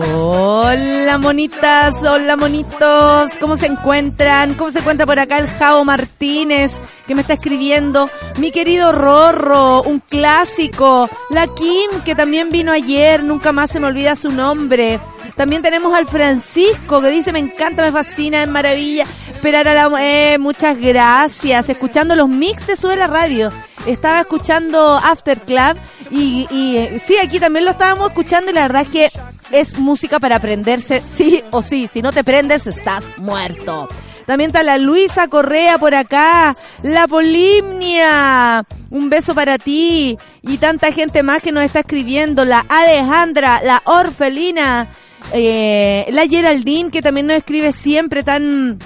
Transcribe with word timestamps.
Hola 0.00 1.18
monitas, 1.18 1.96
hola 2.02 2.36
monitos, 2.36 3.32
¿cómo 3.40 3.56
se 3.56 3.66
encuentran? 3.66 4.54
¿Cómo 4.54 4.70
se 4.70 4.78
encuentra 4.78 5.06
por 5.06 5.18
acá 5.18 5.38
el 5.38 5.48
Javo 5.48 5.84
Martínez 5.84 6.80
que 7.06 7.16
me 7.16 7.22
está 7.22 7.32
escribiendo? 7.32 8.08
Mi 8.36 8.52
querido 8.52 8.92
Rorro, 8.92 9.82
un 9.82 9.98
clásico. 9.98 11.10
La 11.30 11.48
Kim 11.48 11.90
que 12.04 12.14
también 12.14 12.48
vino 12.50 12.70
ayer, 12.70 13.24
nunca 13.24 13.50
más 13.50 13.70
se 13.70 13.80
me 13.80 13.88
olvida 13.88 14.14
su 14.14 14.30
nombre. 14.30 15.00
También 15.38 15.62
tenemos 15.62 15.94
al 15.94 16.08
Francisco 16.08 17.00
que 17.00 17.10
dice 17.10 17.32
me 17.32 17.38
encanta, 17.38 17.84
me 17.84 17.92
fascina, 17.92 18.42
es 18.42 18.48
maravilla. 18.48 19.06
Esperar 19.28 19.68
a 19.68 19.74
la... 19.74 19.88
Eh, 20.00 20.36
muchas 20.36 20.76
gracias. 20.76 21.68
Escuchando 21.68 22.16
los 22.16 22.28
mix 22.28 22.66
de 22.66 22.74
Sube 22.74 22.96
la 22.96 23.06
Radio. 23.06 23.52
Estaba 23.86 24.20
escuchando 24.20 24.96
After 24.96 25.38
Club 25.40 25.76
y, 26.10 26.48
y 26.50 26.76
eh, 26.78 27.00
sí, 27.06 27.16
aquí 27.22 27.38
también 27.38 27.64
lo 27.64 27.70
estábamos 27.70 28.08
escuchando 28.08 28.50
y 28.50 28.54
la 28.54 28.62
verdad 28.62 28.82
es 28.82 28.88
que 28.88 29.08
es 29.52 29.78
música 29.78 30.18
para 30.18 30.36
aprenderse 30.36 31.02
sí 31.02 31.44
o 31.52 31.62
sí. 31.62 31.86
Si 31.86 32.02
no 32.02 32.10
te 32.10 32.24
prendes, 32.24 32.66
estás 32.66 33.04
muerto. 33.18 33.88
También 34.26 34.48
está 34.48 34.64
la 34.64 34.76
Luisa 34.76 35.28
Correa 35.28 35.78
por 35.78 35.94
acá, 35.94 36.56
la 36.82 37.06
Polimnia, 37.06 38.64
un 38.90 39.08
beso 39.08 39.36
para 39.36 39.56
ti 39.56 40.18
y 40.42 40.58
tanta 40.58 40.90
gente 40.90 41.22
más 41.22 41.40
que 41.42 41.52
nos 41.52 41.62
está 41.62 41.80
escribiendo, 41.80 42.44
la 42.44 42.66
Alejandra, 42.68 43.62
la 43.62 43.80
Orfelina, 43.86 44.88
eh, 45.32 46.06
la 46.10 46.26
Geraldine 46.26 46.90
que 46.90 47.02
también 47.02 47.26
nos 47.26 47.36
escribe 47.36 47.72
siempre 47.72 48.22
tan 48.22 48.78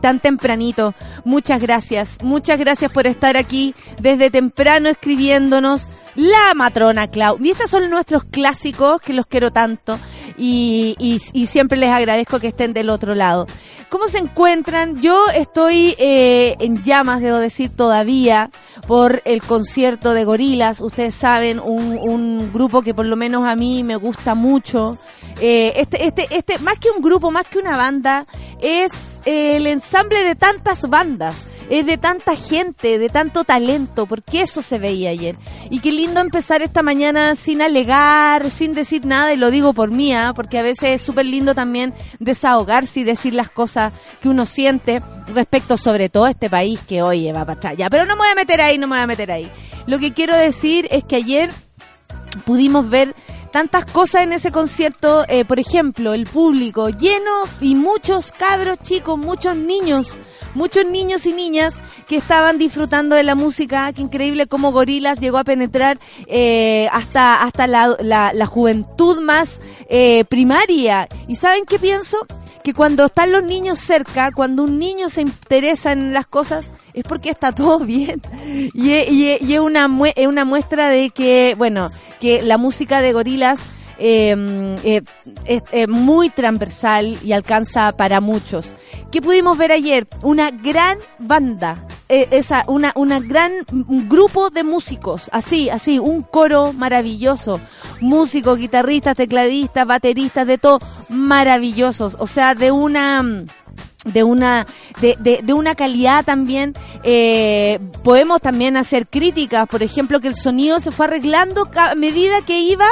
tan 0.00 0.20
tempranito. 0.20 0.94
Muchas 1.24 1.60
gracias, 1.60 2.18
muchas 2.22 2.58
gracias 2.58 2.92
por 2.92 3.06
estar 3.06 3.36
aquí 3.36 3.74
desde 4.00 4.30
temprano 4.30 4.88
escribiéndonos. 4.88 5.88
La 6.16 6.54
matrona 6.54 7.08
Clau. 7.08 7.38
Y 7.40 7.50
estos 7.50 7.70
son 7.70 7.88
nuestros 7.88 8.24
clásicos 8.24 9.00
que 9.00 9.12
los 9.12 9.26
quiero 9.26 9.52
tanto. 9.52 9.98
Y, 10.36 10.96
y, 10.98 11.46
siempre 11.46 11.78
les 11.78 11.90
agradezco 11.90 12.40
que 12.40 12.48
estén 12.48 12.72
del 12.72 12.90
otro 12.90 13.14
lado. 13.14 13.46
¿Cómo 13.88 14.08
se 14.08 14.18
encuentran? 14.18 15.00
Yo 15.00 15.26
estoy 15.34 15.94
eh, 15.98 16.56
en 16.60 16.82
llamas, 16.82 17.20
debo 17.20 17.38
decir, 17.38 17.74
todavía 17.74 18.50
por 18.86 19.22
el 19.24 19.42
concierto 19.42 20.14
de 20.14 20.24
Gorilas. 20.24 20.80
Ustedes 20.80 21.14
saben, 21.14 21.60
un, 21.60 21.98
un 21.98 22.52
grupo 22.52 22.82
que 22.82 22.94
por 22.94 23.06
lo 23.06 23.16
menos 23.16 23.46
a 23.46 23.56
mí 23.56 23.82
me 23.82 23.96
gusta 23.96 24.34
mucho. 24.34 24.98
Eh, 25.40 25.72
este, 25.76 26.06
este, 26.06 26.28
este, 26.30 26.58
más 26.58 26.78
que 26.78 26.90
un 26.90 27.02
grupo, 27.02 27.30
más 27.30 27.46
que 27.46 27.58
una 27.58 27.76
banda, 27.76 28.26
es 28.60 28.92
el 29.24 29.66
ensamble 29.66 30.22
de 30.24 30.34
tantas 30.34 30.88
bandas 30.88 31.36
es 31.70 31.86
de 31.86 31.96
tanta 31.96 32.34
gente, 32.34 32.98
de 32.98 33.08
tanto 33.08 33.44
talento, 33.44 34.06
porque 34.06 34.42
eso 34.42 34.60
se 34.60 34.78
veía 34.78 35.10
ayer. 35.10 35.36
Y 35.70 35.78
qué 35.80 35.92
lindo 35.92 36.20
empezar 36.20 36.62
esta 36.62 36.82
mañana 36.82 37.36
sin 37.36 37.62
alegar, 37.62 38.50
sin 38.50 38.74
decir 38.74 39.06
nada, 39.06 39.32
y 39.32 39.36
lo 39.36 39.52
digo 39.52 39.72
por 39.72 39.90
mí, 39.90 40.12
¿ah? 40.12 40.32
porque 40.34 40.58
a 40.58 40.62
veces 40.62 41.00
es 41.00 41.02
súper 41.02 41.26
lindo 41.26 41.54
también 41.54 41.94
desahogarse 42.18 43.00
y 43.00 43.04
decir 43.04 43.34
las 43.34 43.50
cosas 43.50 43.92
que 44.20 44.28
uno 44.28 44.46
siente 44.46 45.00
respecto 45.32 45.76
sobre 45.76 46.08
todo 46.08 46.24
a 46.24 46.30
este 46.30 46.50
país 46.50 46.80
que 46.80 47.02
oye 47.02 47.32
va 47.32 47.44
para 47.44 47.58
atrás. 47.58 47.74
Ya, 47.78 47.88
pero 47.88 48.04
no 48.04 48.16
me 48.16 48.22
voy 48.22 48.32
a 48.32 48.34
meter 48.34 48.60
ahí, 48.60 48.76
no 48.76 48.88
me 48.88 48.96
voy 48.96 49.04
a 49.04 49.06
meter 49.06 49.30
ahí. 49.30 49.48
Lo 49.86 50.00
que 50.00 50.12
quiero 50.12 50.36
decir 50.36 50.88
es 50.90 51.04
que 51.04 51.16
ayer 51.16 51.50
pudimos 52.44 52.90
ver 52.90 53.14
tantas 53.52 53.84
cosas 53.84 54.22
en 54.22 54.32
ese 54.32 54.50
concierto, 54.50 55.24
eh, 55.28 55.44
por 55.44 55.60
ejemplo, 55.60 56.14
el 56.14 56.26
público 56.26 56.88
lleno 56.88 57.44
y 57.60 57.76
muchos 57.76 58.32
cabros 58.32 58.78
chicos, 58.82 59.18
muchos 59.18 59.56
niños 59.56 60.18
muchos 60.54 60.86
niños 60.86 61.26
y 61.26 61.32
niñas 61.32 61.80
que 62.06 62.16
estaban 62.16 62.58
disfrutando 62.58 63.16
de 63.16 63.22
la 63.22 63.34
música. 63.34 63.92
Qué 63.92 64.02
increíble 64.02 64.46
cómo 64.46 64.72
Gorilas 64.72 65.20
llegó 65.20 65.38
a 65.38 65.44
penetrar 65.44 65.98
eh, 66.26 66.88
hasta, 66.92 67.42
hasta 67.42 67.66
la, 67.66 67.96
la, 68.00 68.46
juventud 68.46 69.20
más 69.20 69.60
eh, 69.88 70.24
primaria. 70.26 71.08
¿Y 71.28 71.36
saben 71.36 71.64
qué 71.64 71.78
pienso? 71.78 72.18
que 72.62 72.74
cuando 72.74 73.06
están 73.06 73.32
los 73.32 73.42
niños 73.42 73.78
cerca, 73.78 74.32
cuando 74.32 74.64
un 74.64 74.78
niño 74.78 75.08
se 75.08 75.22
interesa 75.22 75.92
en 75.92 76.12
las 76.12 76.26
cosas, 76.26 76.72
es 76.92 77.04
porque 77.04 77.30
está 77.30 77.52
todo 77.52 77.78
bien. 77.86 78.20
Y, 78.74 78.90
y, 78.92 79.30
es, 79.30 79.60
una, 79.60 79.88
es 80.14 80.26
una 80.26 80.44
muestra 80.44 80.90
de 80.90 81.08
que, 81.08 81.54
bueno, 81.56 81.90
que 82.20 82.42
la 82.42 82.58
música 82.58 83.00
de 83.00 83.12
gorilas 83.12 83.62
eh, 84.00 85.02
es 85.44 85.88
muy 85.88 86.30
transversal 86.30 87.18
y 87.22 87.32
alcanza 87.32 87.92
para 87.92 88.20
muchos. 88.20 88.74
¿Qué 89.10 89.20
pudimos 89.20 89.58
ver 89.58 89.72
ayer? 89.72 90.06
Una 90.22 90.50
gran 90.50 90.98
banda, 91.18 91.84
eh, 92.08 92.28
esa, 92.30 92.64
una, 92.68 92.92
una 92.94 93.18
gran 93.18 93.52
grupo 94.08 94.50
de 94.50 94.62
músicos, 94.62 95.28
así, 95.32 95.68
así, 95.68 95.98
un 95.98 96.22
coro 96.22 96.72
maravilloso, 96.72 97.60
músicos, 98.00 98.58
guitarristas, 98.58 99.16
tecladistas, 99.16 99.86
bateristas, 99.86 100.46
de 100.46 100.58
todo, 100.58 100.78
maravillosos, 101.08 102.16
o 102.20 102.26
sea, 102.26 102.54
de 102.54 102.70
una 102.70 103.44
de 104.04 104.24
una 104.24 104.66
de, 105.02 105.16
de, 105.18 105.40
de, 105.42 105.52
una 105.52 105.74
calidad 105.74 106.24
también 106.24 106.72
eh, 107.02 107.78
podemos 108.02 108.40
también 108.40 108.78
hacer 108.78 109.06
críticas 109.06 109.68
por 109.68 109.82
ejemplo 109.82 110.20
que 110.20 110.28
el 110.28 110.36
sonido 110.36 110.80
se 110.80 110.90
fue 110.90 111.04
arreglando 111.04 111.68
a 111.76 111.94
medida 111.94 112.40
que 112.40 112.60
iba 112.60 112.86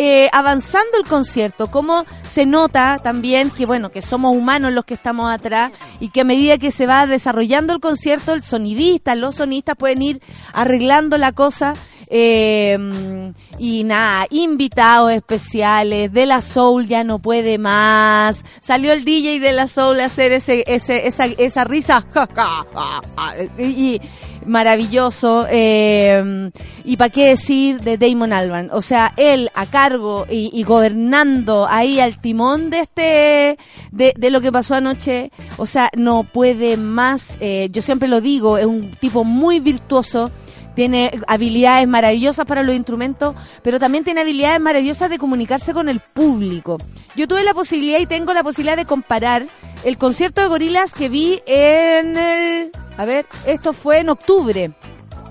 eh, 0.00 0.30
avanzando 0.32 0.96
el 0.96 1.08
concierto, 1.08 1.66
cómo 1.66 2.06
se 2.24 2.46
nota 2.46 3.00
también 3.02 3.50
que, 3.50 3.66
bueno, 3.66 3.90
que 3.90 4.00
somos 4.00 4.34
humanos 4.34 4.72
los 4.72 4.84
que 4.84 4.94
estamos 4.94 5.28
atrás 5.28 5.72
y 5.98 6.10
que 6.10 6.20
a 6.20 6.24
medida 6.24 6.56
que 6.56 6.70
se 6.70 6.86
va 6.86 7.08
desarrollando 7.08 7.72
el 7.72 7.80
concierto, 7.80 8.32
el 8.32 8.44
sonidista, 8.44 9.16
los 9.16 9.34
sonistas 9.34 9.74
pueden 9.76 10.02
ir 10.02 10.22
arreglando 10.52 11.18
la 11.18 11.32
cosa. 11.32 11.74
Eh, 12.10 13.32
y 13.58 13.84
nada, 13.84 14.26
invitados 14.30 15.12
especiales, 15.12 16.12
De 16.12 16.26
La 16.26 16.42
Soul 16.42 16.86
ya 16.86 17.04
no 17.04 17.18
puede 17.18 17.58
más. 17.58 18.44
Salió 18.60 18.92
el 18.92 19.04
DJ 19.04 19.40
De 19.40 19.52
La 19.52 19.66
Soul 19.66 20.00
a 20.00 20.06
hacer 20.06 20.32
ese, 20.32 20.64
ese, 20.66 21.06
esa, 21.06 21.26
esa 21.26 21.64
risa. 21.64 22.06
y, 23.58 24.00
maravilloso. 24.48 25.46
Eh, 25.48 26.50
y 26.84 26.96
para 26.96 27.10
qué 27.10 27.28
decir 27.28 27.80
de 27.80 27.98
Damon 27.98 28.32
Alban. 28.32 28.70
O 28.72 28.82
sea, 28.82 29.12
él 29.16 29.50
a 29.54 29.66
cargo 29.66 30.26
y, 30.28 30.62
gobernando 30.62 31.66
ahí 31.68 32.00
al 32.00 32.20
timón 32.20 32.70
de 32.70 32.80
este, 32.80 33.58
de, 33.92 34.30
lo 34.30 34.40
que 34.40 34.50
pasó 34.50 34.74
anoche. 34.74 35.30
O 35.56 35.66
sea, 35.66 35.90
no 35.96 36.24
puede 36.24 36.76
más. 36.76 37.36
Eh, 37.40 37.68
yo 37.70 37.82
siempre 37.82 38.08
lo 38.08 38.20
digo, 38.20 38.58
es 38.58 38.66
un 38.66 38.90
tipo 38.92 39.24
muy 39.24 39.60
virtuoso 39.60 40.30
tiene 40.78 41.10
habilidades 41.26 41.88
maravillosas 41.88 42.46
para 42.46 42.62
los 42.62 42.72
instrumentos, 42.72 43.34
pero 43.64 43.80
también 43.80 44.04
tiene 44.04 44.20
habilidades 44.20 44.60
maravillosas 44.60 45.10
de 45.10 45.18
comunicarse 45.18 45.74
con 45.74 45.88
el 45.88 45.98
público. 45.98 46.78
Yo 47.16 47.26
tuve 47.26 47.42
la 47.42 47.52
posibilidad 47.52 47.98
y 47.98 48.06
tengo 48.06 48.32
la 48.32 48.44
posibilidad 48.44 48.76
de 48.76 48.84
comparar 48.84 49.48
el 49.82 49.98
concierto 49.98 50.40
de 50.40 50.46
gorilas 50.46 50.94
que 50.94 51.08
vi 51.08 51.42
en 51.46 52.16
el... 52.16 52.70
A 52.96 53.04
ver, 53.04 53.26
esto 53.44 53.72
fue 53.72 53.98
en 53.98 54.08
octubre. 54.08 54.70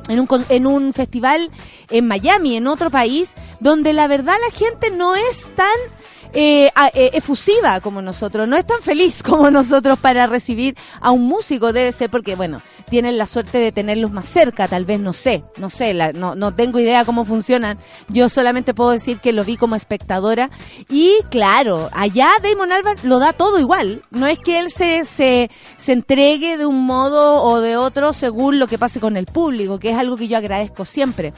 En 0.09 0.19
un, 0.19 0.27
en 0.49 0.67
un 0.67 0.91
festival 0.91 1.49
en 1.91 2.09
Miami, 2.09 2.57
en 2.57 2.67
otro 2.67 2.89
país, 2.89 3.33
donde 3.61 3.93
la 3.93 4.09
verdad 4.09 4.35
la 4.45 4.53
gente 4.53 4.91
no 4.91 5.15
es 5.15 5.47
tan 5.55 5.67
eh, 6.33 6.69
eh, 6.93 7.09
efusiva 7.13 7.79
como 7.81 8.01
nosotros, 8.01 8.47
no 8.47 8.57
es 8.57 8.65
tan 8.65 8.81
feliz 8.81 9.23
como 9.27 9.49
nosotros 9.51 9.99
para 9.99 10.27
recibir 10.27 10.75
a 11.01 11.11
un 11.11 11.27
músico, 11.27 11.73
debe 11.73 11.91
ser 11.91 12.09
porque, 12.09 12.35
bueno, 12.35 12.61
tienen 12.89 13.17
la 13.17 13.25
suerte 13.25 13.57
de 13.57 13.71
tenerlos 13.71 14.11
más 14.11 14.27
cerca, 14.27 14.67
tal 14.67 14.85
vez, 14.85 14.99
no 14.99 15.13
sé, 15.13 15.43
no 15.57 15.69
sé, 15.69 15.93
no, 16.13 16.35
no 16.35 16.53
tengo 16.53 16.79
idea 16.79 17.05
cómo 17.05 17.25
funcionan, 17.25 17.77
yo 18.07 18.29
solamente 18.29 18.73
puedo 18.73 18.91
decir 18.91 19.19
que 19.19 19.33
lo 19.33 19.43
vi 19.43 19.57
como 19.57 19.75
espectadora 19.75 20.49
y 20.89 21.13
claro, 21.29 21.89
allá 21.93 22.29
Damon 22.41 22.71
Albarn 22.71 22.99
lo 23.03 23.19
da 23.19 23.33
todo 23.33 23.59
igual, 23.59 24.03
no 24.11 24.27
es 24.27 24.39
que 24.39 24.59
él 24.59 24.69
se, 24.69 25.05
se, 25.05 25.49
se 25.77 25.91
entregue 25.91 26.57
de 26.57 26.65
un 26.65 26.85
modo 26.85 27.43
o 27.43 27.59
de 27.61 27.77
otro 27.77 28.13
según 28.13 28.59
lo 28.59 28.67
que 28.67 28.77
pase 28.77 28.99
con 28.99 29.17
el 29.17 29.25
público, 29.25 29.79
que 29.79 29.91
es 29.91 29.97
algo 29.97 30.17
que 30.17 30.27
yo 30.27 30.37
agradezco 30.37 30.85
siempre 30.85 31.33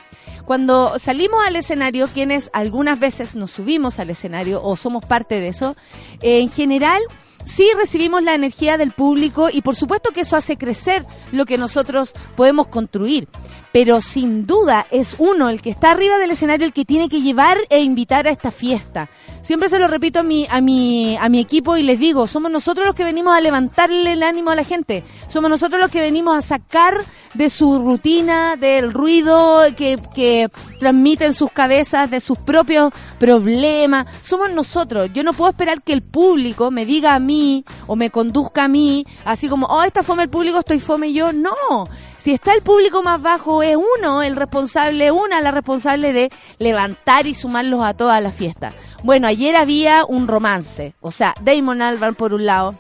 cuando 0.50 0.98
salimos 0.98 1.46
al 1.46 1.58
escenario, 1.58 2.08
quienes 2.08 2.50
algunas 2.54 3.00
veces 3.00 3.36
nos 3.36 3.52
subimos 3.52 4.00
al 4.00 4.10
escenario 4.10 4.64
o 4.64 4.76
somos 4.76 5.06
parte 5.06 5.40
de 5.40 5.50
eso, 5.50 5.76
eh, 6.24 6.40
en 6.40 6.50
general 6.50 7.04
sí 7.46 7.70
recibimos 7.78 8.24
la 8.24 8.34
energía 8.34 8.76
del 8.80 8.90
público 8.90 9.50
y 9.54 9.62
por 9.62 9.76
supuesto 9.76 10.10
que 10.10 10.22
eso 10.22 10.36
hace 10.36 10.58
crecer 10.58 11.06
lo 11.32 11.46
que 11.46 11.60
nosotros 11.60 12.14
podemos 12.36 12.66
construir. 12.66 13.28
Pero 13.72 14.02
sin 14.02 14.48
duda 14.48 14.86
es 14.90 15.16
uno, 15.20 15.50
el 15.50 15.62
que 15.62 15.70
está 15.70 15.92
arriba 15.92 16.18
del 16.18 16.32
escenario, 16.32 16.66
el 16.66 16.74
que 16.74 16.86
tiene 16.86 17.08
que 17.08 17.22
llevar 17.22 17.58
e 17.70 17.82
invitar 17.82 18.28
a 18.28 18.32
esta 18.32 18.52
fiesta. 18.52 19.10
Siempre 19.42 19.70
se 19.70 19.80
lo 19.80 19.88
repito 19.88 20.20
a 20.20 20.24
mi, 20.24 20.48
a 20.50 20.60
mi, 20.60 21.18
a 21.18 21.30
mi 21.30 21.40
equipo 21.40 21.78
y 21.78 21.84
les 21.84 22.00
digo, 22.00 22.28
somos 22.28 22.52
nosotros 22.52 22.86
los 22.86 22.96
que 22.96 23.04
venimos 23.04 23.36
a 23.36 23.42
levantarle 23.42 24.14
el 24.14 24.24
ánimo 24.24 24.50
a 24.50 24.56
la 24.56 24.64
gente. 24.64 25.04
Somos 25.28 25.50
nosotros 25.50 25.80
los 25.80 25.92
que 25.92 26.02
venimos 26.02 26.38
a 26.38 26.42
sacar 26.42 27.06
de 27.34 27.50
su 27.50 27.80
rutina, 27.80 28.56
del 28.56 28.92
ruido 28.92 29.62
que, 29.78 30.00
que 30.14 30.50
transmiten 30.80 31.34
sus 31.34 31.52
cabezas, 31.52 32.10
de 32.10 32.20
sus 32.20 32.38
propios 32.38 32.94
problemas. 33.20 34.08
Somos 34.22 34.52
nosotros. 34.52 35.10
Yo 35.14 35.24
no 35.24 35.34
puedo 35.34 35.52
esperar 35.52 35.82
que 35.82 35.94
el 35.94 36.02
público 36.02 36.72
me 36.72 36.86
diga 36.86 37.16
a 37.16 37.20
mí 37.20 37.64
o 37.88 37.96
me 37.96 38.10
conduzca 38.10 38.66
a 38.66 38.68
mí, 38.68 39.06
así 39.26 39.48
como, 39.48 39.68
oh, 39.68 39.84
está 39.84 40.04
fome 40.04 40.24
el 40.24 40.30
público, 40.30 40.60
estoy 40.60 40.80
fome 40.80 41.14
yo. 41.14 41.32
No. 41.32 41.86
Si 42.20 42.34
está 42.34 42.54
el 42.54 42.62
público 42.62 43.02
más 43.02 43.22
bajo, 43.22 43.64
es 43.64 43.78
uno 43.78 44.22
el 44.22 44.36
responsable, 44.36 45.10
una 45.10 45.40
la 45.40 45.52
responsable 45.52 46.12
de 46.12 46.30
levantar 46.58 47.28
y 47.28 47.34
sumarlos 47.34 47.82
a 47.82 47.94
toda 47.94 48.20
la 48.20 48.34
fiesta. 48.34 48.74
Bueno, 49.04 49.26
ayer 49.26 49.56
había 49.56 50.04
un 50.06 50.28
romance, 50.28 50.94
o 51.00 51.12
sea, 51.12 51.34
Damon 51.42 51.82
Albarn 51.82 52.16
por 52.16 52.34
un 52.34 52.46
lado, 52.46 52.76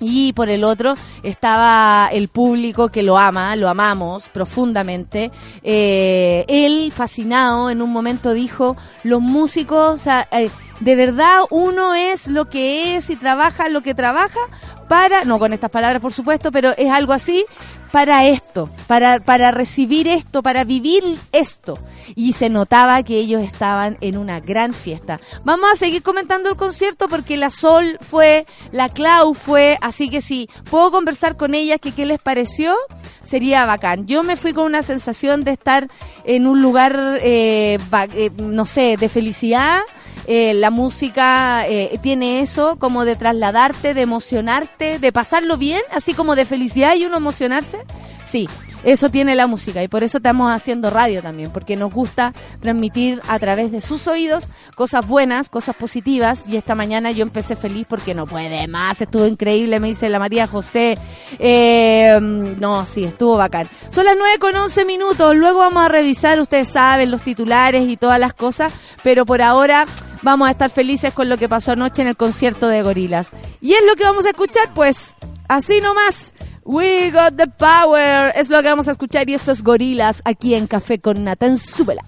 y 0.00 0.32
por 0.32 0.48
el 0.48 0.64
otro 0.64 0.96
estaba 1.22 2.08
el 2.12 2.26
público 2.26 2.88
que 2.88 3.04
lo 3.04 3.16
ama, 3.16 3.54
lo 3.54 3.68
amamos 3.68 4.24
profundamente. 4.24 5.30
Eh, 5.62 6.44
él, 6.48 6.90
fascinado, 6.92 7.70
en 7.70 7.80
un 7.80 7.92
momento 7.92 8.32
dijo, 8.32 8.76
los 9.04 9.20
músicos, 9.20 9.94
o 9.94 9.98
sea, 9.98 10.26
eh, 10.32 10.50
de 10.80 10.96
verdad 10.96 11.42
uno 11.50 11.94
es 11.94 12.26
lo 12.26 12.50
que 12.50 12.96
es 12.96 13.10
y 13.10 13.16
trabaja 13.16 13.68
lo 13.68 13.82
que 13.82 13.94
trabaja 13.94 14.40
para, 14.88 15.24
no 15.24 15.38
con 15.38 15.52
estas 15.52 15.70
palabras 15.70 16.02
por 16.02 16.12
supuesto, 16.12 16.50
pero 16.50 16.72
es 16.76 16.90
algo 16.90 17.12
así, 17.12 17.46
para 17.92 18.24
esto, 18.26 18.70
para, 18.86 19.20
para 19.20 19.50
recibir 19.50 20.08
esto, 20.08 20.42
para 20.42 20.64
vivir 20.64 21.04
esto. 21.30 21.78
Y 22.16 22.32
se 22.32 22.48
notaba 22.48 23.02
que 23.02 23.18
ellos 23.18 23.42
estaban 23.42 23.98
en 24.00 24.16
una 24.16 24.40
gran 24.40 24.72
fiesta. 24.74 25.20
Vamos 25.44 25.70
a 25.70 25.76
seguir 25.76 26.02
comentando 26.02 26.48
el 26.48 26.56
concierto 26.56 27.06
porque 27.06 27.36
la 27.36 27.50
Sol 27.50 27.98
fue, 28.00 28.46
la 28.72 28.88
Clau 28.88 29.34
fue, 29.34 29.78
así 29.82 30.08
que 30.08 30.22
si 30.22 30.48
puedo 30.70 30.90
conversar 30.90 31.36
con 31.36 31.54
ellas 31.54 31.80
que 31.80 31.92
qué 31.92 32.06
les 32.06 32.18
pareció, 32.18 32.74
sería 33.22 33.66
bacán. 33.66 34.06
Yo 34.06 34.22
me 34.22 34.36
fui 34.36 34.54
con 34.54 34.64
una 34.64 34.82
sensación 34.82 35.42
de 35.42 35.52
estar 35.52 35.88
en 36.24 36.46
un 36.46 36.62
lugar, 36.62 37.18
eh, 37.20 37.78
eh, 38.14 38.30
no 38.38 38.64
sé, 38.64 38.96
de 38.96 39.08
felicidad 39.10 39.80
eh, 40.26 40.54
la 40.54 40.70
música 40.70 41.66
eh, 41.66 41.98
tiene 42.02 42.40
eso 42.40 42.76
como 42.78 43.04
de 43.04 43.16
trasladarte, 43.16 43.94
de 43.94 44.02
emocionarte, 44.02 44.98
de 44.98 45.12
pasarlo 45.12 45.56
bien, 45.56 45.82
así 45.90 46.14
como 46.14 46.36
de 46.36 46.44
felicidad 46.44 46.94
y 46.94 47.04
uno 47.06 47.16
emocionarse. 47.16 47.78
Sí, 48.24 48.48
eso 48.84 49.08
tiene 49.10 49.34
la 49.34 49.46
música 49.46 49.82
y 49.82 49.88
por 49.88 50.02
eso 50.02 50.18
estamos 50.18 50.50
haciendo 50.52 50.90
radio 50.90 51.22
también, 51.22 51.50
porque 51.50 51.76
nos 51.76 51.92
gusta 51.92 52.32
transmitir 52.60 53.20
a 53.28 53.38
través 53.38 53.72
de 53.72 53.80
sus 53.80 54.06
oídos 54.08 54.44
cosas 54.74 55.06
buenas, 55.06 55.48
cosas 55.48 55.76
positivas 55.76 56.44
y 56.48 56.56
esta 56.56 56.74
mañana 56.74 57.10
yo 57.10 57.22
empecé 57.22 57.56
feliz 57.56 57.86
porque 57.88 58.14
no 58.14 58.26
puede 58.26 58.66
más, 58.68 59.00
estuvo 59.00 59.26
increíble, 59.26 59.80
me 59.80 59.88
dice 59.88 60.08
la 60.08 60.18
María 60.18 60.46
José. 60.46 60.98
Eh, 61.38 62.18
no, 62.20 62.86
sí, 62.86 63.04
estuvo 63.04 63.36
bacán. 63.36 63.68
Son 63.90 64.04
las 64.04 64.16
9 64.16 64.38
con 64.38 64.56
11 64.56 64.84
minutos, 64.84 65.34
luego 65.34 65.60
vamos 65.60 65.84
a 65.84 65.88
revisar, 65.88 66.40
ustedes 66.40 66.68
saben, 66.68 67.10
los 67.10 67.22
titulares 67.22 67.88
y 67.88 67.96
todas 67.96 68.18
las 68.18 68.32
cosas, 68.32 68.72
pero 69.02 69.26
por 69.26 69.42
ahora 69.42 69.86
vamos 70.22 70.48
a 70.48 70.52
estar 70.52 70.70
felices 70.70 71.12
con 71.12 71.28
lo 71.28 71.36
que 71.36 71.48
pasó 71.48 71.72
anoche 71.72 72.02
en 72.02 72.08
el 72.08 72.16
concierto 72.16 72.68
de 72.68 72.82
Gorilas. 72.82 73.32
Y 73.60 73.74
es 73.74 73.84
lo 73.86 73.94
que 73.96 74.04
vamos 74.04 74.24
a 74.24 74.30
escuchar, 74.30 74.72
pues, 74.74 75.14
así 75.48 75.80
nomás. 75.80 76.34
We 76.72 77.10
got 77.10 77.36
the 77.36 77.48
power. 77.48 78.32
Es 78.34 78.48
lo 78.48 78.62
que 78.62 78.68
vamos 78.70 78.88
a 78.88 78.92
escuchar 78.92 79.28
y 79.28 79.34
estos 79.34 79.62
Gorilas 79.62 80.22
aquí 80.24 80.54
en 80.54 80.66
Café 80.66 81.02
con 81.02 81.22
Nathan. 81.22 81.58
Súbela. 81.58 82.00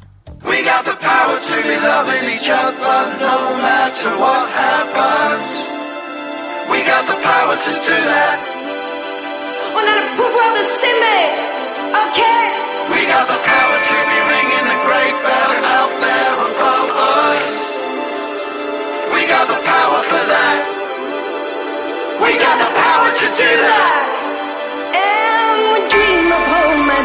We 0.42 0.62
got 0.64 0.86
the 0.86 0.96
power 0.96 1.36
to 1.36 1.54
be 1.68 1.76
loving 1.84 2.24
each 2.32 2.48
other 2.48 2.96
no 3.20 3.60
matter 3.60 4.08
what 4.16 4.48
happens. 4.56 5.52
We 6.72 6.80
got 6.80 7.04
the 7.04 7.12
power 7.20 7.56
to 7.60 7.72
do 7.76 7.96
that. 8.08 8.40
On 9.76 9.84
a 9.84 9.94
le 10.00 10.04
pouvoir 10.16 10.50
de 10.56 10.64
s'aimer. 10.80 11.28
Okay. 12.08 12.42
We 12.88 13.04
got 13.04 13.28
the 13.28 13.40
power 13.44 13.76
to 13.84 13.96
be 14.08 14.18
ringing 14.32 14.64
a 14.64 14.78
great 14.88 15.16
bell 15.28 15.60
out 15.76 15.92
there 16.00 16.34
above 16.40 16.88
us. 17.20 17.44
We 19.12 19.20
got 19.28 19.46
the 19.46 19.60
power 19.60 20.00
for 20.08 20.24
that. 20.24 20.60
We 22.24 22.32
got 22.40 22.56
the 22.64 22.70
power 22.80 23.10
to 23.12 23.26
do 23.36 23.50
that. 23.68 24.03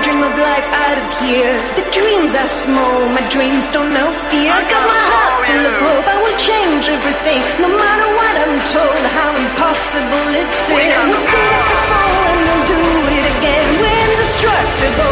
Dream 0.09 0.23
of 0.23 0.37
life 0.39 0.69
out 0.73 0.97
of 0.97 1.07
here. 1.21 1.53
The 1.77 1.85
dreams 1.93 2.33
are 2.33 2.49
small, 2.65 2.99
my 3.13 3.21
dreams 3.29 3.65
don't 3.69 3.93
know 3.93 4.09
fear. 4.33 4.49
I 4.49 4.61
got 4.65 4.83
my 4.89 5.03
heart 5.13 5.35
full 5.45 5.65
of 5.69 5.75
hope, 5.85 6.05
I 6.09 6.17
will 6.25 6.39
change 6.49 6.83
everything. 6.89 7.41
No 7.61 7.69
matter 7.69 8.07
what 8.17 8.33
I'm 8.41 8.57
told, 8.73 9.01
how 9.17 9.29
impossible 9.37 10.29
it 10.41 10.49
seems. 10.65 10.81
We 10.81 11.29
did 11.29 11.51
it 11.53 11.65
before 11.69 12.25
and 12.25 12.41
we'll 12.41 12.65
do 12.73 12.81
it 13.17 13.25
again. 13.37 13.65
We're 13.81 14.01
indestructible, 14.09 15.08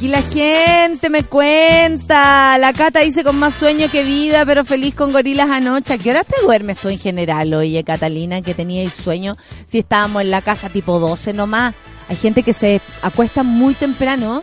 Aquí 0.00 0.08
la 0.08 0.22
gente 0.22 1.10
me 1.10 1.24
cuenta. 1.24 2.56
La 2.56 2.72
Cata 2.72 3.00
dice 3.00 3.22
con 3.22 3.38
más 3.38 3.54
sueño 3.54 3.90
que 3.90 4.02
vida, 4.02 4.46
pero 4.46 4.64
feliz 4.64 4.94
con 4.94 5.12
gorilas 5.12 5.50
anoche. 5.50 5.92
¿A 5.92 5.98
qué 5.98 6.08
hora 6.08 6.24
te 6.24 6.40
duermes 6.40 6.78
tú 6.78 6.88
en 6.88 6.98
general, 6.98 7.52
oye, 7.52 7.84
Catalina, 7.84 8.40
que 8.40 8.54
teníais 8.54 8.94
sueño? 8.94 9.36
Si 9.66 9.80
estábamos 9.80 10.22
en 10.22 10.30
la 10.30 10.40
casa 10.40 10.70
tipo 10.70 10.98
12 10.98 11.34
nomás. 11.34 11.74
Hay 12.08 12.16
gente 12.16 12.42
que 12.42 12.54
se 12.54 12.80
acuesta 13.02 13.42
muy 13.42 13.74
temprano. 13.74 14.42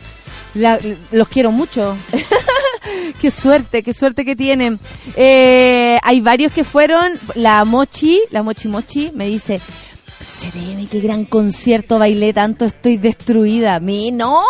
los 0.54 1.28
quiero 1.28 1.52
mucho. 1.52 1.98
qué 3.20 3.32
suerte, 3.32 3.82
qué 3.82 3.96
suerte 3.96 4.26
que 4.26 4.36
tienen. 4.36 4.80
Eh, 5.16 5.98
hay 6.04 6.22
varios 6.22 6.52
que 6.52 6.66
fueron. 6.66 7.14
La 7.34 7.66
Mochi, 7.66 8.22
la 8.30 8.44
Mochi 8.44 8.68
Mochi, 8.68 9.12
me 9.16 9.26
dice, 9.26 9.60
Sereme, 10.28 10.88
qué 10.88 11.00
gran 11.00 11.26
concierto 11.26 11.98
bailé 11.98 12.34
tanto, 12.34 12.66
estoy 12.66 12.98
destruida. 12.98 13.80
Mí, 13.80 14.12
no, 14.12 14.44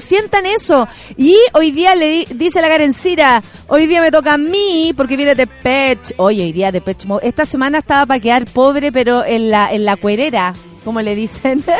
sientan 0.00 0.46
eso. 0.46 0.88
Y 1.16 1.36
hoy 1.52 1.70
día 1.70 1.94
le 1.94 2.26
dice 2.30 2.62
la 2.62 2.68
Garencira, 2.68 3.42
hoy 3.66 3.86
día 3.86 4.00
me 4.00 4.10
toca 4.10 4.34
a 4.34 4.38
mí 4.38 4.92
porque 4.96 5.16
viene 5.16 5.34
de 5.34 5.46
Pech. 5.46 6.14
Oye, 6.16 6.44
hoy 6.44 6.52
día 6.52 6.72
de 6.72 6.80
Pech. 6.80 7.04
Esta 7.22 7.44
semana 7.44 7.78
estaba 7.78 8.06
para 8.06 8.20
quedar 8.20 8.46
pobre, 8.46 8.90
pero 8.90 9.24
en 9.24 9.50
la, 9.50 9.72
en 9.72 9.84
la 9.84 9.96
cuerera, 9.96 10.54
como 10.84 11.02
le 11.02 11.14
dicen. 11.14 11.62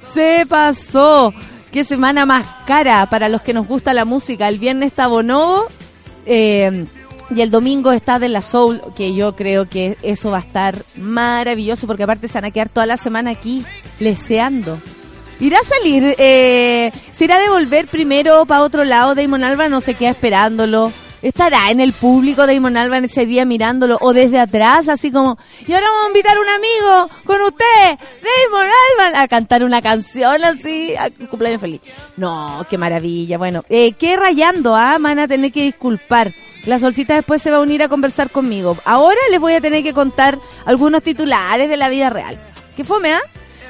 Se 0.00 0.46
pasó. 0.48 1.34
Qué 1.72 1.84
semana 1.84 2.24
más 2.24 2.46
cara 2.66 3.04
para 3.10 3.28
los 3.28 3.42
que 3.42 3.52
nos 3.52 3.66
gusta 3.66 3.92
la 3.92 4.06
música. 4.06 4.48
El 4.48 4.58
viernes 4.58 4.92
está 4.92 5.08
Bonobo. 5.08 5.66
Eh, 6.24 6.86
y 7.30 7.40
el 7.40 7.50
domingo 7.50 7.92
está 7.92 8.18
de 8.18 8.28
la 8.28 8.42
Soul, 8.42 8.80
que 8.96 9.14
yo 9.14 9.34
creo 9.34 9.68
que 9.68 9.96
eso 10.02 10.30
va 10.30 10.38
a 10.38 10.40
estar 10.40 10.84
maravilloso, 10.96 11.86
porque 11.86 12.04
aparte 12.04 12.28
se 12.28 12.34
van 12.34 12.46
a 12.46 12.50
quedar 12.50 12.68
toda 12.68 12.86
la 12.86 12.96
semana 12.96 13.30
aquí 13.30 13.64
leseando. 13.98 14.78
Irá 15.38 15.58
a 15.58 15.64
salir, 15.64 16.14
eh, 16.18 16.92
se 17.12 17.24
irá 17.24 17.36
a 17.36 17.40
devolver 17.40 17.86
primero 17.88 18.46
para 18.46 18.62
otro 18.62 18.84
lado. 18.84 19.14
Damon 19.14 19.44
Alba 19.44 19.68
no 19.68 19.80
se 19.80 19.94
queda 19.94 20.10
esperándolo. 20.10 20.92
Estará 21.20 21.70
en 21.70 21.80
el 21.80 21.92
público 21.92 22.46
Damon 22.46 22.76
Alban 22.76 23.04
ese 23.04 23.26
día 23.26 23.44
mirándolo 23.44 23.98
o 24.00 24.12
desde 24.12 24.38
atrás, 24.38 24.88
así 24.88 25.10
como, 25.10 25.38
y 25.66 25.72
ahora 25.72 25.86
vamos 25.86 26.04
a 26.04 26.08
invitar 26.08 26.36
a 26.36 26.40
un 26.40 26.48
amigo 26.48 27.10
con 27.24 27.42
usted, 27.42 27.98
Damon 28.22 28.68
Alban, 28.90 29.20
a 29.20 29.26
cantar 29.26 29.64
una 29.64 29.82
canción 29.82 30.44
así, 30.44 30.94
a 30.94 31.10
cumpleaños 31.10 31.60
feliz. 31.60 31.80
No, 32.16 32.64
qué 32.70 32.78
maravilla. 32.78 33.38
Bueno, 33.38 33.64
eh, 33.68 33.92
qué 33.92 34.16
rayando, 34.16 34.76
ah, 34.76 34.98
van 35.00 35.18
a 35.18 35.26
tener 35.26 35.50
que 35.52 35.64
disculpar. 35.64 36.32
La 36.66 36.80
solcita 36.80 37.14
después 37.14 37.40
se 37.40 37.50
va 37.50 37.58
a 37.58 37.60
unir 37.60 37.82
a 37.82 37.88
conversar 37.88 38.30
conmigo. 38.30 38.76
Ahora 38.84 39.18
les 39.30 39.40
voy 39.40 39.54
a 39.54 39.60
tener 39.60 39.82
que 39.84 39.92
contar 39.92 40.38
algunos 40.64 41.02
titulares 41.02 41.68
de 41.68 41.76
la 41.76 41.88
vida 41.88 42.10
real. 42.10 42.36
¿Qué 42.76 42.82
fome, 42.84 43.12
ah? 43.12 43.20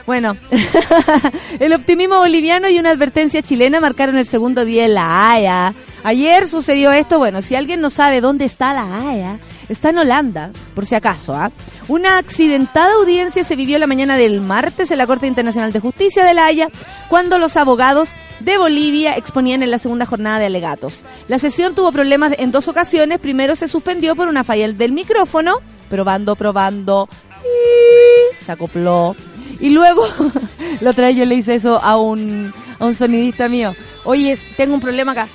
Bueno, 0.07 0.37
el 1.61 1.73
optimismo 1.73 2.19
boliviano 2.19 2.69
y 2.69 2.79
una 2.79 2.91
advertencia 2.91 3.43
chilena 3.43 3.81
marcaron 3.81 4.17
el 4.17 4.27
segundo 4.27 4.65
día 4.65 4.87
en 4.87 4.95
La 4.95 5.31
Haya. 5.31 5.75
Ayer 6.07 6.47
sucedió 6.47 6.93
esto, 6.93 7.19
bueno, 7.19 7.43
si 7.43 7.57
alguien 7.57 7.81
no 7.81 7.91
sabe 7.91 8.21
dónde 8.21 8.45
está 8.45 8.73
La 8.73 9.11
Haya, 9.11 9.41
está 9.69 9.91
en 9.91 9.99
Holanda, 9.99 10.53
por 10.73 10.87
si 10.87 10.95
acaso. 10.95 11.35
¿ah? 11.35 11.51
Una 11.89 12.19
accidentada 12.19 12.93
audiencia 12.95 13.43
se 13.43 13.57
vivió 13.57 13.77
la 13.81 13.89
mañana 13.89 14.17
del 14.17 14.41
martes 14.41 14.93
en 14.93 14.99
la 14.99 15.09
Corte 15.09 15.27
Internacional 15.27 15.73
de 15.73 15.81
Justicia 15.81 16.25
de 16.25 16.33
La 16.33 16.47
Haya, 16.47 16.69
cuando 17.09 17.41
los 17.41 17.57
abogados 17.57 18.09
de 18.39 18.57
Bolivia 18.57 19.17
exponían 19.17 19.65
en 19.65 19.73
la 19.73 19.81
segunda 19.81 20.07
jornada 20.07 20.39
de 20.39 20.47
alegatos. 20.47 21.03
La 21.27 21.41
sesión 21.41 21.75
tuvo 21.75 21.91
problemas 21.91 22.35
en 22.39 22.53
dos 22.53 22.69
ocasiones. 22.69 23.19
Primero 23.19 23.57
se 23.57 23.67
suspendió 23.67 24.15
por 24.15 24.29
una 24.29 24.45
falla 24.45 24.71
del 24.71 24.93
micrófono, 24.93 25.57
probando, 25.91 26.37
probando, 26.37 27.09
y 27.43 28.45
se 28.45 28.53
acopló. 28.53 29.17
Y 29.59 29.71
luego, 29.71 30.07
la 30.81 30.91
otra 30.91 31.09
vez 31.09 31.17
yo 31.17 31.25
le 31.25 31.35
hice 31.35 31.57
eso 31.57 31.83
a 31.83 31.97
un, 31.97 32.55
a 32.79 32.85
un 32.85 32.95
sonidista 32.95 33.49
mío. 33.49 33.75
Oye, 34.05 34.39
tengo 34.57 34.73
un 34.73 34.81
problema 34.81 35.11
acá. 35.11 35.27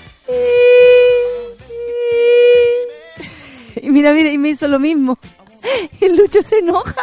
Y 3.81 3.89
mira, 3.89 4.13
mira, 4.13 4.31
y 4.31 4.38
me 4.38 4.50
hizo 4.50 4.67
lo 4.67 4.79
mismo. 4.79 5.17
El 6.01 6.17
Lucho 6.17 6.41
se 6.43 6.59
enoja. 6.59 7.01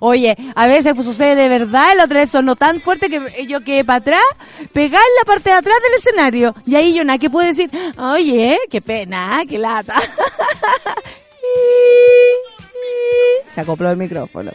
Oye, 0.00 0.34
a 0.54 0.66
veces 0.66 0.94
pues, 0.94 1.06
sucede 1.06 1.34
de 1.34 1.48
verdad, 1.48 1.92
la 1.96 2.04
otra 2.04 2.20
vez 2.20 2.30
sonó 2.30 2.56
tan 2.56 2.80
fuerte 2.80 3.10
que 3.10 3.46
yo 3.46 3.60
quedé 3.60 3.84
para 3.84 3.98
atrás, 3.98 4.24
pegar 4.72 5.00
en 5.00 5.14
la 5.20 5.24
parte 5.26 5.50
de 5.50 5.56
atrás 5.56 5.76
del 5.82 5.98
escenario. 5.98 6.54
Y 6.66 6.74
ahí 6.74 6.94
yo 6.94 7.04
nada 7.04 7.18
que 7.18 7.28
puedo 7.30 7.46
decir, 7.46 7.70
oye, 7.98 8.58
qué 8.70 8.80
pena, 8.80 9.42
qué 9.48 9.58
lata. 9.58 9.94
Se 13.46 13.60
acopló 13.60 13.90
el 13.90 13.96
micrófono. 13.96 14.50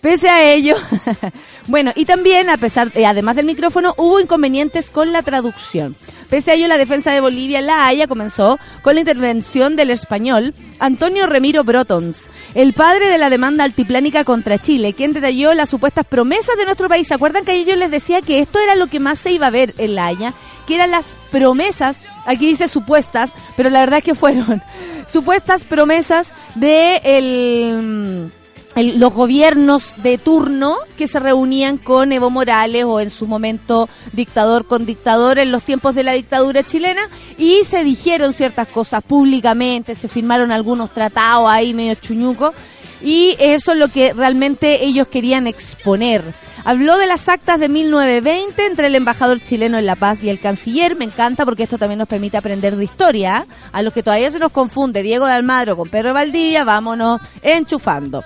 Pese 0.00 0.28
a 0.28 0.52
ello, 0.52 0.74
bueno, 1.68 1.92
y 1.94 2.04
también, 2.04 2.50
a 2.50 2.56
pesar, 2.56 2.90
eh, 2.94 3.06
además 3.06 3.36
del 3.36 3.46
micrófono, 3.46 3.94
hubo 3.96 4.18
inconvenientes 4.18 4.90
con 4.90 5.12
la 5.12 5.22
traducción. 5.22 5.94
Pese 6.28 6.50
a 6.50 6.54
ello, 6.54 6.66
la 6.66 6.78
defensa 6.78 7.12
de 7.12 7.20
Bolivia 7.20 7.60
La 7.60 7.86
Haya 7.86 8.08
comenzó 8.08 8.58
con 8.82 8.94
la 8.94 9.00
intervención 9.00 9.76
del 9.76 9.90
español 9.90 10.54
Antonio 10.78 11.26
Remiro 11.26 11.62
Brotons, 11.62 12.30
el 12.54 12.72
padre 12.72 13.08
de 13.08 13.18
la 13.18 13.30
demanda 13.30 13.64
altiplánica 13.64 14.24
contra 14.24 14.58
Chile, 14.58 14.92
quien 14.92 15.12
detalló 15.12 15.54
las 15.54 15.70
supuestas 15.70 16.06
promesas 16.06 16.56
de 16.56 16.64
nuestro 16.64 16.88
país. 16.88 17.08
¿Se 17.08 17.14
acuerdan 17.14 17.44
que 17.44 17.54
ellos 17.54 17.76
les 17.76 17.90
decía 17.90 18.20
que 18.20 18.40
esto 18.40 18.58
era 18.58 18.74
lo 18.74 18.88
que 18.88 19.00
más 19.00 19.18
se 19.18 19.32
iba 19.32 19.46
a 19.46 19.50
ver 19.50 19.74
en 19.78 19.94
La 19.94 20.06
Haya? 20.06 20.34
Que 20.66 20.74
eran 20.74 20.90
las 20.90 21.12
promesas, 21.30 22.04
aquí 22.26 22.46
dice 22.46 22.68
supuestas, 22.68 23.32
pero 23.56 23.70
la 23.70 23.80
verdad 23.80 23.98
es 23.98 24.04
que 24.04 24.14
fueron 24.14 24.62
supuestas 25.06 25.64
promesas 25.64 26.32
de 26.54 27.00
el 27.04 28.32
los 28.76 29.12
gobiernos 29.12 29.94
de 30.02 30.18
turno 30.18 30.76
que 30.96 31.06
se 31.06 31.20
reunían 31.20 31.78
con 31.78 32.12
Evo 32.12 32.30
Morales 32.30 32.84
o 32.84 33.00
en 33.00 33.10
su 33.10 33.26
momento 33.26 33.88
dictador 34.12 34.66
con 34.66 34.86
dictador 34.86 35.38
en 35.38 35.52
los 35.52 35.62
tiempos 35.62 35.94
de 35.94 36.02
la 36.02 36.12
dictadura 36.12 36.62
chilena 36.62 37.02
y 37.36 37.64
se 37.64 37.84
dijeron 37.84 38.32
ciertas 38.32 38.68
cosas 38.68 39.02
públicamente, 39.02 39.94
se 39.94 40.08
firmaron 40.08 40.52
algunos 40.52 40.90
tratados 40.92 41.50
ahí 41.50 41.74
medio 41.74 41.94
chuñuco 41.94 42.54
y 43.02 43.36
eso 43.38 43.72
es 43.72 43.78
lo 43.78 43.88
que 43.88 44.12
realmente 44.12 44.84
ellos 44.84 45.08
querían 45.08 45.46
exponer. 45.46 46.22
Habló 46.64 46.96
de 46.96 47.08
las 47.08 47.28
actas 47.28 47.58
de 47.58 47.68
1920 47.68 48.66
entre 48.66 48.86
el 48.86 48.94
embajador 48.94 49.42
chileno 49.42 49.78
en 49.78 49.86
La 49.86 49.96
Paz 49.96 50.22
y 50.22 50.30
el 50.30 50.38
canciller. 50.38 50.94
Me 50.94 51.04
encanta 51.04 51.44
porque 51.44 51.64
esto 51.64 51.76
también 51.76 51.98
nos 51.98 52.06
permite 52.06 52.36
aprender 52.36 52.76
de 52.76 52.84
historia. 52.84 53.46
A 53.72 53.82
los 53.82 53.92
que 53.92 54.04
todavía 54.04 54.30
se 54.30 54.38
nos 54.38 54.52
confunde 54.52 55.02
Diego 55.02 55.26
de 55.26 55.32
Almagro 55.32 55.76
con 55.76 55.88
Pedro 55.88 56.14
Valdivia, 56.14 56.62
vámonos 56.62 57.20
enchufando. 57.42 58.22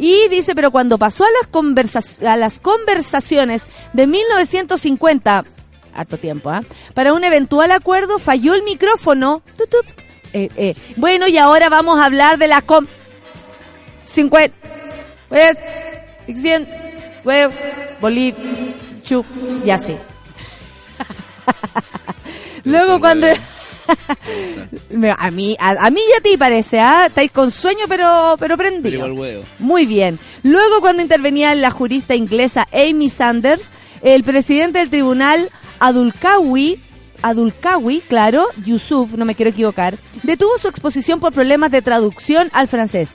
Y 0.00 0.28
dice, 0.28 0.54
pero 0.54 0.70
cuando 0.70 0.96
pasó 0.96 1.24
a 1.24 1.28
las, 1.28 2.22
a 2.22 2.36
las 2.38 2.58
conversaciones 2.58 3.66
de 3.92 4.06
1950, 4.06 5.44
harto 5.94 6.16
tiempo, 6.16 6.48
¿ah? 6.48 6.62
Para 6.94 7.12
un 7.12 7.22
eventual 7.22 7.70
acuerdo 7.70 8.18
falló 8.18 8.54
el 8.54 8.62
micrófono. 8.62 9.42
Eh, 10.32 10.48
eh. 10.56 10.74
Bueno, 10.96 11.28
y 11.28 11.36
ahora 11.36 11.68
vamos 11.68 12.00
a 12.00 12.06
hablar 12.06 12.38
de 12.38 12.48
la 12.48 12.62
com... 12.62 12.86
50... 14.04 14.56
Bolivia, 18.00 18.42
chu, 19.04 19.22
y 19.66 19.70
así. 19.70 19.94
Luego 22.64 23.00
cuando... 23.00 23.26
a 25.18 25.30
mí, 25.30 25.56
a, 25.58 25.90
mí 25.90 26.00
ya 26.14 26.22
te 26.22 26.38
parece, 26.38 26.80
¿ah? 26.80 27.06
Estáis 27.06 27.30
con 27.30 27.50
sueño, 27.50 27.84
pero, 27.88 28.36
pero 28.38 28.56
prendido. 28.56 29.08
Muy 29.58 29.86
bien. 29.86 30.18
Luego, 30.42 30.80
cuando 30.80 31.02
intervenía 31.02 31.54
la 31.54 31.70
jurista 31.70 32.14
inglesa 32.14 32.68
Amy 32.72 33.08
Sanders, 33.08 33.72
el 34.02 34.24
presidente 34.24 34.78
del 34.78 34.90
tribunal 34.90 35.50
Adulkawi 35.78 36.78
Adulkawi, 37.22 38.00
claro, 38.00 38.46
Yusuf, 38.64 39.12
no 39.14 39.24
me 39.24 39.34
quiero 39.34 39.50
equivocar, 39.50 39.98
detuvo 40.22 40.58
su 40.58 40.68
exposición 40.68 41.20
por 41.20 41.32
problemas 41.32 41.70
de 41.70 41.82
traducción 41.82 42.50
al 42.52 42.68
francés. 42.68 43.10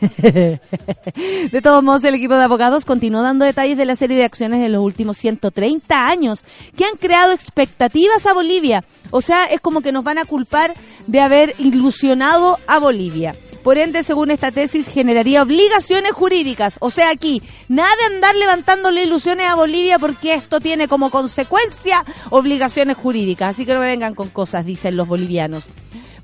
De 1.52 1.60
todos 1.62 1.82
modos, 1.82 2.04
el 2.04 2.14
equipo 2.14 2.34
de 2.34 2.44
abogados 2.44 2.86
continuó 2.86 3.20
dando 3.20 3.44
detalles 3.44 3.76
de 3.76 3.84
la 3.84 3.96
serie 3.96 4.16
de 4.16 4.24
acciones 4.24 4.62
de 4.62 4.70
los 4.70 4.82
últimos 4.82 5.18
130 5.18 6.08
años 6.08 6.44
que 6.74 6.86
han 6.86 6.96
creado 6.96 7.32
expectativas 7.32 8.24
a 8.24 8.32
Bolivia. 8.32 8.82
O 9.10 9.20
sea, 9.20 9.44
es 9.44 9.60
como 9.60 9.82
que 9.82 9.92
nos 9.92 10.04
van 10.04 10.16
a 10.16 10.24
culpar 10.24 10.72
de 11.06 11.20
haber 11.20 11.54
ilusionado 11.58 12.58
a 12.66 12.78
Bolivia. 12.78 13.34
Por 13.62 13.78
ende, 13.78 14.02
según 14.02 14.30
esta 14.30 14.52
tesis, 14.52 14.88
generaría 14.88 15.42
obligaciones 15.42 16.12
jurídicas. 16.12 16.76
O 16.80 16.90
sea, 16.90 17.10
aquí, 17.10 17.42
nada 17.68 17.90
de 17.98 18.14
andar 18.14 18.36
levantándole 18.36 19.02
ilusiones 19.02 19.46
a 19.46 19.54
Bolivia 19.54 19.98
porque 19.98 20.34
esto 20.34 20.60
tiene 20.60 20.88
como 20.88 21.10
consecuencia 21.10 22.04
obligaciones 22.30 22.96
jurídicas. 22.96 23.50
Así 23.50 23.66
que 23.66 23.74
no 23.74 23.80
me 23.80 23.86
vengan 23.86 24.14
con 24.14 24.28
cosas, 24.28 24.64
dicen 24.64 24.96
los 24.96 25.08
bolivianos. 25.08 25.66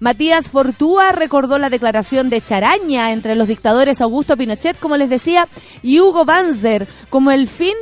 Matías 0.00 0.48
Fortúa 0.48 1.12
recordó 1.12 1.58
la 1.58 1.70
declaración 1.70 2.28
de 2.28 2.40
Charaña 2.40 3.12
entre 3.12 3.34
los 3.34 3.48
dictadores 3.48 4.00
Augusto 4.00 4.36
Pinochet, 4.36 4.78
como 4.78 4.96
les 4.96 5.08
decía, 5.08 5.48
y 5.82 6.00
Hugo 6.00 6.24
Banzer, 6.24 6.86
como 7.10 7.30
el 7.30 7.48
fin 7.48 7.74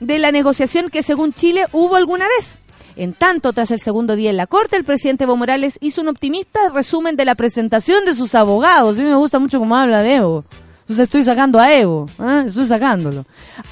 de 0.00 0.18
la 0.18 0.32
negociación 0.32 0.88
que 0.88 1.02
según 1.02 1.32
Chile 1.32 1.66
hubo 1.72 1.96
alguna 1.96 2.26
vez. 2.38 2.58
En 2.96 3.12
tanto, 3.14 3.52
tras 3.52 3.70
el 3.70 3.80
segundo 3.80 4.16
día 4.16 4.30
en 4.30 4.36
la 4.36 4.46
Corte, 4.46 4.76
el 4.76 4.84
presidente 4.84 5.24
Evo 5.24 5.36
Morales 5.36 5.78
hizo 5.80 6.00
un 6.00 6.08
optimista 6.08 6.60
resumen 6.72 7.16
de 7.16 7.24
la 7.24 7.34
presentación 7.34 8.04
de 8.04 8.14
sus 8.14 8.34
abogados. 8.34 8.98
A 8.98 9.02
mí 9.02 9.08
me 9.08 9.16
gusta 9.16 9.38
mucho 9.38 9.58
cómo 9.58 9.76
habla 9.76 10.02
de 10.02 10.16
Evo. 10.16 10.44
Entonces 10.82 11.04
estoy 11.04 11.24
sacando 11.24 11.60
a 11.60 11.72
Evo, 11.72 12.06
¿eh? 12.18 12.44
estoy 12.46 12.66
sacándolo. 12.66 13.24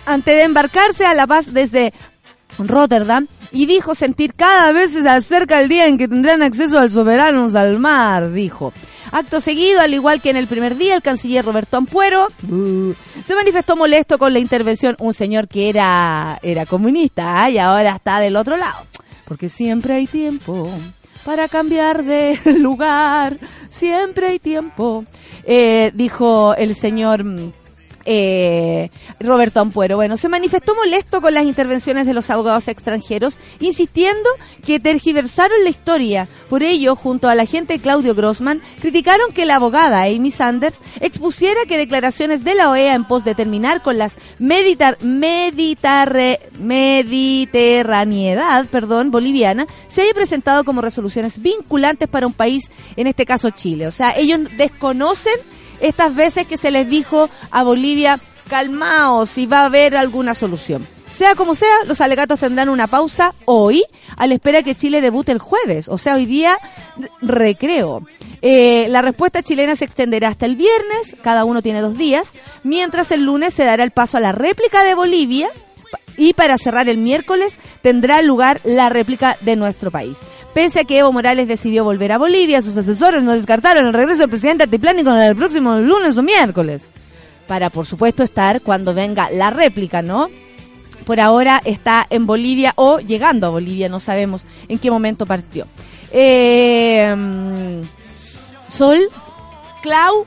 Antes 0.07 0.37
de 0.37 0.43
embarcarse 0.43 1.05
a 1.05 1.15
La 1.15 1.27
Paz 1.27 1.53
desde 1.53 1.93
Rotterdam, 2.59 3.27
y 3.53 3.67
dijo 3.67 3.95
sentir 3.95 4.35
cada 4.35 4.73
vez 4.73 4.93
se 4.93 5.09
acerca 5.09 5.61
el 5.61 5.69
día 5.69 5.87
en 5.87 5.99
que 5.99 6.09
tendrán 6.09 6.43
acceso 6.43 6.79
al 6.79 6.91
soberanos 6.91 7.55
al 7.55 7.79
mar, 7.79 8.33
dijo. 8.33 8.73
Acto 9.11 9.41
seguido, 9.41 9.81
al 9.81 9.95
igual 9.95 10.21
que 10.21 10.31
en 10.31 10.37
el 10.37 10.47
primer 10.47 10.77
día, 10.77 10.95
el 10.95 11.03
canciller 11.03 11.45
Roberto 11.45 11.79
Ampuero 11.79 12.29
uh, 12.51 12.93
se 13.25 13.35
manifestó 13.35 13.75
molesto 13.75 14.19
con 14.19 14.33
la 14.35 14.39
intervención 14.39 14.97
un 14.99 15.15
señor 15.15 15.49
que 15.49 15.71
era, 15.71 16.39
era 16.43 16.67
comunista 16.67 17.49
¿eh? 17.49 17.53
y 17.53 17.59
ahora 17.59 17.97
está 17.97 18.21
del 18.21 18.37
otro 18.37 18.57
lado. 18.57 18.87
Porque 19.29 19.51
siempre 19.51 19.95
hay 19.95 20.07
tiempo 20.07 20.71
para 21.25 21.47
cambiar 21.49 22.05
de 22.05 22.39
lugar, 22.59 23.39
siempre 23.69 24.29
hay 24.29 24.39
tiempo, 24.39 25.05
eh, 25.45 25.93
dijo 25.95 26.55
el 26.55 26.75
señor 26.75 27.25
mm, 27.25 27.53
eh, 28.11 28.91
Roberto 29.21 29.61
Ampuero. 29.61 29.97
Bueno, 29.97 30.17
se 30.17 30.31
manifestó 30.31 30.75
molesto 30.75 31.21
con 31.21 31.35
las 31.35 31.45
intervenciones 31.45 32.07
de 32.07 32.15
los 32.15 32.31
abogados 32.31 32.67
extranjeros, 32.69 33.39
insistiendo 33.61 34.31
que 34.65 34.81
tergiversaron 34.81 35.63
la 35.63 35.69
historia. 35.69 36.27
Por 36.49 36.63
ello, 36.63 36.97
junto 36.97 37.29
a 37.29 37.35
la 37.35 37.43
agente 37.43 37.79
Claudio 37.79 38.15
Grossman, 38.15 38.63
criticaron 38.81 39.31
que 39.33 39.45
la 39.45 39.57
abogada 39.57 40.05
Amy 40.05 40.31
Sanders 40.31 40.81
expusiera 41.01 41.61
que 41.69 41.77
declaraciones 41.77 42.45
de 42.45 42.55
la 42.55 42.71
OEA 42.71 42.95
en 42.95 43.05
pos 43.05 43.25
de 43.25 43.35
terminar 43.35 43.83
con 43.83 43.99
las 43.99 44.17
meditar, 44.39 44.97
meditarre, 45.03 46.41
mediterraneidad 46.59 48.67
perdón, 48.71 49.11
boliviana 49.11 49.67
se 49.89 50.03
haya 50.03 50.15
presentado 50.15 50.65
como 50.65 50.81
resoluciones 50.81 51.43
vinculantes 51.43 52.09
para 52.09 52.27
un 52.27 52.33
país, 52.33 52.71
en 52.97 53.07
este 53.07 53.27
caso 53.27 53.51
Chile. 53.51 53.87
O 53.87 53.93
sea, 53.93 54.17
ellos 54.17 54.41
desconocen 54.57 55.35
estas 55.81 56.15
veces 56.15 56.47
que 56.47 56.57
se 56.57 56.71
les 56.71 56.89
dijo 56.89 57.29
a 57.51 57.63
Bolivia, 57.63 58.21
calmaos 58.49 59.31
si 59.31 59.47
va 59.47 59.61
a 59.61 59.67
haber 59.67 59.97
alguna 59.97 60.35
solución. 60.35 60.87
Sea 61.09 61.35
como 61.35 61.55
sea, 61.55 61.75
los 61.87 62.01
alegatos 62.03 62.41
tendrán 62.41 62.69
una 62.69 62.87
pausa 62.87 63.35
hoy, 63.47 63.83
a 64.17 64.27
la 64.27 64.35
espera 64.35 64.63
que 64.63 64.75
Chile 64.75 65.01
debute 65.01 65.33
el 65.33 65.39
jueves, 65.39 65.89
o 65.89 65.97
sea, 65.97 66.17
hoy 66.17 66.27
día 66.27 66.59
recreo. 67.23 68.03
Eh, 68.43 68.89
la 68.91 69.01
respuesta 69.01 69.43
chilena 69.43 69.75
se 69.75 69.87
extenderá 69.87 70.29
hasta 70.29 70.45
el 70.45 70.57
viernes, 70.57 71.17
cada 71.23 71.45
uno 71.47 71.63
tiene 71.63 71.81
dos 71.81 71.97
días, 71.97 72.33
mientras 72.63 73.11
el 73.11 73.25
lunes 73.25 73.55
se 73.55 73.65
dará 73.65 73.85
el 73.85 73.91
paso 73.91 74.19
a 74.19 74.21
la 74.21 74.33
réplica 74.33 74.85
de 74.85 74.95
Bolivia, 74.95 75.49
y 76.19 76.35
para 76.35 76.59
cerrar 76.59 76.89
el 76.89 76.99
miércoles 76.99 77.57
tendrá 77.81 78.21
lugar 78.21 78.61
la 78.65 78.91
réplica 78.91 79.39
de 79.41 79.57
nuestro 79.57 79.91
país. 79.91 80.19
Pese 80.53 80.81
a 80.81 80.85
que 80.85 80.99
Evo 80.99 81.13
Morales 81.13 81.47
decidió 81.49 81.85
volver 81.85 82.13
a 82.13 82.19
Bolivia, 82.19 82.61
sus 82.61 82.77
asesores 82.77 83.23
no 83.23 83.33
descartaron 83.33 83.87
el 83.87 83.95
regreso 83.95 84.21
del 84.21 84.31
presidente 84.31 84.65
Altiplánico 84.65 85.15
el 85.15 85.37
próximo 85.37 85.77
lunes 85.77 86.17
o 86.17 86.23
miércoles. 86.23 86.91
Para, 87.47 87.71
por 87.71 87.87
supuesto, 87.87 88.23
estar 88.23 88.61
cuando 88.61 88.93
venga 88.93 89.31
la 89.31 89.51
réplica, 89.51 90.03
¿no? 90.03 90.29
Por 91.07 91.21
ahora 91.21 91.63
está 91.65 92.07
en 92.11 92.27
Bolivia 92.27 92.73
o 92.77 92.99
llegando 92.99 93.47
a 93.47 93.51
Bolivia, 93.51 93.89
no 93.89 94.01
sabemos 94.01 94.43
en 94.69 94.79
qué 94.79 94.91
momento 94.91 95.25
partió. 95.25 95.67
Eh, 96.11 97.81
Sol, 98.69 99.09
Clau, 99.83 100.27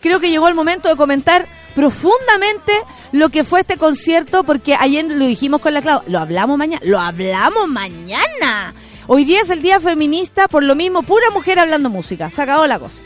creo 0.00 0.20
que 0.20 0.30
llegó 0.30 0.48
el 0.48 0.54
momento 0.54 0.88
de 0.88 0.96
comentar 0.96 1.46
profundamente 1.78 2.72
lo 3.12 3.28
que 3.28 3.44
fue 3.44 3.60
este 3.60 3.76
concierto, 3.76 4.42
porque 4.42 4.74
ayer 4.74 5.04
lo 5.04 5.24
dijimos 5.24 5.60
con 5.60 5.72
la 5.72 5.80
Clau, 5.80 6.02
lo 6.08 6.18
hablamos 6.18 6.58
mañana, 6.58 6.82
lo 6.84 6.98
hablamos 6.98 7.68
mañana. 7.68 8.74
Hoy 9.06 9.24
día 9.24 9.42
es 9.42 9.50
el 9.50 9.62
día 9.62 9.78
feminista, 9.78 10.48
por 10.48 10.64
lo 10.64 10.74
mismo, 10.74 11.04
pura 11.04 11.30
mujer 11.30 11.60
hablando 11.60 11.88
música. 11.88 12.30
Se 12.30 12.42
acabó 12.42 12.66
la 12.66 12.80
cosa. 12.80 13.00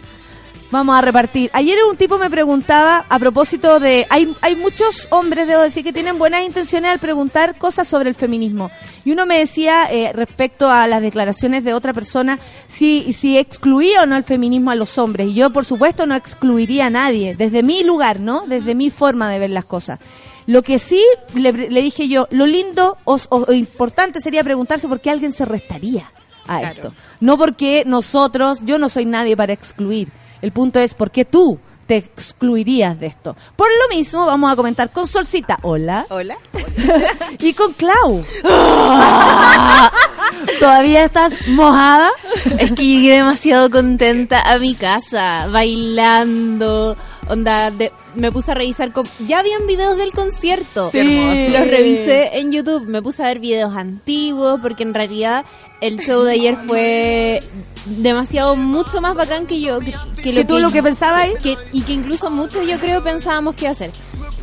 Vamos 0.72 0.96
a 0.96 1.02
repartir. 1.02 1.50
Ayer 1.52 1.76
un 1.86 1.98
tipo 1.98 2.16
me 2.16 2.30
preguntaba 2.30 3.04
a 3.10 3.18
propósito 3.18 3.78
de... 3.78 4.06
Hay, 4.08 4.34
hay 4.40 4.56
muchos 4.56 5.06
hombres, 5.10 5.46
debo 5.46 5.60
decir, 5.60 5.84
que 5.84 5.92
tienen 5.92 6.18
buenas 6.18 6.46
intenciones 6.46 6.90
al 6.90 6.98
preguntar 6.98 7.58
cosas 7.58 7.86
sobre 7.86 8.08
el 8.08 8.14
feminismo. 8.14 8.70
Y 9.04 9.12
uno 9.12 9.26
me 9.26 9.36
decía, 9.36 9.84
eh, 9.90 10.12
respecto 10.14 10.70
a 10.70 10.86
las 10.86 11.02
declaraciones 11.02 11.62
de 11.62 11.74
otra 11.74 11.92
persona, 11.92 12.38
si, 12.68 13.12
si 13.12 13.36
excluía 13.36 14.00
o 14.00 14.06
no 14.06 14.16
el 14.16 14.24
feminismo 14.24 14.70
a 14.70 14.74
los 14.74 14.96
hombres. 14.96 15.28
Y 15.28 15.34
yo, 15.34 15.50
por 15.50 15.66
supuesto, 15.66 16.06
no 16.06 16.14
excluiría 16.14 16.86
a 16.86 16.90
nadie, 16.90 17.34
desde 17.36 17.62
mi 17.62 17.84
lugar, 17.84 18.20
¿no? 18.20 18.44
Desde 18.46 18.74
mi 18.74 18.88
forma 18.88 19.28
de 19.28 19.40
ver 19.40 19.50
las 19.50 19.66
cosas. 19.66 20.00
Lo 20.46 20.62
que 20.62 20.78
sí 20.78 21.04
le, 21.34 21.52
dije 21.52 22.08
yo, 22.08 22.28
lo 22.30 22.46
lindo 22.46 22.96
o, 23.04 23.20
importante 23.52 24.22
sería 24.22 24.42
preguntarse 24.42 24.88
por 24.88 25.02
qué 25.02 25.10
alguien 25.10 25.32
se 25.32 25.44
restaría 25.44 26.10
a 26.46 26.62
esto. 26.62 26.94
No 27.20 27.36
porque 27.36 27.84
nosotros, 27.86 28.60
yo 28.64 28.78
no 28.78 28.88
soy 28.88 29.04
nadie 29.04 29.36
para 29.36 29.52
excluir 29.52 30.08
el 30.42 30.52
punto 30.52 30.80
es 30.80 30.94
por 30.94 31.10
qué 31.10 31.24
tú 31.24 31.58
te 31.86 31.96
excluirías 31.96 32.98
de 32.98 33.06
esto. 33.06 33.36
Por 33.56 33.68
lo 33.68 33.94
mismo, 33.94 34.26
vamos 34.26 34.52
a 34.52 34.56
comentar 34.56 34.90
con 34.90 35.06
Solcita. 35.06 35.58
Hola. 35.62 36.06
Hola. 36.10 36.36
y 37.38 37.52
con 37.54 37.72
Clau. 37.72 38.24
¿Todavía 40.60 41.04
estás 41.04 41.34
mojada? 41.48 42.10
Es 42.58 42.72
que 42.72 42.86
llegué 42.86 43.16
demasiado 43.16 43.70
contenta 43.70 44.40
a 44.40 44.58
mi 44.58 44.74
casa, 44.74 45.48
bailando, 45.48 46.96
onda, 47.28 47.70
de, 47.70 47.92
me 48.14 48.32
puse 48.32 48.52
a 48.52 48.54
revisar, 48.54 48.92
ya 49.26 49.38
habían 49.38 49.66
videos 49.66 49.96
del 49.96 50.12
concierto, 50.12 50.90
sí. 50.90 51.48
los 51.48 51.66
revisé 51.66 52.38
en 52.38 52.52
YouTube, 52.52 52.86
me 52.86 53.02
puse 53.02 53.22
a 53.22 53.26
ver 53.26 53.38
videos 53.38 53.76
antiguos, 53.76 54.60
porque 54.60 54.82
en 54.82 54.94
realidad 54.94 55.44
el 55.80 55.98
show 56.00 56.22
de 56.22 56.32
ayer 56.32 56.56
fue 56.66 57.42
demasiado, 57.86 58.56
mucho 58.56 59.00
más 59.00 59.14
bacán 59.14 59.46
que 59.46 59.60
yo. 59.60 59.80
Que, 59.80 60.32
lo 60.32 60.40
que 60.40 60.44
tú 60.44 60.58
lo 60.58 60.70
que 60.70 60.82
pensabas 60.82 61.28
que, 61.42 61.56
y 61.72 61.82
que 61.82 61.92
incluso 61.92 62.30
muchos 62.30 62.66
yo 62.66 62.78
creo 62.78 63.02
pensábamos 63.02 63.54
que 63.54 63.64
iba 63.64 63.72
a 63.72 63.74
ser. 63.74 63.90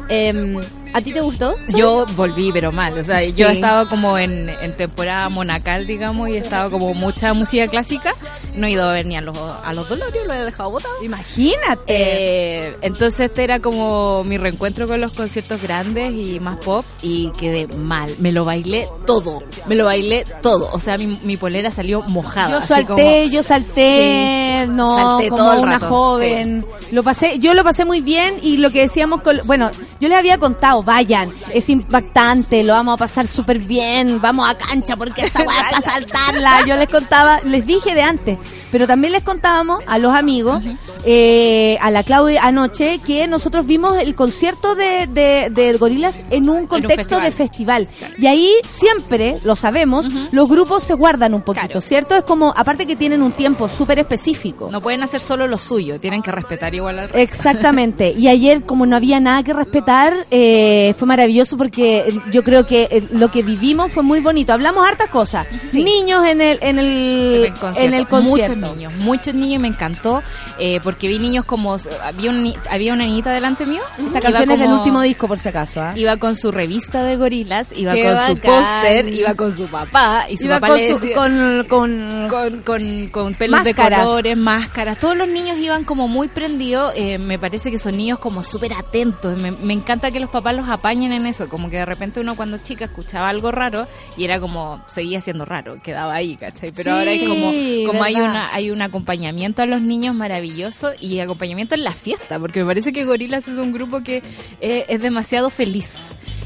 Eh, 0.10 0.60
¿A 0.91 1.02
ti 1.02 1.13
te 1.13 1.21
gustó? 1.21 1.56
Yo 1.75 2.06
volví, 2.15 2.52
pero 2.52 2.71
mal. 2.71 2.97
O 2.97 3.04
sea, 3.04 3.23
yo 3.23 3.47
estaba 3.47 3.88
como 3.88 4.17
en, 4.17 4.49
temporada 4.75 5.30
monacal, 5.30 5.86
digamos, 5.86 6.30
y 6.30 6.34
he 6.34 6.38
estado 6.38 6.71
como 6.71 6.93
mucha 6.93 7.34
música 7.34 7.67
clásica. 7.67 8.15
No 8.56 8.65
he 8.65 8.71
ido 8.71 8.89
a 8.89 8.93
ver 8.93 9.06
ni 9.06 9.15
a 9.15 9.21
los, 9.21 9.38
a 9.38 9.73
los 9.73 9.88
dolorios, 9.88 10.25
lo 10.25 10.34
he 10.34 10.43
dejado 10.43 10.71
botado. 10.71 10.93
Imagínate. 11.04 11.84
Eh, 11.88 12.75
entonces 12.82 13.30
este 13.30 13.43
era 13.43 13.60
como 13.60 14.23
mi 14.23 14.38
reencuentro 14.38 14.88
con 14.88 14.99
los 14.99 15.13
conciertos 15.13 15.62
grandes 15.62 16.13
y 16.13 16.39
más 16.39 16.58
pop 16.58 16.86
y 17.02 17.32
quedé 17.39 17.67
mal. 17.67 18.15
Me 18.19 18.32
lo 18.32 18.43
bailé 18.43 18.88
todo. 19.06 19.43
Me 19.67 19.75
lo 19.75 19.86
bailé 19.86 20.25
todo. 20.41 20.69
O 20.71 20.80
sea, 20.80 20.97
mi, 20.97 21.38
polera 21.38 21.69
salió 21.71 22.02
mojada. 22.04 22.62
Yo 22.62 22.65
salté, 22.65 23.30
yo 23.30 23.43
salté. 23.43 24.65
no, 24.67 24.95
salté 24.95 25.30
como 25.30 25.43
todo 25.43 25.62
una 25.62 25.80
joven. 25.80 26.65
Lo 26.91 27.04
pasé, 27.04 27.38
yo 27.39 27.54
lo 27.54 27.63
pasé 27.63 27.86
muy 27.86 28.02
bien 28.02 28.36
y 28.41 28.58
lo 28.58 28.71
que 28.71 28.82
decíamos 28.82 29.21
con, 29.21 29.39
bueno, 29.45 29.69
yo 30.02 30.10
les 30.10 30.17
había 30.17 30.38
contado 30.38 30.78
vayan, 30.83 31.31
es 31.53 31.69
impactante, 31.69 32.63
lo 32.63 32.73
vamos 32.73 32.95
a 32.95 32.97
pasar 32.97 33.27
súper 33.27 33.59
bien, 33.59 34.19
vamos 34.21 34.49
a 34.49 34.55
cancha 34.55 34.95
porque 34.95 35.21
esa 35.25 35.41
a 35.41 35.81
saltarla. 35.81 36.65
Yo 36.65 36.75
les 36.75 36.89
contaba, 36.89 37.39
les 37.43 37.65
dije 37.65 37.93
de 37.93 38.01
antes, 38.01 38.37
pero 38.71 38.87
también 38.87 39.13
les 39.13 39.23
contábamos 39.23 39.83
a 39.87 39.97
los 39.97 40.13
amigos, 40.13 40.63
eh, 41.05 41.77
a 41.81 41.91
la 41.91 42.03
Claudia 42.03 42.43
anoche, 42.43 42.99
que 42.99 43.27
nosotros 43.27 43.65
vimos 43.65 43.97
el 43.97 44.15
concierto 44.15 44.75
de, 44.75 45.07
de, 45.07 45.77
Gorilas 45.79 46.21
en 46.29 46.49
un 46.49 46.67
contexto 46.67 47.19
de 47.19 47.31
festival. 47.31 47.87
Y 48.17 48.27
ahí 48.27 48.51
siempre, 48.67 49.37
lo 49.43 49.55
sabemos, 49.55 50.07
los 50.31 50.49
grupos 50.49 50.83
se 50.83 50.93
guardan 50.93 51.33
un 51.33 51.41
poquito, 51.41 51.81
¿cierto? 51.81 52.15
Es 52.15 52.23
como, 52.23 52.53
aparte 52.55 52.85
que 52.85 52.95
tienen 52.95 53.21
un 53.21 53.31
tiempo 53.31 53.69
súper 53.69 53.99
específico. 53.99 54.69
No 54.71 54.81
pueden 54.81 55.03
hacer 55.03 55.21
solo 55.21 55.47
lo 55.47 55.57
suyo, 55.57 55.99
tienen 55.99 56.21
que 56.21 56.31
respetar 56.31 56.73
igual 56.75 56.99
al 56.99 57.09
Exactamente. 57.13 58.13
Y 58.19 58.27
ayer, 58.27 58.63
como 58.63 58.85
no 58.85 58.95
había 58.95 59.19
nada 59.19 59.43
que 59.43 59.53
respetar, 59.53 60.27
eh, 60.29 60.68
fue 60.97 61.08
maravilloso 61.08 61.58
porque 61.58 62.13
yo 62.32 62.43
creo 62.43 62.65
que 62.65 62.88
eh, 62.91 63.08
lo 63.12 63.29
que 63.32 63.43
vivimos 63.43 63.91
fue 63.91 64.03
muy 64.03 64.19
bonito. 64.19 64.53
Hablamos 64.53 64.88
hartas 64.88 65.10
cosas. 65.10 65.47
Niños 65.73 66.25
en 66.25 66.41
el, 66.41 66.60
en 66.62 66.79
el, 66.79 67.53
en 67.75 67.93
el 67.93 68.08
concierto 68.08 68.55
niños, 68.55 68.93
muchos 68.99 69.34
niños, 69.34 69.62
me 69.62 69.67
encantó, 69.67 70.21
eh, 70.58 70.79
porque 70.84 71.08
vi 71.08 71.19
niños 71.19 71.45
como, 71.45 71.77
había, 72.03 72.32
un, 72.32 72.53
había 72.69 72.93
una 72.93 73.05
niñita 73.05 73.32
delante 73.32 73.65
mío. 73.65 73.82
Esta 73.97 74.21
canción 74.21 74.51
es 74.51 74.60
del 74.60 74.71
último 74.71 75.01
disco, 75.01 75.27
por 75.27 75.38
si 75.38 75.49
acaso. 75.49 75.82
¿ah? 75.82 75.93
Iba 75.95 76.17
con 76.17 76.36
su 76.36 76.51
revista 76.51 77.03
de 77.03 77.17
gorilas, 77.17 77.69
iba 77.75 77.93
con 77.93 78.27
su 78.27 78.41
póster, 78.41 79.13
iba 79.13 79.34
con 79.36 79.55
su 79.55 79.67
papá, 79.67 80.25
y 80.29 80.38
su 80.38 80.47
papá 80.47 80.67
con, 80.67 80.77
le 80.77 81.13
con, 81.13 81.65
con, 81.67 82.62
con, 82.63 83.08
con, 83.10 83.34
pelos 83.36 83.63
de 83.63 83.73
colores, 83.73 84.38
máscaras. 84.38 84.97
Todos 84.99 85.17
los 85.17 85.27
niños 85.27 85.58
iban 85.58 85.84
como 85.84 86.08
muy 86.08 86.27
prendidos, 86.27 86.93
eh, 86.95 87.17
me 87.17 87.39
parece 87.39 87.71
que 87.71 87.79
son 87.79 87.97
niños 87.97 88.19
como 88.19 88.43
súper 88.43 88.73
atentos. 88.73 89.39
Me, 89.41 89.51
me 89.51 89.73
encanta 89.73 90.12
que 90.12 90.19
los 90.19 90.29
papás 90.29 90.55
los 90.60 90.69
apañen 90.69 91.12
en 91.12 91.26
eso, 91.26 91.50
como 91.50 91.69
que 91.69 91.78
de 91.78 91.86
repente 91.86 92.19
uno 92.19 92.36
cuando 92.36 92.58
chica 92.58 92.86
escuchaba 92.86 93.30
algo 93.30 93.52
raro 93.52 93.88
y 94.17 94.26
era 94.26 94.39
como, 94.39 94.82
seguía 94.88 95.22
siendo 95.22 95.45
raro, 95.45 95.80
quedaba 95.82 96.13
ahí, 96.13 96.36
¿cachai? 96.36 96.72
Pero 96.72 96.93
ahora 96.93 97.12
es 97.12 97.28
como, 97.28 97.52
como 97.88 98.04
hay 98.04 98.15
una 98.15 98.54
hay 98.54 98.72
un 98.72 98.82
acompañamiento 98.82 99.62
a 99.62 99.65
los 99.65 99.82
niños 99.82 100.15
maravilloso 100.15 100.91
y 101.00 101.19
acompañamiento 101.19 101.76
en 101.76 101.84
la 101.84 101.93
fiesta, 101.93 102.39
porque 102.39 102.60
me 102.60 102.65
parece 102.65 102.91
que 102.91 103.06
Gorilas 103.06 103.48
es 103.48 103.58
un 103.58 103.72
grupo 103.72 104.02
que 104.02 104.22
eh, 104.62 104.86
es 104.88 105.02
demasiado 105.02 105.50
feliz. 105.50 105.95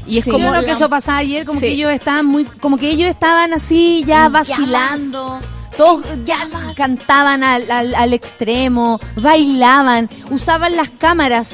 Y 0.06 0.18
es 0.18 0.26
como 0.26 0.52
lo 0.52 0.62
que 0.64 0.72
eso 0.72 0.88
pasaba 0.90 1.18
ayer, 1.18 1.46
como 1.46 1.60
que 1.60 1.68
ellos 1.68 1.90
estaban 1.90 2.26
muy, 2.26 2.44
como 2.44 2.76
que 2.76 2.90
ellos 2.90 3.08
estaban 3.08 3.52
así 3.54 4.04
ya 4.06 4.28
vacilando. 4.28 5.40
Todos 5.76 6.04
ya 6.24 6.36
cantaban 6.76 7.42
al, 7.42 7.68
al, 7.68 7.94
al 7.96 8.12
extremo, 8.12 9.00
bailaban, 9.16 10.08
usaban 10.30 10.76
las 10.76 10.90
cámaras 10.90 11.50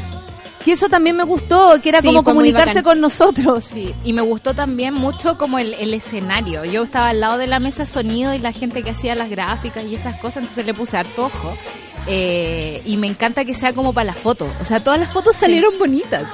que 0.64 0.72
eso 0.72 0.88
también 0.88 1.16
me 1.16 1.24
gustó, 1.24 1.74
que 1.82 1.88
era 1.88 2.02
como 2.02 2.22
comunicarse 2.22 2.82
con 2.82 3.00
nosotros. 3.00 3.64
Sí, 3.64 3.94
y 4.04 4.12
me 4.12 4.22
gustó 4.22 4.54
también 4.54 4.94
mucho 4.94 5.38
como 5.38 5.58
el, 5.58 5.74
el, 5.74 5.94
escenario. 5.94 6.64
Yo 6.64 6.82
estaba 6.82 7.08
al 7.08 7.20
lado 7.20 7.38
de 7.38 7.46
la 7.46 7.60
mesa 7.60 7.86
sonido 7.86 8.34
y 8.34 8.38
la 8.38 8.52
gente 8.52 8.82
que 8.82 8.90
hacía 8.90 9.14
las 9.14 9.30
gráficas 9.30 9.84
y 9.84 9.94
esas 9.94 10.16
cosas, 10.20 10.38
entonces 10.38 10.66
le 10.66 10.74
puse 10.74 10.96
harto 10.96 11.26
ojo. 11.26 11.56
Eh, 12.12 12.82
y 12.84 12.96
me 12.96 13.06
encanta 13.06 13.44
que 13.44 13.54
sea 13.54 13.72
como 13.72 13.92
para 13.92 14.06
las 14.06 14.16
fotos. 14.16 14.48
O 14.60 14.64
sea, 14.64 14.82
todas 14.82 14.98
las 14.98 15.12
fotos 15.12 15.36
salieron 15.36 15.78
bonitas. 15.78 16.24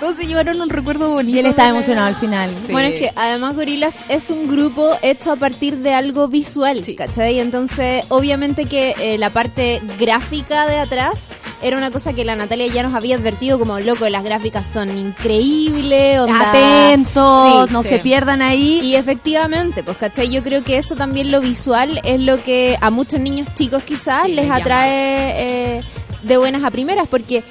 Todos 0.00 0.16
se 0.16 0.26
llevaron 0.26 0.60
un 0.62 0.70
recuerdo 0.70 1.10
bonito. 1.10 1.36
Y 1.36 1.40
él 1.40 1.46
estaba 1.46 1.68
emocionado 1.68 2.06
al 2.06 2.16
final. 2.16 2.56
Bueno, 2.70 2.88
es 2.88 2.98
que 2.98 3.12
además 3.14 3.54
Gorilas 3.54 3.94
es 4.08 4.30
un 4.30 4.48
grupo 4.48 4.96
hecho 5.02 5.30
a 5.32 5.36
partir 5.36 5.78
de 5.78 5.92
algo 5.92 6.28
visual, 6.28 6.80
¿cachai? 6.96 7.38
Entonces, 7.38 8.04
obviamente 8.08 8.64
que 8.64 8.94
eh, 8.98 9.18
la 9.18 9.28
parte 9.28 9.82
gráfica 9.98 10.66
de 10.66 10.78
atrás 10.78 11.28
era 11.62 11.76
una 11.76 11.90
cosa 11.90 12.12
que 12.12 12.24
la 12.24 12.36
Natalia 12.36 12.66
ya 12.68 12.82
nos 12.82 12.94
había 12.94 13.16
advertido 13.16 13.58
como, 13.58 13.80
loco, 13.80 14.08
las 14.08 14.24
gráficas 14.24 14.66
son 14.66 14.96
increíbles. 14.96 16.18
Atentos, 16.18 17.70
no 17.70 17.82
se 17.82 17.98
pierdan 17.98 18.42
ahí. 18.42 18.80
Y 18.82 18.94
efectivamente, 18.94 19.82
pues, 19.82 19.96
¿cachai? 19.96 20.30
Yo 20.30 20.42
creo 20.42 20.64
que 20.64 20.76
eso 20.76 20.96
también 20.96 21.30
lo 21.30 21.40
visual 21.40 22.00
es 22.04 22.20
lo 22.20 22.42
que 22.42 22.76
a 22.80 22.90
muchos 22.90 23.20
niños 23.20 23.48
chicos 23.54 23.82
quizás 23.82 24.28
les 24.28 24.50
atrae 24.50 25.25
eh, 25.34 25.82
de 26.22 26.36
buenas 26.36 26.64
a 26.64 26.70
primeras, 26.70 27.08
porque 27.08 27.44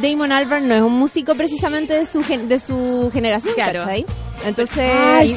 Damon 0.00 0.32
Albarn 0.32 0.66
no 0.68 0.74
es 0.74 0.80
un 0.80 0.94
músico 0.94 1.34
precisamente 1.34 1.94
de 1.94 2.06
su 2.06 2.22
de 2.22 2.58
su 2.58 3.10
generación, 3.12 3.54
¿cachai? 3.56 4.06
Entonces, 4.44 4.90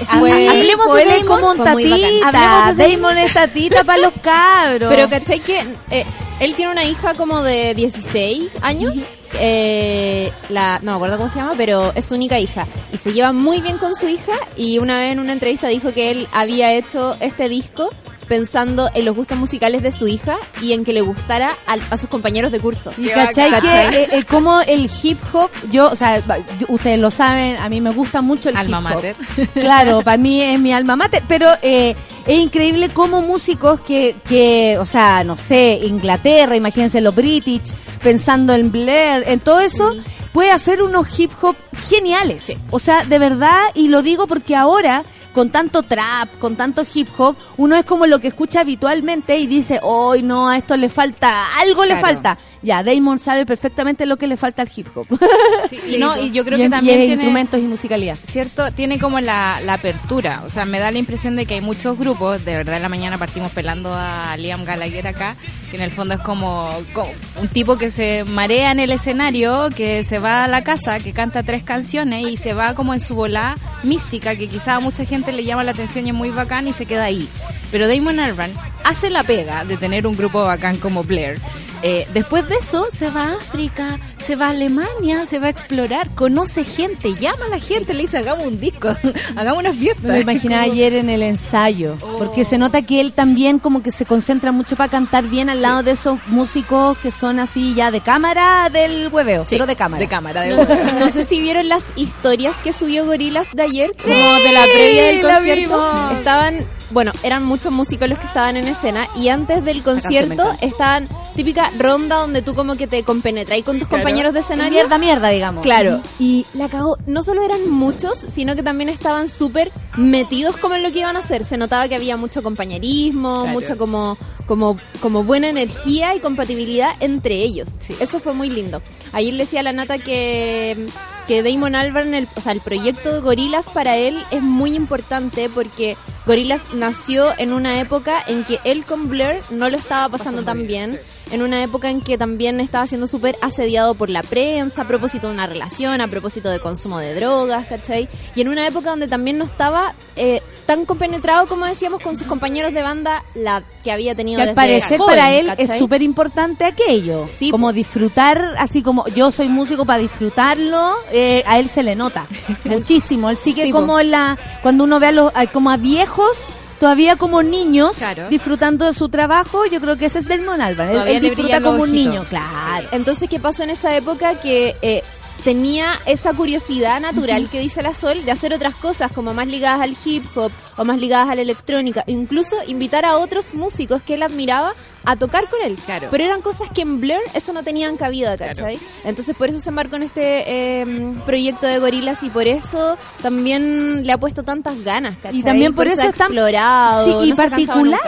hablemos 0.10 0.96
de 0.96 1.06
Damon 1.06 1.26
como 1.26 1.64
tatita. 1.64 2.74
Damon 2.76 3.18
es 3.18 3.34
tatita 3.34 3.84
para 3.84 4.02
los 4.02 4.14
cabros. 4.22 4.94
Pero 4.94 5.10
¿cachai 5.10 5.40
que 5.40 5.60
eh, 5.92 6.06
él 6.40 6.56
tiene 6.56 6.72
una 6.72 6.86
hija 6.86 7.14
como 7.14 7.42
de 7.42 7.74
16 7.76 8.52
años? 8.62 9.18
Eh, 9.40 10.32
la, 10.50 10.80
no 10.80 10.92
me 10.92 10.96
acuerdo 10.96 11.18
cómo 11.18 11.30
se 11.30 11.36
llama, 11.36 11.54
pero 11.58 11.92
es 11.94 12.06
su 12.06 12.16
única 12.16 12.40
hija. 12.40 12.68
Y 12.92 12.98
se 12.98 13.14
lleva 13.14 13.32
muy 13.32 13.62
bien 13.62 13.78
con 13.78 13.96
su 13.96 14.08
hija 14.08 14.34
y 14.56 14.80
una 14.80 14.98
vez 14.98 15.12
en 15.12 15.20
una 15.20 15.34
entrevista 15.34 15.68
dijo 15.68 15.94
que 15.94 16.12
él 16.12 16.28
había 16.32 16.74
hecho 16.74 17.16
este 17.20 17.50
disco 17.50 17.92
pensando 18.28 18.90
en 18.94 19.06
los 19.06 19.16
gustos 19.16 19.38
musicales 19.38 19.82
de 19.84 19.92
su 19.92 20.08
hija 20.08 20.38
y 20.62 20.74
en 20.74 20.84
que 20.84 20.94
le 20.94 21.02
gustara 21.02 21.56
a, 21.66 21.98
sus 21.98 22.10
compañeros 22.10 22.52
de 22.52 22.60
curso. 22.60 22.92
Y 22.98 23.08
cachai 23.10 23.60
que 23.62 24.04
eh, 24.04 24.10
eh, 24.12 24.24
como 24.24 24.62
el 24.62 24.90
hip 25.04 25.18
hop, 25.34 25.50
yo, 25.72 25.92
o 25.92 25.96
sea, 25.96 26.22
ustedes 26.68 27.00
lo 27.00 27.12
saben, 27.12 27.58
a 27.58 27.70
mí 27.70 27.82
me 27.82 27.92
gusta 27.92 28.22
mucho 28.22 28.50
el 28.50 28.58
alma 28.58 28.80
hip 28.80 28.86
hop. 28.86 28.96
mater. 28.96 29.16
Claro, 29.54 30.02
para 30.04 30.18
mí 30.18 30.42
es 30.42 30.60
mi 30.60 30.74
alma 30.74 30.96
mater, 30.96 31.24
pero 31.28 31.50
eh, 31.62 31.96
es 32.26 32.40
increíble 32.40 32.90
como 32.90 33.22
músicos 33.22 33.80
que, 33.80 34.16
que, 34.28 34.78
o 34.80 34.86
sea, 34.86 35.24
no 35.24 35.38
sé, 35.38 35.80
Inglaterra, 35.84 36.56
imagínense 36.56 37.02
los 37.02 37.16
British, 37.16 37.74
pensando 38.02 38.54
en 38.54 38.72
Blair, 38.72 39.24
en 39.28 39.40
todo 39.40 39.60
eso, 39.60 39.96
puede 40.32 40.52
hacer 40.52 40.82
unos 40.82 41.20
hip 41.20 41.32
hop 41.42 41.56
geniales. 41.88 42.52
O 42.72 42.80
sea, 42.80 43.06
de 43.06 43.20
verdad, 43.20 43.62
y 43.74 43.88
lo 43.88 44.02
digo 44.02 44.28
porque 44.28 44.56
ahora 44.56 45.06
con 45.36 45.50
tanto 45.50 45.84
trap, 45.84 46.40
con 46.40 46.56
tanto 46.56 46.86
hip 46.94 47.10
hop, 47.18 47.36
uno 47.58 47.76
es 47.76 47.84
como 47.84 48.08
lo 48.08 48.22
que 48.22 48.30
escucha 48.30 48.62
habitualmente 48.62 49.38
y 49.38 49.48
dice, 49.48 49.82
hoy 49.84 50.24
no, 50.24 50.48
a 50.48 50.56
esto 50.56 50.78
le 50.78 50.88
falta, 50.88 51.44
algo 51.60 51.84
le 51.84 51.98
falta. 51.98 52.38
Ya, 52.62 52.82
Damon 52.84 53.20
sabe 53.20 53.46
perfectamente 53.46 54.06
lo 54.06 54.16
que 54.16 54.28
le 54.28 54.38
falta 54.38 54.62
al 54.62 54.70
hip 54.74 54.88
hop. 54.96 55.06
y, 55.92 55.98
no, 55.98 56.18
y 56.18 56.32
yo 56.32 56.46
creo 56.46 56.58
que 56.58 56.70
también 56.70 57.00
tiene, 57.00 57.14
instrumentos 57.16 57.60
y 57.60 57.64
musicalidad. 57.64 58.18
Cierto, 58.26 58.72
tiene 58.72 58.98
como 58.98 59.20
la, 59.20 59.60
apertura, 59.68 60.42
o 60.46 60.50
sea, 60.50 60.64
me 60.64 60.80
da 60.80 60.90
la 60.90 61.00
impresión 61.00 61.36
de 61.36 61.46
que 61.46 61.56
hay 61.56 61.62
muchos 61.62 62.00
grupos, 62.00 62.46
de 62.46 62.56
verdad 62.56 62.78
en 62.78 62.84
la 62.84 62.90
mañana 62.90 63.18
partimos 63.18 63.52
pelando 63.52 63.94
a 63.94 64.38
Liam 64.38 64.64
Gallagher 64.64 65.06
acá, 65.06 65.36
que 65.70 65.76
en 65.76 65.84
el 65.84 65.92
fondo 65.92 66.14
es 66.14 66.22
como, 66.22 66.70
como 66.94 67.10
un 67.42 67.50
tipo 67.50 67.78
que 67.78 67.92
se 67.92 68.24
marea 68.24 68.72
en 68.72 68.80
el 68.80 68.92
escenario, 68.92 69.70
que 69.76 70.06
se 70.06 70.18
va 70.18 70.46
a 70.46 70.48
la 70.48 70.64
casa, 70.64 71.00
que 71.00 71.12
canta 71.12 71.44
tres 71.44 71.62
canciones 71.64 72.26
y 72.26 72.38
se 72.38 72.54
va 72.54 72.74
como 72.74 72.94
en 72.94 73.02
su 73.02 73.16
bola 73.16 73.58
mística, 73.84 74.38
que 74.38 74.48
quizá 74.48 74.76
a 74.76 74.80
mucha 74.80 75.04
gente 75.04 75.25
le 75.32 75.44
llama 75.44 75.64
la 75.64 75.72
atención 75.72 76.06
y 76.06 76.10
es 76.10 76.16
muy 76.16 76.30
bacán 76.30 76.68
y 76.68 76.74
se 76.74 76.86
queda 76.86 77.06
ahí. 77.06 77.30
Pero 77.72 77.88
Damon 77.88 78.20
Albarn 78.20 78.54
hace 78.84 79.10
la 79.10 79.24
pega 79.24 79.66
de 79.66 79.78
tener 79.78 80.08
un 80.08 80.16
grupo 80.16 80.44
bacán 80.44 80.78
como 80.78 81.04
Blair. 81.04 81.40
Eh, 81.88 82.08
después 82.16 82.50
de 82.50 82.56
eso 82.56 82.88
se 82.90 83.12
va 83.12 83.26
a 83.26 83.34
África, 83.34 84.00
se 84.18 84.36
va 84.36 84.48
a 84.48 84.50
Alemania, 84.50 85.28
se 85.28 85.38
va 85.38 85.46
a 85.46 85.50
explorar, 85.52 86.10
conoce 86.16 86.64
gente, 86.64 87.14
llama 87.14 87.46
a 87.46 87.50
la 87.50 87.60
gente, 87.60 87.94
le 87.94 88.02
dice 88.02 88.18
hagamos 88.18 88.48
un 88.48 88.60
disco, 88.60 88.90
hagamos 89.36 89.60
una 89.60 89.72
fiesta. 89.72 90.02
Me 90.02 90.16
lo 90.16 90.22
imaginaba 90.22 90.64
ayer 90.72 90.94
en 90.94 91.12
el 91.12 91.22
ensayo, 91.22 91.96
porque 92.18 92.44
se 92.44 92.58
nota 92.58 92.82
que 92.82 93.02
él 93.02 93.14
también 93.14 93.60
como 93.60 93.84
que 93.84 93.92
se 93.92 94.04
concentra 94.04 94.52
mucho 94.52 94.76
para 94.76 94.90
cantar 94.90 95.26
bien 95.26 95.48
al 95.48 95.62
lado 95.62 95.84
de 95.84 95.92
esos 95.92 96.18
músicos 96.26 96.98
que 96.98 97.12
son 97.12 97.40
así 97.40 97.76
ya 97.76 97.92
de 97.92 98.02
cámara 98.02 98.68
del 98.72 99.10
hueveo, 99.10 99.46
pero 99.48 99.68
de 99.68 99.76
cámara. 99.76 100.00
De 100.00 100.08
cámara, 100.08 100.42
de 100.42 100.56
no, 100.56 101.10
sé 101.12 101.24
si 101.24 101.40
vieron 101.40 101.70
las 101.70 101.84
historias 101.96 102.56
que 102.64 102.74
subió 102.74 103.06
Gorilas 103.06 103.50
de 103.54 103.62
ayer, 103.62 103.92
como 104.02 104.16
de 104.16 104.52
la 104.52 104.64
previa 104.64 105.04
del 105.04 105.22
concierto. 105.22 106.12
Estaban 106.14 106.66
bueno, 106.92 107.12
eran 107.24 107.44
muchos 107.44 107.74
músicos 107.74 108.10
los 108.10 108.20
que 108.20 108.28
estaban 108.28 108.58
en 108.58 108.68
escena 108.68 109.08
y 109.16 109.30
antes 109.30 109.64
del 109.64 109.84
concierto 109.84 110.44
estaban 110.62 111.08
típica 111.36 111.72
ronda 111.78 112.18
donde 112.18 112.42
tú 112.42 112.54
como 112.54 112.76
que 112.76 112.88
te 112.88 113.04
compenetras 113.04 113.62
con 113.64 113.80
tus 113.80 113.88
compañeros 113.88 114.34
de 114.34 114.40
escenario. 114.40 114.72
Mierda, 114.72 114.98
mierda, 114.98 115.30
digamos. 115.30 115.64
Claro. 115.64 116.02
Y 116.20 116.46
la 116.54 116.70
cagó, 116.70 116.98
no 117.08 117.24
solo 117.24 117.44
eran 117.44 117.70
muchos, 117.70 118.18
sino 118.34 118.56
que 118.56 118.64
también 118.64 118.90
estaban 118.90 119.30
súper 119.30 119.72
metidos 119.98 120.58
como 120.58 120.76
en 120.76 120.84
lo 120.84 120.92
que 120.92 121.00
iban 121.00 121.16
a 121.16 121.20
hacer. 121.20 121.44
Se 121.44 121.58
notaba 121.58 121.88
que 121.88 121.96
había 121.96 122.18
mucho 122.18 122.42
compañerismo, 122.44 123.46
mucha 123.48 123.76
como, 123.76 124.18
como, 124.46 124.78
como 125.02 125.24
buena 125.24 125.50
energía 125.50 126.16
y 126.16 126.20
compatibilidad 126.20 126.92
entre 127.00 127.44
ellos. 127.44 127.70
Eso 128.00 128.20
fue 128.20 128.34
muy 128.34 128.50
lindo. 128.50 128.82
Ayer 129.14 129.34
le 129.34 129.44
decía 129.44 129.62
a 129.62 129.64
la 129.64 129.74
nata 129.74 129.98
que 129.98 130.88
que 131.26 131.42
Damon 131.42 131.76
Albarn, 131.76 132.14
el, 132.14 132.28
o 132.36 132.42
sea, 132.42 132.52
el 132.52 132.62
proyecto 132.62 133.14
de 133.14 133.20
Gorilas 133.20 133.70
para 133.70 133.98
él 133.98 134.22
es 134.32 134.42
muy 134.42 134.76
importante 134.76 135.50
porque 135.50 135.98
Gorilas 136.26 136.74
nació 136.74 137.34
en 137.38 137.52
una 137.52 137.80
época 137.80 138.24
en 138.26 138.44
que 138.44 138.60
él 138.64 138.86
con 138.86 139.10
Blair 139.10 139.42
no 139.50 139.70
lo 139.70 139.78
estaba 139.78 140.08
pasando 140.10 140.44
tan 140.44 140.68
bien 140.68 141.00
en 141.32 141.42
una 141.42 141.64
época 141.64 141.90
en 141.90 142.02
que 142.02 142.18
también 142.18 142.60
estaba 142.60 142.88
siendo 142.88 143.08
súper 143.08 143.36
asediado 143.42 143.96
por 143.96 144.10
la 144.10 144.24
prensa 144.24 144.84
a 144.84 144.88
propósito 144.88 145.28
de 145.28 145.34
una 145.34 145.48
relación, 145.48 146.02
a 146.02 146.08
propósito 146.08 146.50
de 146.50 146.60
consumo 146.60 147.00
de 147.00 147.14
drogas, 147.16 147.66
¿cachai? 147.66 148.08
Y 148.36 148.42
en 148.42 148.50
una 148.50 148.68
época 148.68 148.90
donde 148.90 149.08
también 149.08 149.38
no 149.38 149.46
estaba 149.46 149.94
eh, 150.16 150.42
tan 150.66 150.86
compenetrado, 150.86 151.48
como 151.48 151.66
decíamos, 151.66 152.02
con 152.02 152.18
sus 152.18 152.28
compañeros 152.28 152.74
de 152.74 152.82
banda, 152.82 153.24
la 153.36 153.64
que 153.84 153.92
había 153.92 154.16
tenido 154.16 154.42
que 154.42 154.50
al 154.50 154.56
parecer 154.56 155.00
para 155.00 155.32
él 155.32 155.52
es 155.58 155.78
súper 155.78 156.02
importante 156.02 156.66
aquello. 156.66 157.26
Sí, 157.28 157.52
como 157.52 157.74
disfrutar, 157.74 158.56
así 158.58 158.82
como 158.82 159.06
yo 159.10 159.32
soy 159.32 159.50
músico 159.50 159.86
para 159.86 160.00
disfrutarlo, 160.00 160.94
eh, 161.12 161.44
a 161.46 161.60
él 161.60 161.70
se 161.70 161.84
le 161.84 161.96
nota 161.96 162.26
muchísimo. 162.66 163.30
Él 163.30 163.38
sigue 163.38 163.72
como 163.72 164.00
en 164.00 164.12
la, 164.12 164.38
cuando 164.62 164.84
uno 164.84 165.00
ve 165.00 165.08
a 165.08 165.12
los, 165.12 165.32
como 165.54 165.70
a 165.70 165.78
viejos, 165.78 166.38
todavía 166.86 167.16
como 167.16 167.42
niños 167.42 167.98
disfrutando 168.30 168.86
de 168.86 168.94
su 168.94 169.10
trabajo, 169.10 169.66
yo 169.66 169.82
creo 169.82 169.98
que 169.98 170.06
ese 170.06 170.20
es 170.20 170.28
del 170.28 170.48
Alba. 170.48 170.92
Él, 171.08 171.20
disfruta 171.20 171.60
como 171.60 171.82
un 171.82 171.92
niño, 171.92 172.24
claro. 172.30 172.88
Entonces, 172.92 173.28
¿qué 173.28 173.40
pasó 173.40 173.64
en 173.64 173.72
esa 173.72 173.98
época? 173.98 174.40
Que 174.40 174.76
eh, 174.84 175.02
tenía 175.46 175.94
esa 176.08 176.34
curiosidad 176.34 177.00
natural 177.00 177.50
que 177.52 177.60
dice 177.60 177.84
la 177.84 177.94
Sol 177.94 178.26
de 178.26 178.32
hacer 178.32 178.52
otras 178.52 178.74
cosas 178.74 179.12
como 179.12 179.32
más 179.32 179.48
ligadas 179.48 179.82
al 179.82 179.96
hip 180.04 180.26
hop 180.36 180.52
o 180.76 180.84
más 180.84 181.00
ligadas 181.00 181.30
a 181.30 181.36
la 181.36 181.44
electrónica, 181.44 182.04
incluso 182.08 182.58
invitar 182.66 183.06
a 183.06 183.18
otros 183.18 183.54
músicos 183.54 184.02
que 184.02 184.16
él 184.16 184.24
admiraba 184.24 184.74
a 185.06 185.16
tocar 185.16 185.48
con 185.48 185.62
él. 185.62 185.78
Claro. 185.86 186.08
Pero 186.10 186.24
eran 186.24 186.42
cosas 186.42 186.68
que 186.72 186.82
en 186.82 187.00
Blur 187.00 187.22
eso 187.36 187.54
no 187.54 187.64
tenían 187.64 187.96
cabida, 187.96 188.36
¿cachai? 188.36 188.80
Entonces 189.04 189.36
por 189.36 189.50
eso 189.50 189.62
se 189.62 189.70
embarcó 189.70 189.98
en 189.98 190.04
este 190.04 190.80
em, 190.82 191.20
proyecto 191.22 191.68
de 191.68 191.78
gorilas 191.78 192.24
y 192.24 192.32
por 192.32 192.48
eso 192.48 192.98
también 193.22 194.04
le 194.04 194.12
ha 194.14 194.18
puesto 194.18 194.42
tantas 194.42 194.84
ganas, 194.84 195.16
¿cachai? 195.18 195.40
Y 195.40 195.44
también 195.44 195.76
por, 195.76 195.86
eso, 195.86 196.02
ha 196.02 196.06
explorado. 196.06 197.22
Sí, 197.22 197.30
y 197.30 197.34
particular. 197.34 198.02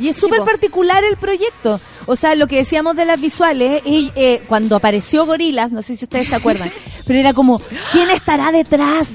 Y 0.00 0.08
es 0.08 0.16
súper 0.16 0.42
particular 0.44 1.04
el 1.04 1.16
proyecto. 1.16 1.80
O 2.06 2.16
sea, 2.16 2.34
lo 2.34 2.46
que 2.46 2.56
decíamos 2.56 2.96
de 2.96 3.04
las 3.04 3.20
visuales, 3.20 3.82
y, 3.84 4.10
eh, 4.14 4.42
cuando 4.48 4.76
apareció 4.76 5.26
Gorilas, 5.26 5.70
no 5.72 5.82
sé 5.82 5.96
si 5.96 6.04
ustedes 6.04 6.28
se 6.28 6.34
acuerdan, 6.34 6.72
pero 7.06 7.18
era 7.18 7.34
como, 7.34 7.60
¿quién 7.92 8.10
estará 8.10 8.50
detrás? 8.50 9.08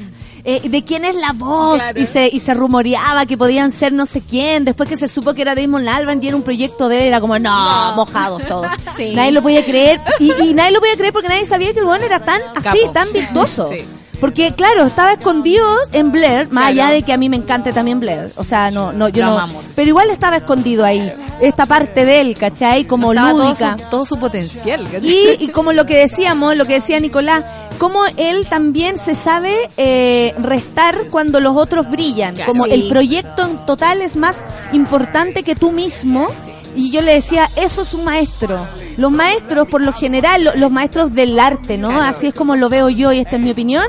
Eh, 0.47 0.69
¿De 0.69 0.83
quién 0.83 1.05
es 1.05 1.15
la 1.15 1.31
voz? 1.33 1.81
Y, 1.95 2.05
se, 2.05 2.29
y 2.31 2.39
se 2.39 2.53
rumoreaba 2.53 3.25
que 3.25 3.35
podían 3.35 3.71
ser 3.71 3.91
no 3.91 4.05
sé 4.05 4.21
quién. 4.21 4.63
Después 4.63 4.87
que 4.87 4.95
se 4.95 5.07
supo 5.07 5.33
que 5.33 5.41
era 5.41 5.55
Damon 5.55 5.87
Albarn 5.87 6.23
y 6.23 6.27
era 6.27 6.35
un 6.35 6.43
proyecto 6.43 6.87
de 6.87 6.97
él, 6.97 7.03
era 7.05 7.19
como, 7.19 7.39
no, 7.39 7.93
mojados 7.95 8.45
todos. 8.45 8.67
Nadie 9.15 9.31
lo 9.31 9.41
podía 9.41 9.65
creer. 9.65 9.99
Y, 10.19 10.31
y, 10.43 10.53
nadie 10.53 10.71
lo 10.71 10.79
podía 10.79 10.95
creer 10.95 11.13
porque 11.13 11.29
nadie 11.29 11.45
sabía 11.45 11.73
que 11.73 11.79
el 11.79 11.85
bueno 11.85 12.05
era 12.05 12.23
tan 12.23 12.39
así, 12.55 12.81
tan 12.93 13.11
virtuoso. 13.11 13.71
Porque, 14.19 14.53
claro, 14.53 14.85
estaba 14.85 15.13
escondido 15.13 15.65
en 15.91 16.11
Blair, 16.11 16.49
más 16.51 16.67
allá 16.67 16.89
de 16.89 17.01
que 17.01 17.13
a 17.13 17.17
mí 17.17 17.29
me 17.29 17.37
encante 17.37 17.73
también 17.73 17.99
Blair. 17.99 18.31
O 18.35 18.43
sea, 18.43 18.71
no, 18.71 18.93
no, 18.93 19.09
yo 19.09 19.25
no. 19.25 19.47
Pero 19.75 19.89
igual 19.89 20.09
estaba 20.09 20.37
escondido 20.37 20.85
ahí. 20.85 21.13
Esta 21.41 21.65
parte 21.65 22.05
de 22.05 22.21
él, 22.21 22.37
¿cachai? 22.37 22.85
Como 22.85 23.13
lúdica. 23.13 23.77
Todo 23.89 24.05
su, 24.05 24.17
potencial. 24.17 24.87
Y, 25.03 25.43
y 25.43 25.47
como 25.49 25.73
lo 25.73 25.85
que 25.85 25.97
decíamos, 25.97 26.55
lo 26.55 26.65
que 26.65 26.75
decía 26.75 26.99
Nicolás, 26.99 27.43
como 27.77 28.01
él 28.17 28.47
también 28.47 28.97
se 28.97 29.15
sabe 29.15 29.69
eh, 29.77 30.33
restar 30.39 30.95
cuando 31.09 31.39
los 31.39 31.55
otros 31.55 31.89
brillan. 31.89 32.35
Como 32.45 32.65
el 32.65 32.87
proyecto 32.87 33.45
en 33.45 33.65
total 33.65 34.01
es 34.01 34.15
más 34.15 34.43
importante 34.71 35.43
que 35.43 35.55
tú 35.55 35.71
mismo. 35.71 36.27
Y 36.75 36.91
yo 36.91 37.01
le 37.01 37.13
decía, 37.13 37.49
eso 37.55 37.81
es 37.81 37.93
un 37.93 38.03
maestro 38.03 38.67
los 38.97 39.11
maestros, 39.11 39.67
por 39.67 39.81
lo 39.81 39.93
general, 39.93 40.51
los 40.55 40.71
maestros 40.71 41.13
del 41.13 41.39
arte, 41.39 41.77
¿no? 41.77 42.01
Así 42.01 42.27
es 42.27 42.33
como 42.33 42.55
lo 42.55 42.69
veo 42.69 42.89
yo 42.89 43.11
y 43.11 43.19
esta 43.19 43.35
es 43.35 43.41
mi 43.41 43.51
opinión. 43.51 43.85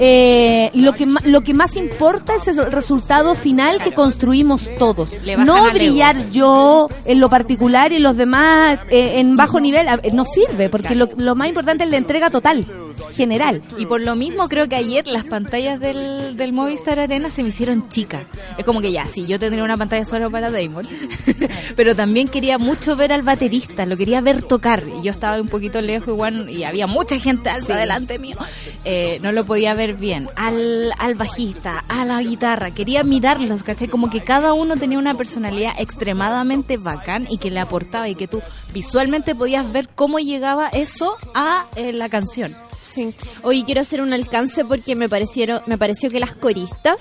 Eh, 0.00 0.70
lo 0.74 0.92
que 0.92 1.08
lo 1.24 1.40
que 1.40 1.54
más 1.54 1.74
importa 1.74 2.36
es 2.36 2.46
el 2.46 2.70
resultado 2.70 3.34
final 3.34 3.82
que 3.82 3.92
construimos 3.92 4.68
todos. 4.78 5.10
No 5.38 5.70
brillar 5.72 6.30
yo 6.30 6.88
en 7.04 7.18
lo 7.18 7.28
particular 7.28 7.92
y 7.92 7.98
los 7.98 8.16
demás 8.16 8.78
eh, 8.90 9.18
en 9.18 9.36
bajo 9.36 9.60
nivel 9.60 9.86
no 10.12 10.24
sirve, 10.24 10.68
porque 10.68 10.94
lo, 10.94 11.08
lo 11.16 11.34
más 11.34 11.48
importante 11.48 11.84
es 11.84 11.90
la 11.90 11.96
entrega 11.96 12.30
total 12.30 12.64
general. 13.14 13.62
Y 13.76 13.86
por 13.86 14.00
lo 14.00 14.16
mismo 14.16 14.48
creo 14.48 14.68
que 14.68 14.76
ayer 14.76 15.06
las 15.06 15.24
pantallas 15.24 15.80
del, 15.80 16.36
del 16.36 16.52
Movistar 16.52 16.98
Arena 16.98 17.30
se 17.30 17.42
me 17.42 17.48
hicieron 17.48 17.88
chicas. 17.88 18.24
Es 18.56 18.64
como 18.64 18.80
que 18.80 18.92
ya, 18.92 19.06
sí, 19.06 19.26
yo 19.26 19.38
tendría 19.38 19.64
una 19.64 19.76
pantalla 19.76 20.04
solo 20.04 20.30
para 20.30 20.50
Damon, 20.50 20.86
pero 21.76 21.94
también 21.94 22.28
quería 22.28 22.58
mucho 22.58 22.96
ver 22.96 23.12
al 23.12 23.22
baterista, 23.22 23.86
lo 23.86 23.96
quería 23.96 24.20
ver 24.20 24.42
tocar. 24.42 24.82
Y 25.00 25.04
yo 25.04 25.10
estaba 25.10 25.40
un 25.40 25.48
poquito 25.48 25.80
lejos 25.80 26.08
igual 26.08 26.48
y 26.50 26.64
había 26.64 26.86
mucha 26.86 27.18
gente 27.18 27.50
alta 27.50 27.76
delante 27.76 28.18
mío. 28.18 28.36
Eh, 28.84 29.18
no 29.22 29.32
lo 29.32 29.44
podía 29.44 29.74
ver 29.74 29.94
bien. 29.94 30.28
Al, 30.36 30.92
al 30.98 31.14
bajista, 31.14 31.84
a 31.88 32.04
la 32.04 32.22
guitarra, 32.22 32.72
quería 32.72 33.04
mirarlos, 33.04 33.62
¿cachai? 33.62 33.88
Como 33.88 34.10
que 34.10 34.22
cada 34.22 34.52
uno 34.52 34.76
tenía 34.76 34.98
una 34.98 35.14
personalidad 35.14 35.72
extremadamente 35.78 36.76
bacán 36.76 37.26
y 37.28 37.38
que 37.38 37.50
le 37.50 37.60
aportaba 37.60 38.08
y 38.08 38.14
que 38.14 38.28
tú 38.28 38.42
visualmente 38.72 39.34
podías 39.34 39.70
ver 39.72 39.88
cómo 39.88 40.18
llegaba 40.18 40.68
eso 40.68 41.16
a 41.34 41.66
eh, 41.76 41.92
la 41.92 42.08
canción. 42.08 42.54
Hoy 43.42 43.64
quiero 43.64 43.80
hacer 43.80 44.02
un 44.02 44.12
alcance 44.12 44.64
porque 44.64 44.96
me 44.96 45.08
parecieron, 45.08 45.60
me 45.66 45.78
pareció 45.78 46.10
que 46.10 46.20
las 46.20 46.34
coristas 46.34 47.00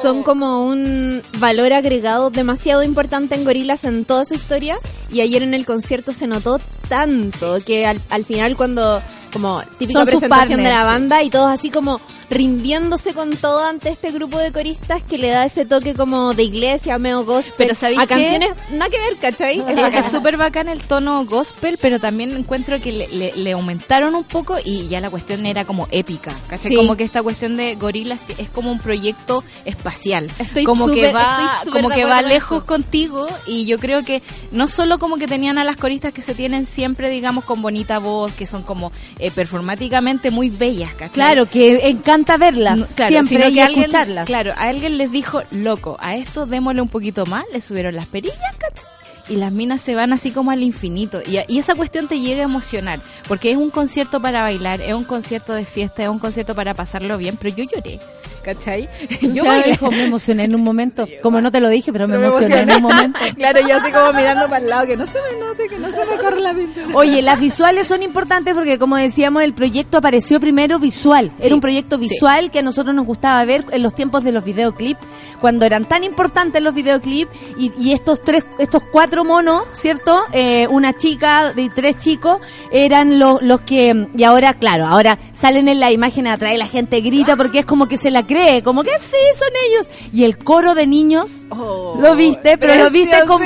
son 0.00 0.22
como 0.22 0.66
un 0.66 1.22
valor 1.38 1.72
agregado 1.72 2.30
demasiado 2.30 2.82
importante 2.82 3.34
en 3.34 3.44
Gorilas 3.44 3.84
en 3.84 4.04
toda 4.04 4.24
su 4.24 4.34
historia. 4.34 4.76
Y 5.10 5.20
ayer 5.20 5.42
en 5.42 5.52
el 5.52 5.66
concierto 5.66 6.12
se 6.12 6.26
notó 6.26 6.58
tanto 6.88 7.58
que 7.64 7.86
al, 7.86 8.00
al 8.08 8.24
final 8.24 8.56
cuando 8.56 9.02
como 9.32 9.62
típica 9.78 10.04
presentación 10.04 10.62
de 10.62 10.68
la 10.68 10.84
banda 10.84 11.22
y 11.22 11.30
todos 11.30 11.48
así 11.48 11.70
como 11.70 12.00
rindiéndose 12.32 13.12
con 13.12 13.30
todo 13.36 13.64
ante 13.64 13.90
este 13.90 14.10
grupo 14.10 14.38
de 14.38 14.52
coristas 14.52 15.02
que 15.02 15.18
le 15.18 15.28
da 15.28 15.44
ese 15.44 15.66
toque 15.66 15.94
como 15.94 16.32
de 16.32 16.44
iglesia, 16.44 16.98
medio 16.98 17.24
gospel. 17.24 17.70
Pero 17.78 18.00
a 18.00 18.06
canciones 18.06 18.50
nada 18.70 18.90
que 18.90 18.98
ver, 18.98 19.16
¿cachai? 19.20 19.62
Es 19.94 20.06
súper 20.06 20.36
bacán 20.38 20.68
el 20.68 20.80
tono 20.80 21.24
gospel, 21.26 21.78
pero 21.80 22.00
también 22.00 22.30
encuentro 22.30 22.80
que 22.80 22.92
le, 22.92 23.52
aumentaron 23.52 24.14
un 24.14 24.24
poco 24.24 24.56
y 24.64 24.88
ya 24.88 25.00
la 25.00 25.10
cuestión 25.10 25.44
era 25.44 25.66
como 25.66 25.88
épica. 25.90 26.34
Casi 26.48 26.74
como 26.74 26.96
que 26.96 27.04
esta 27.04 27.22
cuestión 27.22 27.56
de 27.56 27.74
gorilas 27.74 28.20
es 28.38 28.48
como 28.48 28.72
un 28.72 28.78
proyecto 28.78 29.44
espacial. 29.66 30.30
Estoy 30.38 30.64
como 30.64 30.86
que 30.88 31.12
va, 31.12 31.60
como 31.70 31.90
que 31.90 32.04
va 32.06 32.22
lejos 32.22 32.64
contigo 32.64 33.26
y 33.46 33.66
yo 33.66 33.78
creo 33.78 34.04
que 34.04 34.22
no 34.52 34.68
solo 34.68 34.98
como 34.98 35.16
que 35.16 35.26
tenían 35.26 35.58
a 35.58 35.64
las 35.64 35.76
coristas 35.76 36.12
que 36.12 36.22
se 36.22 36.34
tienen 36.34 36.64
siempre, 36.64 37.10
digamos, 37.10 37.44
con 37.44 37.60
bonita 37.60 37.98
voz, 37.98 38.32
que 38.32 38.46
son 38.46 38.62
como 38.62 38.90
eh, 39.18 39.30
performáticamente 39.30 40.30
muy 40.30 40.48
bellas, 40.48 40.92
¿cachai? 40.94 41.12
Claro, 41.12 41.46
que 41.46 41.88
encanta 41.90 42.21
verlas 42.38 42.94
siempre 43.08 43.50
y 43.50 43.60
escucharlas. 43.60 44.26
Claro, 44.26 44.52
a 44.52 44.68
alguien 44.68 44.98
les 44.98 45.10
dijo, 45.10 45.42
loco, 45.50 45.96
a 46.00 46.16
esto 46.16 46.46
démosle 46.46 46.82
un 46.82 46.88
poquito 46.88 47.26
más, 47.26 47.44
le 47.52 47.60
subieron 47.60 47.94
las 47.94 48.06
perillas, 48.06 48.56
¿cachai? 48.58 48.84
Y 49.28 49.36
las 49.36 49.52
minas 49.52 49.80
se 49.80 49.94
van 49.94 50.12
así 50.12 50.30
como 50.30 50.50
al 50.50 50.62
infinito. 50.62 51.20
Y, 51.26 51.38
y, 51.48 51.58
esa 51.58 51.74
cuestión 51.74 52.08
te 52.08 52.20
llega 52.20 52.42
a 52.42 52.44
emocionar, 52.44 53.00
porque 53.28 53.50
es 53.50 53.56
un 53.56 53.70
concierto 53.70 54.20
para 54.20 54.42
bailar, 54.42 54.80
es 54.82 54.94
un 54.94 55.04
concierto 55.04 55.52
de 55.54 55.64
fiesta, 55.64 56.02
es 56.02 56.08
un 56.08 56.18
concierto 56.18 56.54
para 56.54 56.74
pasarlo 56.74 57.16
bien, 57.18 57.36
pero 57.40 57.54
yo 57.54 57.64
lloré, 57.64 57.98
¿cachai? 58.42 58.88
Yo 59.34 59.44
me 59.44 60.04
emocioné 60.04 60.44
en 60.44 60.54
un 60.54 60.62
momento, 60.62 61.06
como 61.22 61.40
no 61.40 61.50
te 61.50 61.60
lo 61.60 61.68
dije, 61.68 61.92
pero 61.92 62.08
me, 62.08 62.16
emocioné, 62.16 62.60
en 62.60 62.72
un 62.72 62.82
momento. 62.82 63.18
claro, 63.36 63.60
yo 63.66 63.76
así 63.76 63.92
como 63.92 64.12
mirando 64.12 64.48
para 64.48 64.58
el 64.58 64.68
lado, 64.68 64.86
que 64.86 64.96
no 64.96 65.06
se 65.06 65.18
me 65.20 65.38
note, 65.38 65.68
que 65.68 65.78
no 65.78 65.88
se 65.88 66.04
me 66.04 66.18
corre 66.18 66.40
la 66.40 66.52
mente. 66.52 66.84
Oye, 66.94 67.22
las 67.22 67.38
visuales 67.40 67.86
son 67.86 68.02
importantes 68.02 68.54
porque 68.54 68.78
como 68.78 68.96
decíamos, 68.96 69.42
el 69.42 69.54
proyecto 69.54 69.98
apareció 69.98 70.40
primero 70.40 70.78
visual, 70.78 71.32
era 71.40 71.54
un 71.54 71.60
proyecto 71.60 71.98
visual 71.98 72.50
que 72.50 72.60
a 72.60 72.62
nosotros 72.62 72.94
nos 72.94 73.06
gustaba 73.06 73.44
ver 73.44 73.64
en 73.70 73.82
los 73.82 73.94
tiempos 73.94 74.24
de 74.24 74.32
los 74.32 74.44
videoclips, 74.44 75.00
cuando 75.40 75.64
eran 75.64 75.84
tan 75.84 76.04
importantes 76.04 76.62
los 76.62 76.74
videoclips 76.74 77.30
y, 77.58 77.72
y 77.78 77.92
estos 77.92 78.22
tres, 78.22 78.44
estos 78.58 78.82
cuatro 78.90 79.11
cuatro 79.12 79.24
monos, 79.26 79.64
¿cierto? 79.74 80.24
Eh, 80.32 80.66
una 80.70 80.96
chica 80.96 81.52
y 81.54 81.68
tres 81.68 81.98
chicos 81.98 82.38
eran 82.70 83.18
los, 83.18 83.42
los 83.42 83.60
que, 83.60 84.06
y 84.16 84.24
ahora, 84.24 84.54
claro, 84.54 84.86
ahora 84.86 85.18
salen 85.34 85.68
en 85.68 85.80
la 85.80 85.92
imagen 85.92 86.26
atrás 86.26 86.54
y 86.54 86.56
la 86.56 86.66
gente 86.66 87.02
grita 87.02 87.36
porque 87.36 87.58
es 87.58 87.66
como 87.66 87.88
que 87.88 87.98
se 87.98 88.10
la 88.10 88.22
cree, 88.26 88.62
como 88.62 88.82
que 88.82 88.98
sí, 89.00 89.18
son 89.38 89.50
ellos. 89.68 89.90
Y 90.14 90.24
el 90.24 90.38
coro 90.38 90.74
de 90.74 90.86
niños, 90.86 91.44
oh, 91.50 91.98
lo 92.00 92.16
viste, 92.16 92.56
pero 92.56 92.74
lo 92.74 92.88
viste 92.88 93.18
como, 93.26 93.44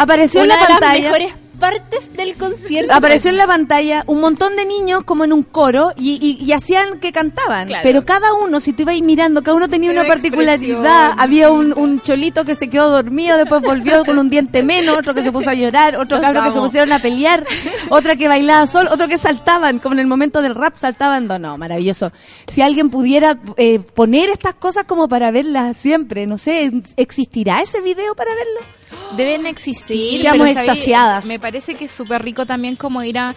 apareció 0.00 0.42
en 0.42 0.48
la 0.48 0.66
pantalla 0.66 1.12
partes 1.58 2.12
del 2.14 2.36
concierto. 2.36 2.92
Apareció 2.92 3.30
en 3.30 3.36
la 3.36 3.46
pantalla 3.46 4.04
un 4.06 4.20
montón 4.20 4.56
de 4.56 4.64
niños 4.64 5.04
como 5.04 5.24
en 5.24 5.32
un 5.32 5.42
coro 5.42 5.92
y, 5.96 6.38
y, 6.40 6.52
hacían 6.52 7.00
que 7.00 7.12
cantaban. 7.12 7.68
Pero 7.82 8.04
cada 8.04 8.34
uno, 8.34 8.60
si 8.60 8.72
tú 8.72 8.82
ibas 8.82 9.00
mirando, 9.02 9.42
cada 9.42 9.56
uno 9.56 9.68
tenía 9.68 9.90
una 9.90 10.04
particularidad. 10.04 11.12
Había 11.18 11.50
un, 11.50 11.76
un, 11.76 12.00
cholito 12.00 12.44
que 12.44 12.54
se 12.54 12.68
quedó 12.68 12.90
dormido, 12.90 13.36
después 13.36 13.60
volvió 13.60 14.04
con 14.04 14.18
un 14.18 14.28
diente 14.28 14.62
menos, 14.62 14.96
otro 14.96 15.14
que 15.14 15.22
se 15.22 15.32
puso 15.32 15.50
a 15.50 15.54
llorar, 15.54 15.96
otro 15.96 16.20
cabro 16.20 16.42
que 16.42 16.52
se 16.52 16.58
pusieron 16.58 16.92
a 16.92 16.98
pelear, 16.98 17.44
otra 17.90 18.16
que 18.16 18.28
bailaba 18.28 18.66
sol, 18.66 18.88
otro 18.90 19.08
que 19.08 19.18
saltaban, 19.18 19.78
como 19.78 19.94
en 19.94 20.00
el 20.00 20.06
momento 20.06 20.42
del 20.42 20.54
rap 20.54 20.76
saltaban. 20.76 21.26
No, 21.26 21.38
no, 21.38 21.58
maravilloso. 21.58 22.12
Si 22.46 22.62
alguien 22.62 22.90
pudiera 22.90 23.38
eh, 23.56 23.80
poner 23.80 24.30
estas 24.30 24.54
cosas 24.54 24.84
como 24.84 25.08
para 25.08 25.30
verlas 25.30 25.76
siempre, 25.76 26.26
no 26.26 26.38
sé, 26.38 26.70
¿existirá 26.96 27.60
ese 27.60 27.80
video 27.80 28.14
para 28.14 28.30
verlo? 28.34 28.60
Deben 29.16 29.46
existir. 29.46 30.18
Digamos, 30.18 30.48
extasiadas 30.48 31.26
parece 31.38 31.74
que 31.74 31.86
es 31.86 31.90
súper 31.90 32.22
rico 32.22 32.46
también 32.46 32.76
como 32.76 33.02
ir 33.02 33.18
a 33.18 33.34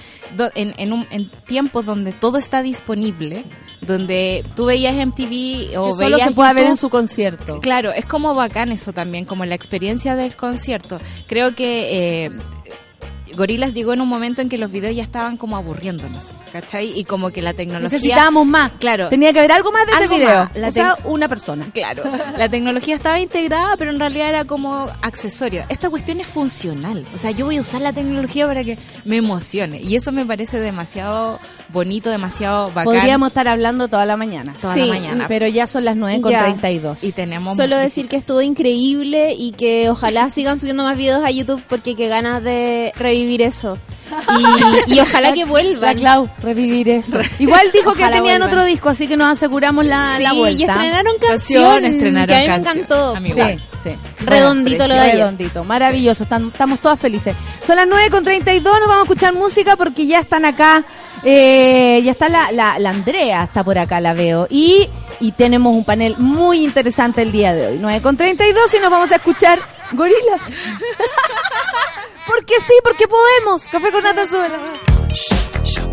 en, 0.56 0.74
en, 0.78 0.94
un, 0.94 1.08
en 1.12 1.30
tiempos 1.48 1.86
donde 1.86 2.12
todo 2.12 2.38
está 2.38 2.62
disponible, 2.62 3.46
donde 3.82 4.46
tú 4.56 4.66
veías 4.66 4.96
MTV 4.96 5.78
o 5.78 5.98
que 5.98 6.04
solo 6.04 6.20
se 6.20 6.32
puede 6.32 6.54
ver 6.54 6.66
en 6.66 6.78
su 6.78 6.90
concierto. 6.90 7.60
Claro, 7.62 7.92
es 7.94 8.06
como 8.06 8.36
bacán 8.36 8.72
eso 8.72 8.92
también, 8.94 9.26
como 9.26 9.46
la 9.46 9.56
experiencia 9.56 10.16
del 10.16 10.36
concierto. 10.36 11.00
Creo 11.28 11.56
que 11.56 12.26
eh, 12.26 12.32
Gorilas 13.36 13.74
llegó 13.74 13.94
en 13.94 14.02
un 14.02 14.10
momento 14.10 14.42
en 14.42 14.50
que 14.50 14.58
los 14.58 14.72
videos 14.72 14.96
ya 14.96 15.04
estaban 15.04 15.38
como 15.38 15.56
aburriéndonos, 15.56 16.32
¿cachai? 16.52 16.98
Y 17.00 17.06
como 17.06 17.32
que 17.32 17.42
la 17.42 17.54
tecnología... 17.54 17.98
Necesitábamos 17.98 18.46
más. 18.46 18.72
Claro. 18.78 19.10
Tenía 19.10 19.32
que 19.34 19.40
haber 19.40 19.54
algo 19.54 19.72
más 19.72 19.86
de 19.86 19.94
ese 19.94 20.08
video. 20.08 20.50
La 20.54 20.68
o 20.68 20.72
sea, 20.72 20.98
una 21.06 21.30
persona. 21.30 21.70
Claro. 21.74 22.04
La 22.38 22.50
tecnología 22.50 22.96
estaba 22.96 23.20
integrada, 23.20 23.78
pero 23.78 23.92
en 23.92 24.00
realidad 24.00 24.30
era 24.30 24.46
como 24.46 24.90
accesorio. 25.02 25.64
Esta 25.70 25.90
cuestión 25.90 26.20
es 26.20 26.28
funcional. 26.28 27.06
O 27.14 27.18
sea, 27.18 27.32
yo 27.32 27.46
voy 27.46 27.58
a 27.58 27.62
usar 27.62 27.82
la 27.82 27.94
tecnología 27.94 28.48
para 28.48 28.64
que 28.64 28.78
me 29.06 29.18
emocione. 29.18 29.82
Y 29.82 29.96
eso 29.96 30.12
me 30.12 30.26
parece 30.26 30.60
demasiado 30.60 31.40
bonito, 31.72 32.10
demasiado 32.10 32.68
bacán. 32.68 32.86
Podríamos 32.86 33.30
estar 33.30 33.48
hablando 33.48 33.88
toda 33.88 34.06
la 34.06 34.18
mañana. 34.18 34.54
Toda 34.60 34.76
la 34.76 34.86
mañana. 34.86 35.26
Pero 35.28 35.48
ya 35.48 35.68
son 35.68 35.86
las 35.86 35.96
9 35.96 36.22
con 36.22 36.32
32. 36.32 37.04
Y 37.04 37.12
tenemos... 37.12 37.58
Solo 37.58 37.78
decir 37.78 38.08
que 38.08 38.16
estuvo 38.16 38.42
increíble 38.42 39.34
y 39.34 39.52
que 39.54 39.90
ojalá 39.90 40.30
sigan 40.32 40.60
subiendo 40.60 40.84
más 40.84 40.98
videos 40.98 41.24
a 41.24 41.32
YouTube 41.32 41.62
porque 41.68 41.96
qué 41.96 42.08
ganas 42.08 42.44
de 42.44 42.92
revivir 42.98 43.42
eso. 43.42 43.78
Y, 44.88 45.00
ojalá 45.00 45.34
que 45.34 45.46
vuelva. 45.46 45.88
La 45.88 45.96
Clau, 45.96 46.30
revivir 46.42 46.90
eso. 46.90 47.18
Igual 47.40 47.68
dijo 47.74 47.94
que 47.94 48.06
tenían 48.08 48.42
otro 48.42 48.64
disco, 48.66 48.90
así 48.90 49.08
que 49.08 49.18
nos 49.18 49.32
aseguramos 49.32 49.86
la, 49.86 50.20
la 50.20 50.34
vuelta. 50.34 50.60
Y 50.60 50.64
estrenaron 50.66 51.14
canción, 51.20 51.86
estrenaron 51.86 52.28
que 52.28 52.36
a 52.36 52.40
mí 52.42 52.48
me 52.48 52.56
encantó. 52.56 53.16
Sí, 53.18 53.64
sí. 53.82 53.90
Redondito 54.26 54.88
lo 54.88 54.94
de 54.94 55.00
ayer. 55.00 55.16
Redondito, 55.16 55.64
maravilloso. 55.64 56.24
estamos 56.24 56.80
todas 56.80 57.00
felices. 57.00 57.36
Son 57.66 57.76
las 57.76 57.88
9 57.88 58.10
con 58.10 58.24
32, 58.24 58.80
nos 58.80 58.88
vamos 58.88 59.02
a 59.02 59.04
escuchar 59.04 59.34
música 59.34 59.76
porque 59.76 60.06
ya 60.06 60.20
están 60.20 60.46
acá. 60.46 60.84
Eh, 61.24 62.02
ya 62.04 62.12
está 62.12 62.30
la, 62.30 62.52
la, 62.52 62.90
Andrea, 62.90 63.44
está 63.44 63.64
por 63.64 63.78
acá, 63.78 64.00
la 64.00 64.14
veo. 64.14 64.48
Y, 64.50 64.90
y 65.20 65.32
tenemos 65.34 65.74
un 65.74 65.86
panel 65.86 66.16
muy 66.18 66.64
interesante 66.64 67.22
el 67.22 67.32
día 67.32 67.54
de 67.54 67.68
hoy. 67.68 67.78
9 67.80 68.02
con 68.02 68.18
32 68.18 68.74
y 68.74 68.80
nos 68.80 68.90
vamos 68.90 69.12
a 69.12 69.16
escuchar 69.16 69.60
gorilas. 69.94 70.42
porque 72.28 72.56
sí, 72.60 72.74
porque 72.84 73.08
podemos. 73.08 73.66
Café 73.66 73.92
con 73.92 74.04
nata 74.04 74.26
Windmill, 74.32 75.91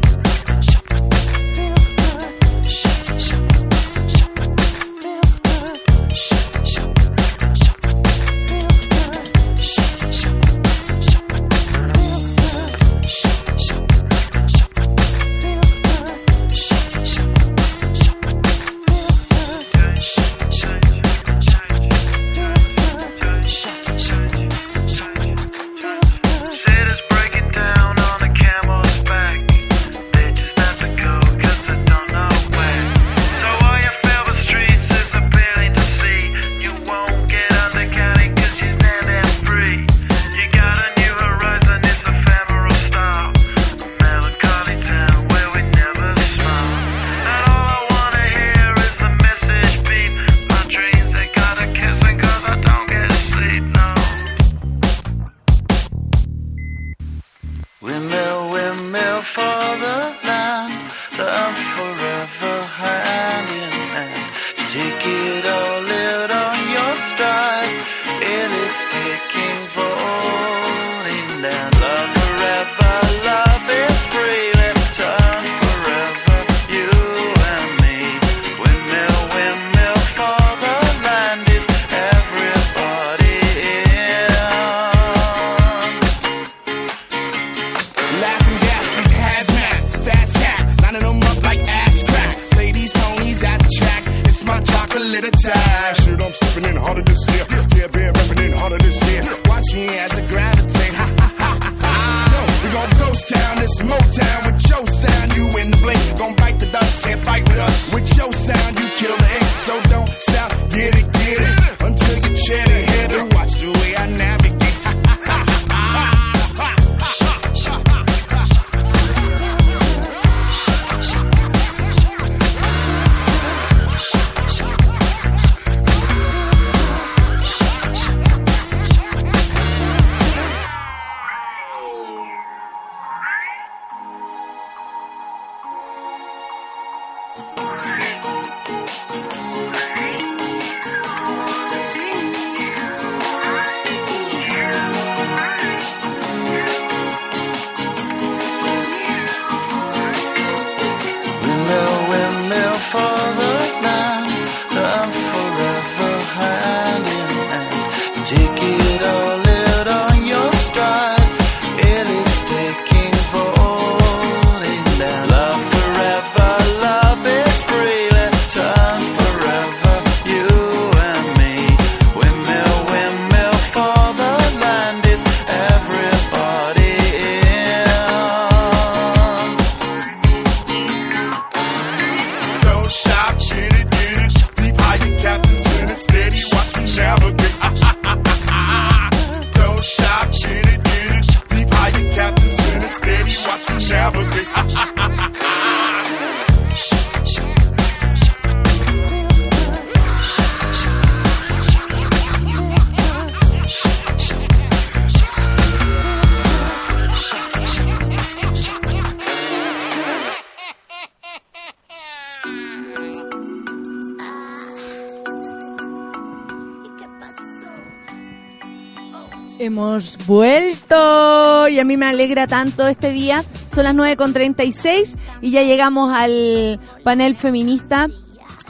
me 221.98 222.06
alegra 222.06 222.46
tanto 222.46 222.87
este 222.88 223.11
día. 223.11 223.44
Son 223.74 223.84
las 223.84 223.94
9.36 223.94 225.16
y 225.42 225.50
ya 225.50 225.62
llegamos 225.62 226.12
al 226.12 226.80
panel 227.04 227.34
feminista 227.37 228.08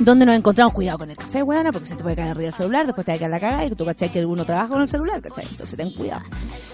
donde 0.00 0.26
nos 0.26 0.36
encontramos. 0.36 0.74
Cuidado 0.74 0.98
con 0.98 1.10
el 1.10 1.16
café, 1.16 1.42
weona, 1.42 1.72
porque 1.72 1.86
se 1.88 1.96
te 1.96 2.02
puede 2.02 2.14
caer 2.16 2.30
arriba 2.30 2.48
el 2.48 2.54
celular, 2.54 2.86
después 2.86 3.04
te 3.04 3.12
va 3.12 3.16
a 3.16 3.18
caer 3.18 3.30
la 3.30 3.40
cagada 3.40 3.64
y 3.66 3.70
tú 3.70 3.84
cachai 3.84 4.10
que 4.12 4.24
uno 4.24 4.44
trabaja 4.44 4.68
con 4.68 4.82
el 4.82 4.88
celular, 4.88 5.20
cachai. 5.20 5.44
Entonces 5.50 5.76
ten 5.76 5.90
cuidado. 5.90 6.22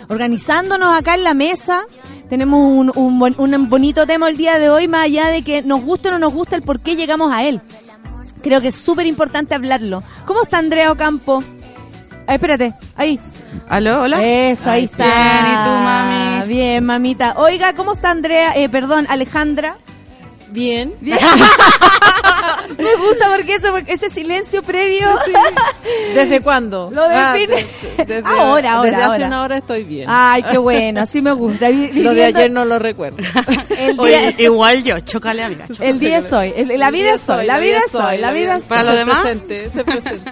Organizándonos 0.09 0.97
acá 0.97 1.15
en 1.15 1.25
la 1.25 1.33
mesa, 1.35 1.83
tenemos 2.29 2.61
un, 2.61 2.93
un, 2.95 3.19
bon- 3.19 3.35
un 3.39 3.69
bonito 3.71 4.07
tema 4.07 4.29
el 4.29 4.37
día 4.37 4.59
de 4.59 4.69
hoy, 4.71 4.89
más 4.89 5.05
allá 5.05 5.29
de 5.29 5.43
que 5.43 5.63
nos 5.63 5.81
guste 5.83 6.09
o 6.09 6.13
no 6.13 6.19
nos 6.19 6.35
guste 6.35 6.57
el 6.57 6.63
por 6.63 6.81
qué 6.81 6.97
llegamos 6.97 7.33
a 7.33 7.45
él. 7.45 7.61
Creo 8.43 8.61
que 8.61 8.69
es 8.69 8.75
súper 8.75 9.07
importante 9.07 9.55
hablarlo. 9.55 10.03
¿Cómo 10.27 10.43
está 10.43 10.59
Andrea 10.59 10.93
Ocampo? 10.93 11.43
Ah, 12.27 12.35
espérate, 12.35 12.75
ahí. 12.95 13.19
¿Aló? 13.69 14.03
¿Hola? 14.03 14.23
Eso, 14.23 14.69
ahí 14.69 14.85
está. 14.85 15.05
bien, 15.05 15.47
¿y 15.47 15.65
tú, 15.65 15.71
mami? 15.71 16.34
Bien, 16.47 16.85
mamita. 16.85 17.35
Oiga, 17.39 17.73
¿cómo 17.75 17.93
está 17.95 18.11
Andrea? 18.11 18.53
Eh, 18.57 18.69
perdón, 18.69 19.07
Alejandra. 19.09 19.79
Bien. 20.55 20.93
Bien. 21.01 21.19
Me 22.79 22.95
gusta 22.97 23.29
porque 23.35 23.55
eso, 23.55 23.77
ese 23.87 24.11
silencio 24.11 24.63
previo. 24.63 25.09
¿Desde 26.15 26.41
cuándo? 26.41 26.91
Lo 26.93 27.09
define. 27.09 27.65
de- 27.97 28.05
desde, 28.05 28.23
Ahora, 28.29 28.75
ahora, 28.75 28.91
Desde 28.91 28.97
hace 29.03 29.05
ahora. 29.13 29.27
una 29.27 29.43
hora 29.43 29.57
estoy 29.59 29.85
bien. 29.85 30.07
Ay, 30.09 30.43
qué 30.45 30.59
bueno, 30.59 31.01
así 31.01 31.21
me 31.23 31.33
gusta. 31.33 31.69
Lo 31.71 32.15
de 32.15 32.25
ayer 32.25 32.51
no 32.51 32.65
lo 32.65 32.79
recuerdo. 32.79 33.19
El 33.79 33.97
día, 33.97 34.03
Oye, 34.03 34.35
igual 34.39 34.83
yo, 34.85 34.99
chócale 35.01 35.43
al 35.43 35.57
gacho. 35.57 35.83
el 35.83 35.99
día 35.99 36.19
es 36.19 36.33
hoy. 36.33 36.53
El- 36.57 36.79
la 36.79 36.91
vida 36.91 37.15
es 37.15 37.29
hoy. 37.29 37.47
La 37.47 37.59
vida 37.59 37.79
es 37.87 37.95
hoy. 37.95 38.19
La 38.19 38.33
vida 38.33 38.57
es 38.57 38.65
Para 38.65 38.83
lo 38.85 38.91
Se 38.93 38.97
demás, 38.99 39.19
presente, 39.19 39.71
se 39.75 39.85
presente. 39.85 40.31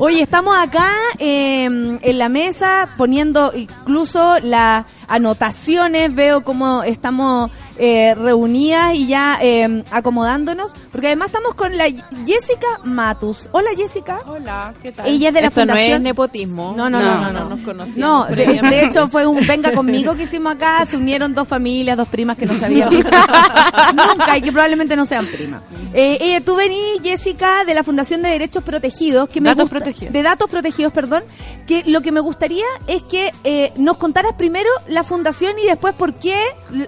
Oye, 0.00 0.22
estamos 0.22 0.56
acá 0.56 0.88
eh, 1.18 1.64
en 1.64 2.18
la 2.18 2.28
mesa 2.28 2.88
poniendo 2.96 3.52
incluso 3.54 4.38
las 4.42 4.84
anotaciones, 5.08 6.14
veo 6.14 6.42
cómo 6.42 6.82
estamos 6.82 7.50
eh, 7.78 8.14
reunidas 8.14 8.94
y 8.94 9.06
ya 9.06 9.38
eh, 9.42 9.82
acomodándonos, 9.90 10.72
porque 10.92 11.08
además 11.08 11.26
estamos 11.28 11.54
con 11.54 11.76
la 11.76 11.84
Jessica 12.26 12.66
Matus. 12.84 13.48
Hola 13.52 13.70
Jessica. 13.76 14.20
Hola, 14.26 14.72
¿qué 14.82 14.92
tal? 14.92 15.06
Ella 15.08 15.28
es 15.28 15.34
de 15.34 15.40
la 15.42 15.48
Esto 15.48 15.60
no 15.66 15.72
fundación- 15.72 15.92
es 15.96 16.00
nepotismo. 16.00 16.74
No, 16.76 16.88
no, 16.90 17.00
no, 17.00 17.20
no, 17.20 17.30
no. 17.32 17.48
nos 17.50 17.60
conocíamos. 17.60 17.98
No, 18.30 18.34
de, 18.34 18.82
hecho 18.84 19.08
fue 19.08 19.26
un 19.26 19.44
venga 19.46 19.72
conmigo 19.72 20.14
que 20.14 20.24
hicimos 20.24 20.54
acá, 20.54 20.84
se 20.86 20.96
unieron 20.96 21.34
dos 21.34 21.48
familias, 21.48 21.96
dos 21.96 22.08
primas 22.08 22.36
que 22.36 22.46
no 22.46 22.58
sabíamos 22.58 22.94
nunca 23.94 24.38
y 24.38 24.42
que 24.42 24.52
probablemente 24.52 24.96
no 24.96 25.06
sean 25.06 25.26
primas. 25.26 25.62
Eh, 25.92 26.18
eh, 26.20 26.40
tú 26.40 26.56
venís, 26.56 27.00
Jessica, 27.02 27.64
de 27.64 27.74
la 27.74 27.82
Fundación 27.84 28.22
de 28.22 28.28
Derechos 28.30 28.62
Protegidos, 28.64 29.28
que 29.28 29.40
me 29.40 29.50
Datos 29.50 29.64
gusta- 29.64 29.78
protegidos. 29.78 30.12
de 30.12 30.22
datos 30.22 30.50
protegidos, 30.50 30.92
perdón, 30.92 31.22
que 31.66 31.82
lo 31.86 32.00
que 32.02 32.12
me 32.12 32.20
gustaría 32.20 32.64
es 32.86 33.02
que 33.04 33.32
eh, 33.44 33.72
nos 33.76 33.96
contaras 33.96 34.34
primero 34.34 34.68
la 34.88 35.02
fundación 35.04 35.52
y 35.62 35.66
después 35.66 35.94
por 35.94 36.14
qué 36.14 36.36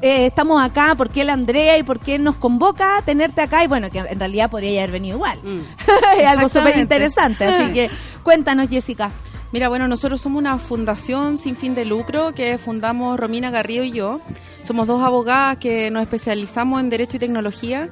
eh, 0.02 0.26
estamos 0.26 0.62
acá, 0.62 0.75
por 0.96 1.10
qué 1.10 1.24
la 1.24 1.32
Andrea 1.32 1.78
y 1.78 1.82
por 1.82 2.00
qué 2.00 2.18
nos 2.18 2.36
convoca 2.36 2.98
a 2.98 3.02
tenerte 3.02 3.40
acá 3.40 3.64
y 3.64 3.66
bueno, 3.66 3.90
que 3.90 3.98
en 3.98 4.18
realidad 4.18 4.50
podría 4.50 4.82
haber 4.82 4.92
venido 4.92 5.16
igual. 5.16 5.38
es 6.18 6.26
algo 6.26 6.48
súper 6.48 6.76
interesante, 6.78 7.44
así 7.44 7.72
que 7.72 7.90
cuéntanos, 8.22 8.68
Jessica. 8.68 9.10
Mira, 9.52 9.68
bueno, 9.68 9.88
nosotros 9.88 10.20
somos 10.20 10.40
una 10.40 10.58
fundación 10.58 11.38
sin 11.38 11.56
fin 11.56 11.74
de 11.74 11.84
lucro 11.84 12.32
que 12.32 12.58
fundamos 12.58 13.18
Romina 13.18 13.50
Garrido 13.50 13.84
y 13.84 13.92
yo. 13.92 14.20
Somos 14.64 14.86
dos 14.86 15.02
abogadas 15.02 15.58
que 15.58 15.90
nos 15.90 16.02
especializamos 16.02 16.80
en 16.80 16.90
Derecho 16.90 17.16
y 17.16 17.20
Tecnología 17.20 17.88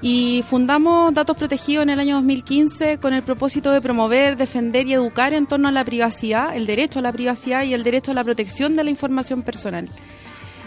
y 0.00 0.42
fundamos 0.46 1.14
Datos 1.14 1.36
Protegidos 1.36 1.82
en 1.82 1.90
el 1.90 2.00
año 2.00 2.16
2015 2.16 2.98
con 2.98 3.14
el 3.14 3.22
propósito 3.22 3.70
de 3.70 3.80
promover, 3.80 4.36
defender 4.36 4.86
y 4.86 4.94
educar 4.94 5.32
en 5.32 5.46
torno 5.46 5.68
a 5.68 5.72
la 5.72 5.84
privacidad, 5.84 6.56
el 6.56 6.66
derecho 6.66 6.98
a 6.98 7.02
la 7.02 7.12
privacidad 7.12 7.64
y 7.64 7.74
el 7.74 7.84
derecho 7.84 8.10
a 8.10 8.14
la 8.14 8.24
protección 8.24 8.74
de 8.74 8.84
la 8.84 8.90
información 8.90 9.42
personal. 9.42 9.88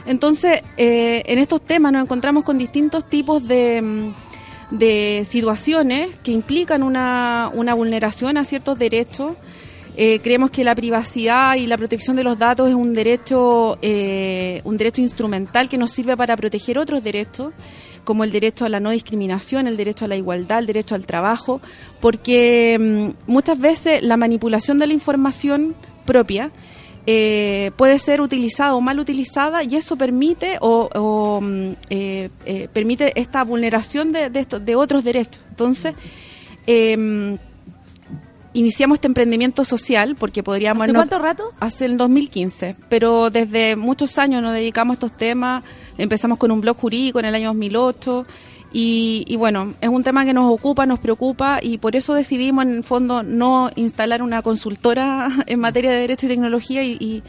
Entonces, 0.05 0.61
eh, 0.77 1.23
en 1.25 1.39
estos 1.39 1.61
temas 1.61 1.91
nos 1.91 2.03
encontramos 2.03 2.43
con 2.43 2.57
distintos 2.57 3.07
tipos 3.07 3.47
de, 3.47 3.81
mm, 3.81 4.77
de 4.77 5.23
situaciones 5.25 6.15
que 6.23 6.31
implican 6.31 6.83
una, 6.83 7.51
una 7.53 7.73
vulneración 7.73 8.37
a 8.37 8.43
ciertos 8.43 8.77
derechos. 8.77 9.35
Eh, 9.97 10.19
creemos 10.21 10.51
que 10.51 10.63
la 10.63 10.75
privacidad 10.75 11.55
y 11.55 11.67
la 11.67 11.77
protección 11.77 12.15
de 12.15 12.23
los 12.23 12.37
datos 12.37 12.69
es 12.69 12.75
un 12.75 12.93
derecho, 12.93 13.77
eh, 13.81 14.61
un 14.63 14.77
derecho 14.77 15.01
instrumental 15.01 15.67
que 15.67 15.77
nos 15.77 15.91
sirve 15.91 16.15
para 16.15 16.37
proteger 16.37 16.77
otros 16.77 17.03
derechos, 17.03 17.53
como 18.05 18.23
el 18.23 18.31
derecho 18.31 18.65
a 18.65 18.69
la 18.69 18.79
no 18.79 18.91
discriminación, 18.91 19.67
el 19.67 19.75
derecho 19.75 20.05
a 20.05 20.07
la 20.07 20.15
igualdad, 20.15 20.59
el 20.59 20.67
derecho 20.67 20.95
al 20.95 21.05
trabajo, 21.05 21.59
porque 21.99 22.77
mm, 22.79 23.31
muchas 23.31 23.59
veces 23.59 24.01
la 24.01 24.15
manipulación 24.15 24.77
de 24.77 24.87
la 24.87 24.93
información 24.93 25.75
propia 26.05 26.51
eh, 27.12 27.72
puede 27.76 27.97
ser 27.97 28.22
utilizada 28.22 28.76
o 28.76 28.82
mal 28.82 28.99
utilizada 28.99 29.64
y 29.64 29.76
eso 29.76 29.95
permite 29.95 30.57
o, 30.62 30.88
o, 30.93 31.41
mm, 31.41 31.72
eh, 31.89 32.30
eh, 32.45 32.68
permite 32.72 33.20
esta 33.20 33.43
vulneración 33.43 34.12
de, 34.12 34.30
de, 34.30 34.39
estos- 34.41 34.64
de 34.64 34.76
otros 34.76 35.03
derechos. 35.03 35.41
Entonces, 35.49 35.95
eh, 36.68 37.36
iniciamos 38.53 38.97
este 38.97 39.07
emprendimiento 39.07 39.64
social 39.64 40.16
porque 40.20 40.43
podríamos... 40.43 40.84
¿Hace 40.84 40.93
no- 40.93 40.99
cuánto 40.99 41.20
rato? 41.20 41.51
Hace 41.60 41.86
el 41.86 41.97
2015, 41.97 42.76
pero 42.89 43.30
desde 43.30 43.76
muchos 43.76 44.18
años 44.20 44.41
nos 44.43 44.53
dedicamos 44.53 44.93
a 44.93 44.95
estos 44.95 45.18
temas. 45.18 45.64
Empezamos 45.97 46.38
con 46.38 46.51
un 46.51 46.62
blog 46.62 46.78
jurídico 46.78 47.20
en 47.20 47.26
el 47.26 47.36
año 47.36 47.47
2008 47.49 48.26
y, 48.72 49.26
y 49.28 49.36
bueno, 49.36 49.74
es 49.82 49.89
un 49.89 50.03
tema 50.03 50.26
que 50.26 50.34
nos 50.34 50.51
ocupa, 50.51 50.86
nos 50.86 50.99
preocupa 50.99 51.59
y 51.61 51.78
por 51.80 51.95
eso 51.95 52.13
decidimos 52.13 52.65
en 52.65 52.76
el 52.76 52.84
fondo 52.84 53.24
no 53.24 53.72
instalar 53.76 54.22
una 54.22 54.41
consultora 54.41 55.30
en 55.47 55.59
materia 55.59 55.91
de 55.91 55.97
derecho 56.01 56.26
y 56.26 56.30
tecnología 56.30 56.84
y, 56.84 56.97
y- 56.99 57.24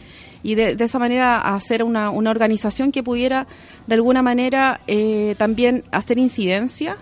de 0.55 0.75
esa 0.83 0.99
manera 0.99 1.39
hacer 1.55 1.85
una, 1.85 2.09
una 2.09 2.31
organización 2.31 2.93
que 2.93 3.03
pudiera 3.03 3.47
de 3.87 3.95
alguna 3.95 4.23
manera 4.23 4.81
eh, 4.87 5.35
también 5.37 5.85
hacer 5.93 6.17
incidencia 6.17 6.97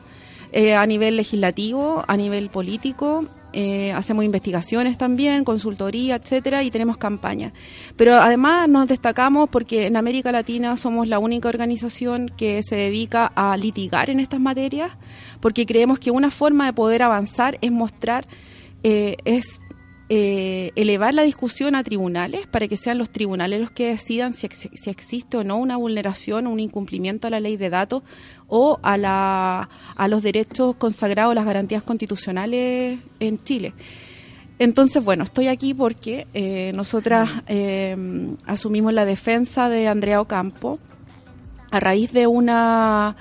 eh, 0.51 0.74
a 0.74 0.84
nivel 0.86 1.16
legislativo, 1.16 2.05
a 2.09 2.16
nivel 2.16 2.51
político. 2.51 3.26
Eh, 3.61 3.90
hacemos 3.92 4.24
investigaciones 4.24 4.96
también, 4.96 5.42
consultoría, 5.42 6.14
etcétera, 6.14 6.62
y 6.62 6.70
tenemos 6.70 6.96
campañas. 6.96 7.52
Pero 7.96 8.14
además 8.14 8.68
nos 8.68 8.86
destacamos 8.86 9.48
porque 9.50 9.86
en 9.86 9.96
América 9.96 10.30
Latina 10.30 10.76
somos 10.76 11.09
la 11.09 11.18
única 11.18 11.48
organización 11.48 12.30
que 12.36 12.62
se 12.62 12.76
dedica 12.76 13.26
a 13.34 13.56
litigar 13.56 14.11
en 14.11 14.20
estas 14.20 14.38
materias, 14.38 14.92
porque 15.40 15.66
creemos 15.66 15.98
que 15.98 16.12
una 16.12 16.30
forma 16.30 16.66
de 16.66 16.72
poder 16.72 17.02
avanzar 17.02 17.59
es 17.61 17.72
mostrar, 17.72 18.28
eh, 18.84 19.16
es 19.24 19.61
eh, 20.11 20.70
elevar 20.74 21.12
la 21.12 21.22
discusión 21.22 21.74
a 21.74 21.82
tribunales 21.82 22.46
para 22.46 22.66
que 22.68 22.76
sean 22.78 22.96
los 22.96 23.11
tribunales 23.11 23.61
los 23.61 23.70
que 23.72 23.88
decidan 23.88 24.32
si, 24.32 24.46
ex- 24.46 24.70
si 24.72 24.88
existe 24.88 25.36
o 25.36 25.42
no 25.44 25.59
una 25.59 25.76
vulneración 25.76 26.46
o 26.46 26.50
un 26.50 26.61
incumplimiento 26.61 27.26
a 27.26 27.30
la 27.30 27.40
ley 27.40 27.56
de 27.59 27.68
datos 27.68 28.02
o 28.49 28.78
a, 28.82 28.96
la, 28.96 29.68
a 29.96 30.09
los 30.09 30.22
derechos 30.22 30.76
consagrados, 30.76 31.34
las 31.34 31.44
garantías 31.44 31.82
constitucionales 31.82 32.99
en 33.20 33.44
Chile. 33.44 33.74
Entonces, 34.59 35.05
bueno, 35.05 35.24
estoy 35.24 35.49
aquí 35.49 35.74
porque 35.74 36.26
eh, 36.34 36.72
nosotras 36.74 37.28
eh, 37.46 37.96
asumimos 38.46 38.92
la 38.92 39.05
defensa 39.05 39.68
de 39.68 39.86
Andrea 39.86 40.20
Ocampo 40.20 40.80
a 41.70 41.78
raíz 41.80 42.12
de 42.12 42.26
una 42.26 43.16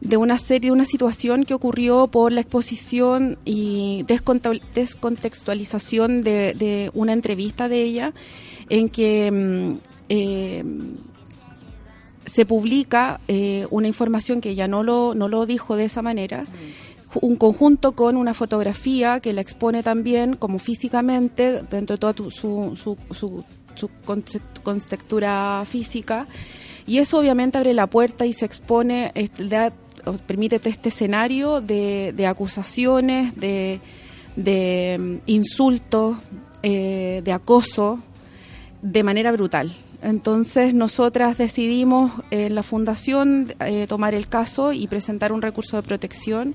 de 0.00 0.16
una 0.16 0.38
serie, 0.38 0.72
una 0.72 0.86
situación 0.86 1.44
que 1.44 1.52
ocurrió 1.52 2.06
por 2.06 2.32
la 2.32 2.40
exposición 2.40 3.36
y 3.44 4.06
descontextualización 4.06 6.22
de, 6.22 6.54
de 6.54 6.90
una 6.94 7.12
entrevista 7.12 7.68
de 7.68 7.82
ella 7.82 8.14
en 8.70 8.88
que 8.88 9.30
mm, 9.30 9.74
eh, 10.08 10.64
se 12.30 12.44
publica 12.46 13.20
eh, 13.28 13.66
una 13.70 13.86
información 13.88 14.40
que 14.40 14.50
ella 14.50 14.68
no 14.68 14.82
lo, 14.82 15.14
no 15.14 15.26
lo 15.28 15.46
dijo 15.46 15.74
de 15.76 15.84
esa 15.86 16.00
manera, 16.02 16.44
un 17.20 17.34
conjunto 17.36 17.92
con 17.92 18.16
una 18.16 18.34
fotografía 18.34 19.18
que 19.18 19.32
la 19.32 19.40
expone 19.40 19.82
también 19.82 20.36
como 20.36 20.58
físicamente, 20.60 21.62
dentro 21.70 21.96
de 21.96 21.98
toda 21.98 22.12
tu- 22.12 22.30
su, 22.30 22.76
su, 22.80 22.96
su, 23.12 23.42
su 23.74 23.90
contextura 24.62 25.64
física, 25.66 26.26
y 26.86 26.98
eso 26.98 27.18
obviamente 27.18 27.58
abre 27.58 27.74
la 27.74 27.88
puerta 27.88 28.26
y 28.26 28.32
se 28.32 28.44
expone, 28.44 29.12
da- 29.48 29.72
permite 30.26 30.60
este 30.64 30.88
escenario 30.88 31.60
de, 31.60 32.12
de 32.16 32.26
acusaciones, 32.26 33.34
de, 33.36 33.80
de 34.36 34.96
mm, 34.98 35.16
insultos, 35.26 36.16
eh, 36.62 37.22
de 37.24 37.32
acoso, 37.32 37.98
de 38.82 39.02
manera 39.02 39.32
brutal. 39.32 39.74
Entonces 40.02 40.72
nosotras 40.72 41.36
decidimos 41.36 42.12
en 42.30 42.54
la 42.54 42.62
fundación 42.62 43.54
eh, 43.60 43.86
tomar 43.86 44.14
el 44.14 44.28
caso 44.28 44.72
y 44.72 44.86
presentar 44.86 45.32
un 45.32 45.42
recurso 45.42 45.76
de 45.76 45.82
protección 45.82 46.54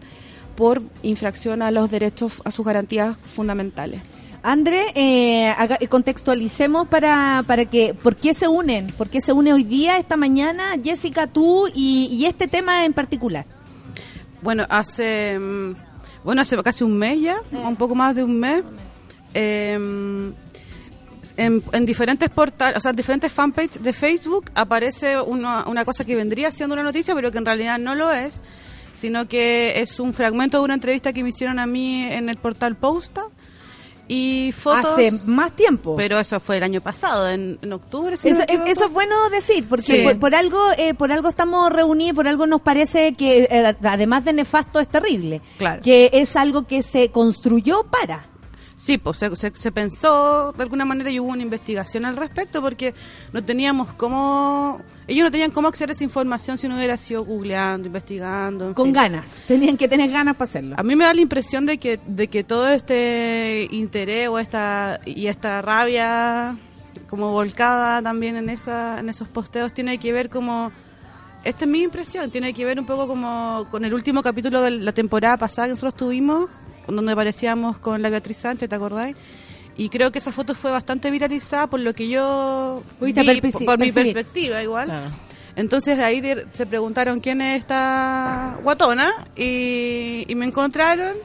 por 0.56 0.82
infracción 1.04 1.62
a 1.62 1.72
los 1.72 1.92
derechos, 1.92 2.42
a 2.44 2.52
sus 2.52 2.66
garantías 2.66 3.18
fundamentales. 3.18 4.02
André, 4.42 4.92
eh, 4.94 5.56
eh, 5.80 5.88
contextualicemos 5.88 6.88
para, 6.88 7.44
para 7.48 7.66
que, 7.66 7.96
¿por 7.96 8.16
qué 8.16 8.34
se 8.34 8.48
unen? 8.48 8.88
¿Por 8.88 9.10
qué 9.10 9.20
se 9.20 9.34
une 9.34 9.52
hoy 9.52 9.64
día, 9.64 9.98
esta 9.98 10.18
mañana, 10.18 10.74
Jessica, 10.84 11.26
tú 11.26 11.68
y, 11.74 12.10
y 12.12 12.26
este 12.26 12.48
tema 12.48 12.86
en 12.86 12.94
particular? 12.94 13.46
Bueno, 14.44 14.64
hace 14.70 15.40
mm, 15.40 15.76
bueno 16.24 16.44
hace 16.44 16.62
casi 16.62 16.84
un 16.84 16.96
mes 16.96 17.22
ya, 17.22 17.38
un 17.52 17.76
poco 17.76 17.96
más 17.96 18.16
de 18.16 18.24
un 18.24 18.40
mes, 18.40 18.64
eh, 19.34 19.80
en, 21.38 21.64
en 21.72 21.86
diferentes 21.86 22.30
portales, 22.30 22.78
o 22.78 22.82
sea, 22.82 22.92
en 22.92 22.98
diferentes 22.98 23.32
fanpages 23.32 23.82
de 23.82 23.94
Facebook 23.94 24.46
aparece 24.56 25.20
una, 25.20 25.66
una 25.68 25.84
cosa 25.86 26.04
que 26.06 26.16
vendría 26.16 26.52
siendo 26.52 26.74
una 26.74 26.84
noticia, 26.84 27.14
pero 27.16 27.32
que 27.32 27.38
en 27.38 27.46
realidad 27.46 27.78
no 27.80 27.96
lo 27.96 28.12
es, 28.12 28.42
sino 28.94 29.28
que 29.28 29.82
es 29.82 30.00
un 30.00 30.14
fragmento 30.14 30.58
de 30.60 30.64
una 30.64 30.74
entrevista 30.76 31.12
que 31.14 31.24
me 31.24 31.30
hicieron 31.30 31.60
a 31.60 31.66
mí 31.66 32.04
en 32.06 32.30
el 32.30 32.38
portal 32.38 32.76
Posta 32.78 33.26
y 34.08 34.52
fotos. 34.56 34.92
Hace 34.94 35.12
más 35.26 35.54
tiempo. 35.56 35.96
Pero 35.96 36.20
eso 36.20 36.40
fue 36.40 36.58
el 36.58 36.64
año 36.64 36.80
pasado, 36.80 37.28
en, 37.28 37.58
en 37.64 37.74
octubre. 37.74 38.16
si 38.18 38.30
Eso, 38.30 38.42
es, 38.42 38.50
equivoco. 38.50 38.70
eso 38.70 38.86
es 38.86 38.92
bueno 38.92 39.30
decir, 39.32 39.66
porque 39.68 39.82
Sí. 39.84 40.02
por, 40.04 40.20
por 40.20 40.36
algo 40.36 40.60
eh, 40.78 40.94
por 40.94 41.12
algo 41.12 41.28
estamos 41.28 41.72
reunidos, 41.72 42.14
por 42.16 42.28
algo 42.28 42.46
nos 42.46 42.62
parece 42.62 43.16
que, 43.16 43.48
eh, 43.50 43.76
además 43.84 44.24
de 44.24 44.34
nefasto, 44.34 44.80
es 44.80 44.88
terrible. 44.88 45.42
Claro. 45.58 45.82
Que 45.82 46.12
es 46.14 46.36
algo 46.36 46.68
que 46.68 46.84
se 46.84 47.10
construyó 47.10 47.84
para. 47.90 48.30
Sí, 48.78 48.98
pues 48.98 49.18
se, 49.18 49.34
se- 49.38 49.56
se 49.56 49.72
pensó 49.72 50.52
de 50.52 50.62
alguna 50.64 50.84
manera 50.84 51.10
y 51.10 51.18
hubo 51.20 51.30
una 51.32 51.42
investigación 51.44 52.04
al 52.04 52.18
respecto 52.18 52.62
porque 52.62 52.94
no 53.32 53.42
teníamos 53.44 53.94
cómo... 53.94 54.82
Ellos 55.08 55.24
no 55.24 55.32
tenían 55.32 55.52
cómo 55.52 55.70
acceder 55.70 55.92
a 55.92 55.94
esa 55.94 56.04
información 56.04 56.58
si 56.58 56.68
no 56.68 56.76
hubiera 56.76 56.98
sido 56.98 57.24
googleando, 57.24 57.88
investigando. 57.88 58.68
en 58.68 58.74
Con 58.74 58.88
fin. 58.88 58.94
ganas. 58.94 59.38
Tenían 59.48 59.78
que 59.78 59.88
tener 59.88 60.12
ganas 60.12 60.36
para 60.36 60.44
hacerlo. 60.50 60.76
A 60.78 60.84
mí 60.84 60.94
me 60.96 61.06
da 61.06 61.14
la 61.14 61.22
impresión 61.22 61.66
de 61.66 61.78
que, 61.78 62.02
de 62.06 62.28
que 62.28 62.44
todo 62.44 62.68
este 62.68 63.68
interés 63.72 64.28
o 64.28 64.40
esta, 64.40 65.00
y 65.06 65.28
esta 65.28 65.62
rabia 65.62 66.58
como 67.10 67.32
volcada 67.32 68.02
también 68.02 68.36
en, 68.36 68.50
esa, 68.50 69.00
en 69.00 69.08
esos 69.08 69.28
posteos 69.30 69.74
tiene 69.74 69.98
que 70.00 70.12
ver 70.12 70.30
como... 70.30 70.72
Esta 71.46 71.64
es 71.66 71.72
mi 71.72 71.82
impresión, 71.84 72.30
tiene 72.32 72.54
que 72.54 72.66
ver 72.66 72.80
un 72.80 72.88
poco 72.88 73.08
como 73.08 73.68
con 73.70 73.86
el 73.86 73.94
último 73.94 74.22
capítulo 74.24 74.62
de 74.64 74.72
la 74.72 74.92
temporada 74.92 75.38
pasada 75.38 75.68
que 75.68 75.72
nosotros 75.74 75.94
tuvimos, 75.96 76.50
donde 76.88 77.12
aparecíamos 77.14 77.78
con 77.78 78.02
la 78.02 78.10
Beatriz 78.10 78.38
Sánchez, 78.38 78.70
¿te 78.70 78.76
acordáis? 78.76 79.16
Y 79.78 79.90
creo 79.90 80.12
que 80.12 80.20
esa 80.20 80.32
foto 80.32 80.56
fue 80.56 80.72
bastante 80.72 81.12
viralizada 81.12 81.68
por 81.68 81.80
lo 81.82 81.94
que 81.94 82.08
yo 82.08 82.82
Pudiste 83.00 83.22
vi, 83.22 83.28
por, 83.66 83.66
por 83.66 83.80
mi 83.80 83.88
perspectiva 84.14 84.64
igual. 84.64 84.88
Entonces 85.58 85.98
de 85.98 86.04
ahí 86.04 86.22
de- 86.22 86.46
se 86.54 86.66
preguntaron 86.66 87.20
quién 87.20 87.42
es 87.42 87.60
esta 87.60 88.58
guatona 88.64 89.12
y, 89.36 90.26
y 90.28 90.36
me 90.36 90.46
encontraron 90.46 91.16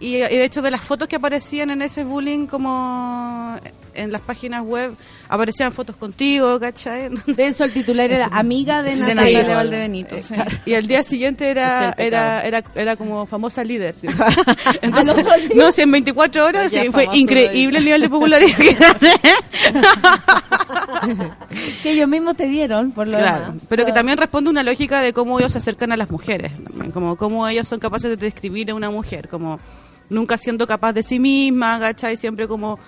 y, 0.00 0.16
y 0.16 0.18
de 0.20 0.44
hecho 0.44 0.62
de 0.62 0.70
las 0.70 0.80
fotos 0.80 1.08
que 1.08 1.16
aparecían 1.16 1.70
en 1.70 1.82
ese 1.82 2.04
bullying 2.04 2.46
como 2.46 3.56
en 4.00 4.12
las 4.12 4.20
páginas 4.20 4.62
web 4.62 4.94
aparecían 5.28 5.72
fotos 5.72 5.96
contigo, 5.96 6.58
¿cachai? 6.58 7.08
De 7.26 7.46
eso 7.46 7.64
el 7.64 7.72
titular 7.72 8.10
era 8.10 8.26
amiga 8.32 8.82
de 8.82 8.90
De 8.90 8.96
Natalia 8.96 9.38
Natalia 9.38 9.56
Valdebenito. 9.56 10.16
Eh, 10.16 10.22
Y 10.66 10.74
al 10.74 10.86
día 10.86 11.02
siguiente 11.04 11.50
era 11.50 11.94
era, 11.98 12.42
era 12.42 12.62
era 12.74 12.96
como 12.96 13.26
famosa 13.26 13.62
líder. 13.64 13.94
Al 14.18 14.78
Entonces, 14.82 15.16
no, 15.54 15.72
si 15.72 15.82
en 15.82 15.90
24 15.90 16.44
horas 16.44 16.72
sí, 16.72 16.88
fue 16.92 17.06
increíble 17.12 17.78
el 17.78 17.84
nivel 17.84 18.00
de 18.02 18.08
popularidad 18.08 18.56
que 18.56 18.76
que 21.82 21.92
ellos 21.92 22.08
mismos 22.08 22.36
te 22.36 22.46
dieron, 22.46 22.92
por 22.92 23.08
lo 23.08 23.18
Claro, 23.18 23.46
demás. 23.46 23.62
pero 23.68 23.84
que 23.86 23.92
también 23.92 24.18
responde 24.18 24.48
a 24.48 24.52
una 24.52 24.62
lógica 24.62 25.00
de 25.00 25.12
cómo 25.12 25.38
ellos 25.38 25.52
se 25.52 25.58
acercan 25.58 25.92
a 25.92 25.96
las 25.96 26.10
mujeres, 26.10 26.52
como 26.92 27.16
cómo 27.16 27.46
ellos 27.48 27.66
son 27.68 27.78
capaces 27.80 28.10
de 28.10 28.16
describir 28.16 28.70
a 28.70 28.74
una 28.74 28.90
mujer, 28.90 29.28
como 29.28 29.60
nunca 30.08 30.36
siendo 30.38 30.66
capaz 30.66 30.92
de 30.92 31.02
sí 31.02 31.18
misma, 31.18 31.78
¿cachai? 31.78 32.16
Siempre 32.16 32.48
como 32.48 32.78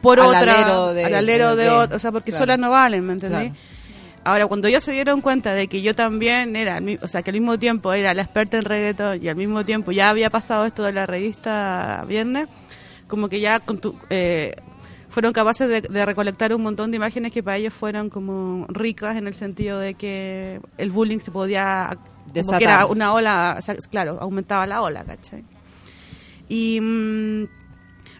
por 0.00 0.20
Al 0.20 0.26
otra, 0.26 0.40
alero 0.40 0.92
de- 0.94 1.04
al 1.04 1.14
alero 1.14 1.56
de, 1.56 1.64
de- 1.64 1.70
otra, 1.70 1.96
o 1.96 1.98
sea, 1.98 2.12
porque 2.12 2.30
claro. 2.30 2.44
solas 2.44 2.58
no 2.58 2.70
valen, 2.70 3.04
¿me 3.06 3.12
entendés? 3.14 3.50
Claro. 3.50 3.80
Ahora, 4.22 4.46
cuando 4.48 4.68
ellos 4.68 4.84
se 4.84 4.92
dieron 4.92 5.22
cuenta 5.22 5.54
de 5.54 5.66
que 5.66 5.80
yo 5.80 5.94
también 5.94 6.54
era, 6.54 6.78
o 7.00 7.08
sea, 7.08 7.22
que 7.22 7.30
al 7.30 7.34
mismo 7.40 7.58
tiempo 7.58 7.92
era 7.92 8.12
la 8.12 8.20
experta 8.22 8.58
en 8.58 8.64
reggaetón 8.64 9.22
y 9.22 9.28
al 9.28 9.36
mismo 9.36 9.64
tiempo 9.64 9.92
ya 9.92 10.10
había 10.10 10.28
pasado 10.28 10.66
esto 10.66 10.82
de 10.84 10.92
la 10.92 11.06
revista 11.06 12.04
Viernes, 12.06 12.46
como 13.08 13.30
que 13.30 13.40
ya 13.40 13.62
eh, 14.10 14.54
fueron 15.08 15.32
capaces 15.32 15.68
de, 15.70 15.80
de 15.80 16.04
recolectar 16.06 16.54
un 16.54 16.62
montón 16.62 16.90
de 16.90 16.98
imágenes 16.98 17.32
que 17.32 17.42
para 17.42 17.56
ellos 17.56 17.72
fueron 17.72 18.10
como 18.10 18.66
ricas 18.68 19.16
en 19.16 19.26
el 19.26 19.32
sentido 19.34 19.78
de 19.80 19.94
que 19.94 20.60
el 20.76 20.90
bullying 20.90 21.20
se 21.20 21.30
podía, 21.30 21.96
como 22.34 22.58
que 22.58 22.64
era 22.64 22.84
una 22.86 23.14
ola, 23.14 23.56
o 23.58 23.62
sea, 23.62 23.74
claro, 23.90 24.18
aumentaba 24.20 24.66
la 24.66 24.82
ola, 24.82 25.02
¿cachai? 25.02 25.42
Y 26.48 26.78
mm, 26.80 27.44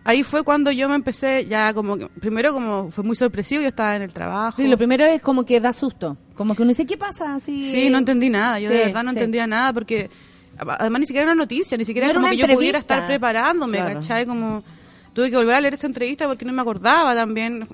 ahí 0.04 0.22
fue 0.22 0.42
cuando 0.42 0.70
yo 0.70 0.88
me 0.88 0.94
empecé 0.94 1.46
ya 1.46 1.72
como 1.74 1.96
que- 1.98 2.08
primero 2.08 2.52
como 2.52 2.90
fue 2.90 3.04
muy 3.04 3.16
sorpresivo, 3.16 3.62
yo 3.62 3.68
estaba 3.68 3.96
en 3.96 4.02
el 4.02 4.12
trabajo. 4.12 4.60
Sí, 4.60 4.68
lo 4.68 4.76
primero 4.76 5.04
es 5.04 5.20
como 5.22 5.44
que 5.44 5.60
da 5.60 5.72
susto. 5.72 6.16
Como 6.34 6.54
que 6.54 6.62
uno 6.62 6.70
dice, 6.70 6.86
¿qué 6.86 6.96
pasa? 6.96 7.34
Así, 7.34 7.62
Sí, 7.70 7.90
no 7.90 7.98
entendí 7.98 8.30
nada, 8.30 8.58
yo 8.60 8.70
de 8.70 8.78
verdad 8.86 9.02
no 9.02 9.10
sí. 9.12 9.16
entendía 9.18 9.46
nada 9.46 9.72
porque 9.72 10.08
además 10.58 11.00
ni 11.00 11.06
siquiera 11.06 11.24
era 11.24 11.32
una 11.32 11.42
noticia, 11.42 11.76
ni 11.78 11.84
siquiera 11.84 12.06
No 12.08 12.10
era 12.12 12.20
como 12.20 12.30
que 12.30 12.36
yo 12.36 12.46
pudiera 12.48 12.78
estar 12.78 13.06
preparándome, 13.06 13.78
Claro. 13.78 13.94
¿cachai? 13.94 14.26
Como 14.26 14.62
tuve 15.12 15.30
que 15.30 15.36
volver 15.36 15.54
a 15.54 15.60
leer 15.60 15.74
esa 15.74 15.86
entrevista 15.86 16.26
porque 16.26 16.44
no 16.44 16.52
me 16.52 16.62
acordaba 16.62 17.14
también. 17.14 17.66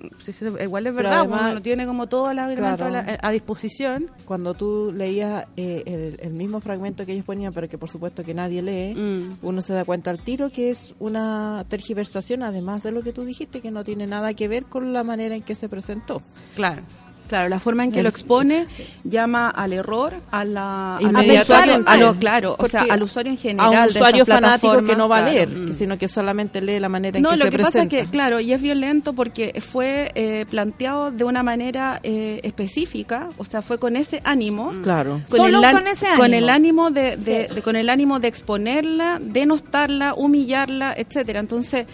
Igual 0.63 0.87
es 0.87 0.95
verdad, 0.95 1.19
además- 1.21 1.41
uno 1.43 1.55
no 1.55 1.63
tiene 1.63 1.87
como 1.87 2.07
toda 2.09 2.35
la 2.35 2.51
herramienta 2.53 2.89
Claro. 2.89 3.09
a, 3.09 3.13
la- 3.13 3.19
a 3.23 3.31
disposición. 3.31 4.11
Cuando 4.25 4.55
tú 4.55 4.93
leías 4.95 5.47
eh, 5.57 5.83
el, 5.87 6.19
el 6.27 6.33
mismo 6.35 6.61
fragmento 6.61 7.05
que 7.07 7.13
ellos 7.13 7.25
ponían, 7.25 7.53
pero 7.53 7.69
que 7.69 7.79
por 7.79 7.89
supuesto 7.91 8.25
que 8.25 8.35
nadie 8.35 8.63
lee, 8.63 8.95
Mm. 8.95 9.39
uno 9.43 9.63
se 9.63 9.73
da 9.73 9.85
cuenta 9.85 10.11
al 10.11 10.19
tiro 10.19 10.51
que 10.51 10.71
es 10.71 10.95
una 10.99 11.65
tergiversación, 11.69 12.43
además 12.43 12.83
de 12.83 12.93
lo 12.93 13.03
que 13.03 13.13
tú 13.13 13.25
dijiste, 13.25 13.61
que 13.61 13.71
no 13.71 13.85
tiene 13.85 14.07
nada 14.07 14.33
que 14.35 14.49
ver 14.49 14.65
con 14.65 14.93
la 14.93 15.05
manera 15.05 15.35
en 15.35 15.43
que 15.43 15.55
se 15.55 15.69
presentó. 15.69 16.23
Claro. 16.55 16.83
Claro, 17.29 17.49
la 17.49 17.59
forma 17.61 17.85
en 17.85 17.93
que 17.93 17.99
El- 17.99 18.05
lo 18.05 18.09
expone 18.11 18.67
llama 19.05 19.51
al 19.51 19.73
error, 19.73 20.15
a 20.31 20.45
la 20.45 20.97
al 20.97 21.03
Inmediatamente. 21.03 21.43
usuario, 21.43 21.85
a 21.87 21.97
lo 21.97 22.15
claro, 22.19 22.57
o 22.59 22.67
sea, 22.69 22.81
Porque 22.81 22.93
al 22.93 23.03
usuario 23.03 23.33
en 23.33 23.39
A 23.39 23.41
general. 23.41 23.71
un 23.71 23.77
de 23.83 23.87
usuario 23.99 24.27
fanático 24.27 24.85
que 24.85 24.97
no 24.97 25.09
va 25.09 25.19
a 25.19 25.23
leer, 25.23 25.49
Mm. 25.49 25.73
sino 25.73 25.99
que 25.99 26.09
solamente 26.09 26.61
lee 26.61 26.79
la 26.81 26.89
manera 26.89 27.19
en 27.19 27.23
No, 27.23 27.31
que 27.31 27.37
lo 27.37 27.45
se 27.45 27.51
que 27.51 27.59
pasa 27.59 27.71
presenta. 27.73 27.97
es 27.97 28.03
que, 28.05 28.11
claro, 28.11 28.41
y 28.41 28.53
es 28.53 28.63
violento 28.63 29.13
porque 29.13 29.61
fue 29.61 30.13
eh, 30.15 30.47
planteado 30.51 31.11
de 31.11 31.25
una 31.25 31.43
manera 31.43 32.01
eh, 32.03 32.41
específica, 32.45 33.29
o 33.39 33.45
sea, 33.45 33.63
fue 33.63 33.79
con 33.79 33.97
ese 33.97 34.21
ánimo. 34.25 34.73
Claro. 34.83 35.21
Solo 35.27 35.59
an- 35.65 35.75
con 35.75 35.87
ese 35.89 36.07
con 36.17 36.27
ánimo. 36.27 36.39
el 36.39 36.49
ánimo 36.49 36.91
de, 36.91 37.17
de- 37.17 37.49
de- 37.49 37.63
con 37.63 37.77
el 37.77 37.89
ánimo 37.89 38.21
de 38.21 38.29
exponerla, 38.29 39.19
denostarla, 39.21 40.15
humillarla, 40.15 40.95
etcétera. 40.97 41.41
Entonces, 41.41 41.87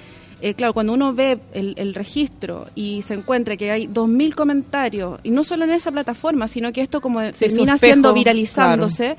eh, 0.43 0.55
claro, 0.55 0.75
cuando 0.75 0.93
uno 0.93 1.15
ve 1.15 1.39
el, 1.55 1.75
el 1.77 1.95
registro 1.95 2.67
y 2.75 3.03
se 3.03 3.15
encuentra 3.15 3.57
que 3.57 3.71
hay 3.71 3.87
2.000 3.87 4.35
comentarios, 4.35 5.21
y 5.23 5.31
no 5.31 5.45
solo 5.45 5.65
en 5.65 5.71
esa 5.71 5.91
plataforma, 5.93 6.49
sino 6.49 6.73
que 6.73 6.83
esto 6.83 7.01
como 7.01 7.21
Sí, 7.33 7.47
termina 7.47 7.75
espejo, 7.75 7.93
siendo 7.93 8.13
viralizándose, 8.15 9.17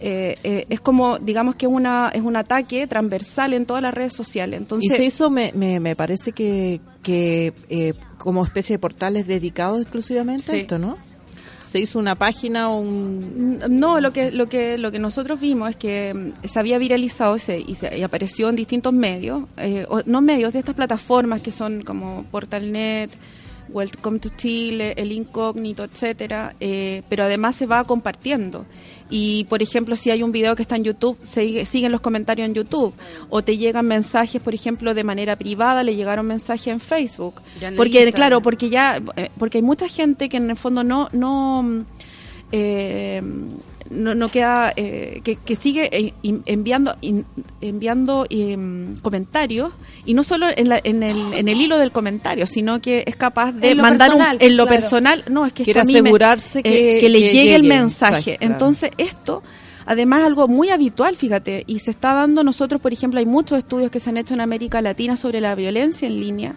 eh, 0.00 0.36
eh, 0.44 0.66
es 0.68 0.80
como, 0.80 1.18
digamos 1.18 1.56
que 1.56 1.66
es, 1.66 1.72
una, 1.72 2.10
es 2.14 2.22
un 2.22 2.36
ataque 2.36 2.86
transversal 2.86 3.52
en 3.54 3.66
todas 3.66 3.82
las 3.82 3.92
redes 3.92 4.12
sociales. 4.12 4.60
Entonces, 4.60 4.98
y 4.98 5.02
hizo, 5.02 5.28
me, 5.30 5.52
me, 5.54 5.80
me 5.80 5.96
parece 5.96 6.30
que, 6.32 6.80
que 7.02 7.52
eh, 7.68 7.94
como 8.16 8.44
especie 8.44 8.74
de 8.74 8.78
portales 8.78 9.26
dedicados 9.26 9.80
exclusivamente 9.82 10.50
a 10.52 10.54
Sí. 10.54 10.60
esto, 10.60 10.78
¿no? 10.78 10.96
Se 11.68 11.78
hizo 11.78 11.98
una 11.98 12.14
página 12.14 12.70
o 12.70 12.78
un... 12.80 13.58
Mm, 13.60 13.78
No, 13.78 14.00
lo 14.00 14.10
que 14.12 14.30
lo 14.32 14.48
que 14.48 14.78
lo 14.78 14.90
que 14.90 14.98
nosotros 14.98 15.38
vimos 15.38 15.68
es 15.70 15.76
que 15.76 16.14
mm, 16.14 16.46
se 16.46 16.58
había 16.58 16.78
viralizado 16.78 17.34
ese, 17.36 17.58
y, 17.60 17.74
se, 17.74 17.98
y 17.98 18.02
apareció 18.02 18.48
en 18.48 18.56
distintos 18.56 18.92
medios, 18.94 19.42
eh, 19.58 19.84
o- 19.88 20.02
no 20.06 20.20
medios 20.22 20.52
de 20.54 20.60
estas 20.60 20.74
plataformas 20.74 21.42
que 21.42 21.50
son 21.50 21.82
como 21.82 22.24
Portalnet, 22.30 23.10
Welcome 23.70 24.18
to 24.20 24.28
Chile, 24.36 24.94
El 24.96 25.12
Incógnito, 25.12 25.84
etcétera, 25.84 26.54
eh, 26.60 27.02
pero 27.08 27.24
además 27.24 27.56
se 27.56 27.66
va 27.66 27.84
compartiendo. 27.84 28.64
Y 29.10 29.44
por 29.44 29.62
ejemplo, 29.62 29.96
si 29.96 30.10
hay 30.10 30.22
un 30.22 30.32
video 30.32 30.54
que 30.54 30.62
está 30.62 30.76
en 30.76 30.84
YouTube, 30.84 31.16
sigue- 31.22 31.64
siguen 31.64 31.92
los 31.92 32.00
comentarios 32.00 32.46
en 32.46 32.54
YouTube, 32.54 32.92
o 33.30 33.42
te 33.42 33.56
llegan 33.56 33.86
mensajes, 33.86 34.40
por 34.42 34.54
ejemplo, 34.54 34.92
de 34.94 35.04
manera 35.04 35.36
privada, 35.36 35.82
le 35.82 35.96
llegaron 35.96 36.26
mensajes 36.26 36.68
en 36.68 36.80
Facebook, 36.80 37.40
Ya 37.60 37.72
porque 37.76 37.98
claro, 38.12 38.42
porque 38.42 38.68
ya 38.70 39.00
eh, 39.16 39.30
porque 39.38 39.58
hay 39.58 39.62
mucha 39.62 39.88
gente 39.88 40.28
que 40.28 40.36
en 40.38 40.50
el 40.50 40.56
fondo 40.56 40.84
no 40.84 41.08
no 41.12 41.84
eh, 42.52 43.22
no, 43.90 44.14
no 44.14 44.28
queda 44.28 44.72
eh, 44.76 45.20
que, 45.24 45.36
que 45.36 45.56
sigue 45.56 45.88
eh, 45.96 46.12
enviando 46.46 46.96
enviando 47.60 48.26
em, 48.30 48.96
comentarios 48.98 49.72
y 50.04 50.14
no 50.14 50.22
solo 50.22 50.46
en, 50.54 50.68
la- 50.68 50.80
en, 50.82 51.02
el, 51.02 51.16
en 51.34 51.48
el 51.48 51.60
hilo 51.60 51.78
del 51.78 51.90
comentario 51.92 52.46
sino 52.46 52.80
que 52.80 53.04
es 53.06 53.16
capaz 53.16 53.52
de 53.52 53.70
En 53.72 53.78
mandar 53.80 54.14
un- 54.14 54.22
en 54.38 54.56
lo 54.56 54.64
claro. 54.66 54.80
personal 54.80 55.24
no 55.28 55.46
es 55.46 55.52
que 55.52 55.64
Quiere 55.64 55.84
me- 55.84 55.98
asegurarse 55.98 56.60
eh, 56.60 56.62
que- 56.62 56.98
que 57.00 57.08
le 57.08 57.18
que 57.18 57.24
llegue, 57.26 57.30
el 57.30 57.32
llegue 57.44 57.54
el 57.56 57.62
mensaje, 57.64 58.12
mensaje, 58.14 58.36
claro. 58.38 58.52
entonces 58.54 58.90
esto 58.98 59.42
Además, 59.90 60.22
algo 60.22 60.48
muy 60.48 60.68
habitual, 60.68 61.16
fíjate, 61.16 61.64
y 61.66 61.78
se 61.78 61.92
está 61.92 62.12
dando 62.12 62.44
nosotros, 62.44 62.78
por 62.78 62.92
ejemplo, 62.92 63.20
hay 63.20 63.24
muchos 63.24 63.56
estudios 63.56 63.90
que 63.90 64.00
se 64.00 64.10
han 64.10 64.18
hecho 64.18 64.34
en 64.34 64.42
América 64.42 64.82
Latina 64.82 65.16
sobre 65.16 65.40
la 65.40 65.54
violencia 65.54 66.06
en 66.06 66.20
línea, 66.20 66.54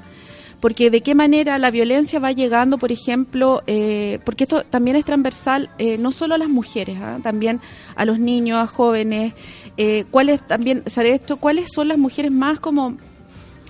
porque 0.61 0.91
de 0.91 1.01
qué 1.01 1.15
manera 1.15 1.57
la 1.57 1.71
violencia 1.71 2.19
va 2.19 2.31
llegando, 2.31 2.77
por 2.77 2.91
ejemplo, 2.91 3.63
eh, 3.65 4.19
porque 4.23 4.43
esto 4.43 4.63
también 4.63 4.95
es 4.95 5.05
transversal, 5.05 5.69
eh, 5.79 5.97
no 5.97 6.11
solo 6.11 6.35
a 6.35 6.37
las 6.37 6.49
mujeres, 6.49 6.99
¿ah? 7.01 7.17
también 7.21 7.59
a 7.95 8.05
los 8.05 8.19
niños, 8.19 8.59
a 8.59 8.67
jóvenes, 8.67 9.33
eh, 9.77 10.05
cuáles 10.11 10.45
también, 10.45 10.83
¿sabe 10.85 11.15
esto? 11.15 11.37
¿Cuáles 11.37 11.71
son 11.73 11.87
las 11.87 11.97
mujeres 11.97 12.31
más 12.31 12.59
como 12.59 12.97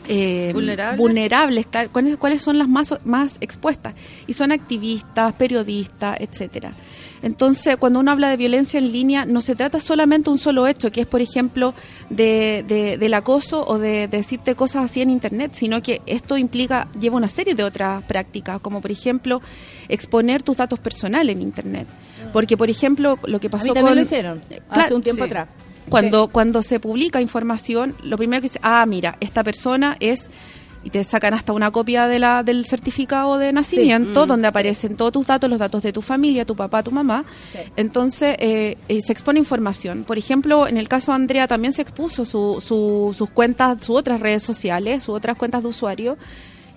eh, 0.07 0.51
¿Vulnerables? 0.53 0.97
vulnerables, 0.97 1.65
claro, 1.67 1.89
¿cuáles, 1.91 2.17
cuáles 2.17 2.41
son 2.41 2.57
las 2.57 2.67
más, 2.67 2.93
más 3.05 3.37
expuestas? 3.41 3.93
Y 4.27 4.33
son 4.33 4.51
activistas, 4.51 5.33
periodistas, 5.33 6.17
etcétera. 6.19 6.73
Entonces, 7.23 7.77
cuando 7.77 7.99
uno 7.99 8.09
habla 8.11 8.29
de 8.29 8.37
violencia 8.37 8.79
en 8.79 8.91
línea, 8.91 9.25
no 9.25 9.41
se 9.41 9.55
trata 9.55 9.79
solamente 9.79 10.25
de 10.25 10.31
un 10.31 10.39
solo 10.39 10.65
hecho, 10.65 10.91
que 10.91 11.01
es, 11.01 11.07
por 11.07 11.21
ejemplo, 11.21 11.75
de, 12.09 12.65
de- 12.67 12.97
del 12.97 13.13
acoso 13.13 13.63
o 13.67 13.77
de, 13.77 14.07
de 14.07 14.17
decirte 14.17 14.55
cosas 14.55 14.85
así 14.85 15.03
en 15.03 15.11
Internet, 15.11 15.51
sino 15.53 15.83
que 15.83 16.01
esto 16.07 16.35
implica, 16.35 16.87
lleva 16.99 17.17
una 17.17 17.27
serie 17.27 17.53
de 17.53 17.63
otras 17.63 18.03
prácticas, 18.05 18.59
como 18.59 18.81
por 18.81 18.89
ejemplo, 18.91 19.39
exponer 19.87 20.41
tus 20.41 20.57
datos 20.57 20.79
personales 20.79 21.35
en 21.35 21.43
Internet. 21.43 21.87
Porque, 22.33 22.57
por 22.57 22.69
ejemplo, 22.71 23.19
lo 23.25 23.39
que 23.39 23.47
A 23.47 23.51
pasó 23.51 23.65
mí 23.65 23.73
también 23.73 23.87
con... 23.89 23.95
lo 23.97 24.01
hicieron 24.01 24.41
hace 24.69 24.93
un 24.95 25.01
tiempo 25.03 25.23
sí. 25.23 25.29
atrás. 25.29 25.49
Cuando, 25.89 26.27
cuando 26.29 26.61
se 26.61 26.79
publica 26.79 27.19
información, 27.21 27.95
lo 28.03 28.17
primero 28.17 28.41
que 28.41 28.47
dice, 28.47 28.59
ah, 28.63 28.85
mira, 28.85 29.17
esta 29.19 29.43
persona 29.43 29.97
es, 29.99 30.29
y 30.83 30.89
te 30.89 31.03
sacan 31.03 31.33
hasta 31.33 31.53
una 31.53 31.69
copia 31.71 32.07
de 32.07 32.17
la, 32.17 32.43
del 32.43 32.65
certificado 32.65 33.37
de 33.37 33.51
nacimiento, 33.53 34.23
mm, 34.25 34.27
donde 34.27 34.47
aparecen 34.47 34.95
todos 34.95 35.11
tus 35.13 35.27
datos, 35.27 35.49
los 35.49 35.59
datos 35.59 35.83
de 35.83 35.91
tu 35.93 36.01
familia, 36.01 36.45
tu 36.45 36.55
papá, 36.55 36.81
tu 36.81 36.91
mamá. 36.91 37.23
Sí. 37.51 37.59
Entonces, 37.75 38.35
eh, 38.39 38.77
eh, 38.87 38.99
se 39.01 39.11
expone 39.11 39.37
información. 39.39 40.03
Por 40.05 40.17
ejemplo, 40.17 40.67
en 40.67 40.77
el 40.77 40.87
caso 40.87 41.11
de 41.11 41.17
Andrea 41.17 41.47
también 41.47 41.71
se 41.73 41.81
expuso 41.83 42.25
su, 42.25 42.63
su- 42.65 43.13
sus 43.15 43.29
cuentas, 43.29 43.83
sus 43.85 43.95
otras 43.97 44.19
redes 44.21 44.43
sociales, 44.43 45.03
sus 45.03 45.15
otras 45.15 45.37
cuentas 45.37 45.61
de 45.61 45.69
usuario. 45.69 46.17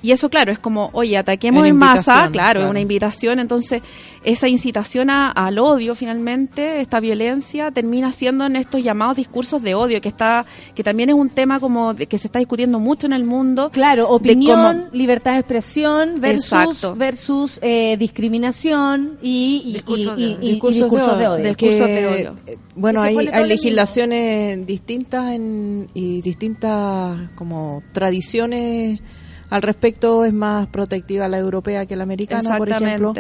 Y 0.05 0.13
eso, 0.13 0.29
claro, 0.29 0.53
es 0.53 0.59
como, 0.59 0.91
oye, 0.93 1.17
ataquemos 1.17 1.61
Una 1.61 1.69
en 1.71 1.77
masa, 1.77 2.29
claro, 2.31 2.31
es 2.31 2.33
claro. 2.65 2.71
una 2.71 2.81
invitación. 2.81 3.39
Entonces, 3.39 3.81
esa 4.23 4.49
incitación 4.49 5.09
a- 5.09 5.31
al 5.31 5.59
odio, 5.59 5.95
finalmente, 5.95 6.83
esta 6.83 7.01
violencia, 7.01 7.71
termina 7.71 8.13
siendo 8.13 8.45
en 8.45 8.57
estos 8.57 8.83
llamados 8.83 9.17
discursos 9.17 9.63
de 9.63 9.75
odio, 9.75 10.01
que 10.03 10.09
está 10.11 10.45
que 10.75 10.83
también 10.83 11.09
es 11.09 11.15
un 11.15 11.31
tema 11.31 11.59
como 11.59 11.95
de, 11.95 12.07
que 12.07 12.19
se 12.19 12.27
está 12.29 12.39
discutiendo 12.39 12.79
mucho 12.79 13.07
en 13.07 13.15
el 13.15 13.25
mundo. 13.25 13.71
Claro, 13.73 14.11
opinión, 14.11 14.77
cómo- 14.83 14.89
libertad 14.93 15.33
de 15.33 15.39
expresión 15.39 16.17
versus 16.21 16.45
Exacto. 16.53 16.95
versus 16.97 17.59
eh, 17.63 17.97
discriminación 17.99 19.19
y, 19.23 19.63
y- 19.65 19.73
Discursos 19.73 20.19
y- 20.19 20.23
de 20.23 20.29
y- 20.31 20.35
odio. 20.35 20.43
y 20.49 20.51
discursos, 20.53 21.19
de 21.19 21.29
odio. 21.29 21.45
Discursos 21.49 21.87
Que, 21.87 21.93
de 21.95 22.07
odio. 22.09 22.35
eh, 22.47 22.59
Bueno, 22.77 23.01
hay, 23.01 23.17
hay 23.29 23.49
legislaciones 23.49 24.67
distintas 24.67 25.33
en, 25.33 25.89
y 25.95 26.21
distintas 26.21 27.31
como 27.37 27.83
tradiciones 27.93 29.01
al 29.51 29.63
respecto. 29.63 30.25
Es 30.25 30.33
más 30.33 30.67
protectiva 30.69 31.29
la 31.29 31.39
europea 31.39 31.87
que 31.87 31.97
la 31.97 32.05
americana, 32.05 32.59
por 32.59 32.69
ejemplo. 32.71 33.13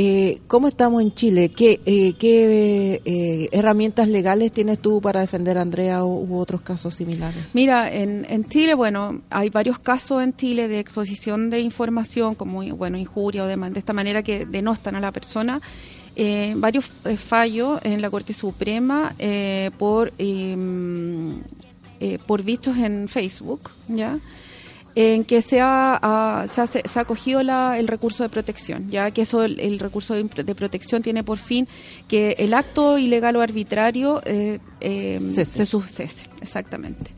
Eh, 0.00 0.42
¿Cómo 0.46 0.68
estamos 0.68 1.02
en 1.02 1.12
Chile? 1.12 1.48
¿Qué, 1.48 1.80
eh, 1.84 2.12
qué 2.12 3.02
eh, 3.04 3.48
herramientas 3.50 4.06
legales 4.06 4.52
tienes 4.52 4.78
tú 4.78 5.00
para 5.00 5.20
defender 5.22 5.58
a 5.58 5.62
Andrea 5.62 6.04
u, 6.04 6.24
u 6.24 6.38
otros 6.38 6.60
casos 6.60 6.94
similares? 6.94 7.42
Mira, 7.52 7.92
en, 7.92 8.24
en 8.28 8.44
Chile, 8.48 8.74
bueno, 8.74 9.22
hay 9.28 9.50
varios 9.50 9.80
casos 9.80 10.22
en 10.22 10.36
Chile 10.36 10.68
de 10.68 10.78
exposición 10.78 11.50
de 11.50 11.58
información, 11.60 12.36
como, 12.36 12.62
bueno, 12.76 12.96
injuria 12.96 13.42
o 13.42 13.46
de, 13.48 13.56
man- 13.56 13.72
de 13.72 13.80
esta 13.80 13.92
manera 13.92 14.22
que 14.22 14.46
denostan 14.46 14.94
a 14.94 15.00
la 15.00 15.10
persona. 15.10 15.60
Eh, 16.14 16.52
varios 16.56 16.92
eh, 17.04 17.16
fallos 17.16 17.80
en 17.82 18.00
la 18.00 18.08
Corte 18.10 18.34
Suprema 18.34 19.14
eh, 19.18 19.72
por, 19.78 20.12
eh, 20.18 21.34
por 22.24 22.44
vistos 22.44 22.76
en 22.76 23.08
Facebook, 23.08 23.70
¿ya? 23.88 24.16
En 25.00 25.22
que 25.24 25.42
se 25.42 25.60
ha, 25.62 26.44
se 26.48 26.60
ha, 26.60 26.66
se 26.66 26.82
ha 26.98 27.02
acogido 27.02 27.44
la- 27.44 27.78
el 27.78 27.86
recurso 27.86 28.24
de 28.24 28.28
protección, 28.28 28.88
ya 28.88 29.12
que 29.12 29.22
eso 29.22 29.44
el, 29.44 29.60
el 29.60 29.78
recurso 29.78 30.14
de, 30.14 30.24
protección 30.56 31.02
tiene 31.02 31.22
por 31.22 31.38
fin 31.38 31.68
que 32.08 32.34
el 32.38 32.52
acto 32.52 32.98
ilegal 32.98 33.36
o 33.36 33.40
arbitrario 33.40 34.20
eh, 34.24 34.58
eh, 34.80 35.18
Cese. 35.20 35.44
se 35.44 35.66
subcese, 35.66 36.26
exactamente. 36.40 37.12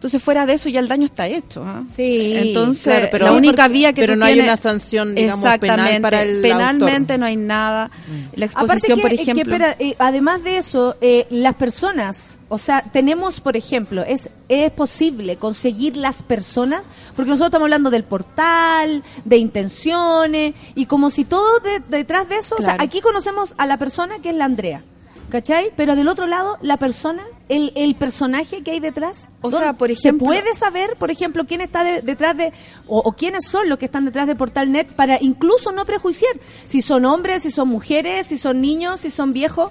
Entonces 0.00 0.22
fuera 0.22 0.46
de 0.46 0.54
eso 0.54 0.70
ya 0.70 0.80
el 0.80 0.88
daño 0.88 1.04
está 1.04 1.26
hecho. 1.26 1.62
¿ah? 1.62 1.82
Sí, 1.94 2.32
Entonces 2.34 2.84
claro, 2.84 3.08
pero- 3.12 3.24
la 3.26 3.32
única 3.32 3.64
porque- 3.64 3.72
vía 3.74 3.92
que 3.92 4.00
pero 4.00 4.14
tú 4.14 4.20
no 4.20 4.24
hay 4.24 4.40
una 4.40 4.56
sanción, 4.56 5.14
digamos, 5.14 5.44
penal 5.58 6.00
para 6.00 6.22
el 6.22 6.40
penalmente 6.40 7.12
autor. 7.12 7.18
no 7.18 7.26
hay 7.26 7.36
nada. 7.36 7.90
La 8.34 8.46
Aparte 8.46 8.86
exposición, 8.86 8.96
que, 8.96 9.02
por 9.02 9.10
que, 9.10 9.22
ejemplo, 9.22 9.66
eh, 9.78 9.96
además 9.98 10.42
de 10.42 10.56
eso, 10.56 10.96
eh, 11.02 11.26
las 11.28 11.54
personas, 11.54 12.38
o 12.48 12.56
sea, 12.56 12.82
tenemos, 12.90 13.42
por 13.42 13.58
ejemplo, 13.58 14.02
es 14.02 14.30
es 14.48 14.72
posible 14.72 15.36
conseguir 15.36 15.98
las 15.98 16.22
personas, 16.22 16.84
porque 17.14 17.28
nosotros 17.28 17.48
estamos 17.48 17.66
hablando 17.66 17.90
del 17.90 18.04
portal, 18.04 19.02
de 19.26 19.36
intenciones, 19.36 20.54
y 20.74 20.86
como 20.86 21.10
si 21.10 21.26
todo 21.26 21.60
de- 21.60 21.80
detrás 21.94 22.26
de 22.26 22.38
eso, 22.38 22.56
o 22.58 22.62
sea, 22.62 22.76
aquí 22.78 23.02
conocemos 23.02 23.54
a 23.58 23.66
la 23.66 23.76
persona 23.76 24.18
que 24.20 24.30
es 24.30 24.34
la 24.34 24.46
Andrea, 24.46 24.82
¿cachai? 25.28 25.70
Pero 25.76 25.94
del 25.94 26.08
otro 26.08 26.26
lado, 26.26 26.56
la 26.62 26.78
persona 26.78 27.22
el, 27.50 27.72
el 27.74 27.94
personaje 27.96 28.62
que 28.62 28.70
hay 28.70 28.80
detrás? 28.80 29.28
O 29.42 29.50
sea, 29.50 29.60
¿Dónde- 29.60 29.74
por 29.78 29.90
ejemplo- 29.90 30.26
¿Se 30.32 30.40
puede 30.40 30.54
saber, 30.54 30.96
por 30.96 31.10
ejemplo, 31.10 31.44
quién 31.46 31.60
está 31.60 31.84
de- 31.84 32.00
detrás 32.00 32.34
de, 32.36 32.52
o, 32.86 33.00
o 33.00 33.12
quiénes 33.12 33.44
son 33.46 33.68
los 33.68 33.78
que 33.78 33.84
están 33.84 34.04
detrás 34.06 34.26
de 34.26 34.34
Portalnet 34.36 34.88
para 34.94 35.18
incluso 35.20 35.72
no 35.72 35.84
prejuiciar? 35.84 36.32
Si 36.66 36.80
son 36.80 37.04
hombres, 37.04 37.42
si 37.42 37.50
son 37.50 37.68
mujeres, 37.68 38.28
si 38.28 38.38
son 38.38 38.60
niños, 38.62 39.00
si 39.00 39.10
son 39.10 39.32
viejos. 39.32 39.70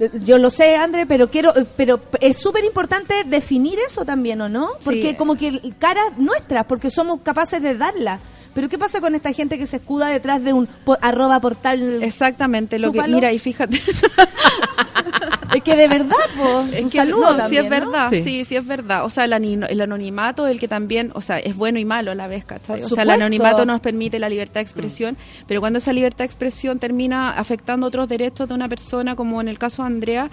Eh, 0.00 0.10
Yo 0.24 0.38
lo 0.38 0.50
sé, 0.50 0.76
André, 0.76 1.06
pero 1.06 1.28
quiero, 1.30 1.56
eh, 1.56 1.66
pero 1.76 2.00
es 2.20 2.36
súper 2.38 2.64
importante 2.64 3.14
definir 3.26 3.78
eso 3.86 4.04
también, 4.04 4.40
¿o 4.40 4.48
no? 4.48 4.70
Porque 4.84 5.10
Sí. 5.10 5.14
como 5.14 5.36
que 5.36 5.60
cara 5.78 6.00
nuestras, 6.16 6.64
porque 6.66 6.90
somos 6.90 7.20
capaces 7.22 7.62
de 7.62 7.76
darla. 7.76 8.18
Pero 8.52 8.68
¿qué 8.68 8.78
pasa 8.78 9.00
con 9.00 9.14
esta 9.14 9.32
gente 9.32 9.58
que 9.58 9.66
se 9.66 9.76
escuda 9.76 10.08
detrás 10.08 10.42
de 10.42 10.52
un 10.52 10.66
po- 10.66 10.98
arroba 11.00 11.38
portal? 11.40 12.02
Exactamente, 12.02 12.80
lo 12.80 12.90
que 12.90 13.00
mira 13.02 13.32
y 13.32 13.38
fíjate. 13.38 13.80
Es 15.56 15.62
que 15.62 15.76
de 15.76 15.88
verdad, 15.88 16.16
pues, 16.36 16.72
Es 16.74 16.82
un 16.84 16.90
que 16.90 16.98
saludo 16.98 17.36
no, 17.36 17.48
sí 17.48 17.56
es 17.56 17.64
¿no? 17.64 17.70
verdad, 17.70 18.10
Sí. 18.10 18.22
sí. 18.22 18.44
sí, 18.44 18.56
es 18.56 18.66
verdad. 18.66 19.04
O 19.04 19.10
sea, 19.10 19.24
el, 19.24 19.32
ani- 19.32 19.58
el 19.68 19.80
anonimato, 19.80 20.46
el 20.46 20.58
que 20.60 20.68
también, 20.68 21.10
o 21.14 21.20
sea, 21.20 21.38
es 21.38 21.56
bueno 21.56 21.78
y 21.78 21.84
malo 21.84 22.10
a 22.10 22.14
la 22.14 22.26
vez, 22.28 22.44
¿cachai? 22.44 22.80
Por 22.82 22.92
O 22.92 22.94
sea, 22.94 23.02
el 23.02 23.10
anonimato 23.10 23.64
nos 23.66 23.80
permite 23.80 24.18
la 24.18 24.28
libertad 24.28 24.54
de 24.54 24.60
expresión, 24.62 25.16
pero 25.46 25.60
cuando 25.60 25.78
esa 25.78 25.92
libertad 25.92 26.18
de 26.18 26.26
expresión 26.26 26.78
termina 26.78 27.32
afectando 27.32 27.86
otros 27.86 28.08
derechos 28.08 28.48
de 28.48 28.54
una 28.54 28.68
persona, 28.68 29.16
como 29.16 29.40
en 29.40 29.48
el 29.48 29.58
caso 29.58 29.82
de 29.82 29.86
Andrea, 29.88 30.30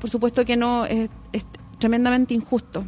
por 0.00 0.10
supuesto 0.10 0.44
que 0.44 0.56
no, 0.56 0.84
es, 0.84 1.08
es 1.32 1.44
tremendamente 1.78 2.34
injusto. 2.34 2.84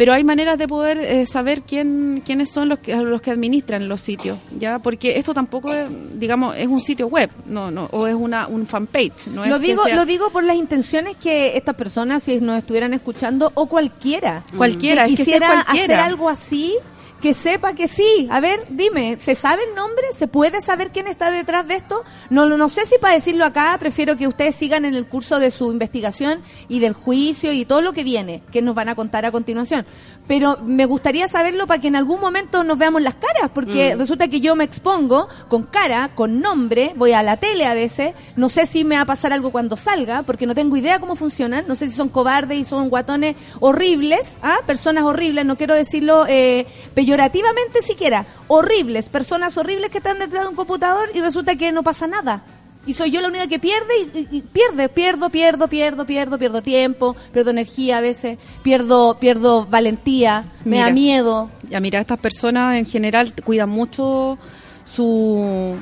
Pero 0.00 0.14
hay 0.14 0.24
maneras 0.24 0.56
de 0.56 0.66
poder 0.66 0.96
eh, 0.96 1.26
saber 1.26 1.60
quién, 1.60 2.22
quiénes 2.24 2.48
son 2.48 2.70
los 2.70 2.78
que, 2.78 2.96
los 2.96 3.20
que 3.20 3.30
administran 3.30 3.86
los 3.86 4.00
sitios, 4.00 4.38
¿ya? 4.58 4.78
Porque 4.78 5.18
esto 5.18 5.34
tampoco, 5.34 5.74
es, 5.74 5.88
digamos, 6.18 6.56
es 6.56 6.68
un 6.68 6.80
sitio 6.80 7.06
web, 7.06 7.28
no, 7.44 7.70
no, 7.70 7.84
o 7.92 8.06
es 8.06 8.14
una 8.14 8.46
un 8.48 8.66
fanpage, 8.66 9.26
no 9.26 9.44
es 9.44 9.50
lo 9.50 9.60
que 9.60 9.66
digo, 9.66 9.84
sea- 9.84 9.94
lo 9.96 10.06
digo 10.06 10.30
por 10.30 10.42
las 10.42 10.56
intenciones 10.56 11.16
que 11.16 11.54
estas 11.54 11.74
personas, 11.74 12.22
si 12.22 12.40
nos 12.40 12.56
estuvieran 12.56 12.94
escuchando, 12.94 13.52
o 13.54 13.66
cualquiera, 13.66 14.42
Cualquiera, 14.56 15.04
que 15.04 15.12
es 15.12 15.18
que 15.18 15.24
si 15.24 15.32
es 15.32 15.36
quisiera 15.36 15.64
cualquiera. 15.64 15.84
hacer 15.84 16.00
algo 16.00 16.30
así, 16.30 16.76
que 17.20 17.34
sepa 17.34 17.74
que 17.74 17.86
sí. 17.88 18.28
A 18.30 18.40
ver, 18.40 18.66
dime, 18.70 19.18
¿se 19.18 19.34
sabe 19.34 19.62
el 19.68 19.74
nombre? 19.74 20.04
¿Se 20.14 20.26
puede 20.26 20.60
saber 20.60 20.90
quién 20.90 21.06
está 21.06 21.30
detrás 21.30 21.66
de 21.68 21.74
esto? 21.74 22.02
No, 22.30 22.46
no, 22.46 22.56
no 22.56 22.68
sé 22.68 22.86
si 22.86 22.98
para 22.98 23.14
decirlo 23.14 23.44
acá, 23.44 23.76
prefiero 23.78 24.16
que 24.16 24.26
ustedes 24.26 24.54
sigan 24.54 24.84
en 24.84 24.94
el 24.94 25.06
curso 25.06 25.38
de 25.38 25.50
su 25.50 25.70
investigación 25.70 26.42
y 26.68 26.80
del 26.80 26.94
juicio 26.94 27.52
y 27.52 27.64
todo 27.64 27.82
lo 27.82 27.92
que 27.92 28.04
viene, 28.04 28.42
que 28.50 28.62
nos 28.62 28.74
van 28.74 28.88
a 28.88 28.94
contar 28.94 29.24
a 29.26 29.32
continuación. 29.32 29.86
Pero 30.26 30.58
me 30.64 30.86
gustaría 30.86 31.28
saberlo 31.28 31.66
para 31.66 31.80
que 31.80 31.88
en 31.88 31.96
algún 31.96 32.20
momento 32.20 32.64
nos 32.64 32.78
veamos 32.78 33.02
las 33.02 33.16
caras, 33.16 33.50
porque 33.52 33.94
resulta 33.96 34.28
que 34.28 34.40
yo 34.40 34.54
me 34.54 34.64
expongo 34.64 35.28
con 35.48 35.64
cara, 35.64 36.12
con 36.14 36.40
nombre, 36.40 36.92
voy 36.96 37.12
a 37.12 37.22
la 37.22 37.36
tele 37.36 37.66
a 37.66 37.74
veces, 37.74 38.14
no 38.36 38.48
sé 38.48 38.66
si 38.66 38.84
me 38.84 38.96
va 38.96 39.02
a 39.02 39.06
pasar 39.06 39.32
algo 39.32 39.50
cuando 39.50 39.76
salga, 39.76 40.22
porque 40.22 40.46
no 40.46 40.54
tengo 40.54 40.76
idea 40.76 41.00
cómo 41.00 41.16
funcionan, 41.16 41.66
no 41.66 41.74
sé 41.74 41.88
si 41.88 41.94
son 41.94 42.08
cobardes 42.08 42.58
y 42.58 42.64
son 42.64 42.88
guatones 42.88 43.36
horribles, 43.58 44.38
¿ah? 44.42 44.58
personas 44.66 45.04
horribles, 45.04 45.44
no 45.44 45.56
quiero 45.56 45.74
decirlo 45.74 46.26
eh, 46.28 46.66
peyorativamente 47.14 47.82
siquiera, 47.82 48.24
horribles, 48.46 49.08
personas 49.08 49.56
horribles 49.56 49.90
que 49.90 49.98
están 49.98 50.20
detrás 50.20 50.44
de 50.44 50.48
un 50.50 50.54
computador 50.54 51.10
y 51.12 51.20
resulta 51.20 51.56
que 51.56 51.72
no 51.72 51.82
pasa 51.82 52.06
nada. 52.06 52.42
Y 52.86 52.92
soy 52.94 53.10
yo 53.10 53.20
la 53.20 53.26
única 53.28 53.48
que 53.48 53.58
pierde 53.58 53.92
y, 54.14 54.18
y- 54.18 54.28
y 54.38 54.42
pierde, 54.42 54.88
pierdo, 54.88 55.28
pierdo, 55.28 55.66
pierdo, 55.68 56.06
pierdo, 56.06 56.38
pierdo 56.38 56.62
tiempo, 56.62 57.16
pierdo 57.32 57.50
energía 57.50 57.98
a 57.98 58.00
veces, 58.00 58.38
pierdo, 58.62 59.18
pierdo 59.18 59.66
valentía, 59.66 60.44
me 60.64 60.78
da 60.78 60.90
miedo. 60.94 61.50
Ya 61.68 61.80
mira, 61.80 62.00
estas 62.00 62.18
personas 62.20 62.76
en 62.76 62.86
general 62.86 63.34
cuidan 63.44 63.68
mucho 63.70 64.38
su 64.84 65.74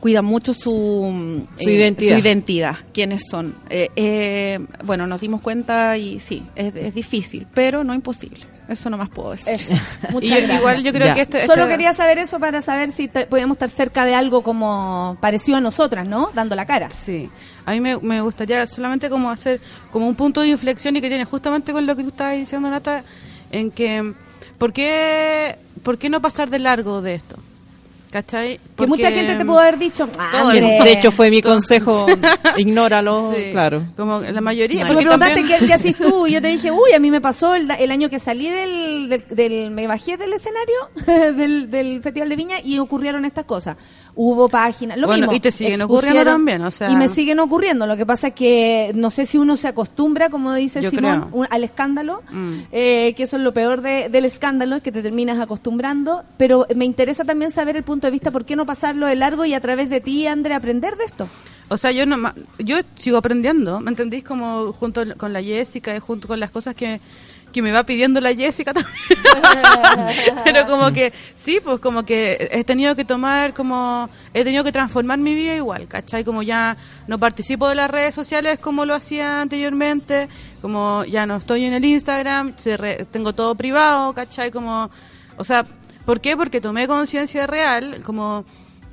cuidan 0.00 0.24
mucho 0.24 0.54
su, 0.54 1.46
Su 1.56 1.68
identidad. 1.70 2.14
su 2.16 2.20
identidad, 2.20 2.76
quiénes 2.92 3.22
son. 3.30 3.54
Eh, 3.68 3.90
eh, 3.96 4.58
bueno, 4.84 5.06
nos 5.06 5.20
dimos 5.20 5.40
cuenta 5.42 5.96
y 5.98 6.18
sí, 6.20 6.42
es, 6.56 6.74
es 6.74 6.94
difícil, 6.94 7.46
pero 7.54 7.84
no 7.84 7.94
imposible. 7.94 8.40
Eso 8.68 8.88
no 8.88 8.96
más 8.96 9.08
puedo 9.10 9.32
decir. 9.32 9.48
Eso. 9.48 9.74
Muchas 10.12 10.30
Y 10.30 10.42
gracias. 10.42 10.58
igual 10.60 10.82
yo 10.84 10.92
creo 10.92 11.06
Ya. 11.08 11.14
que 11.14 11.20
esto, 11.22 11.38
Solo 11.44 11.66
quería 11.66 11.92
saber 11.92 12.18
eso 12.18 12.38
para 12.38 12.62
saber 12.62 12.92
si 12.92 13.08
te- 13.08 13.26
podíamos 13.26 13.56
estar 13.56 13.68
cerca 13.68 14.04
de 14.04 14.14
algo 14.14 14.42
como 14.44 15.18
parecido 15.20 15.58
a 15.58 15.60
nosotras, 15.60 16.06
¿no? 16.08 16.30
Dando 16.34 16.54
la 16.54 16.66
cara. 16.66 16.88
Sí, 16.88 17.28
a 17.66 17.72
mí 17.72 17.80
me, 17.80 17.98
me 17.98 18.20
gustaría 18.20 18.64
solamente 18.66 19.10
como 19.10 19.28
hacer 19.30 19.60
como 19.90 20.06
un 20.06 20.14
punto 20.14 20.40
de 20.42 20.48
inflexión 20.48 20.94
y 20.96 21.00
que 21.00 21.08
tiene 21.08 21.24
justamente 21.24 21.72
con 21.72 21.84
lo 21.84 21.96
que 21.96 22.02
tú 22.04 22.10
estabas 22.10 22.36
diciendo, 22.36 22.70
Nata, 22.70 23.02
en 23.50 23.72
que, 23.72 24.14
¿por 24.56 24.72
qué, 24.72 25.56
¿por 25.82 25.98
qué 25.98 26.08
no 26.08 26.22
pasar 26.22 26.48
de 26.48 26.60
largo 26.60 27.02
de 27.02 27.14
esto? 27.14 27.38
¿Cachai? 28.10 28.58
Que 28.58 28.60
Porque- 28.74 28.88
mucha 28.88 29.10
gente 29.12 29.36
te 29.36 29.44
pudo 29.44 29.60
haber 29.60 29.78
dicho, 29.78 30.08
ah, 30.18 30.28
Todo, 30.32 30.50
de 30.50 30.92
hecho 30.92 31.12
fue 31.12 31.30
mi 31.30 31.40
consejo, 31.50 32.06
ignóralo, 32.56 33.32
Sí, 33.36 33.52
claro. 33.52 33.84
Como 33.96 34.20
la 34.20 34.40
mayoría. 34.40 34.80
Tú 34.82 34.88
me 34.88 34.94
porque 34.94 35.04
preguntaste 35.06 35.34
también- 35.40 35.58
qué, 35.60 35.66
qué 35.66 35.72
haces 35.74 35.96
tú 35.96 36.26
y 36.26 36.32
yo 36.32 36.42
te 36.42 36.48
dije, 36.48 36.70
uy, 36.72 36.92
a 36.94 36.98
mí 36.98 37.10
me 37.10 37.20
pasó 37.20 37.54
el, 37.54 37.68
da- 37.68 37.74
el 37.76 37.90
año 37.90 38.08
que 38.10 38.18
salí 38.18 38.48
del, 38.50 39.08
del, 39.08 39.24
del- 39.30 39.70
me 39.70 39.86
bajé 39.86 40.16
del 40.16 40.32
escenario 40.32 40.74
del, 41.36 41.70
del 41.70 42.02
Festival 42.02 42.28
de 42.28 42.36
Viña 42.36 42.56
y 42.62 42.78
ocurrieron 42.78 43.24
estas 43.24 43.44
cosas. 43.44 43.76
Hubo 44.14 44.48
páginas, 44.48 44.98
lo 44.98 45.06
Bueno, 45.06 45.22
mismo. 45.22 45.34
y 45.36 45.40
te 45.40 45.50
siguen 45.52 45.80
ocurriendo 45.82 46.24
también, 46.24 46.62
o 46.62 46.70
sea- 46.70 46.90
Y 46.90 46.96
me 46.96 47.08
siguen 47.08 47.38
ocurriendo. 47.38 47.86
Lo 47.86 47.96
que 47.96 48.04
pasa 48.04 48.28
es 48.28 48.34
que 48.34 48.90
no 48.94 49.10
sé 49.10 49.24
si 49.26 49.38
uno 49.38 49.56
se 49.56 49.68
acostumbra, 49.68 50.28
como 50.30 50.52
dice 50.54 50.82
Yo 50.82 50.90
Simón, 50.90 51.28
un- 51.32 51.46
al 51.50 51.64
escándalo, 51.64 52.22
Mm. 52.30 52.54
eh, 52.72 53.14
que 53.16 53.22
eso 53.22 53.36
es 53.36 53.42
lo 53.42 53.52
peor 53.54 53.80
de- 53.82 54.08
del 54.08 54.24
escándalo, 54.24 54.76
es 54.76 54.82
que 54.82 54.92
te 54.92 55.02
terminas 55.02 55.38
acostumbrando. 55.38 56.24
Pero 56.36 56.66
me 56.74 56.84
interesa 56.84 57.24
también 57.24 57.50
saber 57.50 57.76
el 57.76 57.82
punto 57.82 58.06
de 58.06 58.10
vista, 58.10 58.30
¿por 58.30 58.44
qué 58.44 58.56
no 58.56 58.66
pasarlo 58.66 59.06
de 59.06 59.16
largo 59.16 59.44
y 59.44 59.54
a 59.54 59.60
través 59.60 59.88
de 59.90 60.00
ti, 60.00 60.26
André, 60.26 60.54
aprender 60.54 60.96
de 60.96 61.04
esto? 61.04 61.28
O 61.68 61.76
sea, 61.76 61.92
yo 61.92 62.04
no 62.04 62.32
yo 62.58 62.78
sigo 62.96 63.16
aprendiendo, 63.18 63.78
¿me 63.80 63.90
entendís? 63.90 64.24
Como 64.24 64.72
junto 64.72 65.02
con 65.16 65.32
la 65.32 65.40
Jessica 65.40 65.94
y 65.96 66.00
junto 66.00 66.26
con 66.26 66.40
las 66.40 66.50
cosas 66.50 66.74
que, 66.74 67.00
que 67.52 67.62
me 67.62 67.72
va 67.72 67.84
pidiendo 67.84 68.20
la 68.20 68.34
Jessica 68.34 68.72
también. 68.74 68.94
Pero 70.44 70.66
como 70.66 70.92
que, 70.92 71.12
sí, 71.34 71.60
pues 71.62 71.80
como 71.80 72.04
que 72.04 72.48
he 72.52 72.64
tenido 72.64 72.94
que 72.96 73.04
tomar, 73.04 73.54
como, 73.54 74.08
he 74.34 74.44
tenido 74.44 74.64
que 74.64 74.72
transformar 74.72 75.18
mi 75.18 75.34
vida 75.34 75.54
igual, 75.54 75.86
¿cachai? 75.88 76.24
Como 76.24 76.42
ya 76.42 76.76
no 77.06 77.18
participo 77.18 77.68
de 77.68 77.74
las 77.74 77.90
redes 77.90 78.14
sociales 78.14 78.58
como 78.58 78.84
lo 78.84 78.94
hacía 78.94 79.40
anteriormente, 79.40 80.28
como 80.62 81.04
ya 81.04 81.26
no 81.26 81.36
estoy 81.36 81.64
en 81.64 81.72
el 81.74 81.84
Instagram, 81.84 82.54
tengo 83.10 83.32
todo 83.34 83.54
privado, 83.54 84.12
¿cachai? 84.12 84.50
Como, 84.50 84.90
o 85.36 85.44
sea, 85.44 85.64
¿por 86.04 86.20
qué? 86.20 86.36
Porque 86.36 86.60
tomé 86.60 86.86
conciencia 86.86 87.46
real, 87.46 88.02
como 88.04 88.44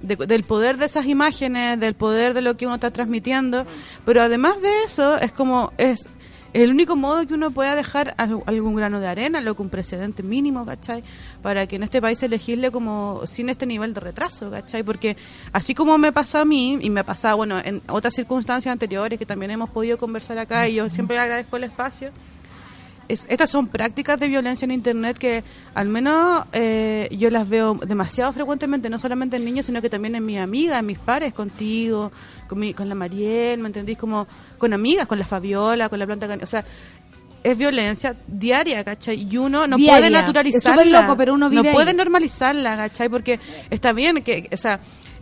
de- 0.01 0.16
del 0.16 0.43
poder 0.43 0.78
de 0.78 0.86
esas 0.86 1.05
imágenes, 1.08 1.80
del 1.80 1.95
poder 1.95 2.34
de 2.34 2.41
lo 2.41 2.55
que 2.58 2.66
uno 2.66 2.76
está 2.76 2.91
transmitiendo, 2.91 3.66
pero 4.05 4.22
además 4.22 4.62
de 4.62 4.84
eso 4.86 5.18
es 5.18 5.32
como 5.32 5.74
es 5.78 6.08
el 6.54 6.72
único 6.72 6.95
modo 6.95 7.26
que 7.28 7.34
uno 7.34 7.52
pueda 7.52 7.76
dejar 7.76 8.14
al- 8.18 8.41
algún 8.45 8.76
grano 8.76 9.00
de 9.00 9.08
arena, 9.08 9.41
lo 9.41 9.56
que 9.56 9.62
un 9.62 9.70
precedente 9.70 10.24
mínimo, 10.24 10.66
¿cachai? 10.66 11.04
Para 11.41 11.68
que 11.68 11.76
en 11.76 11.84
este 11.84 12.02
país 12.02 12.20
se 12.20 12.28
legisle 12.30 12.72
como 12.72 13.22
sin 13.28 13.50
este 13.50 13.66
nivel 13.66 13.93
de 13.93 14.00
retraso, 14.00 14.50
¿cachai? 14.50 14.84
Porque 14.84 15.18
así 15.54 15.74
como 15.76 15.98
me 15.98 16.12
pasa 16.12 16.41
a 16.41 16.45
mí, 16.45 16.78
y 16.82 16.89
me 16.89 17.02
ha 17.02 17.06
pasado, 17.06 17.38
bueno, 17.38 17.60
en 17.64 17.82
otras 17.89 18.14
circunstancias 18.16 18.72
anteriores 18.72 19.20
que 19.20 19.26
también 19.26 19.52
hemos 19.52 19.70
podido 19.70 19.98
conversar 19.98 20.38
acá, 20.38 20.68
y 20.68 20.76
yo 20.76 20.89
siempre 20.89 21.18
agradezco 21.20 21.58
el 21.58 21.66
espacio, 21.66 22.12
es- 23.10 23.26
estas 23.30 23.50
son 23.50 23.68
prácticas 23.70 24.20
de 24.20 24.28
violencia 24.28 24.66
en 24.66 24.72
Internet 24.72 25.18
que 25.18 25.41
al 25.74 25.88
menos 25.88 26.43
eh, 26.52 27.08
yo 27.18 27.30
las 27.30 27.48
veo 27.48 27.76
demasiado 27.76 28.34
frecuentemente, 28.34 28.89
no 28.89 29.00
solamente 29.00 29.38
en 29.38 29.45
niños, 29.45 29.66
sino 29.66 29.82
que 29.82 29.89
también 29.89 30.16
en 30.16 30.26
mis 30.26 30.39
amigas, 30.39 30.80
en 30.82 30.86
mis 30.88 31.00
pares, 31.00 31.34
contigo, 31.34 32.12
con, 32.50 32.60
mi- 32.60 32.74
con 32.74 32.89
la 32.89 32.95
Mariel, 32.95 33.60
¿me 33.62 33.68
entendís? 33.68 33.98
Como 33.98 34.28
con 34.58 34.74
amigas, 34.74 35.08
con 35.08 35.20
la 35.20 35.26
Fabiola, 35.26 35.89
con 35.89 35.99
la 35.99 36.05
planta... 36.05 36.28
can- 36.28 36.43
O 36.43 36.47
sea, 36.47 36.64
es 37.43 37.58
violencia 37.58 38.16
diaria, 38.28 38.84
¿cachai? 38.84 39.28
Y 39.32 39.38
uno 39.38 39.68
no 39.68 39.78
Diaria. 39.78 39.93
puede 39.95 40.05
Es 40.08 40.12
naturalizarla. 40.12 40.72
súper 40.84 40.88
loco, 40.88 41.16
pero 41.18 41.34
uno 41.34 41.49
vive 41.49 41.64
No 41.64 41.70
ahí. 41.70 41.74
puede 41.76 41.93
normalizarla, 41.93 42.76
¿cachai? 42.76 43.08
Porque 43.10 43.39
está 43.70 43.93
bien 43.93 44.22
que, 44.24 44.49
o 44.51 44.58
sea, 44.58 44.80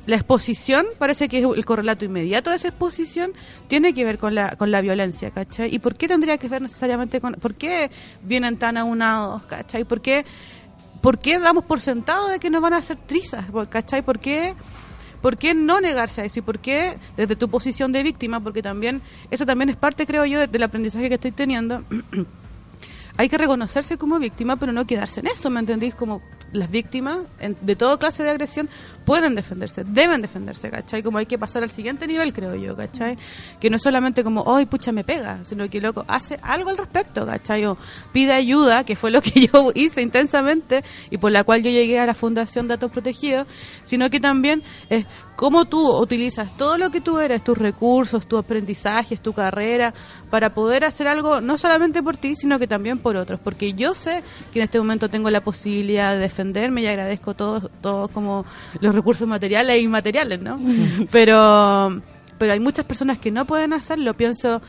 la 0.07 0.15
exposición 0.15 0.85
parece 0.97 1.27
que 1.27 1.39
es 1.39 1.45
el 1.45 1.65
correlato 1.65 2.05
inmediato 2.05 2.49
de 2.51 2.55
esa 2.55 2.69
exposición 2.69 3.33
tiene 3.67 3.93
que 3.93 4.03
ver 4.05 4.17
con 4.17 4.33
la 4.35 4.55
con 4.55 4.69
la 4.71 4.81
violencia, 4.81 5.31
¿cachai? 5.31 5.73
¿Y 5.73 5.79
por 5.79 5.95
qué 5.95 6.07
tendría 6.07 6.37
que 6.37 6.47
ver 6.47 6.61
necesariamente 6.61 7.19
con 7.19 7.33
por 7.33 7.55
qué 7.55 7.89
vienen 8.23 8.57
tan 8.57 8.77
aunados, 8.77 9.43
¿cachai? 9.43 9.83
¿Por 9.83 10.01
qué 10.01 10.25
por 11.01 11.19
qué 11.19 11.37
damos 11.39 11.63
por 11.65 11.79
sentado 11.81 12.27
de 12.29 12.39
que 12.39 12.49
nos 12.49 12.61
van 12.61 12.73
a 12.73 12.77
hacer 12.77 12.97
trizas, 13.05 13.45
¿cachai? 13.69 14.01
¿Por 14.03 14.19
qué 14.19 14.53
¿Por 15.25 15.37
qué 15.37 15.55
no 15.55 15.81
negarse 15.81 16.21
a 16.21 16.25
eso? 16.25 16.37
¿Y 16.37 16.43
por 16.43 16.59
qué 16.59 16.99
desde 17.17 17.35
tu 17.35 17.49
posición 17.49 17.91
de 17.91 18.03
víctima? 18.03 18.39
Porque 18.41 18.61
también, 18.61 19.01
eso 19.31 19.43
también 19.43 19.69
es 19.69 19.75
parte, 19.75 20.05
creo 20.05 20.23
yo, 20.23 20.39
de- 20.39 20.45
del 20.45 20.61
aprendizaje 20.61 21.09
que 21.09 21.15
estoy 21.15 21.31
teniendo. 21.31 21.81
hay 23.17 23.27
que 23.27 23.35
reconocerse 23.39 23.97
como 23.97 24.19
víctima, 24.19 24.55
pero 24.57 24.71
no 24.71 24.85
quedarse 24.85 25.21
en 25.21 25.25
eso, 25.25 25.49
¿me 25.49 25.59
entendís? 25.61 25.95
Como 25.95 26.21
las 26.53 26.69
víctimas 26.69 27.21
en- 27.39 27.57
de 27.59 27.75
toda 27.75 27.97
clase 27.97 28.21
de 28.21 28.29
agresión 28.29 28.69
pueden 29.05 29.35
defenderse, 29.35 29.83
deben 29.83 30.21
defenderse, 30.21 30.69
¿cachai? 30.69 31.03
Como 31.03 31.17
hay 31.17 31.25
que 31.25 31.37
pasar 31.37 31.63
al 31.63 31.69
siguiente 31.69 32.07
nivel, 32.07 32.33
creo 32.33 32.55
yo, 32.55 32.75
¿cachai? 32.75 33.17
Que 33.59 33.69
no 33.69 33.77
es 33.77 33.83
solamente 33.83 34.23
como, 34.23 34.41
hoy 34.41 34.65
pucha, 34.65 34.91
me 34.91 35.03
pega, 35.03 35.39
sino 35.45 35.69
que, 35.69 35.79
loco, 35.79 36.03
hace 36.07 36.39
algo 36.41 36.69
al 36.69 36.77
respecto, 36.77 37.25
¿cachai? 37.25 37.65
O 37.65 37.77
pide 38.11 38.33
ayuda, 38.33 38.83
que 38.83 38.95
fue 38.95 39.11
lo 39.11 39.21
que 39.21 39.47
yo 39.53 39.71
hice 39.75 40.01
intensamente 40.01 40.83
y 41.09 41.17
por 41.17 41.31
la 41.31 41.43
cual 41.43 41.61
yo 41.63 41.69
llegué 41.69 41.99
a 41.99 42.05
la 42.05 42.13
Fundación 42.13 42.67
Datos 42.67 42.91
Protegidos, 42.91 43.47
sino 43.83 44.09
que 44.09 44.19
también 44.19 44.63
es 44.89 45.05
cómo 45.35 45.65
tú 45.65 45.91
utilizas 45.97 46.55
todo 46.57 46.77
lo 46.77 46.91
que 46.91 47.01
tú 47.01 47.19
eres, 47.19 47.43
tus 47.43 47.57
recursos, 47.57 48.27
tus 48.27 48.39
aprendizajes, 48.39 49.21
tu 49.21 49.33
carrera, 49.33 49.93
para 50.29 50.53
poder 50.53 50.85
hacer 50.85 51.07
algo 51.07 51.41
no 51.41 51.57
solamente 51.57 52.01
por 52.01 52.17
ti, 52.17 52.35
sino 52.35 52.59
que 52.59 52.67
también 52.67 52.99
por 52.99 53.15
otros. 53.15 53.39
Porque 53.43 53.73
yo 53.73 53.95
sé 53.95 54.23
que 54.53 54.59
en 54.59 54.63
este 54.63 54.79
momento 54.79 55.09
tengo 55.09 55.29
la 55.29 55.41
posibilidad 55.41 56.13
de 56.13 56.19
defenderme 56.19 56.81
y 56.81 56.87
agradezco 56.87 57.33
todos, 57.33 57.69
todos 57.81 58.09
como 58.11 58.45
los 58.79 58.94
recursos 58.95 59.27
materiales 59.27 59.75
e 59.75 59.79
inmateriales, 59.81 60.41
¿no? 60.41 60.59
pero, 61.11 62.01
pero 62.37 62.53
hay 62.53 62.59
muchas 62.59 62.85
personas 62.85 63.17
que 63.19 63.31
no 63.31 63.45
pueden 63.45 63.73
hacerlo. 63.73 64.13
Pienso 64.13 64.61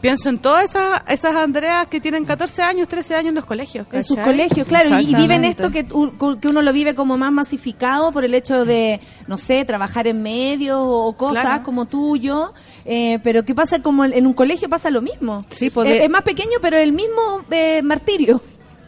pienso 0.00 0.30
en 0.30 0.38
todas 0.38 0.64
esas, 0.64 1.02
esas 1.08 1.36
Andreas 1.36 1.86
que 1.88 2.00
tienen 2.00 2.24
14 2.24 2.62
años, 2.62 2.88
13 2.88 3.16
años 3.16 3.28
en 3.30 3.34
los 3.34 3.44
colegios. 3.44 3.86
En 3.92 4.02
sus 4.02 4.16
colegios, 4.16 4.66
claro, 4.66 4.98
y- 4.98 5.10
y 5.10 5.14
viven 5.14 5.44
esto 5.44 5.70
que, 5.70 5.84
que 5.84 6.48
uno 6.48 6.62
lo 6.62 6.72
vive 6.72 6.94
como 6.94 7.18
más 7.18 7.30
masificado 7.30 8.10
por 8.10 8.24
el 8.24 8.32
hecho 8.32 8.64
de, 8.64 8.98
no 9.26 9.36
sé, 9.36 9.62
trabajar 9.66 10.06
en 10.06 10.22
medios 10.22 10.78
o 10.82 11.12
cosas 11.18 11.44
Claro. 11.44 11.64
como 11.64 11.84
tuyo, 11.84 12.54
eh, 12.86 13.18
pero 13.22 13.44
¿qué 13.44 13.54
pasa? 13.54 13.82
Como 13.82 14.06
en 14.06 14.14
en 14.14 14.26
un 14.26 14.32
colegio 14.32 14.70
pasa 14.70 14.88
lo 14.88 15.02
mismo. 15.02 15.44
Sí, 15.50 15.66
es, 15.66 15.72
pues 15.74 15.86
de- 15.86 16.02
es 16.02 16.08
más 16.08 16.22
pequeño, 16.22 16.56
pero 16.62 16.78
el 16.78 16.92
mismo 16.92 17.42
eh, 17.50 17.82
martirio. 17.82 18.40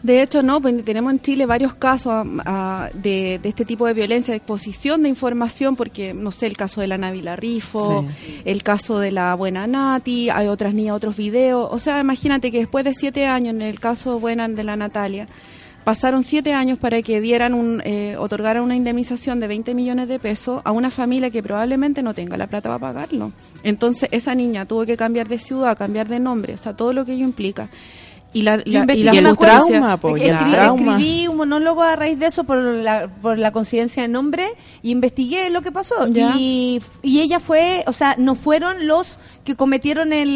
De 0.03 0.21
hecho, 0.21 0.43
no, 0.43 0.61
pues 0.61 0.83
tenemos 0.83 1.13
en 1.13 1.21
Chile 1.21 1.45
varios 1.45 1.75
casos 1.75 2.27
ah, 2.45 2.89
de, 2.93 3.39
de 3.41 3.49
este 3.49 3.63
tipo 3.63 3.87
de 3.87 3.93
violencia, 3.93 4.33
de 4.33 4.37
exposición 4.37 5.01
de 5.01 5.07
información, 5.07 5.77
porque, 5.77 6.13
no 6.13 6.31
sé, 6.31 6.45
el 6.47 6.57
caso 6.57 6.81
de 6.81 6.87
la 6.87 6.97
Návila 6.97 7.37
Rifo, 7.37 8.05
el 8.43 8.63
caso 8.63 8.99
de 8.99 9.13
la 9.13 9.33
buena 9.35 9.65
Nati, 9.65 10.29
hay 10.29 10.47
otras 10.47 10.73
niñas, 10.73 10.97
otros 10.97 11.15
videos. 11.15 11.69
O 11.71 11.79
sea, 11.79 12.01
imagínate 12.01 12.51
que 12.51 12.59
después 12.59 12.83
de 12.83 12.93
siete 12.93 13.27
años, 13.27 13.55
en 13.55 13.61
el 13.61 13.79
caso 13.79 14.19
buena 14.19 14.45
de 14.49 14.63
la 14.65 14.75
Natalia, 14.75 15.29
pasaron 15.85 16.25
siete 16.25 16.53
años 16.53 16.77
para 16.79 17.01
que 17.01 17.21
dieran 17.21 17.53
un, 17.53 17.81
eh, 17.85 18.17
otorgaran 18.17 18.61
una 18.61 18.75
indemnización 18.75 19.39
de 19.39 19.47
20 19.47 19.73
millones 19.73 20.09
de 20.09 20.19
pesos 20.19 20.61
a 20.65 20.71
una 20.71 20.91
familia 20.91 21.29
que 21.29 21.41
probablemente 21.41 22.03
no 22.03 22.13
tenga 22.13 22.35
la 22.35 22.47
plata 22.47 22.67
para 22.67 22.93
pagarlo. 22.93 23.31
Entonces, 23.63 24.09
esa 24.11 24.35
niña 24.35 24.65
tuvo 24.65 24.85
que 24.85 24.97
cambiar 24.97 25.29
de 25.29 25.39
ciudad, 25.39 25.77
cambiar 25.77 26.09
de 26.09 26.19
nombre, 26.19 26.55
o 26.55 26.57
sea, 26.57 26.75
todo 26.75 26.91
lo 26.91 27.05
que 27.05 27.13
ello 27.13 27.23
implica. 27.23 27.69
Y 28.33 28.41
la, 28.41 28.57
la- 28.57 28.63
y 28.65 29.03
la 29.03 29.13
Y 29.13 29.17
el 29.19 29.37
trauma, 29.37 29.97
po, 29.97 30.17
escribí, 30.17 30.51
trauma. 30.51 30.91
escribí 30.97 31.27
un 31.27 31.37
monólogo 31.37 31.83
a 31.83 31.95
raíz 31.95 32.17
de 32.19 32.25
eso 32.27 32.43
por 32.43 32.57
la, 32.57 33.07
por 33.21 33.37
la 33.37 33.51
coincidencia 33.51 34.01
de 34.01 34.09
nombre 34.09 34.47
y 34.81 34.91
investigué 34.91 35.49
lo 35.51 35.61
que 35.61 35.71
pasó. 35.71 36.07
Ya. 36.07 36.33
Y, 36.37 36.81
y 37.03 37.19
ella 37.21 37.39
fue, 37.39 37.83
o 37.87 37.93
sea, 37.93 38.15
no 38.17 38.35
fueron 38.35 38.87
los 38.87 39.19
que 39.43 39.55
cometieron 39.55 40.13
el, 40.13 40.29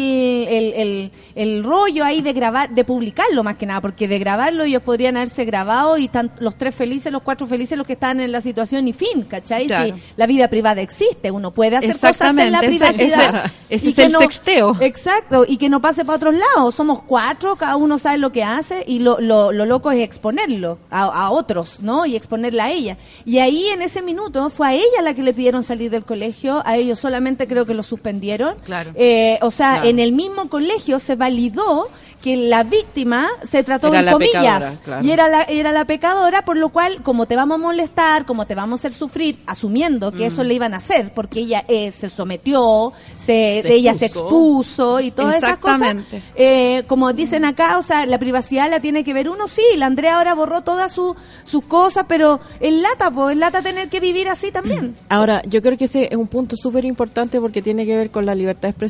el, 0.48 0.72
el, 0.74 1.10
el 1.34 1.64
rollo 1.64 2.04
ahí 2.04 2.20
de 2.22 2.32
grabar, 2.32 2.70
de 2.70 2.84
publicarlo 2.84 3.42
más 3.42 3.56
que 3.56 3.66
nada, 3.66 3.80
porque 3.80 4.06
de 4.08 4.18
grabarlo 4.18 4.64
ellos 4.64 4.82
podrían 4.82 5.16
haberse 5.16 5.44
grabado 5.44 5.96
y 5.98 6.06
están 6.06 6.30
los 6.40 6.56
tres 6.56 6.74
felices, 6.74 7.10
los 7.12 7.22
cuatro 7.22 7.46
felices, 7.46 7.78
los 7.78 7.86
que 7.86 7.94
están 7.94 8.20
en 8.20 8.32
la 8.32 8.40
situación 8.40 8.86
y 8.88 8.92
fin, 8.92 9.22
¿cachai? 9.22 9.66
Claro. 9.66 9.96
Si 9.96 10.02
la 10.16 10.26
vida 10.26 10.48
privada 10.48 10.80
existe, 10.82 11.30
uno 11.30 11.52
puede 11.52 11.76
hacer 11.76 11.92
cosas 12.12 12.36
en 12.46 12.52
la 12.52 12.58
ese- 12.60 12.68
privacidad. 12.68 13.44
ese- 13.70 13.88
es 13.90 13.98
el 13.98 14.10
sexteo. 14.20 14.76
Exacto, 14.80 15.44
y 15.48 15.56
que 15.56 15.68
no 15.68 15.80
pase 15.80 16.04
para 16.04 16.16
otros 16.16 16.34
lados. 16.34 16.74
Somos 16.74 17.02
cuatro, 17.02 17.56
cada 17.56 17.76
uno 17.76 17.98
sabe 17.98 18.18
lo 18.18 18.32
que 18.32 18.44
hace 18.44 18.84
y 18.86 18.98
lo, 18.98 19.20
lo, 19.20 19.52
lo 19.52 19.64
loco 19.66 19.90
es 19.90 20.00
exponerlo 20.04 20.78
a, 20.90 21.02
a 21.04 21.30
otros, 21.30 21.80
¿no? 21.80 22.04
Y 22.06 22.16
exponerla 22.16 22.64
a 22.64 22.70
ella. 22.72 22.96
Y 23.24 23.38
ahí 23.38 23.66
en 23.68 23.82
ese 23.82 24.02
minuto 24.02 24.50
fue 24.50 24.68
a 24.68 24.74
ella 24.74 25.02
la 25.02 25.14
que 25.14 25.22
le 25.22 25.32
pidieron 25.32 25.62
salir 25.62 25.90
del 25.90 26.04
colegio, 26.04 26.62
a 26.66 26.76
ellos 26.76 26.98
solamente 26.98 27.46
creo 27.46 27.64
que 27.66 27.74
lo 27.74 27.82
suspendieron. 27.82 28.56
Claro. 28.64 28.92
Eh, 29.00 29.38
o 29.42 29.50
sea, 29.52 29.74
Claro. 29.74 29.88
en 29.90 29.98
el 30.00 30.12
mismo 30.12 30.48
colegio 30.48 30.98
se 30.98 31.14
validó 31.14 31.88
que 32.20 32.36
la 32.36 32.64
víctima 32.64 33.28
se 33.44 33.62
trató 33.62 33.86
Era 33.90 34.00
en 34.00 34.06
la 34.06 34.12
comillas 34.12 34.80
claro. 34.82 35.06
y 35.06 35.12
era 35.12 35.28
la, 35.28 35.42
era 35.44 35.70
la 35.70 35.84
pecadora, 35.84 36.44
por 36.44 36.56
lo 36.56 36.70
cual, 36.70 37.00
como 37.04 37.26
te 37.26 37.36
vamos 37.36 37.54
a 37.54 37.58
molestar, 37.58 38.26
como 38.26 38.44
te 38.44 38.56
vamos 38.56 38.80
a 38.80 38.88
hacer 38.88 38.98
sufrir, 38.98 39.38
asumiendo 39.46 40.10
que 40.10 40.26
eso 40.26 40.42
le 40.42 40.54
iban 40.54 40.74
a 40.74 40.78
hacer, 40.78 41.12
porque 41.14 41.38
ella 41.38 41.64
eh, 41.68 41.92
se 41.92 42.10
sometió, 42.10 42.92
se, 43.16 43.62
Se 43.62 43.72
ella 43.72 43.94
se 43.94 44.06
expuso. 44.06 44.98
y 44.98 45.12
todas 45.12 45.36
esas 45.36 45.58
cosas. 45.58 45.94
Eh, 46.34 46.82
como 46.88 47.12
dicen 47.12 47.44
acá, 47.44 47.78
o 47.78 47.82
sea, 47.84 48.04
la 48.04 48.18
privacidad 48.18 48.68
la 48.68 48.80
tiene 48.80 49.04
que 49.04 49.14
ver 49.14 49.28
uno, 49.28 49.46
sí, 49.46 49.62
la 49.76 49.86
Andrea 49.86 50.18
ahora 50.18 50.34
borró 50.34 50.62
todas 50.62 50.90
su- 50.90 51.14
sus 51.44 51.64
cosas, 51.66 52.06
pero 52.08 52.40
en 52.58 52.82
lata, 52.82 53.12
pues, 53.12 53.34
en 53.34 53.38
lata 53.38 53.62
tener 53.62 53.88
que 53.88 54.00
vivir 54.00 54.28
así 54.28 54.50
también. 54.50 54.96
Ahora, 55.08 55.40
yo 55.46 55.62
creo 55.62 55.78
que 55.78 55.84
ese 55.84 56.08
es 56.10 56.16
un 56.16 56.26
punto 56.26 56.56
súper 56.56 56.84
importante 56.84 57.40
porque 57.40 57.62
tiene 57.62 57.86
que 57.86 57.96
ver 57.96 58.10
con 58.10 58.26
la 58.26 58.34
libertad 58.34 58.62
de 58.62 58.70
expresión. 58.70 58.87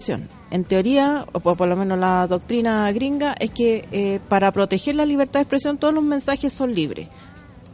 En 0.50 0.64
teoría, 0.64 1.26
o 1.32 1.40
por, 1.40 1.66
lo 1.66 1.76
menos 1.76 1.98
la 1.98 2.26
doctrina 2.26 2.90
gringa, 2.92 3.34
es 3.38 3.50
que 3.50 3.86
eh, 3.92 4.20
para 4.28 4.52
proteger 4.52 4.96
la 4.96 5.04
libertad 5.04 5.40
de 5.40 5.42
expresión 5.42 5.78
todos 5.78 5.94
los 5.94 6.04
mensajes 6.04 6.52
son 6.52 6.74
libres, 6.74 7.08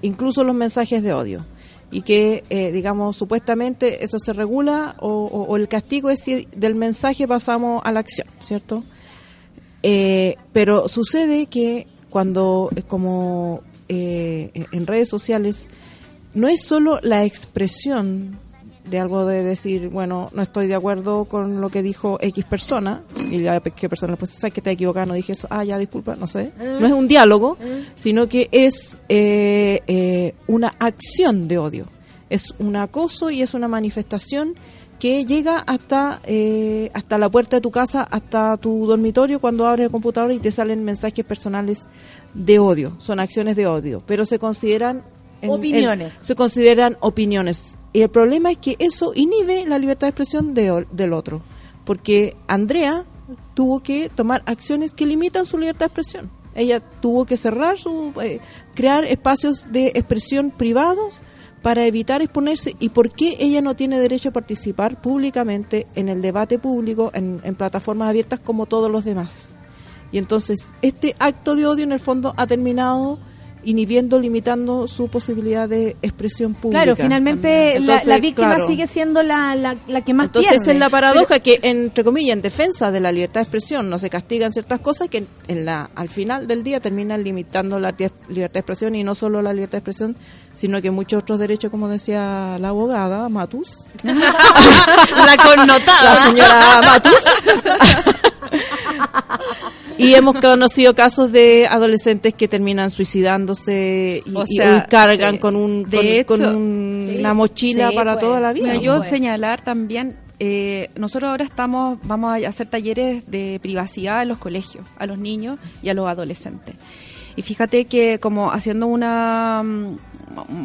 incluso 0.03 0.45
los 0.45 0.55
mensajes 0.55 1.03
de 1.03 1.13
odio. 1.13 1.47
Y 1.91 2.03
que, 2.03 2.43
eh, 2.51 2.73
digamos, 2.73 3.17
supuestamente 3.17 4.05
eso 4.05 4.19
se 4.19 4.33
regula 4.33 4.97
o, 5.01 5.57
el 5.57 5.69
castigo 5.69 6.11
es 6.11 6.21
si 6.21 6.49
del 6.57 6.75
mensaje 6.75 7.29
pasamos 7.29 7.83
a 7.85 7.93
la 7.93 8.01
acción, 8.01 8.27
¿cierto? 8.41 8.83
Eh, 9.83 10.37
pero 10.53 10.89
sucede 10.89 11.47
que 11.47 11.87
cuando, 12.11 12.71
como 12.89 13.63
en 13.87 14.87
redes 14.87 15.09
sociales, 15.09 15.69
no 16.33 16.49
es 16.49 16.65
solo 16.65 16.99
la 17.03 17.25
expresión 17.25 18.39
de 18.85 18.99
algo 19.01 19.25
de 19.25 19.43
decir, 19.43 19.89
bueno, 19.89 20.31
no 20.35 20.43
estoy 20.43 20.67
de 20.67 20.75
acuerdo 20.75 21.25
con 21.25 21.61
lo 21.61 21.71
que 21.71 21.83
dijo 21.83 22.19
X 22.21 22.45
persona, 22.45 23.03
y 23.31 23.39
la 23.39 23.61
que 23.61 23.89
persona 23.89 24.17
pues 24.17 24.31
sabes 24.33 24.53
que 24.53 24.61
te 24.61 24.71
equivocado, 24.71 25.07
no 25.07 25.15
dije 25.15 25.33
eso, 25.33 25.47
ah, 25.51 25.65
ya, 25.65 25.79
disculpa, 25.79 26.17
no 26.17 26.27
sé. 26.29 26.53
No 26.81 26.87
es 26.87 26.93
un 26.93 27.09
diálogo, 27.09 27.57
sino 27.97 28.29
que 28.29 28.49
es 28.53 28.99
eh, 29.09 29.81
eh, 29.87 30.35
una 30.47 30.75
acción 30.79 31.49
de 31.49 31.59
odio. 31.59 31.87
Es 32.31 32.55
un 32.59 32.77
acoso 32.77 33.31
y 33.31 33.43
es 33.43 33.55
una 33.55 33.69
manifestación 33.69 34.55
que 34.99 35.25
llega 35.25 35.59
hasta 35.59 36.21
eh, 36.25 36.91
hasta 36.95 37.19
la 37.19 37.29
puerta 37.31 37.57
de 37.57 37.61
tu 37.61 37.71
casa, 37.71 38.03
hasta 38.03 38.57
tu 38.59 38.87
dormitorio 38.87 39.41
cuando 39.41 39.67
abres 39.67 39.87
el 39.87 39.91
computador 39.93 40.33
y 40.33 40.39
te 40.39 40.51
salen 40.51 40.85
mensajes 40.85 41.25
personales 41.25 41.87
de 42.33 42.59
odio. 42.59 42.95
Son 42.99 43.19
acciones 43.21 43.57
de 43.57 43.67
odio, 43.67 44.03
pero 44.07 44.25
se 44.25 44.39
consideran 44.39 45.03
en- 45.43 45.51
Opiniones. 45.51 46.15
en- 46.19 46.25
se 46.25 46.35
consideran 46.35 46.97
opiniones. 47.01 47.75
Y 47.95 48.03
el 48.03 48.09
problema 48.11 48.51
es 48.51 48.59
que 48.59 48.77
eso 48.81 49.13
inhibe 49.15 49.65
la 49.67 49.79
libertad 49.79 50.09
de 50.09 50.11
expresión 50.11 50.53
de 50.53 50.85
del 50.91 51.13
otro, 51.13 51.43
porque 51.85 52.37
Andrea 52.49 53.05
tuvo 53.55 53.85
que 53.85 54.09
tomar 54.09 54.43
acciones 54.47 54.93
que 54.93 55.07
limitan 55.07 55.47
su 55.47 55.59
libertad 55.59 55.87
de 55.87 55.87
expresión. 55.87 56.31
Ella 56.57 56.81
tuvo 56.81 57.25
que 57.25 57.37
cerrar 57.37 57.79
su 57.79 58.13
eh, 58.21 58.41
crear 58.75 59.05
espacios 59.05 59.73
de 59.73 59.93
expresión 59.95 60.51
privados 60.51 61.23
para 61.63 61.87
evitar 61.87 62.21
exponerse 62.21 62.75
y 62.81 62.89
por 62.89 63.13
qué 63.13 63.37
ella 63.39 63.63
no 63.63 63.77
tiene 63.77 64.01
derecho 64.01 64.31
a 64.31 64.33
participar 64.33 65.01
públicamente 65.01 65.87
en 65.95 66.09
el 66.09 66.21
debate 66.21 66.59
público 66.59 67.13
en, 67.15 67.41
en 67.45 67.55
plataformas 67.55 68.09
abiertas 68.09 68.41
como 68.41 68.67
todos 68.67 68.91
los 68.91 69.05
demás. 69.05 69.55
Y 70.11 70.19
entonces 70.19 70.73
este 70.83 71.15
acto 71.21 71.55
de 71.55 71.67
odio 71.69 71.85
en 71.85 71.93
el 71.93 72.01
fondo 72.01 72.35
ha 72.37 72.49
terminado 72.49 73.21
inhibiendo, 73.65 74.19
limitando 74.19 74.87
su 74.87 75.09
posibilidad 75.09 75.69
de 75.69 75.97
expresión 76.03 76.55
pública. 76.55 76.83
Claro, 76.85 76.97
finalmente 76.97 77.73
la, 77.75 77.77
Entonces, 77.79 78.07
la 78.07 78.19
víctima 78.19 78.49
claro. 78.55 78.67
sigue 78.67 78.87
siendo 78.87 79.23
la, 79.23 79.55
la, 79.57 79.77
la 79.87 80.01
que 80.03 80.15
más 80.15 80.27
Entonces 80.27 80.53
pierde. 80.53 80.73
es 80.73 80.79
la 80.79 80.91
paradoja 80.91 81.41
que, 81.41 81.61
entre 81.63 82.05
comillas, 82.05 82.35
en 82.35 82.43
defensa 82.43 82.91
de 82.91 83.01
la 83.01 83.13
libertad 83.13 83.41
de 83.41 83.45
expresión 83.45 83.89
no 83.91 83.99
se 83.99 84.11
castigan 84.11 84.53
ciertas 84.53 84.81
cosas 84.81 85.09
que 85.09 85.27
en 85.49 85.65
la, 85.65 85.91
al 85.95 86.09
final 86.09 86.47
del 86.47 86.63
día 86.63 86.81
terminan 86.81 87.23
limitando 87.25 87.79
la 87.79 87.95
libertad 88.29 88.55
de 88.55 88.61
expresión 88.61 88.95
y 88.95 89.05
no 89.05 89.15
solo 89.15 89.43
la 89.43 89.53
libertad 89.53 89.73
de 89.73 89.79
expresión, 89.79 90.17
sino 90.55 90.81
que 90.83 90.91
muchos 90.91 91.23
otros 91.23 91.39
derechos, 91.39 91.71
como 91.71 91.89
decía 91.89 92.57
la 92.61 92.69
abogada 92.69 93.29
Matus, 93.29 93.85
La 94.05 95.37
connotada. 95.43 96.03
la 96.05 96.17
señora 96.27 96.81
Matus. 96.83 97.15
y 99.99 100.15
hemos 100.15 100.37
conocido 100.37 100.95
casos 100.95 101.31
de 101.33 101.67
adolescentes 101.69 102.35
que 102.35 102.49
terminan 102.49 102.91
suicidándose 102.91 104.23
y, 104.25 104.35
O 104.35 104.45
y- 104.49 104.57
sea, 104.57 104.79
y 104.87 104.91
cargan 104.91 105.35
sí. 105.35 105.41
con, 105.41 105.57
un, 105.57 105.85
con, 105.85 106.05
hecho, 106.05 106.27
con 106.27 106.45
un- 106.45 107.07
sí. 107.09 107.19
una 107.19 107.35
mochila 107.35 107.91
Sí, 107.91 107.97
para 107.97 108.15
pues. 108.15 108.25
toda 108.25 108.41
la 108.41 108.53
vida. 108.53 108.75
Yo 108.77 108.97
pues. 108.99 109.09
señalar 109.11 109.63
también, 109.63 110.17
eh, 110.41 110.91
nosotros 110.97 111.31
ahora 111.31 111.45
estamos, 111.45 111.99
vamos 112.03 112.33
a 112.43 112.49
hacer 112.49 112.67
talleres 112.69 113.23
de 113.31 113.59
privacidad 113.63 114.23
en 114.23 114.29
los 114.29 114.39
colegios, 114.39 114.85
a 114.99 115.07
los 115.07 115.19
niños 115.19 115.59
y 115.83 115.89
a 115.91 115.95
los 115.95 116.09
adolescentes. 116.09 116.75
Y 117.37 117.43
fíjate 117.43 117.87
que 117.87 118.19
como 118.21 118.51
haciendo 118.53 118.87
una 118.87 119.63
mm, 119.65 119.97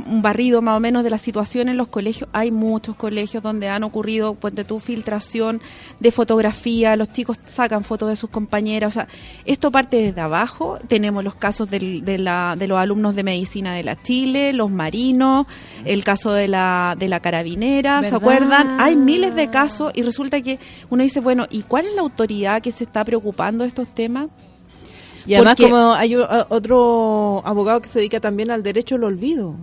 un 0.09 0.21
barrido 0.23 0.63
más 0.63 0.77
o 0.77 0.79
menos 0.79 1.03
de 1.03 1.11
la 1.11 1.19
situación 1.19 1.69
en 1.69 1.77
los 1.77 1.89
colegios, 1.89 2.27
hay 2.33 2.49
muchos 2.49 2.95
colegios 2.95 3.43
donde 3.43 3.69
han 3.69 3.83
ocurrido, 3.83 4.33
ponte 4.33 4.63
tu 4.63 4.79
filtración 4.79 5.61
de 5.99 6.09
fotografía, 6.11 6.95
los 6.95 7.11
chicos 7.13 7.37
sacan 7.45 7.83
fotos 7.83 8.09
de 8.09 8.15
sus 8.15 8.31
compañeras, 8.31 8.89
o 8.89 8.93
sea, 8.93 9.07
esto 9.45 9.69
parte 9.69 9.97
desde 10.01 10.21
abajo, 10.21 10.79
tenemos 10.87 11.23
los 11.23 11.35
casos 11.35 11.69
del- 11.69 12.03
de, 12.03 12.17
la, 12.17 12.55
de 12.57 12.67
los 12.67 12.79
alumnos 12.79 13.13
de 13.15 13.21
medicina 13.23 13.75
de 13.75 13.83
la 13.83 14.01
Chile, 14.01 14.53
los 14.53 14.71
marinos, 14.71 15.45
el 15.85 16.03
caso 16.03 16.31
de 16.31 16.47
la, 16.47 16.95
de 16.97 17.07
la 17.07 17.19
carabinera, 17.19 17.99
¿se 18.09 18.15
acuerdan? 18.15 18.79
Hay 18.81 18.95
miles 18.95 19.35
de 19.35 19.49
casos 19.51 19.91
y 19.93 20.01
resulta 20.01 20.41
que 20.41 20.57
uno 20.89 21.03
dice, 21.03 21.19
bueno, 21.19 21.45
¿y 21.49 21.61
cuál 21.61 21.85
es 21.85 21.93
la 21.95 22.01
autoridad 22.01 22.61
que 22.63 22.71
se 22.71 22.85
está 22.85 23.05
preocupando 23.05 23.63
de 23.63 23.67
estos 23.67 23.87
temas? 23.89 24.29
Y 25.29 25.35
además 25.35 25.55
Porque- 25.57 25.69
como 25.71 25.93
hay 25.93 26.15
otro 26.15 27.41
abogado 27.45 27.81
que 27.81 27.87
se 27.89 27.99
dedica 27.99 28.19
también 28.19 28.51
al 28.51 28.63
derecho 28.63 28.95
al 28.95 29.03
olvido. 29.03 29.55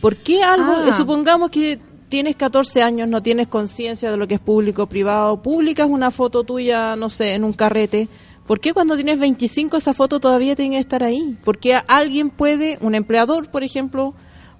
¿Por 0.00 0.16
qué 0.16 0.42
algo, 0.42 0.72
Ah. 0.72 0.86
eh, 0.88 0.92
supongamos 0.96 1.50
que 1.50 1.78
tienes 2.08 2.36
14 2.36 2.82
años, 2.82 3.08
no 3.08 3.22
tienes 3.22 3.48
conciencia 3.48 4.10
de 4.10 4.16
lo 4.16 4.26
que 4.28 4.34
es 4.34 4.40
público 4.40 4.82
o 4.84 4.86
privado, 4.86 5.42
publicas 5.42 5.86
una 5.88 6.10
foto 6.10 6.44
tuya, 6.44 6.96
no 6.96 7.08
sé, 7.10 7.34
en 7.34 7.44
un 7.44 7.52
carrete, 7.52 8.08
¿por 8.46 8.60
qué 8.60 8.72
cuando 8.72 8.94
tienes 8.96 9.18
25 9.18 9.76
esa 9.76 9.94
foto 9.94 10.20
todavía 10.20 10.54
tiene 10.54 10.76
que 10.76 10.80
estar 10.80 11.02
ahí? 11.02 11.36
¿Por 11.44 11.58
qué 11.58 11.76
alguien 11.88 12.30
puede, 12.30 12.78
un 12.80 12.94
empleador, 12.94 13.50
por 13.50 13.64
ejemplo, 13.64 14.14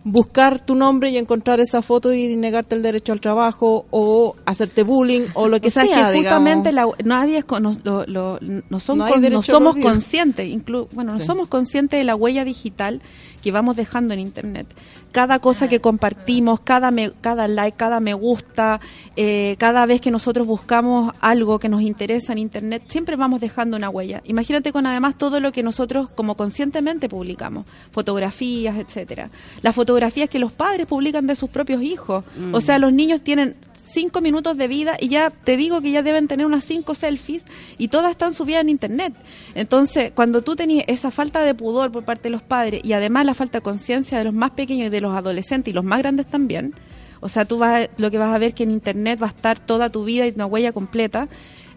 buscar 0.09 0.65
tu 0.65 0.77
nombre 0.77 1.11
y 1.11 1.17
encontrar 1.17 1.59
esa 1.59 1.83
foto 1.83 2.15
y 2.15 2.37
negarte 2.37 2.77
el 2.77 2.83
derecho 2.83 3.13
al 3.13 3.21
trabajo 3.21 3.87
o 3.91 4.37
hacerte 4.47 4.85
bullying 4.85 5.23
o 5.35 5.49
lo 5.49 5.61
que 5.61 5.67
o 5.67 5.71
sea, 5.73 5.85
sea, 5.85 6.13
que 6.13 6.19
justamente 6.19 6.71
la- 6.71 6.87
nadie 7.05 7.39
es 7.39 7.45
con- 7.45 7.65
no, 7.65 7.77
lo- 7.83 8.07
lo- 8.07 8.39
no 8.41 8.79
son 8.79 8.99
No 8.99 9.05
hay 9.07 9.13
con- 9.15 9.21
no 9.21 9.29
derecho 9.29 9.39
al 9.57 9.59
somos 9.59 9.75
conscientes, 9.83 10.47
inclu- 10.49 10.87
bueno, 10.93 11.13
no 11.13 11.25
somos 11.25 11.49
conscientes 11.49 11.99
de 11.99 12.05
la 12.05 12.15
huella 12.15 12.45
digital 12.45 13.03
que 13.43 13.51
vamos 13.51 13.75
dejando 13.77 14.15
en 14.15 14.21
internet. 14.21 14.67
Cada 15.13 15.39
cosa 15.39 15.67
que 15.69 15.81
compartimos, 15.81 16.61
cada 16.61 16.91
me, 16.91 17.13
cada 17.21 17.49
like, 17.49 17.77
cada 17.77 18.01
me 18.01 18.13
gusta, 18.13 18.81
eh, 19.17 19.57
cada 19.59 19.87
vez 19.87 20.01
que 20.01 20.11
nosotros 20.11 20.47
buscamos 20.47 21.15
algo 21.21 21.59
que 21.59 21.69
nos 21.69 21.81
interesa 21.83 22.33
en 22.33 22.39
internet, 22.39 22.85
siempre 22.89 23.17
vamos 23.17 23.41
dejando 23.41 23.77
una 23.77 23.89
huella. 23.89 24.21
Imagínate 24.27 24.73
con 24.73 24.87
además 24.87 25.17
todo 25.17 25.41
lo 25.41 25.53
que 25.53 25.63
nosotros 25.63 26.11
como 26.11 26.35
conscientemente 26.37 27.09
publicamos, 27.09 27.67
fotografías, 27.93 28.77
etcétera. 28.79 29.31
Las 29.63 29.75
fotografías 29.97 30.29
que 30.29 30.39
los 30.39 30.53
padres 30.53 30.87
publican 30.87 31.27
de 31.27 31.35
sus 31.37 31.49
propios 31.49 31.83
hijos. 31.83 32.23
O 32.53 32.61
sea, 32.61 32.79
los 32.79 32.93
niños 32.93 33.23
tienen 33.23 33.57
cinco 33.89 34.21
minutos 34.21 34.59
de 34.59 34.69
vida 34.69 34.99
y 35.01 35.09
ya 35.09 35.31
te 35.31 35.57
digo 35.57 35.81
que 35.81 35.91
ya 35.91 36.03
deben 36.03 36.29
tener 36.29 36.45
unas 36.45 36.67
cinco 36.67 36.95
selfies 36.95 37.45
y 37.79 37.89
todas 37.89 38.11
están 38.11 38.35
subidas 38.35 38.61
en 38.61 38.69
internet. 38.69 39.15
Entonces, 39.55 40.13
cuando 40.15 40.43
tú 40.43 40.55
tenías 40.55 40.85
esa 40.87 41.11
falta 41.11 41.43
de 41.43 41.55
pudor 41.55 41.91
por 41.91 42.05
parte 42.05 42.25
de 42.25 42.31
los 42.31 42.43
padres 42.43 42.83
y 42.85 42.93
además 42.93 43.25
la 43.25 43.33
falta 43.33 43.59
de 43.59 43.63
conciencia 43.63 44.19
de 44.19 44.25
los 44.25 44.35
más 44.35 44.51
pequeños 44.51 44.89
y 44.89 44.91
de 44.91 45.01
los 45.01 45.17
adolescentes 45.17 45.73
y 45.73 45.75
los 45.75 45.85
más 45.85 46.01
grandes 46.01 46.27
también, 46.27 46.75
o 47.21 47.31
sea, 47.31 47.47
tú 47.47 47.57
vas, 47.57 47.89
lo 47.97 48.11
que 48.11 48.19
vas 48.19 48.35
a 48.35 48.39
ver 48.39 48.53
que 48.53 48.65
en 48.65 48.73
internet 48.73 49.19
va 49.23 49.29
a 49.29 49.31
estar 49.31 49.59
toda 49.59 49.89
tu 49.89 50.05
vida 50.05 50.27
y 50.27 50.33
una 50.33 50.45
huella 50.45 50.73
completa. 50.73 51.27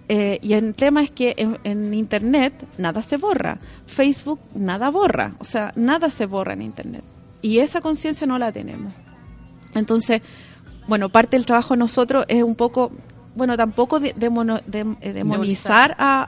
Eh, 0.09 0.39
y 0.41 0.53
el 0.53 0.73
tema 0.73 1.03
es 1.03 1.11
que 1.11 1.35
en 1.37 1.93
internet 1.93 2.53
nada 2.77 3.01
se 3.01 3.15
borra, 3.15 3.59
Facebook 3.87 4.39
nada 4.55 4.89
borra, 4.89 5.35
o 5.39 5.45
sea, 5.45 5.71
nada 5.77 6.09
se 6.09 6.25
borra 6.25 6.51
en 6.51 6.63
internet. 6.63 7.03
Y 7.41 7.59
esa 7.59 7.81
conciencia 7.81 8.25
no 8.27 8.37
la 8.37 8.51
tenemos. 8.51 8.93
Entonces, 9.75 10.21
bueno, 10.87 11.09
parte 11.09 11.37
del 11.37 11.45
trabajo 11.45 11.73
de 11.73 11.77
nosotros 11.79 12.25
es 12.27 12.41
un 12.43 12.55
poco, 12.55 12.91
bueno, 13.35 13.55
tampoco 13.55 13.99
de, 13.99 14.13
demono- 14.15 14.59
de- 14.65 14.85
eh, 15.01 15.13
demonizar 15.13 15.95
a, 15.99 16.25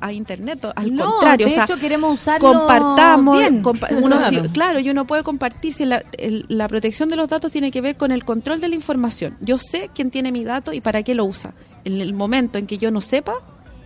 a- 0.00 0.06
a 0.06 0.12
Internet, 0.12 0.66
al 0.76 0.94
No, 0.94 1.10
contrario, 1.10 1.46
de 1.46 1.52
o 1.52 1.54
sea, 1.54 1.64
hecho 1.64 1.78
queremos 1.78 2.20
usarlo 2.20 2.52
compartamos, 2.52 3.38
bien. 3.38 3.62
compa- 3.62 3.88
uno 3.90 4.18
Claro. 4.18 4.42
sí- 4.44 4.48
claro, 4.50 4.78
y 4.80 4.90
uno 4.90 5.06
puede 5.06 5.22
compartir, 5.22 5.72
si 5.72 5.84
la, 5.86 6.04
el- 6.18 6.44
la 6.48 6.68
protección 6.68 7.08
de 7.08 7.16
los 7.16 7.28
datos 7.30 7.50
tiene 7.50 7.70
que 7.70 7.80
ver 7.80 7.96
con 7.96 8.12
el 8.12 8.24
control 8.24 8.60
de 8.60 8.68
la 8.68 8.74
información. 8.74 9.36
Yo 9.40 9.56
sé 9.58 9.90
quién 9.94 10.10
tiene 10.10 10.30
mi 10.30 10.44
dato 10.44 10.72
y 10.72 10.80
para 10.80 11.02
qué 11.02 11.14
lo 11.14 11.24
usa. 11.24 11.54
En 11.84 12.00
el 12.00 12.12
momento 12.14 12.58
en 12.58 12.66
que 12.66 12.76
yo 12.78 12.90
no 12.90 13.00
sepa, 13.00 13.32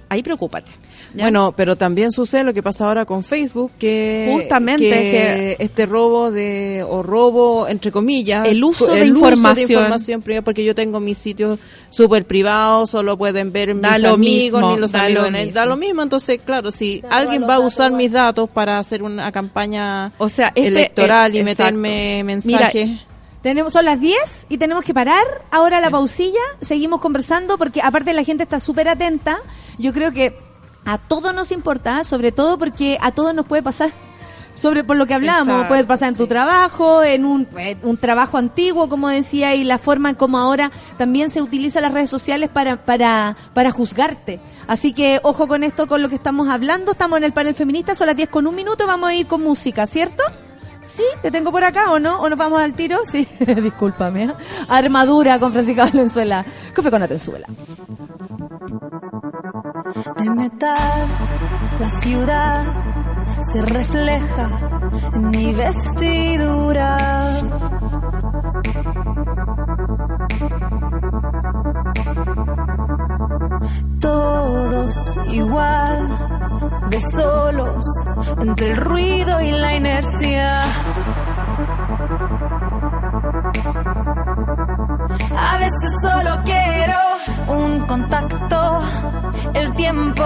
ahí 0.09 0.23
preocúpate. 0.23 0.71
¿ya? 1.15 1.25
Bueno, 1.25 1.53
pero 1.57 1.77
también 1.77 2.13
sucede 2.13 2.45
lo 2.45 2.53
que 2.55 2.63
pasa 2.63 2.87
ahora 2.87 3.05
con 3.05 3.25
Facebook, 3.25 3.73
que 3.79 4.31
Justamente, 4.33 4.89
que 4.89 5.57
este 5.59 5.87
robo 5.87 6.31
de 6.31 6.85
o 6.89 7.03
robo 7.03 7.69
entre 7.69 7.91
comillas, 7.91 8.47
El 8.47 8.63
uso 8.63 8.87
de 8.87 9.03
uso 9.03 9.05
información. 9.07 9.71
información 9.71 10.23
privada, 10.23 10.43
porque 10.45 10.65
yo 10.65 10.75
tengo 10.75 11.01
mis 11.01 11.19
sitios 11.19 11.59
súper 11.91 12.27
privados, 12.27 12.91
solo 12.91 13.17
pueden 13.17 13.53
ver 13.53 13.73
mis 13.75 13.83
Da 13.83 13.95
amigos 13.95 14.19
mismo, 14.19 14.73
ni 14.73 14.81
los 14.81 14.93
da 14.93 15.05
amigos, 15.05 15.31
lo 15.31 15.39
de 15.39 15.47
da 15.53 15.67
lo 15.67 15.77
mismo. 15.77 16.03
Entonces, 16.03 16.41
claro, 16.45 16.71
si 16.71 17.03
alguien 17.11 17.45
va 17.49 17.57
a 17.57 17.61
usar 17.61 17.93
mis 17.93 18.13
datos 18.13 18.51
para 18.53 18.79
hacer 18.79 19.03
una 19.03 19.33
campaña 19.33 20.13
O 20.19 20.29
sea, 20.29 20.49
este- 20.49 20.67
electoral 20.69 21.35
y 21.35 21.39
eh, 21.39 21.45
meterme 21.45 22.21
exacto. 22.21 22.27
mensajes, 22.49 22.91
Tenemos, 23.43 23.73
son 23.73 23.85
las 23.85 24.01
10 24.01 24.47
y 24.49 24.59
tenemos 24.59 24.85
que 24.85 24.93
parar 24.93 25.25
ahora 25.53 25.81
la 25.81 25.89
pausilla. 25.89 26.41
Seguimos 26.61 27.01
conversando 27.01 27.57
porque 27.59 27.81
aparte 27.81 28.13
la 28.13 28.25
gente 28.25 28.43
está 28.43 28.59
súper 28.59 28.89
atenta. 28.89 29.39
Yo 29.79 29.93
creo 29.93 30.13
que 30.13 30.39
a 30.85 30.99
todos 30.99 31.35
nos 31.35 31.51
importa, 31.53 32.05
sobre 32.05 32.33
todo 32.33 32.59
porque 32.59 32.99
a 33.01 33.13
todos 33.13 33.35
nos 33.35 33.47
puede 33.47 33.63
pasar 33.63 33.91
sobre 34.55 34.85
por 34.85 34.97
lo 34.97 35.07
que 35.07 35.15
hablamos, 35.15 35.49
Exacto, 35.49 35.69
puede 35.69 35.85
pasar 35.85 36.09
en 36.09 36.17
tu 36.17 36.27
trabajo, 36.27 37.03
en 37.03 37.25
un, 37.25 37.47
eh, 37.59 37.77
un 37.83 37.99
trabajo 37.99 38.39
antiguo, 38.39 38.89
como 38.89 39.09
decía, 39.09 39.55
y 39.55 39.65
la 39.65 39.79
forma 39.79 40.11
en 40.11 40.17
como 40.17 40.39
ahora 40.39 40.73
también 40.97 41.31
se 41.31 41.43
utilizan 41.43 41.83
las 41.83 41.93
redes 41.93 42.11
sociales 42.11 42.49
para, 42.49 42.85
para, 42.85 43.37
para 43.53 43.71
juzgarte. 43.71 44.41
Así 44.67 44.93
que 44.93 45.21
ojo 45.23 45.47
con 45.47 45.63
esto, 45.63 45.87
con 45.87 46.03
lo 46.03 46.09
que 46.09 46.15
estamos 46.15 46.49
hablando. 46.49 46.93
Estamos 46.93 47.19
en 47.19 47.25
el 47.25 47.33
panel 47.33 47.55
feminista, 47.55 47.95
son 47.95 48.07
las 48.07 48.17
10 48.17 48.31
con 48.31 48.47
un 48.47 48.55
minuto, 48.55 48.87
vamos 48.87 49.11
a 49.11 49.15
ir 49.15 49.27
con 49.27 49.43
música, 49.43 49.87
¿cierto? 49.87 50.23
Sí, 50.97 51.05
te 51.21 51.31
tengo 51.31 51.53
por 51.53 51.63
acá 51.63 51.93
o 51.93 51.99
no, 51.99 52.21
o 52.23 52.29
nos 52.31 52.39
vamos 52.39 52.61
al 52.61 52.73
tiro, 52.73 53.01
sí, 53.05 53.29
discúlpame. 53.63 54.25
¿eh? 54.25 54.35
Armadura 54.69 55.39
con 55.39 55.53
Francisca 55.53 55.85
Valenzuela. 55.85 56.47
Café 56.73 56.91
con 56.91 57.03
Atenzuela. 57.03 57.47
De 59.87 60.31
metal, 60.31 61.07
la 61.79 61.89
ciudad 62.01 62.65
se 63.53 63.63
refleja 63.63 64.49
en 65.15 65.31
mi 65.31 65.55
vestidura. 65.55 67.29
Todos 74.01 75.19
igual, 75.29 76.09
de 76.91 77.01
solos, 77.01 77.85
entre 78.41 78.71
el 78.73 78.77
ruido 78.79 79.41
y 79.41 79.53
la 79.53 79.77
inercia. 79.77 80.63
A 85.37 85.59
veces 85.59 85.91
solo 86.03 86.43
quiero 86.45 86.99
un 87.49 87.87
contacto, 87.87 88.83
el 89.55 89.71
tiempo 89.73 90.25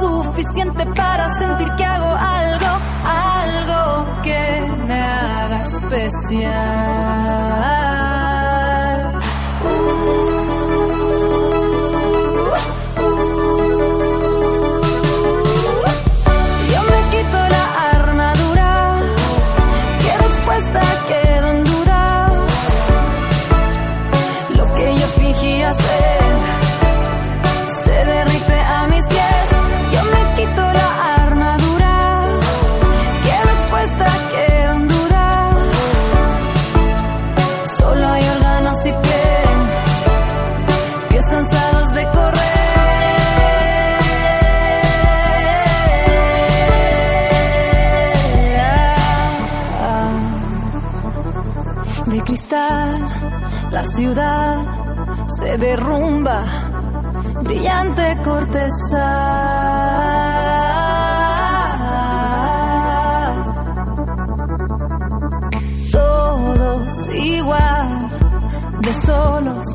suficiente 0.00 0.84
para 0.94 1.28
sentir 1.38 1.68
que 1.76 1.84
hago 1.84 2.14
algo, 2.14 2.66
algo 3.06 4.22
que 4.22 4.68
me 4.86 5.00
haga 5.00 5.62
especial. 5.62 7.20
De 52.06 52.20
cristal, 52.22 53.08
la 53.70 53.84
ciudad 53.84 54.56
se 55.38 55.56
derrumba, 55.58 56.42
brillante 57.42 58.16
corteza. 58.24 59.06
Todos 65.92 66.92
igual, 67.14 68.10
de 68.80 68.92
solos, 69.06 69.66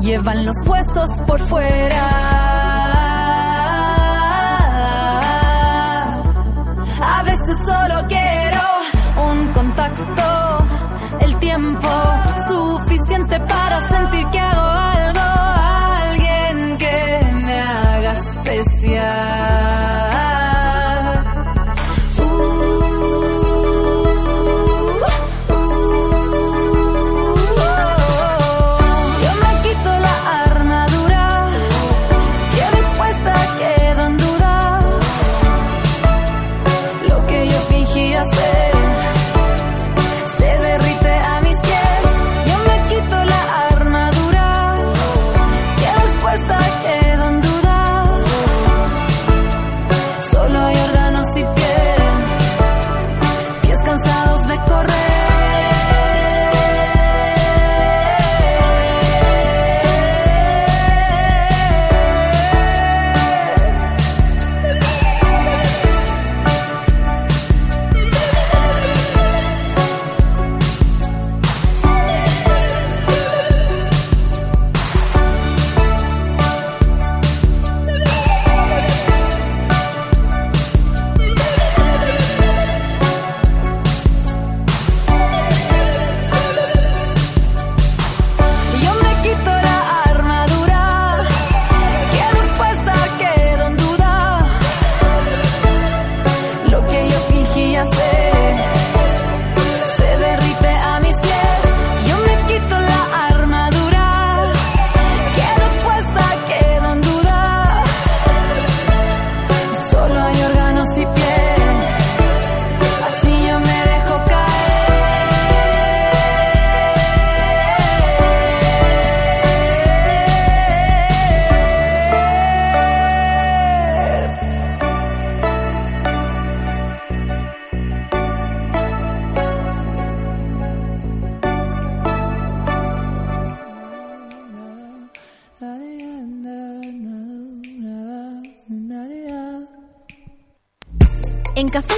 llevan 0.00 0.44
los 0.46 0.56
huesos 0.66 1.10
por 1.26 1.40
fuera. 1.48 2.10
A 7.00 7.22
veces 7.22 7.56
solo 7.64 8.06
quiero 8.08 8.66
contacto, 9.56 10.04
el 10.04 10.35
tiempo 11.46 11.88
suficiente 12.48 13.38
para 13.38 13.78
sentir 13.88 14.26
que 14.32 14.38
hago 14.40 14.60
algo, 14.60 15.15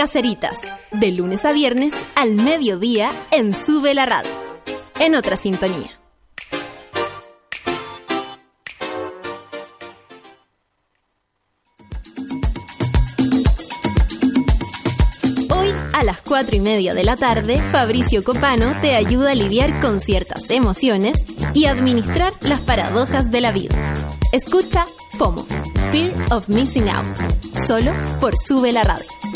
Caseritas, 0.00 0.58
de 0.92 1.10
lunes 1.10 1.44
a 1.44 1.52
viernes 1.52 1.92
al 2.14 2.34
mediodía 2.34 3.10
en 3.30 3.52
Sube 3.52 3.92
la 3.92 4.06
Radio. 4.06 4.30
En 4.98 5.14
otra 5.14 5.36
sintonía. 5.36 6.00
Hoy 15.50 15.68
a 15.92 16.02
las 16.02 16.22
4 16.22 16.56
y 16.56 16.60
media 16.60 16.94
de 16.94 17.04
la 17.04 17.16
tarde, 17.16 17.60
Fabricio 17.70 18.24
Copano 18.24 18.80
te 18.80 18.96
ayuda 18.96 19.32
a 19.32 19.34
lidiar 19.34 19.82
con 19.82 20.00
ciertas 20.00 20.48
emociones 20.48 21.18
y 21.52 21.66
administrar 21.66 22.32
las 22.40 22.60
paradojas 22.60 23.30
de 23.30 23.42
la 23.42 23.52
vida. 23.52 23.92
Escucha 24.32 24.86
FOMO, 25.18 25.44
Fear 25.92 26.32
of 26.32 26.48
Missing 26.48 26.88
Out, 26.88 27.18
solo 27.66 27.92
por 28.18 28.38
Sube 28.38 28.72
la 28.72 28.82
Radio. 28.82 29.29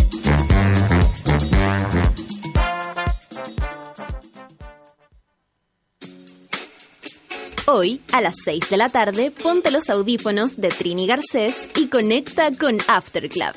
Hoy, 7.77 8.01
a 8.12 8.20
las 8.20 8.35
6 8.45 8.70
de 8.70 8.77
la 8.77 8.89
tarde, 8.89 9.33
ponte 9.33 9.72
los 9.72 9.91
audífonos 9.91 10.61
de 10.61 10.68
Trini 10.68 11.09
Garcés 11.09 11.68
y 11.75 11.89
conecta 11.89 12.53
con 12.53 12.77
After 12.87 13.29
Club. 13.29 13.51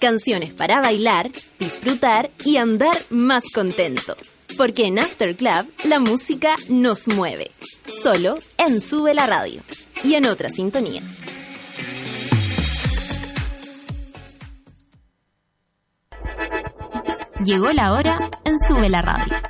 Canciones 0.00 0.52
para 0.52 0.80
bailar, 0.80 1.30
disfrutar 1.60 2.30
y 2.44 2.56
andar 2.56 2.96
más 3.10 3.44
contento. 3.54 4.16
Porque 4.58 4.86
en 4.86 4.98
After 4.98 5.36
Club 5.36 5.72
la 5.84 6.00
música 6.00 6.56
nos 6.68 7.06
mueve. 7.06 7.52
Solo 8.02 8.34
en 8.58 8.80
Sube 8.80 9.14
la 9.14 9.26
Radio 9.26 9.62
y 10.02 10.14
en 10.14 10.26
otra 10.26 10.48
sintonía. 10.48 11.02
Llegó 17.44 17.70
la 17.70 17.92
hora 17.92 18.18
en 18.44 18.58
Sube 18.58 18.88
la 18.88 19.00
Radio. 19.00 19.49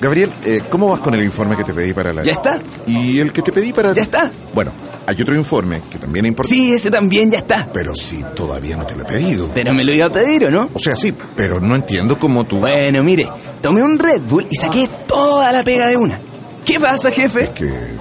Gabriel, 0.00 0.32
eh, 0.44 0.62
¿cómo 0.70 0.88
vas 0.88 1.00
con 1.00 1.14
el 1.14 1.22
informe 1.22 1.56
que 1.56 1.64
te 1.64 1.74
pedí 1.74 1.92
para 1.92 2.12
la... 2.12 2.24
¿Ya 2.24 2.32
está? 2.32 2.58
¿Y 2.86 3.20
el 3.20 3.32
que 3.32 3.42
te 3.42 3.52
pedí 3.52 3.72
para... 3.72 3.92
¿Ya 3.92 4.02
está? 4.02 4.32
Bueno, 4.54 4.72
hay 5.06 5.20
otro 5.20 5.34
informe 5.36 5.82
que 5.90 5.98
también 5.98 6.24
es 6.24 6.30
importante. 6.30 6.56
Sí, 6.56 6.72
ese 6.72 6.90
también 6.90 7.30
ya 7.30 7.38
está. 7.38 7.68
Pero 7.70 7.94
si 7.94 8.22
todavía 8.34 8.76
no 8.76 8.86
te 8.86 8.94
lo 8.94 9.02
he 9.02 9.06
pedido. 9.06 9.50
Pero 9.52 9.74
me 9.74 9.84
lo 9.84 9.94
iba 9.94 10.06
a 10.06 10.10
pedir, 10.10 10.46
¿o 10.46 10.50
no? 10.50 10.70
O 10.72 10.78
sea, 10.78 10.96
sí, 10.96 11.14
pero 11.36 11.60
no 11.60 11.76
entiendo 11.76 12.18
cómo 12.18 12.44
tú... 12.44 12.60
Bueno, 12.60 13.02
mire, 13.02 13.28
tomé 13.60 13.82
un 13.82 13.98
Red 13.98 14.22
Bull 14.22 14.46
y 14.50 14.56
saqué 14.56 14.88
toda 15.06 15.52
la 15.52 15.62
pega 15.62 15.86
de 15.88 15.96
una. 15.96 16.18
¿Qué 16.64 16.80
pasa, 16.80 17.10
jefe? 17.10 17.44
Es 17.44 17.50
que... 17.50 18.00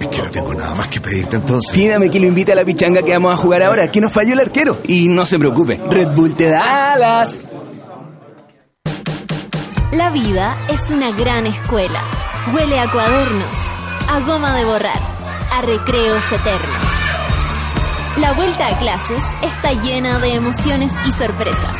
Es 0.00 0.08
que 0.08 0.22
no 0.22 0.30
tengo 0.30 0.54
nada 0.54 0.74
más 0.74 0.88
que 0.88 1.00
pedirte 1.00 1.36
entonces. 1.36 1.72
Pídame 1.72 2.10
que 2.10 2.18
lo 2.18 2.26
invite 2.26 2.52
a 2.52 2.54
la 2.56 2.64
pichanga 2.64 3.02
que 3.02 3.12
vamos 3.12 3.32
a 3.32 3.36
jugar 3.36 3.62
ahora, 3.62 3.90
que 3.90 4.00
nos 4.00 4.12
falló 4.12 4.34
el 4.34 4.40
arquero. 4.40 4.78
Y 4.86 5.08
no 5.08 5.24
se 5.26 5.38
preocupe, 5.38 5.80
Red 5.88 6.08
Bull 6.14 6.34
te 6.34 6.48
da 6.48 6.92
alas. 6.92 7.40
La 9.92 10.08
vida 10.10 10.56
es 10.68 10.92
una 10.92 11.10
gran 11.10 11.48
escuela. 11.48 12.04
Huele 12.52 12.78
a 12.78 12.88
cuadernos, 12.92 13.56
a 14.08 14.20
goma 14.20 14.54
de 14.54 14.64
borrar, 14.64 15.00
a 15.50 15.62
recreos 15.62 16.30
eternos. 16.30 16.84
La 18.18 18.32
vuelta 18.34 18.68
a 18.68 18.78
clases 18.78 19.24
está 19.42 19.72
llena 19.72 20.20
de 20.20 20.34
emociones 20.34 20.92
y 21.08 21.10
sorpresas. 21.10 21.76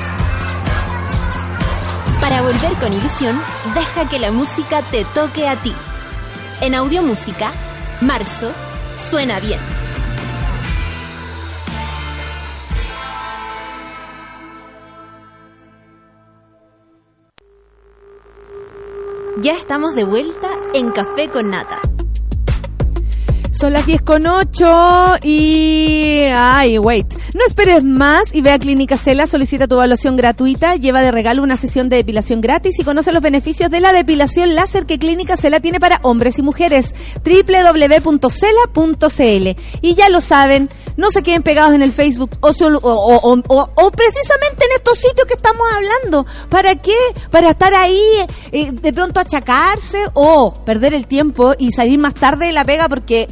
Para 2.20 2.42
volver 2.42 2.72
con 2.80 2.92
ilusión, 2.92 3.40
deja 3.76 4.08
que 4.08 4.18
la 4.18 4.32
música 4.32 4.82
te 4.90 5.04
toque 5.04 5.46
a 5.46 5.54
ti. 5.62 5.72
En 6.60 6.74
Audiomúsica, 6.74 7.52
marzo 8.00 8.50
suena 8.96 9.38
bien. 9.38 9.60
Ya 19.38 19.52
estamos 19.52 19.94
de 19.94 20.04
vuelta 20.04 20.50
en 20.74 20.90
Café 20.90 21.30
con 21.30 21.50
Nata. 21.50 21.80
Son 23.52 23.72
las 23.72 23.86
10 23.86 24.02
con 24.02 24.26
8 24.26 25.18
y... 25.22 26.22
Ay, 26.32 26.78
wait. 26.78 27.06
No 27.34 27.44
esperes 27.46 27.84
más 27.84 28.34
y 28.34 28.42
ve 28.42 28.52
a 28.52 28.58
Clínica 28.58 28.96
Cela, 28.96 29.26
solicita 29.26 29.68
tu 29.68 29.74
evaluación 29.76 30.16
gratuita, 30.16 30.76
lleva 30.76 31.02
de 31.02 31.12
regalo 31.12 31.42
una 31.42 31.56
sesión 31.56 31.88
de 31.88 31.96
depilación 31.96 32.40
gratis 32.40 32.78
y 32.78 32.84
conoce 32.84 33.12
los 33.12 33.22
beneficios 33.22 33.70
de 33.70 33.80
la 33.80 33.92
depilación 33.92 34.54
láser 34.54 34.86
que 34.86 34.98
Clínica 34.98 35.36
Cela 35.36 35.60
tiene 35.60 35.78
para 35.78 36.00
hombres 36.02 36.38
y 36.38 36.42
mujeres. 36.42 36.94
www.cela.cl 37.24 38.20
Y 39.82 39.94
ya 39.94 40.08
lo 40.08 40.20
saben, 40.20 40.68
no 40.96 41.10
se 41.10 41.22
queden 41.22 41.42
pegados 41.42 41.74
en 41.74 41.82
el 41.82 41.92
Facebook 41.92 42.30
o, 42.40 42.52
solo- 42.52 42.80
o, 42.82 43.90
precisamente 43.90 44.64
en 44.64 44.72
estos 44.76 44.98
sitios 44.98 45.26
que 45.26 45.34
estamos 45.34 45.62
hablando. 45.74 46.26
¿Para 46.48 46.74
qué? 46.76 46.96
Para 47.30 47.50
estar 47.50 47.74
ahí 47.74 48.00
eh, 48.52 48.70
de 48.72 48.92
pronto 48.92 49.20
achacarse 49.20 50.06
o 50.14 50.52
perder 50.64 50.94
el 50.94 51.06
tiempo 51.06 51.54
y 51.58 51.72
salir 51.72 51.98
más 51.98 52.14
tarde 52.14 52.46
de 52.46 52.52
la 52.52 52.64
pega 52.64 52.88
porque 52.88 53.28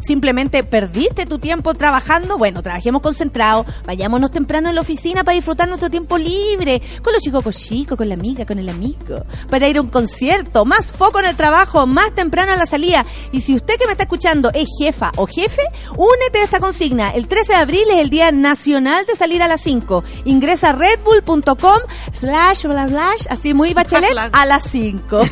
simplemente 0.00 0.62
perdiste 0.64 1.26
tu 1.26 1.38
tiempo 1.38 1.74
trabajando. 1.74 2.38
Bueno, 2.38 2.62
trabajemos 2.62 3.02
concentrados, 3.02 3.66
vayámonos 3.86 4.30
temprano 4.30 4.68
en 4.68 4.74
la 4.74 4.80
oficina 4.80 5.24
para 5.24 5.34
disfrutar 5.34 5.68
nuestro 5.68 5.90
tiempo 5.90 6.18
libre, 6.18 6.82
con 7.02 7.12
los 7.12 7.22
chicos 7.22 7.42
con 7.42 7.52
chicos, 7.52 7.96
con 7.96 8.08
la 8.08 8.14
amiga, 8.14 8.46
con 8.46 8.58
el 8.58 8.68
amigo, 8.68 9.24
para 9.48 9.68
ir 9.68 9.78
a 9.78 9.80
un 9.80 9.88
concierto, 9.88 10.64
más 10.64 10.92
foco 10.92 11.20
en 11.20 11.26
el 11.26 11.36
trabajo, 11.36 11.86
más 11.86 12.14
temprano 12.14 12.52
a 12.52 12.56
la 12.56 12.66
salida. 12.66 13.04
Y 13.32 13.40
si 13.40 13.54
usted 13.54 13.74
que 13.78 13.86
me 13.86 13.92
está 13.92 14.04
escuchando 14.04 14.50
es 14.54 14.68
jefa 14.78 15.12
o 15.16 15.26
jefe, 15.26 15.62
únete 15.96 16.38
a 16.40 16.44
esta 16.44 16.60
consigna. 16.60 17.10
El 17.10 17.28
13 17.28 17.52
de 17.52 17.58
abril 17.58 17.84
es 17.90 17.98
el 17.98 18.10
Día 18.10 18.32
Nacional 18.32 19.06
de 19.06 19.14
Salir 19.14 19.42
a 19.42 19.48
las 19.48 19.60
5. 19.62 20.04
Ingresa 20.24 20.70
a 20.70 20.72
redbull.com 20.72 21.80
slash 22.12 22.60
slash, 22.60 23.26
así 23.30 23.54
muy 23.54 23.74
bachelet, 23.74 24.16
a 24.32 24.46
las 24.46 24.64
5. 24.64 25.20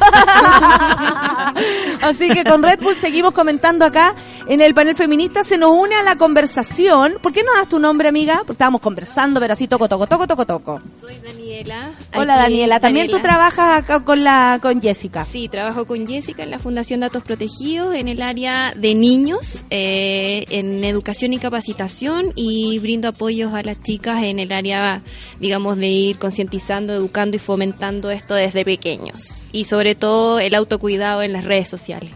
Así 2.02 2.28
que 2.30 2.44
con 2.44 2.62
Red 2.62 2.80
Bull 2.80 2.96
seguimos 2.96 3.32
comentando 3.32 3.84
acá 3.84 4.14
en 4.46 4.57
el 4.66 4.74
panel 4.74 4.96
feminista. 4.96 5.44
Se 5.44 5.58
nos 5.58 5.70
une 5.72 5.94
a 5.94 6.02
la 6.02 6.16
conversación. 6.16 7.16
¿Por 7.22 7.32
qué 7.32 7.42
no 7.42 7.52
das 7.54 7.68
tu 7.68 7.78
nombre, 7.78 8.08
amiga? 8.08 8.38
Porque 8.38 8.52
estábamos 8.52 8.80
conversando, 8.80 9.40
pero 9.40 9.52
así 9.52 9.68
toco, 9.68 9.88
toco, 9.88 10.06
toco, 10.06 10.26
toco, 10.26 10.46
toco. 10.46 10.80
Soy 11.00 11.14
Daniela. 11.24 11.90
Hola, 12.14 12.34
Aquí, 12.34 12.42
Daniela. 12.42 12.80
También 12.80 13.06
tú 13.06 13.16
Daniela. 13.16 13.34
trabajas 13.34 13.84
acá 13.84 14.04
con 14.04 14.24
la 14.24 14.58
con 14.62 14.80
Jessica. 14.80 15.24
Sí, 15.24 15.48
trabajo 15.48 15.86
con 15.86 16.06
Jessica 16.06 16.42
en 16.42 16.50
la 16.50 16.58
Fundación 16.58 17.00
Datos 17.00 17.22
Protegidos 17.22 17.94
en 17.94 18.08
el 18.08 18.22
área 18.22 18.72
de 18.76 18.94
niños, 18.94 19.64
eh, 19.70 20.44
en 20.50 20.84
educación 20.84 21.32
y 21.32 21.38
capacitación 21.38 22.32
y 22.34 22.78
brindo 22.80 23.08
apoyos 23.08 23.54
a 23.54 23.62
las 23.62 23.82
chicas 23.82 24.22
en 24.22 24.38
el 24.38 24.52
área, 24.52 25.02
digamos, 25.40 25.76
de 25.76 25.88
ir 25.88 26.18
concientizando, 26.18 26.92
educando 26.94 27.36
y 27.36 27.40
fomentando 27.40 28.10
esto 28.10 28.34
desde 28.34 28.64
pequeños. 28.64 29.48
Y 29.52 29.64
sobre 29.64 29.94
todo 29.94 30.38
el 30.40 30.54
autocuidado 30.54 31.22
en 31.22 31.32
las 31.32 31.44
redes 31.44 31.68
sociales. 31.68 32.10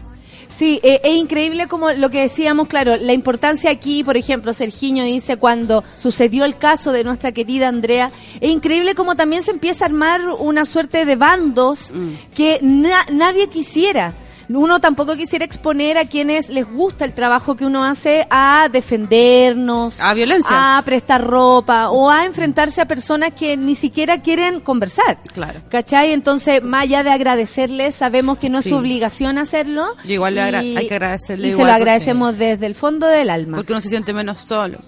Sí, 0.55 0.79
eh, 0.83 1.01
es 1.03 1.15
increíble 1.15 1.67
como 1.67 1.89
lo 1.93 2.11
que 2.11 2.21
decíamos, 2.21 2.67
claro, 2.67 2.95
la 2.97 3.13
importancia 3.13 3.71
aquí, 3.71 4.03
por 4.03 4.17
ejemplo, 4.17 4.53
Sergiño 4.53 5.03
dice 5.03 5.37
cuando 5.37 5.83
sucedió 5.97 6.45
el 6.45 6.57
caso 6.59 6.91
de 6.91 7.03
nuestra 7.03 7.31
querida 7.31 7.67
Andrea, 7.69 8.11
es 8.39 8.51
increíble 8.51 8.93
como 8.93 9.15
también 9.15 9.41
se 9.41 9.49
empieza 9.49 9.85
a 9.85 9.87
armar 9.87 10.21
una 10.37 10.65
suerte 10.65 11.05
de 11.05 11.15
bandos 11.15 11.91
que 12.35 12.59
na- 12.61 13.07
nadie 13.11 13.47
quisiera. 13.49 14.13
Uno 14.49 14.79
tampoco 14.79 15.15
quisiera 15.15 15.45
exponer 15.45 15.97
a 15.97 16.05
quienes 16.05 16.49
les 16.49 16.65
gusta 16.69 17.05
el 17.05 17.13
trabajo 17.13 17.55
que 17.55 17.65
uno 17.65 17.83
hace 17.83 18.27
a 18.29 18.67
defendernos, 18.71 19.99
A 19.99 20.13
violencia. 20.13 20.77
a 20.77 20.81
prestar 20.83 21.23
ropa 21.25 21.89
o 21.89 22.09
a 22.09 22.25
enfrentarse 22.25 22.81
a 22.81 22.85
personas 22.87 23.33
que 23.33 23.57
ni 23.57 23.75
siquiera 23.75 24.21
quieren 24.21 24.59
conversar. 24.59 25.17
Claro. 25.33 25.61
¿Cachai? 25.69 26.11
Entonces, 26.11 26.63
más 26.63 26.83
allá 26.83 27.03
de 27.03 27.11
agradecerles, 27.11 27.95
sabemos 27.95 28.37
que 28.37 28.49
no 28.49 28.59
es 28.59 28.65
su 28.65 28.75
obligación 28.75 29.37
hacerlo. 29.37 29.95
Y 30.03 30.13
igual 30.13 30.35
Y- 30.35 30.75
hay 30.77 30.87
que 30.87 30.95
agradecerle 30.95 31.47
Y 31.47 31.51
se 31.51 31.57
lo 31.57 31.63
porque- 31.63 31.73
agradecemos 31.73 32.37
desde 32.37 32.65
el 32.65 32.75
fondo 32.75 33.07
del 33.07 33.29
alma. 33.29 33.57
Porque 33.57 33.73
uno 33.73 33.81
se 33.81 33.89
siente 33.89 34.13
menos 34.13 34.39
solo. 34.39 34.79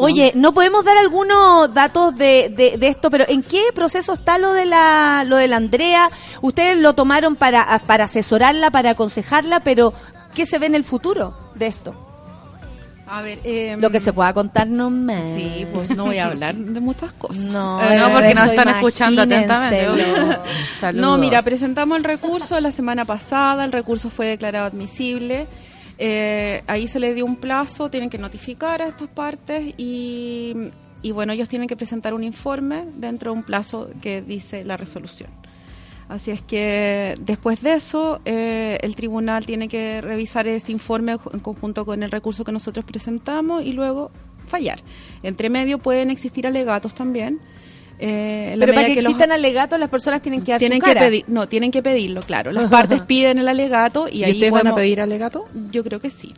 Oye, 0.00 0.32
no 0.36 0.52
podemos 0.52 0.84
dar 0.84 0.96
algunos 0.96 1.74
datos 1.74 2.16
de, 2.16 2.52
de, 2.56 2.76
de 2.78 2.88
esto, 2.88 3.10
pero 3.10 3.24
¿en 3.28 3.42
qué 3.42 3.62
proceso 3.74 4.12
está 4.14 4.38
lo 4.38 4.52
de 4.52 4.64
la 4.64 5.24
lo 5.26 5.36
de 5.36 5.48
la 5.48 5.56
Andrea? 5.56 6.08
Ustedes 6.40 6.78
lo 6.78 6.94
tomaron 6.94 7.34
para, 7.34 7.76
para 7.86 8.04
asesorarla, 8.04 8.70
para 8.70 8.90
aconsejarla, 8.90 9.60
pero 9.60 9.92
¿qué 10.34 10.46
se 10.46 10.58
ve 10.58 10.66
en 10.66 10.76
el 10.76 10.84
futuro 10.84 11.34
de 11.56 11.66
esto? 11.66 11.94
A 13.10 13.22
ver, 13.22 13.40
eh, 13.42 13.74
Lo 13.78 13.88
que 13.90 14.00
se 14.00 14.12
pueda 14.12 14.34
contarnos 14.34 14.92
más. 14.92 15.24
Sí, 15.34 15.66
pues 15.72 15.88
no 15.96 16.04
voy 16.04 16.18
a 16.18 16.26
hablar 16.26 16.54
de 16.54 16.78
muchas 16.78 17.10
cosas. 17.12 17.46
No, 17.46 17.80
Eh, 17.80 17.96
no, 17.98 18.12
porque 18.12 18.34
nos 18.34 18.46
están 18.46 18.68
escuchando 18.68 19.22
atentamente. 19.22 19.88
No, 20.94 21.16
mira, 21.16 21.40
presentamos 21.42 21.96
el 21.98 22.04
recurso 22.04 22.60
la 22.60 22.70
semana 22.70 23.04
pasada, 23.04 23.64
el 23.64 23.72
recurso 23.72 24.10
fue 24.10 24.26
declarado 24.26 24.66
admisible. 24.66 25.46
Eh, 25.98 26.62
ahí 26.66 26.86
se 26.86 27.00
le 27.00 27.14
dio 27.14 27.24
un 27.24 27.36
plazo, 27.36 27.90
tienen 27.90 28.08
que 28.08 28.18
notificar 28.18 28.82
a 28.82 28.88
estas 28.88 29.08
partes 29.08 29.74
y, 29.76 30.54
y 31.02 31.10
bueno, 31.10 31.32
ellos 31.32 31.48
tienen 31.48 31.68
que 31.68 31.76
presentar 31.76 32.14
un 32.14 32.22
informe 32.22 32.84
dentro 32.96 33.32
de 33.32 33.38
un 33.38 33.44
plazo 33.44 33.90
que 34.00 34.22
dice 34.22 34.64
la 34.64 34.76
resolución. 34.76 35.30
Así 36.08 36.30
es 36.30 36.40
que 36.40 37.14
después 37.20 37.60
de 37.62 37.74
eso, 37.74 38.20
eh, 38.24 38.78
el 38.80 38.96
tribunal 38.96 39.44
tiene 39.44 39.68
que 39.68 40.00
revisar 40.00 40.46
ese 40.46 40.72
informe 40.72 41.18
en 41.32 41.40
conjunto 41.40 41.84
con 41.84 42.02
el 42.02 42.10
recurso 42.10 42.44
que 42.44 42.52
nosotros 42.52 42.86
presentamos 42.86 43.62
y 43.62 43.72
luego 43.72 44.10
fallar. 44.46 44.80
Entre 45.22 45.50
medio 45.50 45.78
pueden 45.78 46.10
existir 46.10 46.46
alegatos 46.46 46.94
también. 46.94 47.40
Eh, 47.98 48.56
Pero 48.58 48.74
para 48.74 48.86
que 48.86 48.94
los- 48.96 49.04
existan 49.04 49.32
alegatos, 49.32 49.78
las 49.78 49.88
personas 49.88 50.22
tienen 50.22 50.42
que 50.42 50.52
dar 50.52 50.58
tienen 50.58 50.80
su 50.80 50.86
que 50.86 50.94
pedir, 50.94 51.24
no, 51.28 51.48
tienen 51.48 51.70
que 51.70 51.82
pedirlo, 51.82 52.20
claro. 52.22 52.52
Las 52.52 52.70
partes 52.70 53.02
piden 53.02 53.38
el 53.38 53.48
alegato 53.48 54.08
y, 54.10 54.18
¿Y 54.18 54.24
ahí 54.24 54.32
ustedes 54.32 54.52
van 54.52 54.66
a 54.66 54.74
pedir 54.74 55.00
alegato? 55.00 55.46
Yo 55.70 55.82
creo 55.84 56.00
que 56.00 56.10
sí. 56.10 56.32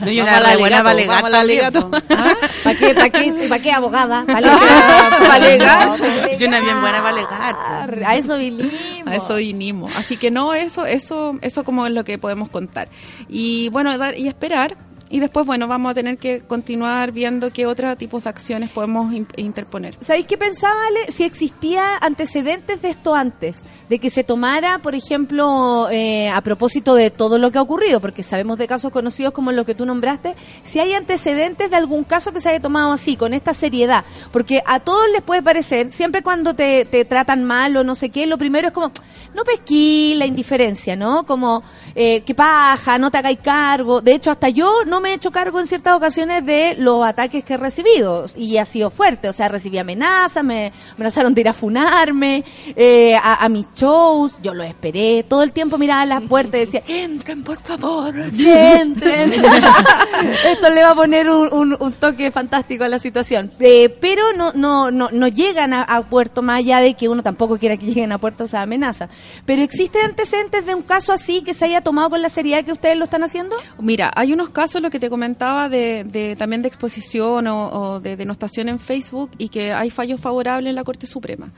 No, 0.00 0.10
yo 0.10 0.24
Vamos 0.24 0.32
una 0.32 0.36
al 0.36 0.44
re 0.54 0.58
buena 0.58 0.78
alegato, 0.80 1.90
para 1.90 2.00
po. 2.02 2.06
¿Para 2.64 2.78
qué, 2.78 2.94
para 2.94 3.10
qué, 3.10 3.32
para 3.48 3.62
qué 3.62 3.72
abogada? 3.72 4.24
¿Para 4.26 4.40
Para 4.50 5.34
alegar. 5.34 5.88
No, 5.88 5.96
Yo 6.36 6.48
una 6.48 6.60
bien 6.60 6.80
buena 6.80 6.98
para 7.02 7.08
alegar. 7.08 8.04
A 8.04 8.16
eso 8.16 8.36
vinimos. 8.36 8.72
A 9.06 9.14
eso 9.14 9.34
vinimos. 9.36 9.96
Así 9.96 10.16
que 10.16 10.30
no, 10.32 10.54
eso, 10.54 10.86
eso, 10.86 11.38
eso 11.40 11.62
como 11.64 11.86
es 11.86 11.92
lo 11.92 12.02
que 12.04 12.18
podemos 12.18 12.48
contar. 12.48 12.88
Y 13.28 13.68
bueno, 13.68 13.96
dar 13.96 14.18
y 14.18 14.26
esperar. 14.26 14.76
Y 15.12 15.18
después, 15.18 15.44
bueno, 15.44 15.66
vamos 15.66 15.90
a 15.90 15.94
tener 15.94 16.18
que 16.18 16.40
continuar 16.40 17.10
viendo 17.10 17.50
qué 17.52 17.66
otros 17.66 17.98
tipos 17.98 18.22
de 18.24 18.30
acciones 18.30 18.70
podemos 18.70 19.12
in- 19.12 19.26
interponer. 19.36 19.96
¿Sabéis 20.00 20.26
qué 20.26 20.38
pensaba, 20.38 20.76
Ale? 20.86 21.10
Si 21.10 21.24
existía 21.24 21.96
antecedentes 22.00 22.80
de 22.80 22.90
esto 22.90 23.14
antes, 23.16 23.64
de 23.88 23.98
que 23.98 24.08
se 24.08 24.22
tomara, 24.22 24.78
por 24.78 24.94
ejemplo, 24.94 25.88
eh, 25.90 26.28
a 26.30 26.40
propósito 26.42 26.94
de 26.94 27.10
todo 27.10 27.38
lo 27.38 27.50
que 27.50 27.58
ha 27.58 27.62
ocurrido, 27.62 28.00
porque 28.00 28.22
sabemos 28.22 28.56
de 28.56 28.68
casos 28.68 28.92
conocidos 28.92 29.32
como 29.32 29.50
lo 29.50 29.64
que 29.64 29.74
tú 29.74 29.84
nombraste, 29.84 30.36
si 30.62 30.78
hay 30.78 30.92
antecedentes 30.92 31.70
de 31.70 31.76
algún 31.76 32.04
caso 32.04 32.32
que 32.32 32.40
se 32.40 32.48
haya 32.50 32.60
tomado 32.60 32.92
así, 32.92 33.16
con 33.16 33.34
esta 33.34 33.52
seriedad, 33.52 34.04
porque 34.32 34.62
a 34.64 34.78
todos 34.78 35.08
les 35.12 35.22
puede 35.22 35.42
parecer, 35.42 35.90
siempre 35.90 36.22
cuando 36.22 36.54
te, 36.54 36.84
te 36.84 37.04
tratan 37.04 37.42
mal 37.44 37.76
o 37.76 37.82
no 37.82 37.96
sé 37.96 38.10
qué, 38.10 38.26
lo 38.26 38.38
primero 38.38 38.68
es 38.68 38.74
como, 38.74 38.92
no 39.34 39.42
pesquí 39.42 40.14
la 40.16 40.26
indiferencia, 40.26 40.94
¿no? 40.94 41.24
Como, 41.26 41.62
eh, 41.96 42.22
qué 42.24 42.34
paja, 42.34 42.98
no 42.98 43.10
te 43.10 43.18
hagáis 43.18 43.38
cargo. 43.42 44.00
De 44.00 44.12
hecho, 44.14 44.30
hasta 44.30 44.48
yo 44.48 44.84
no 44.86 44.99
me 45.00 45.10
he 45.10 45.14
hecho 45.14 45.30
cargo 45.30 45.58
en 45.60 45.66
ciertas 45.66 45.94
ocasiones 45.96 46.44
de 46.44 46.76
los 46.78 47.04
ataques 47.04 47.44
que 47.44 47.54
he 47.54 47.56
recibido 47.56 48.26
y 48.36 48.56
ha 48.58 48.64
sido 48.64 48.90
fuerte. 48.90 49.28
O 49.28 49.32
sea, 49.32 49.48
recibí 49.48 49.78
amenazas, 49.78 50.44
me 50.44 50.72
amenazaron 50.94 51.34
de 51.34 51.40
ir 51.40 51.48
a 51.48 51.52
funarme, 51.52 52.44
eh, 52.76 53.14
a, 53.16 53.44
a 53.44 53.48
mis 53.48 53.66
shows, 53.74 54.32
yo 54.42 54.54
lo 54.54 54.62
esperé. 54.62 55.24
Todo 55.28 55.42
el 55.42 55.52
tiempo 55.52 55.78
miraba 55.78 56.04
las 56.06 56.22
puertas 56.22 56.54
y 56.56 56.58
decía, 56.66 56.82
entren, 56.86 57.42
por 57.42 57.58
favor, 57.60 58.14
entren. 58.16 59.32
Esto 60.46 60.70
le 60.70 60.82
va 60.82 60.90
a 60.90 60.94
poner 60.94 61.28
un, 61.30 61.52
un- 61.52 61.76
un 61.78 61.92
toque 61.94 62.30
fantástico 62.30 62.84
a 62.84 62.88
la 62.88 62.98
situación. 62.98 63.50
Eh, 63.60 63.88
pero 64.00 64.32
no, 64.36 64.52
no, 64.54 64.90
no, 64.90 65.08
no 65.10 65.28
llegan 65.28 65.72
a, 65.72 65.82
a 65.82 66.02
puerto 66.02 66.42
más 66.42 66.58
allá 66.58 66.78
de 66.80 66.94
que 66.94 67.08
uno 67.08 67.22
tampoco 67.22 67.58
quiera 67.58 67.76
que 67.76 67.86
lleguen 67.86 68.12
a 68.12 68.18
puerto 68.18 68.44
esa 68.44 68.62
amenaza. 68.62 69.08
Pero 69.46 69.62
¿existen 69.62 70.04
antecedentes 70.04 70.66
de 70.66 70.74
un 70.74 70.82
caso 70.82 71.12
así 71.12 71.42
que 71.42 71.54
se 71.54 71.64
haya 71.64 71.80
tomado 71.80 72.10
con 72.10 72.22
la 72.22 72.28
seriedad 72.28 72.64
que 72.64 72.72
ustedes 72.72 72.96
lo 72.98 73.04
están 73.04 73.22
haciendo? 73.22 73.56
Mira, 73.78 74.10
hay 74.14 74.32
unos 74.32 74.50
casos, 74.50 74.82
lo 74.82 74.89
que 74.90 75.00
te 75.00 75.08
comentaba, 75.10 75.68
de, 75.68 76.04
de- 76.04 76.36
también 76.36 76.62
de 76.62 76.68
exposición 76.68 77.46
o, 77.46 77.68
o 77.94 78.00
de 78.00 78.16
denostación 78.16 78.68
en 78.68 78.78
Facebook 78.78 79.30
y 79.38 79.48
que 79.48 79.72
hay 79.72 79.90
fallos 79.90 80.20
favorables 80.20 80.70
en 80.70 80.74
la 80.76 80.84
Corte 80.84 81.06
Suprema. 81.06 81.50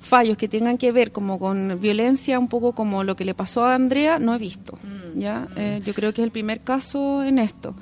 Fallos 0.00 0.36
que 0.36 0.48
tengan 0.48 0.78
que 0.78 0.92
ver 0.92 1.12
como 1.12 1.38
con 1.38 1.78
violencia, 1.80 2.38
un 2.38 2.48
poco 2.48 2.72
como 2.72 3.04
lo 3.04 3.16
que 3.16 3.24
le 3.24 3.34
pasó 3.34 3.64
a 3.64 3.74
Andrea, 3.74 4.18
no 4.18 4.34
he 4.34 4.38
visto. 4.38 4.78
¿ya? 5.14 5.46
Eh, 5.56 5.80
yo 5.84 5.92
creo 5.94 6.12
que 6.14 6.22
es 6.22 6.24
el 6.24 6.30
primer 6.32 6.60
caso 6.60 7.22
en 7.22 7.38
esto. 7.38 7.74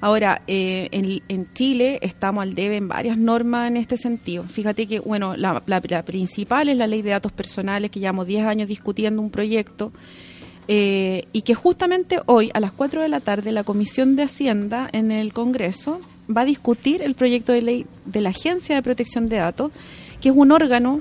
Ahora, 0.00 0.42
eh, 0.48 0.88
en, 0.90 1.22
en 1.28 1.52
Chile 1.54 2.00
estamos 2.02 2.42
al 2.42 2.54
debe 2.56 2.74
en 2.76 2.88
varias 2.88 3.16
normas 3.16 3.68
en 3.68 3.76
este 3.76 3.96
sentido. 3.96 4.42
Fíjate 4.42 4.86
que, 4.88 4.98
bueno, 4.98 5.36
la, 5.36 5.62
la- 5.66 5.80
la 5.88 6.02
principal 6.04 6.68
es 6.68 6.76
la 6.76 6.88
ley 6.88 7.02
de 7.02 7.10
datos 7.10 7.30
personales, 7.32 7.90
que 7.90 8.00
llevamos 8.00 8.26
10 8.26 8.44
años 8.46 8.68
discutiendo 8.68 9.22
un 9.22 9.30
proyecto 9.30 9.92
eh, 10.68 11.26
y 11.32 11.42
que 11.42 11.54
justamente 11.54 12.20
hoy 12.26 12.50
a 12.54 12.60
las 12.60 12.72
4 12.72 13.02
de 13.02 13.08
la 13.08 13.20
tarde 13.20 13.52
la 13.52 13.64
Comisión 13.64 14.16
de 14.16 14.24
Hacienda 14.24 14.88
en 14.92 15.10
el 15.10 15.32
Congreso 15.32 15.98
va 16.34 16.42
a 16.42 16.44
discutir 16.44 17.02
el 17.02 17.14
proyecto 17.14 17.52
de 17.52 17.62
ley 17.62 17.86
de 18.04 18.20
la 18.20 18.30
Agencia 18.30 18.76
de 18.76 18.82
Protección 18.82 19.28
de 19.28 19.36
Datos, 19.36 19.72
que 20.20 20.28
es 20.28 20.36
un 20.36 20.52
órgano 20.52 21.00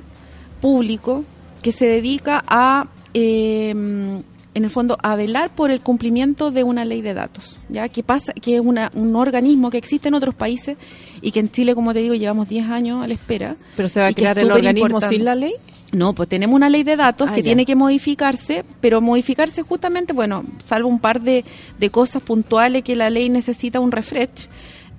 público 0.61 1.23
que 1.61 1.71
se 1.71 1.85
dedica 1.85 2.43
a, 2.47 2.87
eh, 3.13 3.69
en 3.69 4.23
el 4.53 4.69
fondo, 4.69 4.97
a 5.01 5.15
velar 5.15 5.53
por 5.53 5.69
el 5.69 5.81
cumplimiento 5.81 6.51
de 6.51 6.63
una 6.63 6.83
ley 6.83 7.01
de 7.01 7.13
datos, 7.13 7.59
ya 7.69 7.87
que 7.87 8.03
pasa 8.03 8.33
que 8.33 8.55
es 8.55 8.61
una, 8.61 8.91
un 8.95 9.15
organismo 9.15 9.69
que 9.69 9.77
existe 9.77 10.07
en 10.07 10.15
otros 10.15 10.35
países 10.35 10.77
y 11.21 11.31
que 11.31 11.39
en 11.39 11.51
Chile, 11.51 11.75
como 11.75 11.93
te 11.93 11.99
digo, 11.99 12.15
llevamos 12.15 12.47
10 12.49 12.69
años 12.69 13.03
a 13.03 13.07
la 13.07 13.13
espera. 13.13 13.55
Pero 13.75 13.89
se 13.89 13.99
va 13.99 14.07
a 14.07 14.13
crear 14.13 14.37
el 14.39 14.51
organismo 14.51 14.87
importante. 14.87 15.15
sin 15.15 15.25
la 15.25 15.35
ley. 15.35 15.53
No, 15.91 16.13
pues 16.13 16.29
tenemos 16.29 16.55
una 16.55 16.69
ley 16.69 16.83
de 16.83 16.95
datos 16.95 17.29
Ah, 17.29 17.35
que 17.35 17.41
ya. 17.41 17.45
tiene 17.47 17.65
que 17.65 17.75
modificarse, 17.75 18.63
pero 18.79 19.01
modificarse 19.01 19.61
justamente, 19.61 20.13
bueno, 20.13 20.45
salvo 20.63 20.87
un 20.87 20.99
par 20.99 21.21
de, 21.21 21.43
de 21.79 21.89
cosas 21.89 22.23
puntuales 22.23 22.83
que 22.83 22.95
la 22.95 23.09
ley 23.09 23.27
necesita 23.29 23.79
un 23.81 23.91
refresh. 23.91 24.47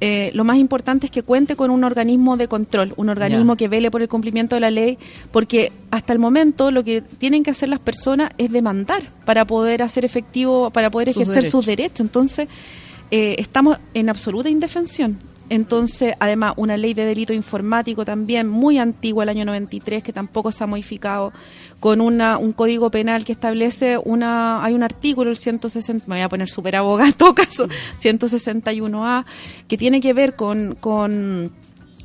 eh, 0.01 0.31
lo 0.35 0.43
más 0.45 0.57
importante 0.59 1.07
es 1.07 1.13
que 1.13 1.23
cuente 1.23 1.55
con 1.57 1.71
un 1.71 1.85
organismo 1.85 2.37
de 2.37 2.47
control, 2.49 2.93
un 2.97 3.09
organismo 3.09 3.57
que 3.57 3.69
vele 3.69 3.89
por 3.91 4.03
el 4.03 4.09
cumplimiento 4.09 4.57
de 4.57 4.61
la 4.61 4.71
ley, 4.71 4.99
porque 5.31 5.71
hasta 5.93 6.13
el 6.13 6.19
momento 6.19 6.71
lo 6.73 6.83
que 6.85 7.01
tienen 7.03 7.43
que 7.45 7.53
hacer 7.53 7.69
las 7.69 7.79
personas 7.79 8.33
es 8.37 8.51
demandar 8.51 9.05
para 9.25 9.47
poder 9.47 9.81
hacer 9.81 10.05
efectivo, 10.05 10.71
para 10.71 10.91
poder 10.91 11.13
Sus 11.13 11.23
ejercer 11.23 11.45
sus 11.51 11.65
derechos. 11.67 11.67
derechos. 11.67 12.01
Entonces, 12.01 12.49
eh, 13.13 13.37
estamos 13.39 13.79
en 13.95 14.09
absoluta 14.11 14.51
indefensión. 14.51 15.19
Entonces, 15.53 16.15
además, 16.19 16.55
una 16.57 16.79
ley 16.79 16.95
de 16.95 17.05
delito 17.05 17.35
informático 17.35 18.07
también 18.07 18.49
muy 18.49 18.79
antigua, 18.79 19.25
el 19.25 19.29
año 19.29 19.45
93, 19.45 20.03
que 20.03 20.11
tampoco 20.11 20.51
se 20.51 20.65
ha 20.65 20.67
modificado, 20.67 21.31
con 21.79 22.01
una, 22.01 22.39
un 22.39 22.53
código 22.53 22.91
penal 22.91 23.27
que 23.27 23.33
establece 23.33 23.99
una, 24.03 24.65
hay 24.65 24.73
un 24.73 24.83
artículo, 24.83 25.31
el 25.31 25.37
160, 25.37 26.07
me 26.07 26.15
voy 26.15 26.23
a 26.23 26.31
poner 26.31 26.49
súper 26.49 26.77
abogada 26.77 27.11
en 27.11 27.13
todo 27.15 27.35
caso, 27.35 27.69
161A, 28.01 29.27
que 29.69 29.77
tiene 29.77 30.01
que 30.01 30.15
ver 30.15 30.37
con, 30.37 30.75
con 30.81 31.53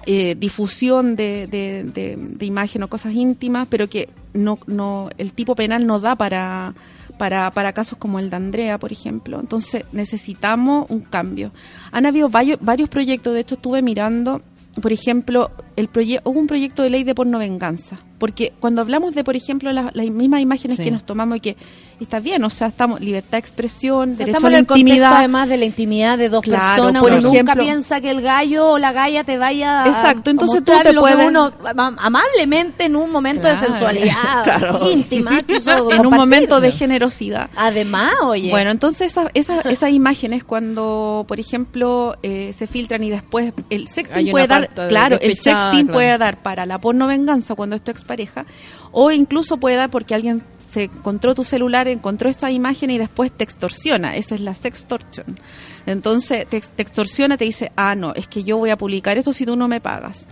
eh, 0.06 0.36
difusión 0.38 1.16
de, 1.16 1.48
de, 1.48 1.84
de, 1.86 2.18
de 2.18 2.46
imagen 2.46 2.84
o 2.84 2.90
cosas 2.90 3.14
íntimas, 3.14 3.70
pero 3.70 3.88
que 3.88 4.10
no, 4.34 4.60
no, 4.68 5.10
el 5.18 5.32
tipo 5.32 5.56
penal 5.56 5.88
no 5.88 6.02
da 6.02 6.18
para, 6.18 6.74
para, 7.18 7.50
para 7.52 7.74
casos 7.74 7.98
como 7.98 8.20
el 8.20 8.30
de 8.30 8.36
Andrea, 8.36 8.78
por 8.78 8.92
ejemplo. 8.92 9.40
Entonces 9.40 9.84
necesitamos 9.92 10.90
un 10.90 11.02
cambio. 11.02 11.52
Han 11.92 12.06
habido 12.06 12.30
varios, 12.30 12.60
varios 12.62 12.90
proyectos, 12.90 13.34
de 13.34 13.42
hecho 13.42 13.56
estuve 13.56 13.82
mirando, 13.82 14.42
por 14.82 14.92
ejemplo, 14.92 15.52
el 15.76 15.92
proye- 15.92 16.22
hubo 16.24 16.40
un 16.40 16.48
proyecto 16.48 16.84
de 16.84 16.90
ley 16.90 17.04
de 17.04 17.16
porno 17.16 17.40
venganza, 17.40 17.98
porque 18.20 18.54
cuando 18.60 18.82
hablamos 18.82 19.14
de, 19.16 19.24
por 19.24 19.36
ejemplo, 19.36 19.72
las, 19.72 19.96
las 19.96 20.06
mismas 20.10 20.42
imágenes 20.42 20.78
Sí. 20.78 20.84
que 20.84 20.92
nos 20.92 21.06
tomamos 21.06 21.38
y 21.38 21.40
que 21.42 21.58
está 22.00 22.20
bien, 22.20 22.44
o 22.44 22.50
sea, 22.52 22.68
estamos 22.68 23.00
libertad 23.02 23.32
de 23.32 23.38
expresión, 23.40 24.12
O 24.12 24.16
sea, 24.16 24.18
derecho 24.26 24.38
estamos 24.38 24.44
a 24.46 24.48
en 24.48 24.54
la 24.54 24.60
el 24.60 24.66
contexto 24.68 24.88
intimidad. 24.90 25.14
además 25.18 25.50
de 25.50 25.58
la 25.58 25.66
intimidad 25.66 26.18
de 26.18 26.30
dos 26.30 26.44
Claro, 26.44 26.66
personas. 26.68 27.02
por 27.02 27.12
uno 27.12 27.22
nunca 27.22 27.38
ejemplo- 27.38 27.64
piensa 27.64 28.02
que 28.02 28.10
el 28.12 28.22
gallo 28.22 28.70
o 28.72 28.78
la 28.78 28.92
galla 28.92 29.24
te 29.24 29.38
vaya 29.38 29.84
a 29.84 29.88
Exacto, 29.88 30.30
entonces 30.30 30.64
tú 30.64 30.72
mostrar 30.72 30.84
te 30.84 30.94
lo 30.94 31.04
que 31.04 31.12
puedes- 31.14 31.28
uno 31.28 31.52
am- 31.78 31.96
amablemente 32.00 32.86
en 32.86 32.96
un 32.96 33.12
momento 33.12 33.42
Claro, 33.44 33.60
de 33.60 33.66
sensualidad 33.68 34.14
claro. 34.44 34.92
íntima 34.92 35.42
en 35.92 36.06
un 36.06 36.14
momento 36.14 36.60
de 36.60 36.72
generosidad. 36.72 37.50
Además, 37.56 38.14
oye. 38.24 38.50
Bueno, 38.52 38.70
entonces 38.72 39.08
esas 39.12 39.28
esas 39.34 39.66
esas 39.66 39.90
imágenes 39.92 40.44
cuando, 40.44 41.26
por 41.28 41.40
ejemplo, 41.40 42.16
eh, 42.24 42.52
se 42.54 42.68
filtran 42.68 43.04
y 43.04 43.10
después 43.10 43.54
el 43.70 43.88
sexting 43.88 44.30
puede 44.32 44.48
dar, 44.48 44.70
claro, 44.88 45.18
el 45.20 45.36
sexting 45.36 45.88
puede 45.88 46.18
dar 46.18 46.42
para 46.44 46.66
la 46.68 46.80
porno 46.80 47.08
venganza 47.08 47.56
cuando 47.56 47.76
esto 47.76 47.90
es 48.08 48.32
pareja, 48.32 48.46
o 48.92 49.12
incluso 49.12 49.58
puede 49.58 49.76
dar 49.76 49.90
porque 49.90 50.16
alguien 50.16 50.44
se 50.68 50.84
encontró 50.84 51.34
tu 51.34 51.44
celular, 51.44 51.88
encontró 51.88 52.30
esta 52.30 52.52
imagen 52.52 52.90
y 52.92 52.98
después 52.98 53.32
te 53.32 53.44
extorsiona. 53.44 54.18
Esa 54.18 54.36
es 54.36 54.42
la 54.42 54.54
sextortion. 54.54 55.38
Entonces 55.86 56.48
te, 56.48 56.60
te 56.60 56.82
extorsiona, 56.82 57.38
te 57.38 57.46
dice, 57.46 57.72
ah, 57.76 57.96
no, 57.96 58.14
es 58.14 58.28
que 58.28 58.44
yo 58.44 58.58
voy 58.58 58.70
a 58.70 58.78
publicar 58.78 59.18
esto 59.18 59.32
si 59.32 59.46
tú 59.46 59.56
no 59.56 59.68
me 59.68 59.80
pagas. 59.80 60.28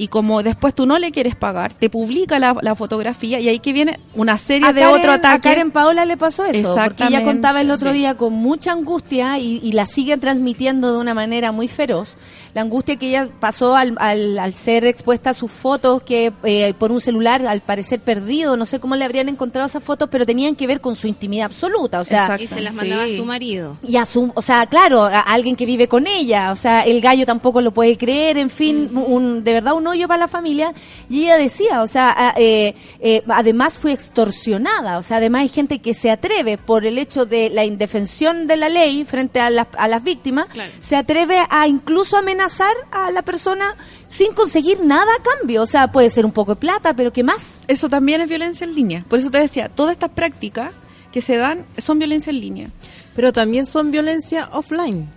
Y 0.00 0.08
como 0.08 0.42
después 0.42 0.74
tú 0.74 0.86
no 0.86 0.98
le 0.98 1.10
quieres 1.12 1.36
pagar, 1.36 1.74
te 1.74 1.90
publica 1.90 2.38
la, 2.38 2.56
la 2.62 2.74
fotografía 2.74 3.38
y 3.38 3.48
ahí 3.48 3.58
que 3.58 3.74
viene 3.74 4.00
una 4.14 4.38
serie 4.38 4.66
a 4.66 4.72
de 4.72 4.80
Karen, 4.80 4.96
otro 4.98 5.12
a 5.12 5.14
ataque. 5.16 5.48
Karen 5.50 5.70
Paola 5.72 6.06
le 6.06 6.16
pasó 6.16 6.46
eso, 6.46 6.74
porque 6.74 7.04
ella 7.04 7.22
contaba 7.22 7.60
el 7.60 7.70
otro 7.70 7.90
sí. 7.92 7.98
día 7.98 8.16
con 8.16 8.32
mucha 8.32 8.72
angustia 8.72 9.38
y, 9.38 9.60
y 9.62 9.72
la 9.72 9.84
sigue 9.84 10.16
transmitiendo 10.16 10.90
de 10.90 10.98
una 10.98 11.12
manera 11.12 11.52
muy 11.52 11.68
feroz. 11.68 12.16
La 12.54 12.62
angustia 12.62 12.96
que 12.96 13.08
ella 13.10 13.28
pasó 13.38 13.76
al, 13.76 13.94
al, 13.98 14.38
al 14.38 14.54
ser 14.54 14.84
expuesta 14.86 15.30
a 15.30 15.34
sus 15.34 15.52
fotos, 15.52 16.02
que 16.02 16.32
eh, 16.44 16.74
por 16.78 16.90
un 16.90 17.00
celular 17.00 17.46
al 17.46 17.60
parecer 17.60 18.00
perdido, 18.00 18.56
no 18.56 18.66
sé 18.66 18.80
cómo 18.80 18.96
le 18.96 19.04
habrían 19.04 19.28
encontrado 19.28 19.68
esas 19.68 19.84
fotos, 19.84 20.08
pero 20.10 20.24
tenían 20.26 20.56
que 20.56 20.66
ver 20.66 20.80
con 20.80 20.96
su 20.96 21.06
intimidad 21.06 21.44
absoluta, 21.44 22.00
o 22.00 22.04
sea, 22.04 22.36
Y 22.40 22.46
se 22.46 22.60
las 22.62 22.74
mandaba 22.74 23.04
a 23.04 23.10
su 23.10 23.24
marido. 23.24 23.76
y 23.86 23.96
a 23.96 24.06
su, 24.06 24.32
o 24.34 24.42
sea, 24.42 24.66
claro, 24.66 25.02
a 25.02 25.20
alguien 25.20 25.54
que 25.54 25.66
vive 25.66 25.86
con 25.86 26.06
ella, 26.06 26.50
o 26.52 26.56
sea, 26.56 26.80
el 26.82 27.00
gallo 27.00 27.26
tampoco 27.26 27.60
lo 27.60 27.70
puede 27.70 27.96
creer, 27.98 28.38
en 28.38 28.50
fin, 28.50 28.90
un, 28.96 29.44
de 29.44 29.52
verdad 29.52 29.74
un 29.74 29.86
hoyo 29.90 30.08
para 30.08 30.20
la 30.20 30.28
familia. 30.28 30.72
Y 31.08 31.24
ella 31.24 31.36
decía, 31.36 31.82
o 31.82 31.86
sea, 31.86 32.14
a- 32.16 32.34
eh, 32.36 32.74
eh, 33.00 33.22
además 33.28 33.78
fue 33.78 33.92
extorsionada, 33.92 34.98
o 34.98 35.02
sea, 35.02 35.18
además 35.18 35.42
hay 35.42 35.48
gente 35.48 35.78
que 35.80 35.94
se 35.94 36.10
atreve 36.10 36.56
por 36.58 36.86
el 36.86 36.98
hecho 36.98 37.26
de 37.26 37.50
la 37.50 37.64
indefensión 37.64 38.46
de 38.46 38.56
la 38.56 38.68
ley 38.68 39.04
frente 39.04 39.40
a 39.40 39.50
las, 39.50 39.66
a 39.76 39.88
las 39.88 40.02
víctimas, 40.02 40.48
se 40.80 40.96
atreve 40.96 41.38
a 41.50 41.66
incluso 41.68 42.16
amenazar 42.16 42.72
a 42.90 43.10
la 43.10 43.22
persona 43.22 43.76
sin 44.08 44.32
conseguir 44.32 44.80
nada 44.84 45.12
a 45.18 45.22
cambio, 45.38 45.62
o 45.62 45.66
sea, 45.66 45.92
puede 45.92 46.10
ser 46.10 46.24
un 46.24 46.32
poco 46.32 46.54
de 46.54 46.60
plata, 46.60 46.94
pero 46.94 47.12
¿qué 47.12 47.22
más? 47.22 47.64
Eso 47.68 47.88
también 47.88 48.20
es 48.20 48.28
violencia 48.28 48.64
en 48.64 48.74
línea. 48.74 49.04
Por 49.08 49.18
eso 49.18 49.30
te 49.30 49.38
decía, 49.38 49.68
todas 49.68 49.92
estas 49.92 50.10
prácticas 50.10 50.72
que 51.12 51.20
se 51.20 51.36
dan 51.36 51.64
son 51.78 51.98
violencia 51.98 52.30
en 52.30 52.40
línea. 52.40 52.68
Pero 53.14 53.32
también 53.32 53.66
son 53.66 53.90
violencia 53.90 54.48
offline. 54.52 55.08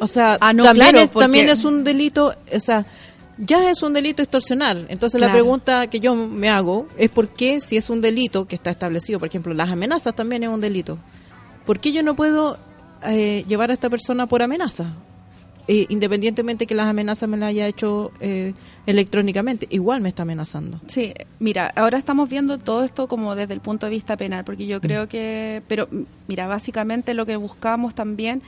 O 0.00 0.06
sea, 0.06 0.36
Ah, 0.40 0.52
no, 0.52 0.62
también, 0.64 0.90
claro, 0.90 1.04
es, 1.04 1.10
también 1.10 1.48
es 1.48 1.64
un 1.64 1.82
delito, 1.84 2.34
o 2.54 2.60
sea, 2.60 2.86
ya 3.38 3.70
es 3.70 3.82
un 3.82 3.92
delito 3.92 4.22
extorsionar. 4.22 4.86
Entonces 4.88 5.20
la 5.20 5.30
pregunta 5.30 5.86
que 5.86 6.00
yo 6.00 6.14
me 6.14 6.48
hago 6.50 6.86
es 6.96 7.10
por 7.10 7.28
qué 7.28 7.60
si 7.60 7.76
es 7.76 7.90
un 7.90 8.00
delito 8.00 8.46
que 8.46 8.56
está 8.56 8.70
establecido, 8.70 9.18
por 9.18 9.28
ejemplo, 9.28 9.54
las 9.54 9.70
amenazas 9.70 10.14
también 10.14 10.42
es 10.42 10.48
un 10.48 10.60
delito. 10.60 10.98
¿Por 11.64 11.80
qué 11.80 11.92
yo 11.92 12.02
no 12.02 12.16
puedo 12.16 12.58
eh, 13.04 13.44
llevar 13.46 13.70
a 13.70 13.74
esta 13.74 13.90
persona 13.90 14.26
por 14.26 14.42
amenaza? 14.42 14.94
Eh, 15.70 15.84
independientemente 15.90 16.66
que 16.66 16.74
las 16.74 16.86
amenazas 16.86 17.28
me 17.28 17.36
las 17.36 17.50
haya 17.50 17.66
hecho 17.66 18.10
eh, 18.20 18.54
electrónicamente, 18.86 19.66
igual 19.68 20.00
me 20.00 20.08
está 20.08 20.22
amenazando. 20.22 20.80
Sí, 20.86 21.12
mira, 21.40 21.70
ahora 21.76 21.98
estamos 21.98 22.30
viendo 22.30 22.56
todo 22.56 22.84
esto 22.84 23.06
como 23.06 23.34
desde 23.34 23.52
el 23.52 23.60
punto 23.60 23.84
de 23.84 23.90
vista 23.90 24.16
penal, 24.16 24.44
porque 24.44 24.66
yo 24.66 24.80
creo 24.80 25.10
que, 25.10 25.60
pero 25.68 25.86
mira, 26.26 26.46
básicamente 26.46 27.12
lo 27.12 27.26
que 27.26 27.36
buscamos 27.36 27.94
también 27.94 28.40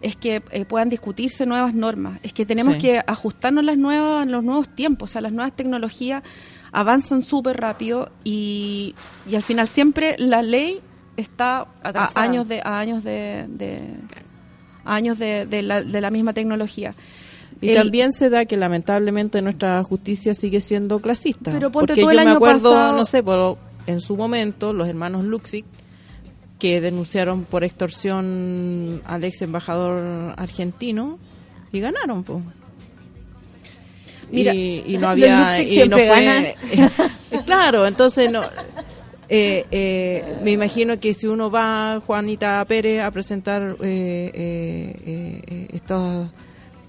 es 0.00 0.16
que 0.16 0.42
eh, 0.50 0.64
puedan 0.64 0.88
discutirse 0.88 1.46
nuevas 1.46 1.74
normas, 1.74 2.18
es 2.22 2.32
que 2.32 2.44
tenemos 2.46 2.74
Sí. 2.74 2.80
que 2.80 3.00
ajustarnos 3.06 3.64
las 3.64 3.78
nuevas, 3.78 4.26
los 4.26 4.42
nuevos 4.44 4.68
tiempos, 4.68 5.10
o 5.10 5.12
sea, 5.12 5.20
las 5.22 5.32
nuevas 5.32 5.54
tecnologías 5.56 6.22
avanzan 6.72 7.22
súper 7.22 7.56
rápido 7.58 8.10
y, 8.24 8.94
y 9.30 9.34
al 9.36 9.42
final 9.42 9.68
siempre 9.68 10.16
la 10.18 10.42
ley 10.42 10.80
está 11.16 11.66
a 11.82 12.10
años 12.20 12.46
de 12.48 12.60
a 12.62 12.78
años 12.78 13.02
de, 13.04 13.46
de- 13.48 13.94
a 14.84 14.94
años 14.94 15.18
de, 15.18 15.46
de 15.46 15.62
la, 15.62 15.82
de 15.82 16.00
la 16.00 16.10
misma 16.10 16.32
tecnología. 16.32 16.94
Y 17.60 17.70
El- 17.70 17.76
también 17.76 18.12
se 18.12 18.28
da 18.30 18.44
que 18.44 18.56
lamentablemente 18.58 19.40
nuestra 19.42 19.82
justicia 19.82 20.34
sigue 20.34 20.60
siendo 20.60 20.98
clasista. 21.00 21.50
Pero 21.50 21.72
ponte 21.72 21.86
Porque 21.94 22.00
tú 22.02 22.06
yo 22.06 22.10
el 22.10 22.16
me 22.16 22.22
año 22.22 22.32
acuerdo, 22.34 22.70
pasado- 22.70 22.96
no 22.96 23.04
sé, 23.06 23.22
por, 23.22 23.56
en 23.86 24.00
su 24.02 24.16
momento, 24.16 24.72
los 24.74 24.86
hermanos 24.86 25.24
Luxic, 25.24 25.64
que 26.58 26.80
denunciaron 26.80 27.44
por 27.44 27.64
extorsión 27.64 29.02
al 29.04 29.24
ex 29.24 29.42
embajador 29.42 30.34
argentino 30.36 31.18
y 31.72 31.80
ganaron, 31.80 32.24
pues. 32.24 32.42
Mira, 34.30 34.54
y, 34.54 34.84
y 34.86 34.98
no 34.98 35.08
había 35.10 35.62
y 35.62 35.88
no 35.88 35.96
fue 35.96 36.56
claro 37.46 37.86
entonces 37.86 38.28
no 38.28 38.42
eh, 39.28 39.66
eh, 39.70 40.38
me 40.42 40.52
imagino 40.52 41.00
que 41.00 41.12
si 41.12 41.26
uno 41.26 41.50
va 41.50 42.00
Juanita 42.04 42.64
Pérez 42.66 43.02
a 43.02 43.10
presentar 43.10 43.76
eh, 43.80 44.30
eh, 44.34 44.96
eh, 45.04 45.42
eh, 45.46 45.68
estas 45.72 46.28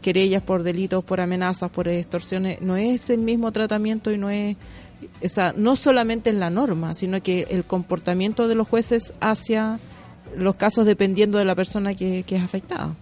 querellas 0.01 0.43
por 0.43 0.63
delitos, 0.63 1.03
por 1.03 1.19
amenazas, 1.19 1.71
por 1.71 1.87
extorsiones, 1.87 2.61
no 2.61 2.77
es 2.77 3.09
el 3.09 3.19
mismo 3.19 3.51
tratamiento 3.51 4.11
y 4.11 4.17
no 4.17 4.29
es, 4.29 4.55
no 5.55 5.75
solamente 5.75 6.29
en 6.29 6.39
la 6.39 6.49
norma, 6.49 6.93
sino 6.93 7.21
que 7.21 7.47
el 7.49 7.63
comportamiento 7.63 8.47
de 8.47 8.55
los 8.55 8.67
jueces 8.67 9.13
hacia 9.19 9.79
los 10.35 10.55
casos 10.55 10.85
dependiendo 10.85 11.37
de 11.37 11.45
la 11.45 11.55
persona 11.55 11.93
que 11.93 12.23
es 12.27 12.43
afectada. 12.43 12.95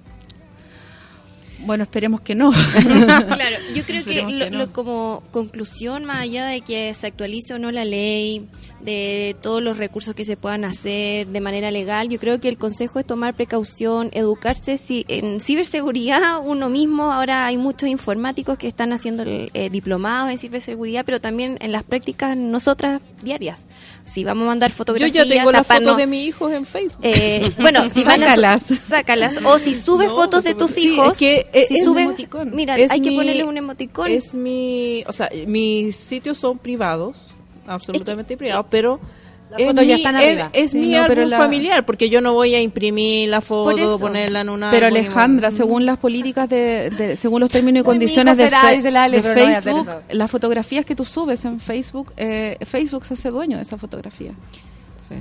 Bueno, 1.66 1.84
esperemos 1.84 2.22
que 2.22 2.36
no. 2.36 2.52
claro, 2.92 3.56
yo 3.74 3.84
creo 3.84 4.04
que, 4.04 4.22
lo- 4.22 4.46
que 4.46 4.50
no. 4.52 4.58
lo- 4.60 4.74
como 4.74 5.24
conclusión, 5.32 6.06
más 6.06 6.20
allá 6.22 6.46
de 6.46 6.62
que 6.62 6.94
se 6.94 7.08
actualice 7.08 7.54
o 7.54 7.60
no 7.60 7.72
la 7.72 7.86
ley, 7.86 8.48
de 8.82 9.36
todos 9.42 9.64
los 9.64 9.78
recursos 9.78 10.14
que 10.14 10.26
se 10.26 10.38
puedan 10.38 10.64
hacer 10.64 11.26
de 11.28 11.42
manera 11.42 11.72
legal, 11.72 12.08
yo 12.08 12.20
creo 12.20 12.40
que 12.40 12.50
el 12.50 12.58
consejo 12.60 13.00
es 13.00 13.06
tomar 13.08 13.34
precaución, 13.34 14.10
educarse 14.14 14.78
si, 14.78 15.06
en 15.08 15.42
ciberseguridad 15.42 16.40
uno 16.44 16.70
mismo. 16.70 17.12
Ahora 17.12 17.48
hay 17.48 17.58
muchos 17.58 17.90
informáticos 17.90 18.58
que 18.60 18.68
están 18.68 18.94
haciendo 18.94 19.24
el, 19.24 19.50
eh, 19.56 19.70
diplomados 19.72 20.30
en 20.32 20.38
ciberseguridad, 20.38 21.04
pero 21.04 21.20
también 21.20 21.58
en 21.62 21.72
las 21.72 21.84
prácticas 21.84 22.38
nosotras 22.38 23.02
diarias. 23.24 23.60
Si 24.06 24.23
vamos 24.23 24.44
a 24.44 24.48
mandar 24.49 24.69
Yo 24.69 24.77
fotografías, 24.77 25.27
ya 25.27 25.36
tengo 25.36 25.52
las 25.52 25.65
fotos 25.65 25.98
de 25.98 26.06
mis 26.07 26.27
hijos 26.27 26.52
en 26.53 26.65
Facebook. 26.65 26.99
eh, 27.02 27.52
bueno, 27.60 27.90
si 27.90 28.03
van 28.03 28.22
a 28.22 28.36
su- 28.36 28.41
Sácalas. 28.41 28.64
sácalas. 28.88 29.40
O 29.44 29.57
si 29.60 29.73
subes 29.76 30.10
No, 30.10 30.15
fotos 30.15 30.44
de 30.44 30.52
porque- 30.52 30.65
tus 30.65 30.72
sí, 30.76 30.94
hijos, 30.94 31.14
es 31.14 31.18
que, 31.18 31.48
eh, 31.53 31.65
si 31.68 31.80
es 31.80 31.84
subes, 31.86 32.06
emoticón. 32.06 32.56
mira, 32.56 32.77
Es 32.77 32.91
hay 32.91 33.02
que 33.02 33.11
ponerle 33.11 33.44
un 33.44 33.57
emoticón. 33.57 34.11
Es 34.11 34.34
mi, 34.36 35.03
o 35.07 35.11
sea, 35.11 35.30
mis 35.48 35.95
sitios 35.95 36.38
son 36.38 36.60
privados, 36.60 37.30
absolutamente 37.65 38.38
privados, 38.38 38.68
pero 38.69 38.99
Las 39.52 39.60
es 39.60 39.68
fotos 39.68 39.84
ya 39.86 39.96
mi- 39.96 40.02
están 40.02 40.16
es- 40.16 40.22
arriba. 40.28 40.50
Es, 40.54 40.72
Sí, 40.72 40.78
mi 40.80 40.92
no, 40.92 41.04
álbum 41.04 41.30
la- 41.30 41.38
familiar, 41.38 41.86
porque 41.86 42.10
yo 42.10 42.20
no 42.22 42.34
voy 42.34 42.56
a 42.56 42.62
imprimir 42.62 43.30
la 43.30 43.42
foto, 43.42 44.00
ponerla 44.00 44.42
en 44.42 44.50
una. 44.50 44.72
Pero 44.72 44.88
Alejandra, 44.88 45.52
según 45.52 45.86
las 45.86 45.98
políticas 46.00 46.50
de, 46.50 46.90
de- 46.90 47.16
según 47.16 47.42
los 47.42 47.50
términos 47.52 47.82
y 47.82 47.84
mi 47.84 47.86
condiciones 47.86 48.38
de, 48.38 48.46
será, 48.46 48.62
fe- 48.62 48.98
Ale, 48.98 49.22
de 49.22 49.30
no 49.30 49.36
Facebook, 49.36 49.90
las 50.12 50.32
fotografías 50.32 50.84
que 50.86 50.96
tú 50.96 51.06
subes 51.06 51.46
en 51.46 51.60
Facebook, 51.60 52.12
eh, 52.18 52.58
Facebook 52.66 53.06
se 53.06 53.14
hace 53.14 53.30
dueño 53.30 53.58
de 53.58 53.64
esa 53.64 53.78
fotografía. 53.78 54.32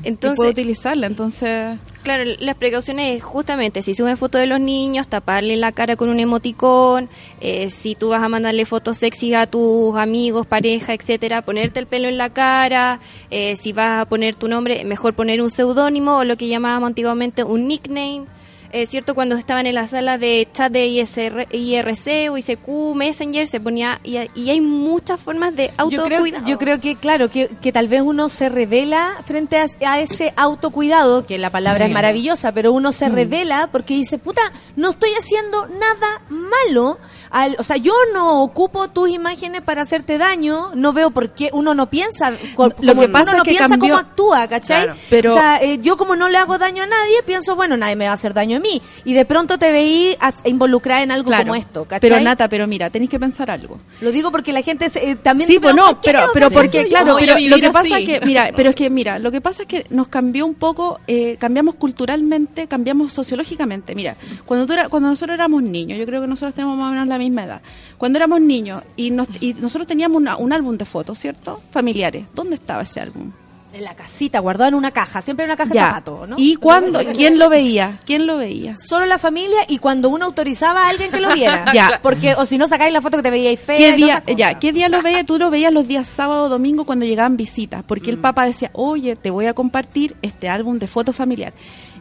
Entonces- 0.02 0.36
puede 0.36 0.50
utilizarla, 0.50 1.06
entonces 1.06 1.78
Claro, 2.04 2.24
las 2.38 2.54
precauciones 2.56 3.16
es 3.16 3.24
justamente 3.24 3.80
si 3.80 3.94
suben 3.94 4.18
fotos 4.18 4.38
de 4.38 4.46
los 4.46 4.60
niños, 4.60 5.08
taparle 5.08 5.56
la 5.56 5.72
cara 5.72 5.96
con 5.96 6.10
un 6.10 6.20
emoticón, 6.20 7.08
eh, 7.40 7.70
si 7.70 7.94
tú 7.94 8.10
vas 8.10 8.22
a 8.22 8.28
mandarle 8.28 8.66
fotos 8.66 8.98
sexy 8.98 9.32
a 9.32 9.46
tus 9.46 9.96
amigos, 9.96 10.46
pareja, 10.46 10.92
etcétera, 10.92 11.40
ponerte 11.40 11.80
el 11.80 11.86
pelo 11.86 12.06
en 12.08 12.18
la 12.18 12.28
cara, 12.28 13.00
eh, 13.30 13.56
si 13.56 13.72
vas 13.72 14.02
a 14.02 14.04
poner 14.04 14.34
tu 14.36 14.48
nombre, 14.48 14.84
mejor 14.84 15.14
poner 15.14 15.40
un 15.40 15.48
seudónimo 15.48 16.18
o 16.18 16.24
lo 16.24 16.36
que 16.36 16.46
llamábamos 16.46 16.88
antiguamente 16.88 17.42
un 17.42 17.68
nickname. 17.68 18.26
Es 18.74 18.90
cierto, 18.90 19.14
cuando 19.14 19.36
estaban 19.36 19.66
en 19.66 19.76
la 19.76 19.86
sala 19.86 20.18
de 20.18 20.48
chat 20.52 20.72
de 20.72 20.86
ISR, 20.88 21.46
IRC 21.52 22.28
o 22.30 22.36
ICQ, 22.36 22.68
Messenger, 22.96 23.46
se 23.46 23.60
ponía, 23.60 24.00
y, 24.02 24.16
y 24.34 24.50
hay 24.50 24.60
muchas 24.60 25.20
formas 25.20 25.54
de 25.54 25.68
Yo 25.90 26.02
creo, 26.02 26.18
autocuidado. 26.18 26.46
yo 26.48 26.58
creo 26.58 26.80
que, 26.80 26.96
claro, 26.96 27.30
que, 27.30 27.48
que 27.62 27.70
tal 27.70 27.86
vez 27.86 28.02
uno 28.02 28.28
se 28.28 28.48
revela 28.48 29.12
frente 29.24 29.58
a, 29.58 29.66
a 29.86 30.00
ese 30.00 30.32
autocuidado, 30.36 31.24
que 31.24 31.38
la 31.38 31.50
palabra 31.50 31.84
Sí. 31.84 31.90
es 31.90 31.94
maravillosa, 31.94 32.50
pero 32.52 32.72
uno 32.72 32.90
se 32.90 33.08
Mm. 33.08 33.14
revela 33.14 33.68
porque 33.70 33.94
dice, 33.94 34.18
puta, 34.18 34.40
no 34.74 34.90
estoy 34.90 35.10
haciendo 35.16 35.68
nada 35.68 36.22
malo. 36.28 36.98
Al, 37.30 37.56
o 37.58 37.62
sea, 37.62 37.76
yo 37.76 37.92
no 38.12 38.42
ocupo 38.42 38.88
tus 38.88 39.08
imágenes 39.08 39.60
para 39.62 39.82
hacerte 39.82 40.18
daño, 40.18 40.70
no 40.74 40.92
veo 40.92 41.10
por 41.10 41.30
qué 41.34 41.50
uno 41.52 41.74
no 41.74 41.90
piensa, 41.90 42.32
Lo 42.80 42.94
que 42.96 43.08
pasa 43.08 43.30
uno 43.30 43.32
no 43.32 43.38
es 43.38 43.42
que 43.44 43.50
piensa 43.50 43.68
cambió- 43.68 43.94
cómo 43.94 43.96
actúa, 43.98 44.48
¿cachai? 44.48 44.84
Claro, 44.84 44.98
pero- 45.10 45.32
o 45.32 45.34
sea, 45.36 45.58
eh, 45.62 45.78
yo 45.82 45.96
como 45.96 46.16
no 46.16 46.28
le 46.28 46.38
hago 46.38 46.58
daño 46.58 46.82
a 46.82 46.86
nadie, 46.86 47.22
pienso, 47.24 47.54
bueno, 47.56 47.76
nadie 47.76 47.94
me 47.96 48.06
va 48.06 48.12
a 48.12 48.14
hacer 48.14 48.34
daño 48.34 48.56
a 48.56 48.60
mí. 48.60 48.63
Y 49.04 49.12
de 49.14 49.24
pronto 49.24 49.58
te 49.58 49.70
veí 49.72 50.16
involucrada 50.44 51.02
en 51.02 51.10
algo 51.10 51.28
claro. 51.28 51.44
como 51.44 51.54
esto, 51.54 51.84
¿cachai? 51.84 52.00
Pero 52.08 52.20
Nata, 52.22 52.48
pero 52.48 52.66
mira, 52.66 52.90
tenéis 52.90 53.10
que 53.10 53.18
pensar 53.20 53.50
algo. 53.50 53.78
Lo 54.00 54.10
digo 54.12 54.30
porque 54.30 54.52
la 54.52 54.62
gente 54.62 54.90
se- 54.90 55.10
eh, 55.10 55.16
también... 55.16 55.48
Sí, 55.48 55.58
pues 55.58 55.74
no, 55.74 55.86
¿por 55.88 56.00
qué 56.00 56.10
pero, 56.12 56.26
pero 56.32 56.50
porque, 56.50 56.84
claro, 56.86 57.16
pero 57.18 57.34
lo 57.48 57.56
que 57.56 57.70
pasa 57.70 57.94
así. 57.96 58.04
es 58.10 58.20
que, 58.20 58.26
mira, 58.26 58.50
pero 58.56 58.70
es 58.70 58.76
que, 58.76 58.90
mira, 58.90 59.18
lo 59.18 59.30
que 59.30 59.40
pasa 59.40 59.62
es 59.62 59.68
que 59.68 59.84
nos 59.90 60.08
cambió 60.08 60.46
un 60.46 60.54
poco, 60.54 61.00
eh, 61.06 61.36
cambiamos 61.38 61.74
culturalmente, 61.76 62.66
cambiamos 62.66 63.12
sociológicamente. 63.12 63.94
Mira, 63.94 64.16
cuando, 64.46 64.66
tú 64.66 64.72
era- 64.72 64.88
cuando 64.88 65.08
nosotros 65.10 65.34
éramos 65.34 65.62
niños, 65.62 65.98
yo 65.98 66.06
creo 66.06 66.20
que 66.20 66.26
nosotros 66.26 66.54
tenemos 66.54 66.76
más 66.76 66.88
o 66.88 66.90
menos 66.92 67.06
la 67.08 67.18
misma 67.18 67.44
edad, 67.44 67.60
cuando 67.98 68.18
éramos 68.18 68.40
niños 68.40 68.82
y, 68.96 69.10
nos- 69.10 69.28
y 69.40 69.54
nosotros 69.54 69.86
teníamos 69.86 70.16
una- 70.20 70.36
un 70.36 70.52
álbum 70.52 70.76
de 70.76 70.84
fotos, 70.84 71.18
¿cierto? 71.18 71.60
Familiares. 71.70 72.24
¿Dónde 72.34 72.54
estaba 72.56 72.82
ese 72.82 73.00
álbum? 73.00 73.30
En 73.74 73.82
la 73.82 73.94
casita, 73.94 74.38
guardado 74.38 74.68
en 74.68 74.74
una 74.74 74.92
caja, 74.92 75.20
siempre 75.20 75.44
en 75.44 75.50
una 75.50 75.56
caja 75.56 75.70
de 75.70 75.74
Ya. 75.74 75.86
zapatos, 75.88 76.28
¿no? 76.28 76.36
¿Y 76.38 76.54
cuándo? 76.56 77.00
¿Quién 77.12 77.38
lo 77.40 77.48
veía? 77.48 77.98
¿Quién 78.06 78.24
lo 78.26 78.38
veía? 78.38 78.76
Solo 78.76 79.04
la 79.06 79.18
familia 79.18 79.58
y 79.66 79.78
cuando 79.78 80.08
uno 80.10 80.26
autorizaba 80.26 80.86
a 80.86 80.90
alguien 80.90 81.10
que 81.10 81.20
lo 81.20 81.34
viera. 81.34 81.64
Ya. 81.74 81.98
Porque, 82.00 82.34
o 82.36 82.46
si 82.46 82.56
no 82.56 82.68
sacáis 82.68 82.92
la 82.92 83.00
foto 83.00 83.16
que 83.16 83.24
te 83.24 83.30
veíais 83.30 83.58
fea. 83.58 83.76
¿Qué 83.76 83.82
y 83.82 83.86
todas 83.86 83.96
día, 83.96 84.20
cosas. 84.20 84.36
ya, 84.36 84.58
¿Qué 84.60 84.72
día 84.72 84.88
lo 84.88 85.02
veías? 85.02 85.26
Tú 85.26 85.38
lo 85.38 85.50
veías 85.50 85.72
los 85.72 85.88
días 85.88 86.06
sábado 86.06 86.44
o 86.44 86.48
domingo 86.48 86.84
cuando 86.84 87.04
llegaban 87.04 87.36
visitas, 87.36 87.82
porque 87.84 88.12
Mm. 88.12 88.14
el 88.14 88.18
papá 88.20 88.46
decía, 88.46 88.70
oye, 88.74 89.16
te 89.16 89.30
voy 89.30 89.46
a 89.46 89.54
compartir 89.54 90.14
este 90.22 90.48
álbum 90.48 90.78
de 90.78 90.86
fotos 90.86 91.16
familiar. 91.16 91.52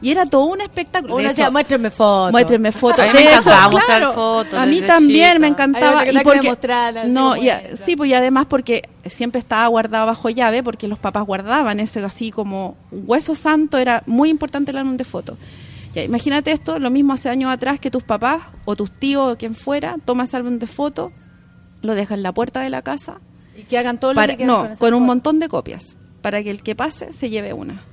Y 0.04 0.12
era 0.12 0.26
todo 0.26 0.46
un 0.46 0.60
espectáculo. 0.62 1.14
Uno 1.16 1.24
De 1.24 1.30
decía, 1.30 1.46
hecho, 1.46 1.52
muéstrame 1.54 1.90
fotos. 1.90 2.32
Muéstrenme 2.34 2.72
fotos. 2.74 3.00
A 3.00 3.14
mí 3.14 3.20
me 3.24 3.42
mostrar 3.70 4.14
fotos 4.14 4.60
A 4.60 4.66
también 4.86 5.28
chica. 5.28 5.40
me 5.40 5.48
encantaba. 5.48 6.08
y 6.08 6.18
porque, 6.20 6.58
no, 7.08 7.36
y 7.38 7.50
a- 7.50 7.78
sí, 7.78 7.96
pues 7.96 8.10
y 8.10 8.14
además 8.14 8.46
porque 8.50 8.90
siempre 9.06 9.40
estaba 9.40 9.66
guardado 9.68 10.06
bajo 10.06 10.30
llave, 10.30 10.62
porque 10.62 10.88
los 10.90 11.00
papás 11.00 11.26
guardaban 11.26 11.80
ese 11.80 12.00
así 12.04 12.32
como 12.32 12.76
hueso 12.92 13.34
santo, 13.34 13.78
era 13.78 14.04
muy 14.06 14.30
importante 14.30 14.72
el 14.72 14.78
álbum 14.78 14.98
de 14.98 15.06
fotos. 15.06 15.38
Ya, 15.96 16.04
imagínate 16.04 16.52
esto, 16.52 16.80
lo 16.80 16.90
mismo 16.90 17.14
hace 17.14 17.30
años 17.30 17.52
atrás 17.52 17.80
que 17.80 17.90
tus 17.92 18.04
papás 18.04 18.42
o 18.66 18.76
tus 18.76 18.92
tíos 18.92 19.34
o 19.34 19.38
quien 19.38 19.56
fuera, 19.56 19.96
toma 20.04 20.24
ese 20.26 20.36
álbum 20.38 20.58
de 20.60 20.68
fotos, 20.68 21.12
lo 21.82 21.96
deja 21.96 22.14
en 22.16 22.24
la 22.24 22.32
puerta 22.34 22.62
de 22.62 22.70
la 22.70 22.82
casa 22.82 23.20
Y 23.56 23.64
que 23.64 23.78
hagan 23.78 24.00
todo 24.00 24.12
lo 24.14 24.16
para- 24.16 24.34
que 24.34 24.38
quieran 24.46 24.72
no, 24.72 24.78
con 24.78 24.94
un 24.96 25.04
montón 25.04 25.40
de 25.40 25.48
copias, 25.50 25.96
para 26.22 26.42
que 26.44 26.50
el 26.50 26.64
que 26.64 26.76
pase 26.76 27.14
se 27.14 27.30
lleve 27.30 27.54
una. 27.54 27.84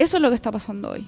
Eso 0.00 0.16
es 0.16 0.22
lo 0.22 0.28
que 0.30 0.34
está 0.34 0.50
pasando 0.50 0.90
hoy. 0.90 1.06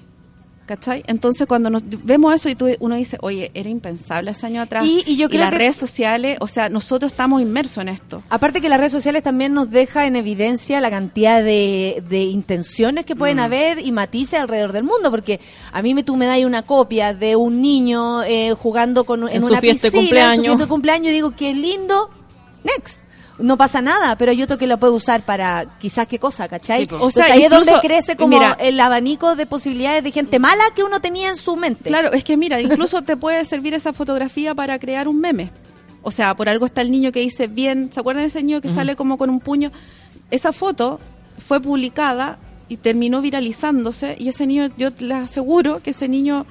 ¿Cachai? 0.65 1.03
Entonces 1.07 1.45
cuando 1.45 1.69
nos 1.69 1.83
vemos 2.05 2.33
eso 2.33 2.47
y 2.47 2.55
tú, 2.55 2.69
uno 2.79 2.95
dice, 2.95 3.17
oye, 3.19 3.51
era 3.53 3.67
impensable 3.67 4.31
hace 4.31 4.45
años 4.45 4.63
atrás. 4.63 4.85
Y- 4.85 5.03
y 5.05 5.17
yo 5.17 5.27
creo 5.27 5.41
las 5.41 5.49
que- 5.51 5.57
redes 5.57 5.75
sociales, 5.75 6.37
o 6.39 6.47
sea, 6.47 6.69
nosotros 6.69 7.11
estamos 7.11 7.41
inmersos 7.41 7.79
en 7.81 7.89
esto. 7.89 8.23
Aparte 8.29 8.61
que 8.61 8.69
las 8.69 8.77
redes 8.79 8.93
sociales 8.93 9.23
también 9.23 9.53
nos 9.53 9.69
deja 9.69 10.05
en 10.07 10.15
evidencia 10.15 10.79
la 10.79 10.89
cantidad 10.89 11.43
de, 11.43 12.01
de 12.07 12.21
intenciones 12.23 13.03
que 13.05 13.13
Mm. 13.13 13.17
pueden 13.17 13.39
haber 13.39 13.79
y 13.79 13.91
matices 13.91 14.39
alrededor 14.39 14.71
del 14.71 14.85
mundo, 14.85 15.11
porque 15.11 15.41
a 15.73 15.81
mí 15.81 15.93
me, 15.93 16.03
tú 16.05 16.15
me 16.15 16.27
das 16.27 16.39
una 16.45 16.61
copia 16.61 17.13
de 17.13 17.35
un 17.35 17.61
niño 17.61 18.23
eh, 18.23 18.53
jugando 18.57 19.03
con, 19.03 19.23
en, 19.27 19.35
En 19.35 19.41
su 19.41 19.47
una 19.49 19.59
fiesta 19.59 19.87
de 19.89 19.91
piscina, 19.91 19.97
en 19.97 20.05
su 20.05 20.07
cumpleaños. 20.07 20.45
fiesta 20.45 20.63
de 20.63 20.69
cumpleaños, 20.69 21.07
y 21.09 21.11
digo, 21.11 21.31
qué 21.35 21.53
lindo, 21.53 22.09
next. 22.63 23.01
No 23.39 23.57
pasa 23.57 23.81
nada, 23.81 24.15
pero 24.15 24.29
hay 24.31 24.43
otro 24.43 24.57
que 24.59 24.67
lo 24.67 24.77
puede 24.77 24.93
usar 24.93 25.23
para 25.23 25.65
quizás 25.79 26.07
qué 26.07 26.19
cosa, 26.19 26.47
¿cachai? 26.47 26.85
Sí, 26.85 26.91
o 26.99 27.09
sea, 27.09 27.25
ahí 27.25 27.43
es 27.43 27.49
donde 27.49 27.73
crece 27.81 28.15
como 28.15 28.37
mira- 28.37 28.55
el 28.59 28.79
abanico 28.79 29.35
de 29.35 29.45
posibilidades 29.47 30.03
de 30.03 30.11
gente 30.11 30.37
mala 30.37 30.63
que 30.75 30.83
uno 30.83 30.99
tenía 31.01 31.29
en 31.29 31.35
su 31.35 31.55
mente. 31.55 31.89
Claro, 31.89 32.13
es 32.13 32.23
que 32.23 32.37
mira, 32.37 32.61
incluso 32.61 33.01
te 33.01 33.17
puede 33.17 33.43
servir 33.45 33.73
esa 33.73 33.91
fotografía 33.91 34.53
para 34.53 34.77
crear 34.77 35.07
un 35.07 35.19
meme. 35.19 35.49
O 36.03 36.11
sea, 36.11 36.35
por 36.35 36.47
algo 36.47 36.65
está 36.67 36.81
el 36.81 36.91
niño 36.91 37.11
que 37.11 37.21
dice 37.21 37.47
bien, 37.47 37.89
¿se 37.91 37.99
acuerdan 37.99 38.23
de 38.23 38.27
ese 38.27 38.43
niño 38.43 38.61
que 38.61 38.69
sale 38.69 38.95
como 38.95 39.17
con 39.17 39.29
un 39.31 39.39
puño? 39.39 39.71
Esa 40.29 40.51
foto 40.51 40.99
fue 41.47 41.59
publicada 41.59 42.37
y 42.69 42.77
terminó 42.77 43.19
viralizándose 43.21 44.15
y 44.19 44.27
ese 44.29 44.45
niño, 44.45 44.69
yo 44.77 44.89
le 44.99 45.13
aseguro 45.15 45.81
que 45.81 45.89
ese 45.91 46.07
niño 46.07 46.45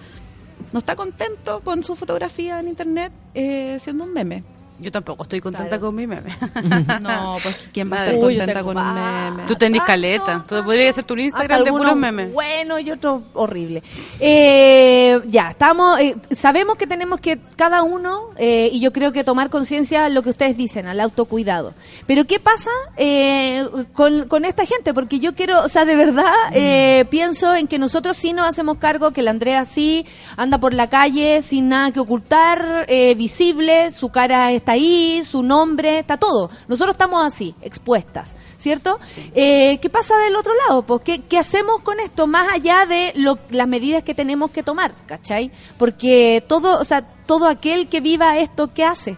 no 0.72 0.78
está 0.78 0.96
contento 0.96 1.60
con 1.60 1.84
su 1.84 1.96
fotografía 1.96 2.58
en 2.60 2.68
internet 2.68 3.12
eh, 3.34 3.76
siendo 3.80 4.04
un 4.04 4.12
meme. 4.12 4.42
Yo 4.82 4.90
tampoco 4.90 5.22
estoy 5.22 5.40
contenta 5.40 5.78
con 5.78 5.94
mi 5.94 6.06
meme. 6.06 6.30
No, 7.00 7.36
pues 7.42 7.68
¿quién 7.72 7.90
va 7.90 8.02
a 8.02 8.06
estar 8.06 8.24
Uy, 8.24 8.36
contenta 8.36 8.62
con 8.62 8.76
un 8.76 8.94
meme? 8.94 9.42
Tú 9.46 9.54
tenés 9.56 9.82
caleta. 9.82 10.44
Tú 10.46 10.62
podrías 10.64 10.90
hacer 10.90 11.04
tu 11.04 11.16
Instagram 11.16 11.64
de 11.64 11.70
puros 11.70 11.96
memes. 11.96 12.32
Bueno 12.32 12.78
y 12.78 12.90
otro 12.90 13.22
horrible. 13.34 13.82
Eh, 14.20 15.20
ya, 15.26 15.50
estamos, 15.50 16.00
eh, 16.00 16.16
sabemos 16.34 16.76
que 16.76 16.86
tenemos 16.86 17.20
que 17.20 17.38
cada 17.56 17.82
uno, 17.82 18.30
eh, 18.36 18.70
y 18.72 18.80
yo 18.80 18.92
creo 18.92 19.12
que 19.12 19.24
tomar 19.24 19.50
conciencia 19.50 20.08
lo 20.08 20.22
que 20.22 20.30
ustedes 20.30 20.56
dicen, 20.56 20.86
al 20.86 21.00
autocuidado. 21.00 21.74
Pero 22.06 22.24
¿qué 22.26 22.40
pasa 22.40 22.70
eh, 22.96 23.66
con, 23.92 24.28
con 24.28 24.44
esta 24.44 24.66
gente? 24.66 24.94
Porque 24.94 25.18
yo 25.18 25.34
quiero, 25.34 25.62
o 25.62 25.68
sea, 25.68 25.84
de 25.84 25.96
verdad 25.96 26.32
eh, 26.52 27.04
pienso 27.10 27.54
en 27.54 27.66
que 27.66 27.78
nosotros 27.78 28.16
sí 28.16 28.32
nos 28.32 28.46
hacemos 28.46 28.78
cargo, 28.78 29.12
que 29.12 29.22
la 29.22 29.30
Andrea 29.30 29.64
sí 29.64 30.06
anda 30.36 30.58
por 30.58 30.74
la 30.74 30.88
calle 30.88 31.42
sin 31.42 31.68
nada 31.68 31.90
que 31.92 32.00
ocultar, 32.00 32.84
eh, 32.88 33.14
visible, 33.14 33.90
su 33.90 34.10
cara 34.10 34.52
está 34.52 34.71
ahí, 34.72 35.22
su 35.24 35.42
nombre, 35.42 35.98
está 36.00 36.16
todo. 36.16 36.50
Nosotros 36.68 36.94
estamos 36.94 37.24
así, 37.24 37.54
expuestas, 37.62 38.34
¿cierto? 38.58 38.98
Eh, 39.34 39.78
¿Qué 39.80 39.88
pasa 39.90 40.16
del 40.18 40.36
otro 40.36 40.52
lado? 40.68 40.82
Pues, 40.82 41.00
¿qué, 41.02 41.22
qué 41.22 41.38
hacemos 41.38 41.80
con 41.82 42.00
esto 42.00 42.26
más 42.26 42.52
allá 42.52 42.84
de 42.86 43.12
lo- 43.16 43.38
las 43.50 43.68
medidas 43.68 44.02
que 44.02 44.14
tenemos 44.14 44.50
que 44.50 44.62
tomar, 44.62 44.92
¿cachai? 45.06 45.50
Porque 45.78 46.44
todo, 46.48 46.78
o 46.80 46.84
sea, 46.84 47.02
todo 47.26 47.46
aquel 47.46 47.88
que 47.88 48.00
viva 48.00 48.38
esto, 48.38 48.72
¿qué 48.74 48.84
hace? 48.84 49.16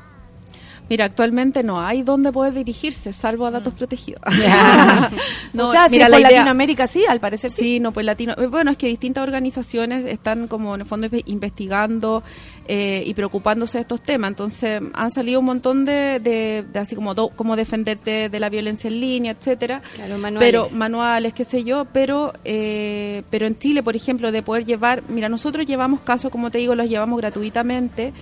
Mira, 0.89 1.06
actualmente 1.06 1.62
no 1.62 1.81
hay 1.81 2.02
dónde 2.02 2.31
poder 2.31 2.52
dirigirse, 2.52 3.12
salvo 3.15 3.47
a 3.47 3.51
datos 3.51 3.73
protegidos. 3.74 4.20
o 5.59 5.73
sea, 5.73 5.89
si 5.89 5.97
es 5.97 6.02
por 6.02 6.20
Latinoamérica 6.20 6.86
sí, 6.86 7.05
al 7.09 7.20
parecer 7.20 7.51
sí. 7.51 7.62
Sí, 7.65 7.81
no, 7.81 7.93
pues 7.93 8.05
latino. 8.05 8.35
eh, 8.36 8.47
Bueno, 8.47 8.70
es 8.70 8.77
que 8.77 8.86
distintas 8.86 9.23
organizaciones 9.23 10.05
están 10.05 10.47
como 10.48 10.74
en 10.74 10.82
el 10.82 10.86
fondo 10.86 11.06
inve- 11.09 11.23
investigando 11.27 12.23
eh, 12.69 13.02
y 13.06 13.15
preocupándose 13.15 13.78
de 13.78 13.82
estos 13.82 14.02
temas. 14.02 14.28
Entonces 14.28 14.82
han 14.93 15.11
salido 15.11 15.40
un 15.40 15.47
montón 15.47 15.85
de, 15.86 16.20
de, 16.20 16.65
de 16.70 16.78
así 16.78 16.94
como 16.94 17.15
do- 17.15 17.31
cómo 17.31 17.56
defenderte 17.56 18.28
de 18.28 18.40
la 18.40 18.48
violencia 18.51 18.89
en 18.89 19.01
línea, 19.01 19.32
etcétera. 19.32 19.81
Claro, 19.94 20.19
manuales. 20.19 20.47
Pero 20.51 20.69
manuales, 20.70 21.32
qué 21.32 21.44
sé 21.44 21.65
yo. 21.65 21.86
Pero 21.86 22.32
eh, 22.44 23.23
pero 23.31 23.47
en 23.47 23.59
Chile, 23.59 23.82
por 23.82 23.97
ejemplo, 23.97 24.31
de 24.32 24.43
poder 24.43 24.65
llevar, 24.66 25.02
mira, 25.09 25.28
nosotros 25.31 25.65
llevamos 25.66 26.01
casos, 26.01 26.31
como 26.31 26.51
te 26.51 26.59
digo, 26.59 26.74
los 26.74 26.89
llevamos 26.89 27.19
gratuitamente 27.20 28.12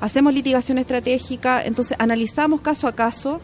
hacemos 0.00 0.32
litigación 0.32 0.78
estratégica, 0.78 1.64
entonces 1.64 1.96
analizamos 2.00 2.60
caso 2.60 2.88
a 2.88 2.92
caso 2.92 3.40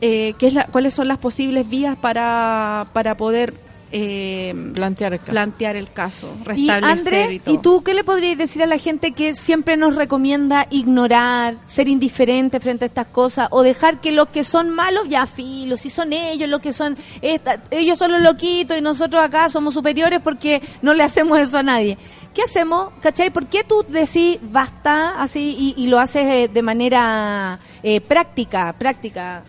eh, 0.00 0.34
qué 0.38 0.48
es 0.48 0.54
la, 0.54 0.66
cuáles 0.66 0.94
son 0.94 1.08
las 1.08 1.18
posibles 1.18 1.68
vías 1.68 1.96
para, 1.96 2.86
para 2.92 3.16
poder 3.16 3.54
eh, 3.98 4.54
plantear 4.74 5.14
el 5.14 5.20
caso, 5.20 5.32
plantear 5.32 5.76
el 5.76 5.90
caso 5.92 6.28
Y 6.54 6.68
André, 6.70 7.32
y 7.34 7.38
todo. 7.38 7.54
¿y 7.54 7.58
tú 7.58 7.82
qué 7.82 7.94
le 7.94 8.04
podrías 8.04 8.36
decir 8.36 8.62
a 8.62 8.66
la 8.66 8.76
gente 8.76 9.12
que 9.12 9.34
siempre 9.34 9.76
nos 9.78 9.94
recomienda 9.96 10.66
ignorar, 10.70 11.56
ser 11.66 11.88
indiferente 11.88 12.60
frente 12.60 12.84
a 12.84 12.88
estas 12.88 13.06
cosas 13.06 13.48
o 13.50 13.62
dejar 13.62 14.00
que 14.00 14.12
los 14.12 14.28
que 14.28 14.44
son 14.44 14.68
malos 14.70 15.04
ya 15.08 15.24
filos, 15.26 15.80
si 15.80 15.88
son 15.90 16.12
ellos 16.12 16.48
los 16.48 16.60
que 16.60 16.72
son 16.74 16.96
esta- 17.22 17.62
ellos 17.70 17.98
son 17.98 18.12
los 18.12 18.20
loquitos 18.20 18.76
y 18.76 18.82
nosotros 18.82 19.22
acá 19.22 19.48
somos 19.48 19.72
superiores 19.72 20.20
porque 20.22 20.60
no 20.82 20.92
le 20.92 21.02
hacemos 21.02 21.38
eso 21.38 21.56
a 21.58 21.62
nadie? 21.62 21.96
¿Qué 22.34 22.42
hacemos? 22.42 22.92
¿Cachai? 23.00 23.30
¿Por 23.30 23.46
qué 23.46 23.64
tú 23.64 23.82
decís 23.88 24.38
basta 24.42 25.20
así 25.22 25.56
y, 25.58 25.82
y 25.82 25.86
lo 25.86 25.98
haces 25.98 26.24
eh, 26.26 26.50
de 26.52 26.62
manera 26.62 27.58
eh, 27.82 28.02
práctica, 28.02 28.74
práctica? 28.78 29.42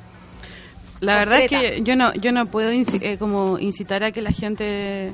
La 1.02 1.18
verdad 1.20 1.40
es 1.42 1.50
que 1.50 1.82
yo 1.84 1.96
no, 1.96 2.14
yo 2.16 2.32
no 2.32 2.46
puedo 2.48 2.70
eh, 2.72 3.18
como 3.20 3.60
incitar 3.60 4.04
a 4.04 4.12
que 4.12 4.22
la 4.22 4.32
gente 4.32 5.14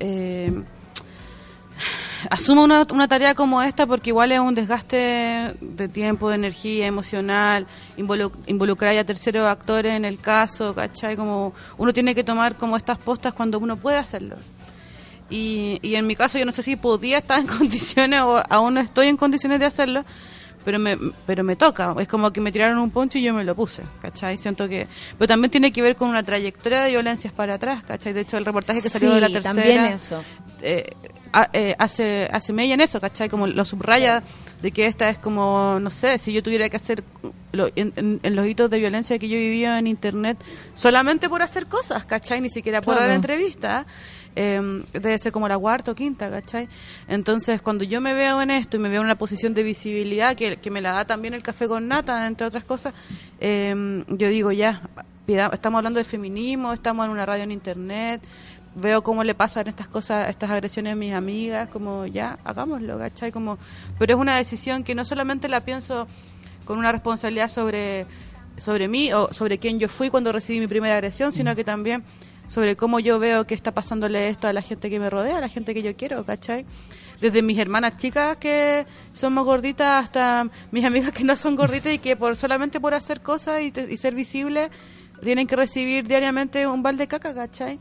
eh, 0.00 0.62
asuma 2.30 2.62
una, 2.64 2.84
una 2.92 3.08
tarea 3.08 3.34
como 3.34 3.62
esta 3.62 3.86
porque 3.86 4.10
igual 4.10 4.32
es 4.32 4.40
un 4.40 4.54
desgaste 4.54 5.54
de 5.60 5.88
tiempo, 5.88 6.28
de 6.28 6.34
energía, 6.36 6.86
emocional, 6.86 7.66
involu- 7.96 8.32
involucrar 8.46 8.96
a 8.96 9.04
terceros 9.04 9.48
actores 9.48 9.94
en 9.94 10.04
el 10.04 10.18
caso, 10.18 10.74
¿cachai? 10.74 11.16
Como 11.16 11.54
uno 11.76 11.92
tiene 11.92 12.14
que 12.14 12.24
tomar 12.24 12.56
como 12.56 12.76
estas 12.76 12.98
postas 12.98 13.32
cuando 13.34 13.58
uno 13.58 13.76
puede 13.76 13.96
hacerlo. 13.96 14.36
Y, 15.30 15.78
y 15.82 15.94
en 15.96 16.06
mi 16.06 16.16
caso 16.16 16.38
yo 16.38 16.46
no 16.46 16.52
sé 16.52 16.62
si 16.62 16.76
podía 16.76 17.18
estar 17.18 17.38
en 17.40 17.46
condiciones 17.58 18.20
o 18.22 18.42
aún 18.48 18.74
no 18.74 18.80
estoy 18.80 19.08
en 19.08 19.16
condiciones 19.16 19.58
de 19.60 19.66
hacerlo, 19.66 20.04
pero 20.64 20.78
me, 20.78 20.98
pero 21.26 21.44
me 21.44 21.56
toca. 21.56 21.94
Es 21.98 22.08
como 22.08 22.30
que 22.32 22.40
me 22.40 22.52
tiraron 22.52 22.78
un 22.78 22.90
poncho 22.90 23.18
y 23.18 23.22
yo 23.22 23.32
me 23.34 23.44
lo 23.44 23.54
puse, 23.54 23.82
¿cachai? 24.02 24.38
Siento 24.38 24.68
que... 24.68 24.86
Pero 25.18 25.28
también 25.28 25.50
tiene 25.50 25.72
que 25.72 25.82
ver 25.82 25.96
con 25.96 26.08
una 26.08 26.22
trayectoria 26.22 26.82
de 26.82 26.90
violencias 26.90 27.32
para 27.32 27.54
atrás, 27.54 27.82
¿cachai? 27.84 28.12
De 28.12 28.20
hecho, 28.22 28.36
el 28.36 28.44
reportaje 28.44 28.82
que 28.82 28.90
salió 28.90 29.12
de 29.14 29.20
la 29.20 29.28
tercera... 29.28 29.54
también 29.54 29.84
eso. 29.86 30.22
eh, 30.62 30.84
eh, 31.52 31.74
hace, 31.78 32.28
hace 32.32 32.52
mella 32.52 32.74
en 32.74 32.80
eso, 32.80 33.00
¿cachai? 33.00 33.28
Como 33.28 33.46
lo 33.46 33.64
subraya 33.64 34.22
de 34.62 34.72
que 34.72 34.86
esta 34.86 35.08
es 35.10 35.18
como, 35.18 35.78
no 35.80 35.90
sé, 35.90 36.18
si 36.18 36.32
yo 36.32 36.42
tuviera 36.42 36.68
que 36.68 36.76
hacer 36.76 37.04
lo- 37.52 37.68
en, 37.76 37.92
en- 37.96 38.18
en 38.22 38.34
los 38.34 38.46
hitos 38.46 38.68
de 38.70 38.78
violencia 38.78 39.18
que 39.18 39.28
yo 39.28 39.36
vivía 39.36 39.78
en 39.78 39.86
internet 39.86 40.38
solamente 40.74 41.28
por 41.28 41.42
hacer 41.42 41.66
cosas, 41.66 42.04
¿cachai? 42.06 42.40
Ni 42.40 42.50
siquiera 42.50 42.80
por 42.80 42.94
Claro. 42.94 43.08
dar 43.08 43.16
entrevistas. 43.16 43.86
Eh, 44.40 44.84
debe 44.92 45.18
ser 45.18 45.32
como 45.32 45.48
la 45.48 45.58
cuarta 45.58 45.90
o 45.90 45.94
quinta, 45.96 46.30
¿cachai? 46.30 46.68
Entonces, 47.08 47.60
cuando 47.60 47.82
yo 47.82 48.00
me 48.00 48.14
veo 48.14 48.40
en 48.40 48.52
esto 48.52 48.76
y 48.76 48.80
me 48.80 48.88
veo 48.88 49.00
en 49.00 49.06
una 49.06 49.18
posición 49.18 49.52
de 49.52 49.64
visibilidad 49.64 50.36
que, 50.36 50.58
que 50.58 50.70
me 50.70 50.80
la 50.80 50.92
da 50.92 51.04
también 51.04 51.34
el 51.34 51.42
café 51.42 51.66
con 51.66 51.88
nata, 51.88 52.24
entre 52.24 52.46
otras 52.46 52.62
cosas, 52.62 52.94
eh, 53.40 54.04
yo 54.06 54.28
digo, 54.28 54.52
ya, 54.52 54.80
estamos 55.26 55.78
hablando 55.78 55.98
de 55.98 56.04
feminismo, 56.04 56.72
estamos 56.72 57.06
en 57.06 57.10
una 57.10 57.26
radio 57.26 57.42
en 57.42 57.50
internet, 57.50 58.22
veo 58.76 59.02
cómo 59.02 59.24
le 59.24 59.34
pasan 59.34 59.66
estas 59.66 59.88
cosas, 59.88 60.28
estas 60.28 60.50
agresiones 60.50 60.92
a 60.92 60.96
mis 60.96 61.14
amigas, 61.14 61.68
como 61.68 62.06
ya, 62.06 62.38
hagámoslo, 62.44 62.96
¿cachai? 62.96 63.32
Como, 63.32 63.58
pero 63.98 64.14
es 64.14 64.20
una 64.20 64.36
decisión 64.36 64.84
que 64.84 64.94
no 64.94 65.04
solamente 65.04 65.48
la 65.48 65.64
pienso 65.64 66.06
con 66.64 66.78
una 66.78 66.92
responsabilidad 66.92 67.48
sobre, 67.48 68.06
sobre 68.56 68.86
mí 68.86 69.12
o 69.12 69.32
sobre 69.32 69.58
quién 69.58 69.80
yo 69.80 69.88
fui 69.88 70.10
cuando 70.10 70.30
recibí 70.30 70.60
mi 70.60 70.68
primera 70.68 70.94
agresión, 70.94 71.32
sino 71.32 71.56
que 71.56 71.64
también 71.64 72.04
sobre 72.48 72.76
cómo 72.76 72.98
yo 72.98 73.18
veo 73.18 73.46
que 73.46 73.54
está 73.54 73.72
pasándole 73.72 74.28
esto 74.28 74.48
a 74.48 74.52
la 74.52 74.62
gente 74.62 74.90
que 74.90 74.98
me 74.98 75.08
rodea, 75.08 75.38
a 75.38 75.40
la 75.40 75.48
gente 75.48 75.74
que 75.74 75.82
yo 75.82 75.94
quiero, 75.96 76.24
¿cachai? 76.24 76.66
Desde 77.20 77.42
mis 77.42 77.58
hermanas 77.58 77.96
chicas 77.96 78.36
que 78.38 78.86
somos 79.12 79.44
gorditas 79.44 80.04
hasta 80.04 80.48
mis 80.70 80.84
amigas 80.84 81.12
que 81.12 81.24
no 81.24 81.36
son 81.36 81.56
gorditas 81.56 81.92
y 81.92 81.98
que 81.98 82.16
por 82.16 82.36
solamente 82.36 82.80
por 82.80 82.94
hacer 82.94 83.20
cosas 83.20 83.62
y, 83.62 83.72
y 83.88 83.96
ser 83.96 84.14
visibles 84.14 84.70
tienen 85.22 85.46
que 85.46 85.56
recibir 85.56 86.06
diariamente 86.06 86.66
un 86.66 86.82
balde 86.82 87.04
de 87.04 87.08
caca, 87.08 87.34
¿cachai? 87.34 87.78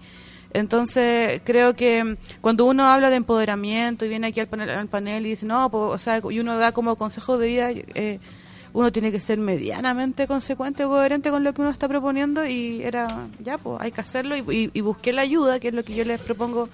Entonces, 0.53 1.41
creo 1.43 1.75
que 1.75 2.17
cuando 2.41 2.65
uno 2.65 2.87
habla 2.87 3.09
de 3.09 3.17
empoderamiento 3.17 4.05
y 4.05 4.09
viene 4.09 4.27
aquí 4.27 4.39
al 4.39 4.47
panel, 4.47 4.69
al 4.69 4.87
panel 4.87 5.25
y 5.25 5.29
dice, 5.29 5.45
no, 5.45 5.67
o 5.67 5.97
sea, 5.97 6.21
y 6.29 6.39
uno 6.39 6.57
da 6.57 6.71
como 6.71 6.95
consejos 6.95 7.39
de 7.39 7.47
vida, 7.47 7.69
eh, 7.71 8.19
uno 8.73 8.91
tiene 8.91 9.11
que 9.11 9.19
ser 9.19 9.39
medianamente 9.39 10.27
consecuente 10.27 10.85
o 10.85 10.89
coherente 10.89 11.29
con 11.29 11.43
lo 11.43 11.53
que 11.53 11.61
uno 11.61 11.71
está 11.71 11.87
proponiendo 11.87 12.45
y 12.45 12.83
era, 12.83 13.07
ya, 13.39 13.57
pues, 13.57 13.81
hay 13.81 13.91
que 13.91 14.01
hacerlo 14.01 14.35
y, 14.35 14.81
busqué 14.81 15.13
la 15.13 15.21
ayuda, 15.21 15.59
que 15.59 15.69
es 15.69 15.73
lo 15.73 15.83
que 15.83 15.95
yo 15.95 16.05
les 16.05 16.19
propongo. 16.19 16.69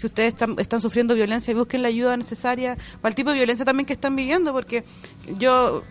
Si 0.00 0.06
ustedes 0.06 0.28
están, 0.32 0.56
están 0.58 0.80
sufriendo 0.80 1.14
violencia, 1.14 1.54
busquen 1.54 1.82
la 1.82 1.88
ayuda 1.88 2.16
necesaria 2.16 2.76
para 3.02 3.10
el 3.10 3.14
tipo 3.14 3.28
de 3.30 3.36
violencia 3.36 3.66
también 3.66 3.84
que 3.86 3.92
están 3.92 4.16
viviendo, 4.16 4.52
porque 4.54 4.82
yo 5.38 5.82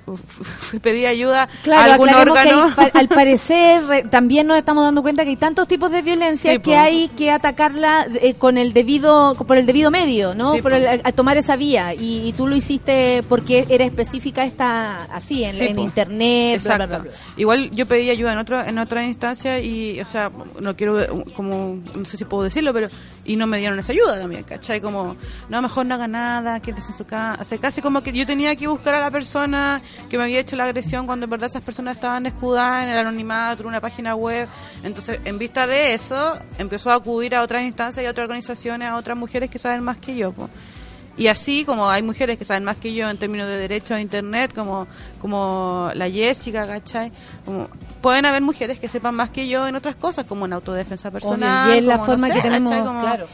pedí 0.82 1.06
ayuda 1.06 1.48
Claro, 1.62 1.92
a 1.92 1.94
algún 1.94 2.10
órgano. 2.10 2.74
hay- 2.76 2.90
al 2.94 3.08
parecer 3.08 4.10
también 4.10 4.48
nos 4.48 4.58
estamos 4.58 4.84
dando 4.84 5.02
cuenta 5.04 5.24
que 5.24 5.30
hay 5.30 5.36
tantos 5.36 5.68
tipos 5.68 5.92
de 5.92 6.02
violencia 6.02 6.54
Sí, 6.54 6.58
que 6.60 6.72
po. 6.72 6.78
hay 6.78 7.08
que 7.10 7.30
atacarla 7.30 8.08
eh, 8.22 8.34
con 8.34 8.58
el 8.58 8.74
debido 8.74 9.36
por 9.36 9.58
el 9.58 9.66
debido 9.68 9.92
medio, 9.92 10.34
¿no? 10.34 10.54
Sí, 10.56 10.62
por 10.64 10.72
po. 10.72 10.78
el- 10.78 11.02
a, 11.04 11.12
tomar 11.12 11.38
esa 11.38 11.56
vía 11.56 11.94
y, 11.94 12.28
y 12.28 12.34
tú 12.34 12.48
lo 12.48 12.56
hiciste 12.56 13.24
porque 13.30 13.66
era 13.70 13.86
específica 13.86 14.44
esta 14.44 15.04
así 15.06 15.44
en, 15.44 15.54
Sí, 15.54 15.66
en 15.66 15.76
po. 15.76 15.82
internet, 15.84 16.62
bla, 16.64 16.76
bla, 16.78 16.86
Exacto. 16.86 17.04
bla, 17.04 17.12
bla. 17.12 17.20
Igual 17.38 17.70
yo 17.72 17.86
pedí 17.86 18.10
ayuda 18.10 18.34
en 18.34 18.40
otra 18.40 18.68
en 18.68 18.80
otra 18.80 19.06
instancia 19.06 19.60
y, 19.60 20.02
o 20.02 20.06
sea, 20.06 20.32
no 20.60 20.76
quiero 20.76 21.24
como 21.36 21.78
no 21.96 22.06
sé 22.06 22.18
si 22.18 22.26
puedo 22.26 22.44
decirlo, 22.44 22.74
pero 22.74 22.90
y 23.26 23.36
no 23.36 23.46
me 23.46 23.60
dieron 23.60 23.78
esa 23.78 23.92
ayuda 23.92 23.99
también, 24.08 24.44
¿cachai? 24.44 24.82
Como 24.82 25.16
no 25.50 25.62
mejor 25.62 25.86
no 25.86 25.96
haga 25.96 26.08
nada, 26.08 26.60
quédese 26.60 26.92
en 26.92 26.98
su 26.98 27.06
casa, 27.06 27.42
o 27.42 27.44
sea, 27.44 27.58
casi 27.58 27.82
como 27.82 28.02
que 28.02 28.12
yo 28.12 28.26
tenía 28.26 28.56
que 28.56 28.68
buscar 28.68 28.96
a 28.96 29.00
la 29.00 29.12
persona 29.12 29.82
que 30.10 30.18
me 30.18 30.24
había 30.24 30.40
hecho 30.40 30.56
la 30.56 30.66
agresión 30.66 31.06
cuando 31.06 31.26
en 31.26 31.30
verdad 31.30 31.50
esas 31.50 31.62
personas 31.62 31.96
estaban 31.98 32.26
escudadas 32.26 32.84
en 32.84 32.90
el 32.90 32.98
anonimato, 32.98 33.64
en 33.64 33.70
una 33.70 33.82
página 33.82 34.16
web. 34.16 34.48
Entonces, 34.84 35.20
en 35.26 35.38
vista 35.38 35.68
de 35.68 35.94
eso, 35.94 36.38
empezó 36.58 36.92
a 36.92 36.96
acudir 36.96 37.36
a 37.36 37.42
otras 37.42 37.64
instancias 37.64 38.04
y 38.04 38.08
a 38.08 38.12
otras 38.12 38.26
organizaciones, 38.26 38.90
a 38.90 38.96
otras 38.96 39.18
mujeres 39.18 39.50
que 39.50 39.60
saben 39.60 39.84
más 39.84 39.98
que 39.98 40.16
yo, 40.16 40.32
po. 40.32 40.50
Y 41.18 41.28
así 41.28 41.66
como 41.66 41.90
hay 41.90 42.02
mujeres 42.02 42.38
que 42.40 42.46
saben 42.46 42.64
más 42.64 42.78
que 42.78 42.94
yo 42.94 43.10
en 43.10 43.18
términos 43.18 43.46
de 43.46 43.58
derecho 43.58 43.94
a 43.94 44.00
internet, 44.00 44.54
como, 44.56 44.88
como 45.20 45.92
la 45.94 46.10
Jessica, 46.10 46.66
¿cachai? 46.66 47.12
Como, 47.44 47.68
pueden 48.02 48.26
haber 48.26 48.42
mujeres 48.42 48.80
que 48.80 48.88
sepan 48.88 49.16
más 49.16 49.30
que 49.30 49.46
yo 49.50 49.68
en 49.68 49.76
otras 49.76 49.98
cosas, 49.98 50.26
como 50.26 50.46
en 50.46 50.54
autodefensa 50.54 51.12
personal. 51.12 51.68
Obvio, 51.68 51.76
y 51.76 51.80
es 51.80 51.84
la 51.84 51.94
como, 51.96 52.06
forma 52.06 52.28
no 52.30 52.34
que 52.34 52.42
tenemos. 52.42 52.74
Como- 52.74 53.02
claro. 53.02 53.28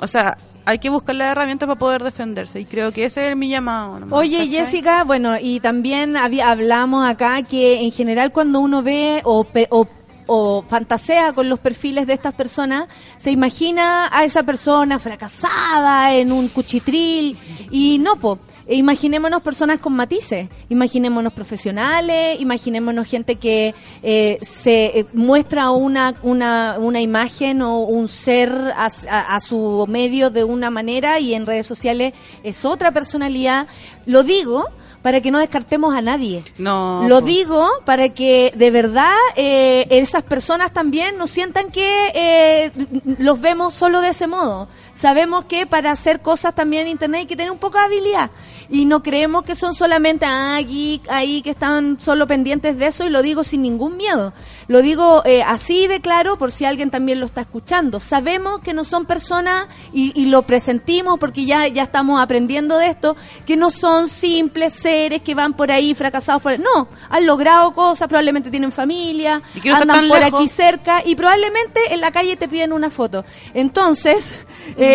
O 0.00 0.08
sea, 0.08 0.36
hay 0.66 0.78
que 0.78 0.90
buscar 0.90 1.14
las 1.14 1.32
herramientas 1.32 1.66
para 1.66 1.78
poder 1.78 2.02
defenderse 2.02 2.60
y 2.60 2.64
creo 2.64 2.92
que 2.92 3.04
ese 3.04 3.30
es 3.30 3.36
mi 3.36 3.48
llamado. 3.48 4.00
nomás, 4.00 4.18
Oye, 4.18 4.38
¿cachai? 4.38 4.52
Jessica, 4.52 5.04
bueno, 5.04 5.38
y 5.40 5.60
también 5.60 6.16
había, 6.16 6.50
hablamos 6.50 7.08
acá 7.08 7.42
que 7.42 7.82
en 7.82 7.92
general 7.92 8.32
cuando 8.32 8.60
uno 8.60 8.82
ve 8.82 9.22
o, 9.24 9.46
o, 9.70 9.88
o 10.26 10.64
fantasea 10.68 11.32
con 11.32 11.48
los 11.48 11.60
perfiles 11.60 12.06
de 12.08 12.14
estas 12.14 12.34
personas, 12.34 12.88
se 13.16 13.30
imagina 13.30 14.08
a 14.12 14.24
esa 14.24 14.42
persona 14.42 14.98
fracasada 14.98 16.14
en 16.14 16.32
un 16.32 16.48
cuchitril 16.48 17.38
y 17.70 17.98
no, 17.98 18.16
po. 18.16 18.38
E 18.68 18.74
Imaginémonos 18.74 19.42
personas 19.42 19.78
con 19.78 19.92
matices, 19.94 20.48
imaginémonos 20.68 21.32
profesionales, 21.32 22.40
imaginémonos 22.40 23.06
gente 23.08 23.36
que 23.36 23.74
eh, 24.02 24.38
se 24.42 24.86
eh, 25.00 25.06
muestra 25.12 25.70
una, 25.70 26.14
una, 26.22 26.76
una 26.80 27.00
imagen 27.00 27.62
o 27.62 27.78
un 27.80 28.08
ser 28.08 28.50
a, 28.76 28.86
a- 29.08 29.36
a 29.36 29.40
su 29.40 29.84
medio 29.88 30.30
de 30.30 30.42
una 30.44 30.70
manera 30.70 31.20
y 31.20 31.34
en 31.34 31.46
redes 31.46 31.66
sociales 31.66 32.12
es 32.42 32.64
otra 32.64 32.90
personalidad. 32.90 33.68
Lo 34.04 34.22
digo 34.24 34.64
para 35.02 35.20
que 35.20 35.30
no 35.30 35.38
descartemos 35.38 35.94
a 35.94 36.00
nadie. 36.02 36.42
No. 36.58 37.04
Lo 37.08 37.20
po. 37.20 37.26
digo 37.26 37.68
para 37.84 38.08
que 38.08 38.52
de 38.56 38.72
verdad 38.72 39.14
eh, 39.36 39.86
esas 39.90 40.24
personas 40.24 40.72
también 40.72 41.16
no 41.16 41.28
sientan 41.28 41.70
que 41.70 41.88
eh, 42.12 42.72
los 43.18 43.40
vemos 43.40 43.74
solo 43.74 44.00
de 44.00 44.08
ese 44.08 44.26
modo. 44.26 44.66
Sabemos 44.96 45.44
que 45.44 45.66
para 45.66 45.90
hacer 45.90 46.20
cosas 46.20 46.54
también 46.54 46.84
en 46.84 46.92
Internet 46.92 47.20
hay 47.20 47.26
que 47.26 47.36
tener 47.36 47.50
un 47.52 47.58
poco 47.58 47.76
de 47.76 47.84
habilidad. 47.84 48.30
Y 48.70 48.86
no 48.86 49.02
creemos 49.02 49.44
que 49.44 49.54
son 49.54 49.74
solamente 49.74 50.24
ah, 50.26 50.58
geek 50.60 51.08
ahí 51.10 51.42
que 51.42 51.50
están 51.50 52.00
solo 52.00 52.26
pendientes 52.26 52.76
de 52.78 52.86
eso 52.86 53.04
y 53.06 53.10
lo 53.10 53.20
digo 53.22 53.44
sin 53.44 53.60
ningún 53.60 53.96
miedo. 53.98 54.32
Lo 54.68 54.80
digo 54.82 55.22
eh, 55.26 55.42
así 55.42 55.86
de 55.86 56.00
claro 56.00 56.38
por 56.38 56.50
si 56.50 56.64
alguien 56.64 56.90
también 56.90 57.20
lo 57.20 57.26
está 57.26 57.42
escuchando. 57.42 58.00
Sabemos 58.00 58.60
que 58.62 58.72
no 58.72 58.84
son 58.84 59.04
personas 59.04 59.66
y, 59.92 60.18
y 60.20 60.26
lo 60.26 60.42
presentimos 60.42 61.18
porque 61.20 61.44
ya, 61.44 61.68
ya 61.68 61.82
estamos 61.84 62.20
aprendiendo 62.20 62.78
de 62.78 62.86
esto, 62.88 63.16
que 63.46 63.56
no 63.56 63.70
son 63.70 64.08
simples 64.08 64.72
seres 64.72 65.20
que 65.22 65.34
van 65.34 65.52
por 65.54 65.70
ahí 65.70 65.94
fracasados 65.94 66.42
por... 66.42 66.58
No, 66.58 66.88
han 67.10 67.26
logrado 67.26 67.72
cosas, 67.74 68.08
probablemente 68.08 68.50
tienen 68.50 68.72
familia, 68.72 69.42
Y 69.54 69.60
que 69.60 69.68
no 69.68 69.76
están 69.76 69.90
andan 69.90 70.08
por 70.08 70.18
lejos. 70.20 70.40
aquí 70.40 70.48
cerca 70.48 71.02
y 71.04 71.14
probablemente 71.14 71.80
en 71.90 72.00
la 72.00 72.10
calle 72.10 72.36
te 72.36 72.48
piden 72.48 72.72
una 72.72 72.88
foto. 72.90 73.24
Entonces, 73.54 74.32
Eh, 74.78 74.85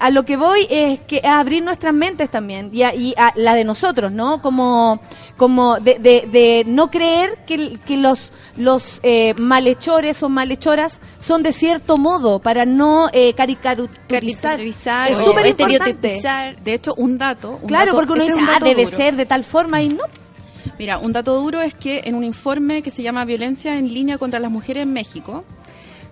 a 0.00 0.10
lo 0.10 0.24
que 0.24 0.36
voy 0.36 0.66
es 0.70 1.00
que 1.00 1.20
a 1.24 1.40
abrir 1.40 1.62
nuestras 1.62 1.92
mentes 1.94 2.30
también 2.30 2.70
y, 2.72 2.82
a, 2.82 2.94
y 2.94 3.14
a 3.16 3.32
la 3.36 3.54
de 3.54 3.64
nosotros, 3.64 4.10
¿no? 4.12 4.40
Como, 4.42 5.00
como 5.36 5.78
de, 5.80 5.98
de, 5.98 6.28
de 6.30 6.64
no 6.66 6.90
creer 6.90 7.38
que, 7.46 7.78
que 7.86 7.96
los 7.96 8.32
los 8.56 8.98
eh, 9.04 9.34
malhechores 9.38 10.20
o 10.24 10.28
malhechoras 10.28 11.00
son 11.20 11.44
de 11.44 11.52
cierto 11.52 11.96
modo 11.96 12.40
para 12.40 12.64
no 12.66 13.08
eh, 13.12 13.32
caricaturizar. 13.34 13.96
Caricaturizar 14.08 15.12
Es 15.12 15.18
súper 15.18 15.46
importante. 15.46 16.20
De 16.64 16.74
hecho, 16.74 16.92
un 16.96 17.18
dato. 17.18 17.58
un 17.62 17.68
Claro, 17.68 17.92
dato- 17.92 17.96
porque 17.98 18.12
uno 18.14 18.22
este 18.22 18.32
es 18.32 18.38
dice, 18.40 18.50
un 18.50 18.56
ah, 18.62 18.64
debe 18.64 18.84
duro. 18.84 18.96
ser 18.96 19.14
de 19.14 19.26
tal 19.26 19.44
forma 19.44 19.80
y 19.80 19.90
no. 19.90 20.02
Mira, 20.76 20.98
un 20.98 21.12
dato 21.12 21.40
duro 21.40 21.60
es 21.60 21.72
que 21.74 22.02
en 22.04 22.16
un 22.16 22.24
informe 22.24 22.82
que 22.82 22.90
se 22.90 23.04
llama 23.04 23.24
Violencia 23.24 23.76
en 23.78 23.94
línea 23.94 24.18
contra 24.18 24.40
las 24.40 24.50
mujeres 24.50 24.82
en 24.82 24.92
México, 24.92 25.44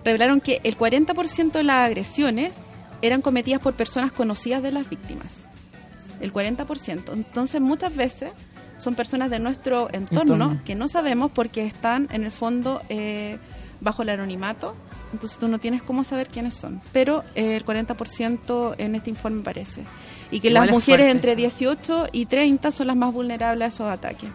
revelaron 0.05 0.39
que 0.39 0.61
el 0.63 0.77
40% 0.77 1.51
de 1.51 1.63
las 1.63 1.85
agresiones 1.85 2.55
eran 3.01 3.21
cometidas 3.21 3.61
por 3.61 3.73
personas 3.75 4.11
conocidas 4.11 4.63
de 4.63 4.71
las 4.71 4.89
víctimas. 4.89 5.47
El 6.19 6.33
40%. 6.33 7.13
Entonces, 7.13 7.61
muchas 7.61 7.95
veces 7.95 8.31
son 8.77 8.95
personas 8.95 9.29
de 9.29 9.39
nuestro 9.39 9.87
entorno, 9.91 10.33
Entorno. 10.33 10.61
que 10.63 10.75
no 10.75 10.87
sabemos 10.87 11.31
porque 11.31 11.65
están 11.65 12.07
en 12.11 12.23
el 12.23 12.31
fondo 12.31 12.81
eh, 12.89 13.37
bajo 13.81 14.03
el 14.03 14.09
anonimato. 14.09 14.75
Entonces 15.13 15.37
tú 15.39 15.47
no 15.47 15.57
tienes 15.57 15.81
cómo 15.81 16.03
saber 16.03 16.27
quiénes 16.27 16.53
son. 16.53 16.81
Pero 16.91 17.23
eh, 17.35 17.55
el 17.55 17.65
40% 17.65 18.75
en 18.77 18.95
este 18.95 19.09
informe 19.09 19.43
parece. 19.43 19.83
Y 20.31 20.39
que 20.39 20.49
Igual 20.49 20.67
las 20.67 20.69
es 20.69 20.75
mujeres 20.75 21.05
fuerte 21.05 21.11
entre 21.11 21.31
eso. 21.31 21.37
18 21.37 22.07
y 22.11 22.25
30 22.25 22.71
son 22.71 22.87
las 22.87 22.95
más 22.95 23.13
vulnerables 23.13 23.65
a 23.65 23.67
esos 23.67 23.91
ataques. 23.91 24.29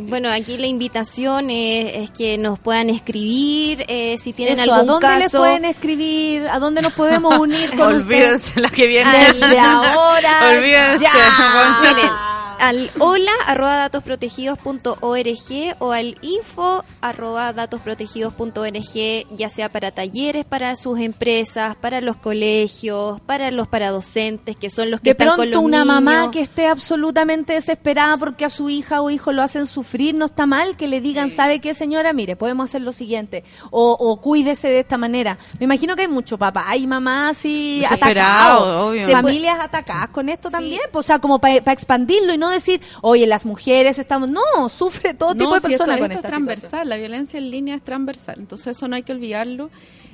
Bueno, 0.00 0.30
aquí 0.30 0.56
la 0.58 0.66
invitación 0.66 1.50
es, 1.50 1.96
es 1.96 2.10
que 2.10 2.38
nos 2.38 2.58
puedan 2.60 2.88
escribir 2.90 3.84
eh, 3.88 4.16
si 4.18 4.32
tienen 4.32 4.60
Eso, 4.60 4.70
¿a 4.72 4.76
algún 4.76 5.00
dónde 5.00 5.08
les 5.16 5.24
caso. 5.24 5.38
pueden 5.38 5.64
escribir? 5.64 6.46
¿A 6.48 6.58
dónde 6.60 6.82
nos 6.82 6.92
podemos 6.92 7.36
unir 7.38 7.70
con 7.70 7.94
Olvídense 7.94 8.36
ustedes? 8.36 8.56
la 8.62 8.68
que 8.70 8.86
viene. 8.86 9.18
Desde 9.32 9.58
ahora. 9.58 10.48
Olvídense. 10.50 11.04
ya. 11.04 11.10
Miren, 11.82 12.10
al 12.58 12.90
hola 12.98 13.30
arroba 13.46 13.76
datosprotegidos.org 13.76 15.76
o 15.78 15.92
al 15.92 16.16
info 16.22 16.84
arroba 17.00 17.52
datosprotegidos.org, 17.52 19.36
ya 19.36 19.48
sea 19.48 19.68
para 19.68 19.92
talleres, 19.92 20.44
para 20.44 20.74
sus 20.76 20.98
empresas, 20.98 21.76
para 21.76 22.00
los 22.00 22.16
colegios, 22.16 23.20
para 23.22 23.50
los 23.50 23.68
paradocentes, 23.68 24.56
que 24.56 24.70
son 24.70 24.90
los 24.90 25.00
que 25.00 25.04
De 25.04 25.10
están 25.12 25.28
con 25.28 25.36
pronto 25.36 25.56
los 25.56 25.64
una 25.64 25.84
mamá 25.84 26.30
que 26.30 26.40
esté 26.40 26.66
absolutamente 26.66 27.52
desesperada 27.52 28.16
porque 28.16 28.44
a 28.44 28.50
su 28.50 28.70
hija 28.70 29.00
o 29.00 29.10
hijo 29.10 29.32
lo 29.32 29.42
hacen 29.42 29.66
sufrir, 29.66 30.14
no 30.14 30.26
está 30.26 30.46
mal 30.46 30.76
que 30.76 30.88
le 30.88 31.00
digan, 31.00 31.30
¿sabe 31.30 31.60
qué 31.60 31.74
señora? 31.74 32.12
Mire, 32.12 32.36
podemos 32.36 32.70
hacer 32.70 32.82
lo 32.82 32.92
siguiente, 32.92 33.44
o, 33.70 33.92
o 33.92 34.20
cuídese 34.20 34.68
de 34.68 34.80
esta 34.80 34.98
manera. 34.98 35.38
Me 35.58 35.64
imagino 35.64 35.96
que 35.96 36.02
hay 36.02 36.08
mucho 36.08 36.38
papá 36.38 36.76
y 36.76 36.86
mamá 36.86 37.30
así 37.30 37.80
Desesperado, 37.80 38.58
atacados, 38.58 38.90
obvio. 38.90 39.10
familias 39.10 39.58
atacadas 39.60 40.08
con 40.10 40.28
esto 40.28 40.50
también, 40.50 40.82
pues, 40.92 41.04
o 41.04 41.06
sea, 41.06 41.18
como 41.18 41.38
para 41.38 41.54
expandirlo 41.54 42.34
y 42.34 42.38
no 42.38 42.47
decir, 42.50 42.80
oye, 43.02 43.26
las 43.26 43.46
mujeres 43.46 43.98
estamos, 43.98 44.28
no, 44.28 44.40
sufre 44.68 45.14
todo 45.14 45.34
tipo 45.34 45.54
de 45.54 45.60
si 45.60 45.66
personas 45.68 45.96
esto, 45.96 46.02
con 46.04 46.12
esto 46.12 46.18
esta 46.26 46.28
es 46.28 46.32
transversal, 46.44 46.88
la 46.88 46.96
violencia 46.96 47.38
en 47.38 47.50
línea 47.50 47.74
es 47.76 47.82
transversal, 47.82 48.36
entonces 48.38 48.76
eso 48.76 48.88
no 48.88 48.96
hay 48.96 49.02
que 49.02 49.12
olvidarlo. 49.12 49.70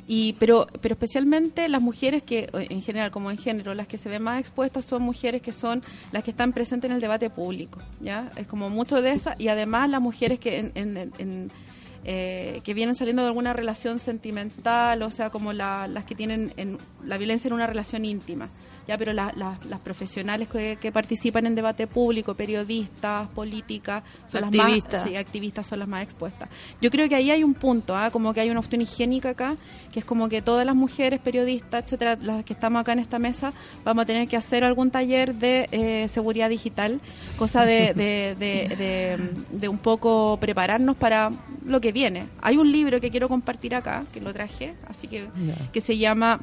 Y, 0.07 0.35
pero, 0.35 0.67
pero 0.83 0.93
especialmente 0.93 1.67
las 1.71 1.81
mujeres 1.81 2.23
que, 2.23 2.51
en 2.53 2.83
general, 2.83 3.11
como 3.11 3.31
en 3.31 3.39
género, 3.39 3.73
las 3.73 3.87
que 3.87 3.97
se 3.97 4.11
ven 4.11 4.23
más 4.23 4.39
expuestas 4.39 4.85
son 4.85 5.01
mujeres 5.01 5.41
que 5.41 5.51
son 5.51 5.83
las 6.13 6.23
que 6.23 6.31
están 6.31 6.53
presentes 6.53 6.91
en 6.91 6.95
el 6.97 7.01
debate 7.01 7.31
público, 7.31 7.79
¿ya? 8.03 8.31
Es 8.37 8.47
como 8.47 8.69
mucho 8.69 9.01
de 9.01 9.13
esa, 9.13 9.35
y 9.39 9.49
además 9.49 9.89
las 9.89 10.03
mujeres 10.03 10.39
que 10.39 10.59
en- 10.59 10.73
en, 11.19 11.51
eh, 12.05 12.61
que 12.65 12.75
vienen 12.75 12.97
saliendo 12.97 13.23
de 13.23 13.29
alguna 13.29 13.55
relación 13.55 13.99
sentimental, 13.99 15.01
o 15.03 15.11
sea, 15.11 15.31
como 15.31 15.55
la- 15.55 15.89
las 15.89 16.05
que 16.05 16.15
tienen 16.15 16.53
en, 16.59 16.77
la 17.07 17.17
violencia 17.17 17.49
en 17.49 17.55
una 17.55 17.67
relación 17.67 18.05
íntima. 18.05 18.51
Ya, 18.87 18.99
pero 18.99 19.13
la- 19.13 19.33
la- 19.37 19.59
las 19.69 19.81
profesionales 19.81 20.49
que, 20.49 20.77
que 20.81 20.93
participan 20.93 21.47
en 21.47 21.55
debate 21.55 21.87
público, 21.87 22.35
periodistas, 22.35 23.29
políticas, 23.29 24.03
son 24.27 24.43
las 24.43 24.49
Activistas. 24.49 25.01
más, 25.01 25.09
sí, 25.11 25.17
activistas 25.17 25.67
son 25.67 25.79
las 25.79 25.89
más 25.89 26.03
expuestas. 26.03 26.49
Yo 26.81 26.91
creo 26.91 27.09
que 27.09 27.15
ahí 27.15 27.31
hay 27.31 27.43
un 27.45 27.55
punto, 27.55 27.97
¿ah? 27.97 28.11
como 28.11 28.35
que 28.35 28.41
hay 28.41 28.51
una 28.51 28.61
opción 28.61 28.83
higiénica 28.83 29.31
acá, 29.31 29.57
que 29.93 30.01
es 30.01 30.05
como 30.05 30.29
que 30.29 30.43
todas 30.43 30.67
las 30.67 30.75
mujeres, 30.77 31.21
periodistas, 31.21 31.85
etcétera, 31.85 32.17
las 32.21 32.45
que 32.45 32.53
estamos 32.53 32.81
acá 32.81 32.93
en 32.93 32.99
esta 32.99 33.19
mesa, 33.19 33.53
vamos 33.85 34.03
a 34.03 34.07
tener 34.07 34.29
que 34.29 34.37
hacer 34.37 34.65
algún 34.65 34.91
taller 34.91 35.35
de 35.35 35.69
eh, 35.73 36.09
seguridad 36.09 36.49
digital, 36.51 37.01
cosa 37.39 37.65
de, 37.65 37.93
de, 37.95 38.35
de, 38.39 38.77
de- 38.77 39.59
de 39.59 39.69
un 39.69 39.79
poco 39.79 40.37
prepararnos 40.41 40.97
para 40.97 41.31
lo 41.65 41.81
que 41.81 41.93
viene. 41.93 42.27
Hay 42.43 42.57
un 42.59 42.71
libro 42.71 43.01
que 43.01 43.11
quiero 43.11 43.29
compartir 43.29 43.75
acá, 43.75 44.05
que 44.13 44.21
lo 44.21 44.33
traje, 44.33 44.75
así 44.89 45.09
que, 45.09 45.29
que 45.73 45.81
se 45.81 45.97
llama 45.97 46.41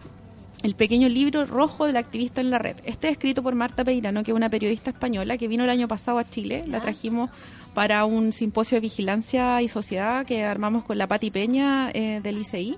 el 0.63 0.75
pequeño 0.75 1.09
libro 1.09 1.45
rojo 1.45 1.85
del 1.87 1.97
activista 1.97 2.41
en 2.41 2.49
la 2.51 2.59
red. 2.59 2.75
Este 2.85 3.07
es 3.07 3.13
escrito 3.13 3.41
por 3.41 3.55
Marta 3.55 3.83
Peirano, 3.83 4.23
que 4.23 4.31
es 4.31 4.35
una 4.37 4.49
periodista 4.49 4.91
española 4.91 5.37
que 5.37 5.47
vino 5.47 5.63
el 5.63 5.69
año 5.69 5.87
pasado 5.87 6.17
a 6.19 6.29
Chile. 6.29 6.61
La 6.67 6.79
trajimos 6.81 7.29
para 7.73 8.05
un 8.05 8.31
simposio 8.31 8.75
de 8.75 8.81
vigilancia 8.81 9.61
y 9.61 9.67
sociedad 9.67 10.25
que 10.25 10.43
armamos 10.43 10.83
con 10.83 10.97
la 10.97 11.07
Pati 11.07 11.31
Peña 11.31 11.89
eh, 11.93 12.19
del 12.21 12.39
ICI. 12.39 12.77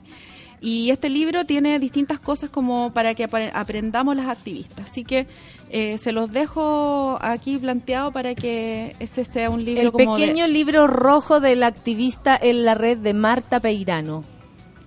Y 0.61 0.91
este 0.91 1.10
libro 1.10 1.43
tiene 1.43 1.77
distintas 1.77 2.22
cosas 2.22 2.49
como 2.49 2.93
para 2.93 3.15
que 3.15 3.27
apre- 3.27 3.51
aprendamos 3.53 4.15
las 4.15 4.27
activistas. 4.27 4.89
Así 4.89 5.03
que 5.03 5.27
eh, 5.69 5.97
se 5.97 6.14
los 6.14 6.31
dejo 6.31 7.18
aquí 7.22 7.57
planteado 7.57 8.14
para 8.14 8.34
que 8.34 8.95
ese 8.99 9.26
sea 9.26 9.49
un 9.49 9.65
libro 9.65 9.81
El 9.81 9.91
como 9.91 10.15
de- 10.15 10.22
pequeño 10.23 10.47
libro 10.47 10.88
rojo 10.88 11.41
del 11.41 11.64
activista 11.64 12.39
en 12.41 12.64
la 12.64 12.76
red 12.76 12.97
de 12.97 13.14
Marta 13.14 13.60
Peirano. 13.60 14.23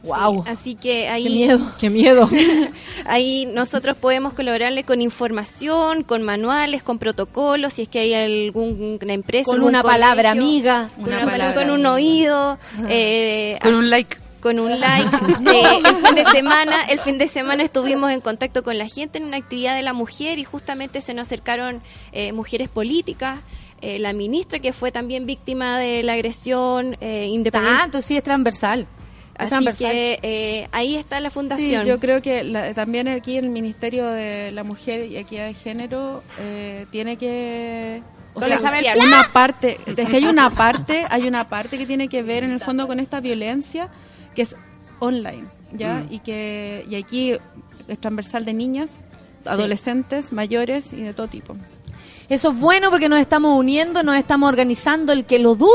Wow. 0.04 0.44
Así 0.46 0.74
que 0.76 1.08
ahí 1.08 1.24
Qué 1.24 1.30
miedo. 1.30 1.60
Qué 1.78 1.90
miedo. 1.90 2.28
Ahí 3.06 3.46
nosotros 3.46 3.96
podemos 3.96 4.32
colaborarle 4.34 4.82
con 4.84 5.00
información, 5.02 6.02
con 6.02 6.22
manuales, 6.22 6.82
con 6.82 6.98
protocolos, 6.98 7.74
si 7.74 7.82
es 7.82 7.88
que 7.88 7.98
hay 8.00 8.14
alguna 8.14 9.12
empresa, 9.12 9.50
Con 9.50 9.62
una 9.62 9.82
palabra 9.82 10.30
amiga. 10.32 10.90
con, 10.96 11.04
Una 11.04 11.16
una 11.18 11.24
palabra- 11.26 11.54
palabra 11.54 11.62
con 11.72 11.80
un 11.80 11.86
oído, 11.86 12.58
eh, 12.88 13.58
Con 13.62 13.74
un 13.74 13.90
like. 13.90 14.16
con 14.40 14.58
un 14.60 14.78
like. 14.80 15.08
Eh, 15.52 15.78
el 15.84 15.96
fin 15.96 16.14
de 16.14 16.24
semana, 16.24 16.82
el 16.88 16.98
fin 17.00 17.18
de 17.18 17.28
semana 17.28 17.62
estuvimos 17.64 18.10
en 18.12 18.20
contacto 18.20 18.62
con 18.62 18.78
la 18.78 18.86
gente 18.88 19.18
en 19.18 19.24
una 19.24 19.36
actividad 19.36 19.74
de 19.76 19.82
la 19.82 19.92
mujer 19.92 20.38
y 20.38 20.44
justamente 20.44 21.00
se 21.00 21.14
nos 21.14 21.26
acercaron 21.28 21.82
eh, 22.12 22.32
mujeres 22.32 22.68
políticas. 22.68 23.40
eh, 23.82 23.98
la 23.98 24.12
ministra 24.14 24.58
que 24.58 24.72
fue 24.72 24.90
también 24.90 25.26
víctima 25.26 25.78
de 25.78 26.02
la 26.02 26.14
agresión 26.14 26.96
eh, 27.00 27.26
independiente. 27.30 27.78
Tanto, 27.82 28.02
sí, 28.02 28.16
es 28.16 28.22
transversal. 28.22 28.86
Así 29.38 29.66
que 29.78 30.18
eh, 30.22 30.68
ahí 30.72 30.96
está 30.96 31.20
la 31.20 31.30
Sí, 31.30 31.34
fundación. 31.34 31.86
yo 31.86 32.00
creo 32.00 32.22
que 32.22 32.42
la- 32.44 32.72
también 32.74 33.08
aquí 33.08 33.36
el 33.36 33.50
Ministerio 33.50 34.08
de 34.08 34.50
la 34.52 34.64
Mujer 34.64 35.06
y 35.10 35.16
Equidad 35.16 35.46
de 35.46 35.54
Género 35.54 36.22
eh, 36.38 36.86
tiene 36.90 37.16
que 37.16 38.02
o 38.34 38.40
sea, 38.42 38.58
una 38.96 39.30
parte, 39.32 39.78
es 39.86 40.08
que 40.08 40.16
hay 40.16 40.26
una 40.26 40.50
parte, 40.50 41.06
hay 41.08 41.26
una 41.26 41.48
parte 41.48 41.78
que 41.78 41.86
tiene 41.86 42.08
que 42.08 42.22
ver 42.22 42.44
en 42.44 42.50
el 42.50 42.60
fondo 42.60 42.86
con 42.86 43.00
esta 43.00 43.20
violencia 43.20 43.88
que 44.34 44.42
es 44.42 44.54
online, 44.98 45.44
¿ya? 45.72 45.94
Mm. 46.08 46.12
Y 46.12 46.18
que 46.20 46.84
y 46.90 46.94
aquí 46.96 47.32
es 47.88 47.98
transversal 47.98 48.44
de 48.44 48.52
niñas, 48.54 48.90
adolescentes, 49.46 50.32
mayores 50.32 50.92
y 50.92 51.02
de 51.02 51.14
todo 51.14 51.28
tipo. 51.28 51.56
Eso 52.28 52.50
es 52.50 52.58
bueno 52.58 52.90
porque 52.90 53.08
nos 53.08 53.20
estamos 53.20 53.56
uniendo, 53.58 54.02
nos 54.02 54.16
estamos 54.16 54.48
organizando. 54.48 55.12
El 55.12 55.24
que 55.24 55.38
lo 55.38 55.54
dude 55.54 55.70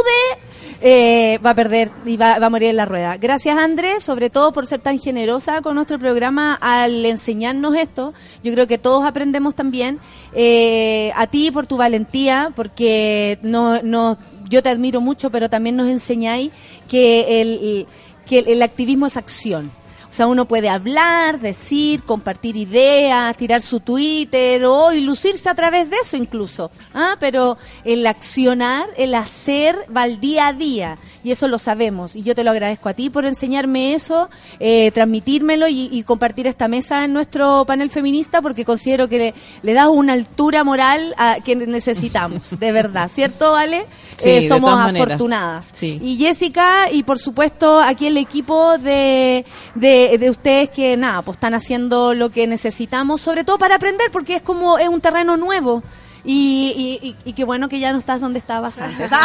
eh, 0.81 1.39
va 1.45 1.51
a 1.51 1.55
perder 1.55 1.91
y 2.05 2.17
va, 2.17 2.39
va 2.39 2.47
a 2.47 2.49
morir 2.49 2.69
en 2.69 2.75
la 2.75 2.85
rueda. 2.85 3.17
Gracias, 3.17 3.57
Andrés, 3.57 4.03
sobre 4.03 4.29
todo 4.29 4.51
por 4.51 4.67
ser 4.67 4.79
tan 4.81 4.99
generosa 4.99 5.61
con 5.61 5.75
nuestro 5.75 5.97
programa 5.99 6.55
al 6.59 7.05
enseñarnos 7.05 7.75
esto. 7.75 8.13
Yo 8.43 8.51
creo 8.53 8.67
que 8.67 8.77
todos 8.77 9.05
aprendemos 9.05 9.55
también. 9.55 9.99
Eh, 10.33 11.11
a 11.15 11.27
ti 11.27 11.51
por 11.51 11.67
tu 11.67 11.77
valentía, 11.77 12.51
porque 12.55 13.37
no, 13.43 13.81
no, 13.83 14.17
yo 14.49 14.61
te 14.63 14.69
admiro 14.69 14.99
mucho, 15.01 15.29
pero 15.29 15.49
también 15.49 15.75
nos 15.75 15.87
enseñáis 15.87 16.51
que 16.89 17.41
el, 17.41 17.87
que 18.25 18.39
el- 18.39 18.47
el 18.49 18.61
activismo 18.63 19.05
es 19.07 19.15
acción. 19.17 19.71
O 20.11 20.13
sea, 20.13 20.27
uno 20.27 20.45
puede 20.45 20.67
hablar, 20.67 21.39
decir, 21.39 22.03
compartir 22.03 22.57
ideas, 22.57 23.35
tirar 23.37 23.61
su 23.61 23.79
Twitter 23.79 24.65
o 24.65 24.91
y 24.91 24.99
lucirse 24.99 25.49
a 25.49 25.55
través 25.55 25.89
de 25.89 25.95
eso 26.03 26.17
incluso. 26.17 26.69
Ah, 26.93 27.15
pero 27.17 27.57
el 27.85 28.05
accionar, 28.05 28.89
el 28.97 29.15
hacer 29.15 29.77
va 29.95 30.01
al 30.01 30.19
día 30.19 30.47
a 30.47 30.53
día 30.53 30.97
y 31.23 31.31
eso 31.31 31.47
lo 31.47 31.57
sabemos. 31.59 32.15
Y 32.15 32.23
yo 32.23 32.35
te 32.35 32.43
lo 32.43 32.51
agradezco 32.51 32.89
a 32.89 32.93
ti 32.93 33.09
por 33.09 33.25
enseñarme 33.25 33.93
eso, 33.93 34.29
eh, 34.59 34.91
transmitírmelo 34.93 35.67
y, 35.69 35.87
y 35.91 36.03
compartir 36.03 36.45
esta 36.45 36.67
mesa 36.67 37.05
en 37.05 37.13
nuestro 37.13 37.63
panel 37.65 37.89
feminista 37.89 38.41
porque 38.41 38.65
considero 38.65 39.07
que 39.07 39.17
le, 39.17 39.33
le 39.61 39.73
das 39.73 39.87
una 39.89 40.11
altura 40.13 40.63
moral 40.65 41.13
a, 41.17 41.37
que 41.43 41.55
necesitamos, 41.55 42.59
de 42.59 42.71
verdad. 42.73 43.09
¿Cierto, 43.09 43.53
Vale? 43.53 43.85
Sí, 44.17 44.29
Eh, 44.29 44.47
somos 44.47 44.71
afortunadas. 44.71 45.71
Sí. 45.73 45.99
Y 46.01 46.15
Jessica, 46.17 46.91
y 46.91 47.01
por 47.03 47.17
supuesto 47.17 47.79
aquí 47.79 48.05
el 48.05 48.17
equipo 48.17 48.77
de, 48.77 49.45
de, 49.73 50.00
de 50.17 50.29
ustedes 50.29 50.69
que 50.69 50.97
nada, 50.97 51.21
pues 51.21 51.37
están 51.37 51.53
haciendo 51.53 52.13
lo 52.13 52.29
que 52.29 52.47
necesitamos, 52.47 53.21
sobre 53.21 53.43
todo 53.43 53.57
para 53.57 53.75
aprender, 53.75 54.11
porque 54.11 54.35
es 54.35 54.41
como 54.41 54.77
es 54.77 54.89
un 54.89 55.01
terreno 55.01 55.37
nuevo. 55.37 55.83
Y, 56.23 56.99
y, 57.01 57.07
y, 57.07 57.15
y 57.25 57.33
qué 57.33 57.43
bueno 57.43 57.67
que 57.67 57.79
ya 57.79 57.91
no 57.91 57.99
estás 57.99 58.21
donde 58.21 58.39
estabas 58.39 58.77
antes. 58.79 59.11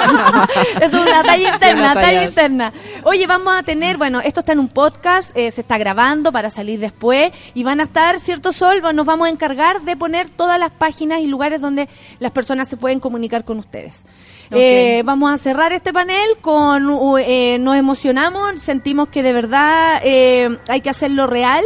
Es 0.80 0.92
una 0.92 1.22
talla 1.22 1.52
interna, 1.52 1.94
talla 1.94 2.24
interna. 2.24 2.72
Oye, 3.04 3.26
vamos 3.26 3.52
a 3.58 3.62
tener, 3.62 3.98
bueno, 3.98 4.20
esto 4.20 4.40
está 4.40 4.52
en 4.52 4.60
un 4.60 4.68
podcast, 4.68 5.36
eh, 5.36 5.50
se 5.50 5.60
está 5.60 5.76
grabando 5.78 6.32
para 6.32 6.48
salir 6.50 6.80
después 6.80 7.32
y 7.54 7.64
van 7.64 7.80
a 7.80 7.82
estar, 7.82 8.18
¿cierto, 8.18 8.52
Sol? 8.52 8.80
Nos 8.94 9.04
vamos 9.04 9.28
a 9.28 9.30
encargar 9.30 9.82
de 9.82 9.96
poner 9.96 10.30
todas 10.30 10.58
las 10.58 10.70
páginas 10.70 11.20
y 11.20 11.26
lugares 11.26 11.60
donde 11.60 11.88
las 12.18 12.32
personas 12.32 12.68
se 12.68 12.76
pueden 12.76 13.00
comunicar 13.00 13.44
con 13.44 13.58
ustedes. 13.58 14.04
Eh, 14.50 15.02
vamos 15.04 15.30
a 15.32 15.38
cerrar 15.38 15.72
este 15.72 15.92
panel 15.92 16.36
con, 16.40 16.88
uh, 16.88 17.18
eh, 17.18 17.58
nos 17.60 17.76
emocionamos, 17.76 18.60
sentimos 18.60 19.08
que 19.08 19.22
de 19.22 19.32
verdad 19.32 20.00
eh, 20.02 20.58
hay 20.68 20.80
que 20.80 20.90
hacerlo 20.90 21.26
real 21.26 21.64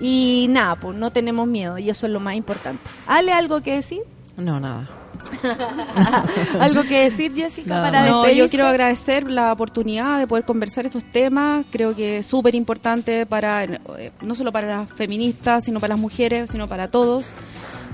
y 0.00 0.46
nada, 0.50 0.76
pues 0.76 0.96
no 0.96 1.10
tenemos 1.12 1.48
miedo 1.48 1.78
y 1.78 1.88
eso 1.88 2.06
es 2.06 2.12
lo 2.12 2.20
más 2.20 2.34
importante. 2.34 2.82
¿Ale 3.06 3.32
algo 3.32 3.62
que 3.62 3.74
decir? 3.74 4.02
No, 4.36 4.60
nada. 4.60 4.88
¿Algo 6.60 6.82
que 6.82 7.04
decir, 7.04 7.34
Jessica, 7.34 7.82
para 7.82 8.06
No, 8.06 8.28
yo 8.30 8.48
quiero 8.48 8.66
agradecer 8.66 9.28
la 9.30 9.52
oportunidad 9.52 10.18
de 10.18 10.26
poder 10.26 10.44
conversar 10.44 10.86
estos 10.86 11.04
temas. 11.04 11.64
Creo 11.70 11.94
que 11.94 12.18
es 12.18 12.26
súper 12.26 12.54
importante 12.54 13.26
para, 13.26 13.64
eh, 13.64 14.12
no 14.22 14.34
solo 14.34 14.52
para 14.52 14.78
las 14.78 14.90
feministas, 14.92 15.64
sino 15.64 15.80
para 15.80 15.94
las 15.94 16.00
mujeres, 16.00 16.50
sino 16.50 16.68
para 16.68 16.88
todos. 16.88 17.26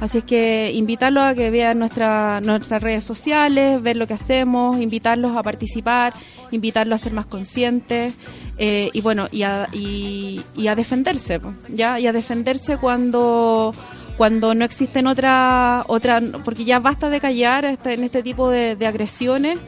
Así 0.00 0.18
es 0.18 0.24
que 0.24 0.72
invitarlos 0.74 1.24
a 1.24 1.34
que 1.34 1.50
vean 1.50 1.78
nuestra, 1.78 2.40
nuestras 2.40 2.82
redes 2.82 3.04
sociales, 3.04 3.80
ver 3.82 3.96
lo 3.96 4.06
que 4.06 4.14
hacemos, 4.14 4.80
invitarlos 4.80 5.36
a 5.36 5.42
participar, 5.42 6.12
invitarlos 6.50 7.00
a 7.00 7.04
ser 7.04 7.12
más 7.12 7.26
conscientes 7.26 8.14
eh, 8.58 8.90
y 8.92 9.00
bueno, 9.00 9.28
y 9.30 9.42
a, 9.44 9.68
y, 9.72 10.42
a 10.66 10.74
defenderse, 10.74 11.40
¿ya? 11.68 12.00
Y 12.00 12.06
a 12.06 12.12
defenderse 12.12 12.78
cuando 12.78 13.74
cuando 14.16 14.54
no 14.54 14.64
existen 14.64 15.06
otra, 15.06 15.84
otra 15.86 16.20
porque 16.44 16.64
ya 16.64 16.78
basta 16.78 17.08
de 17.08 17.18
callar 17.18 17.64
este- 17.64 17.94
en 17.94 18.04
este 18.04 18.22
tipo 18.22 18.50
de, 18.50 18.76
de 18.76 18.86
agresiones 18.86 19.58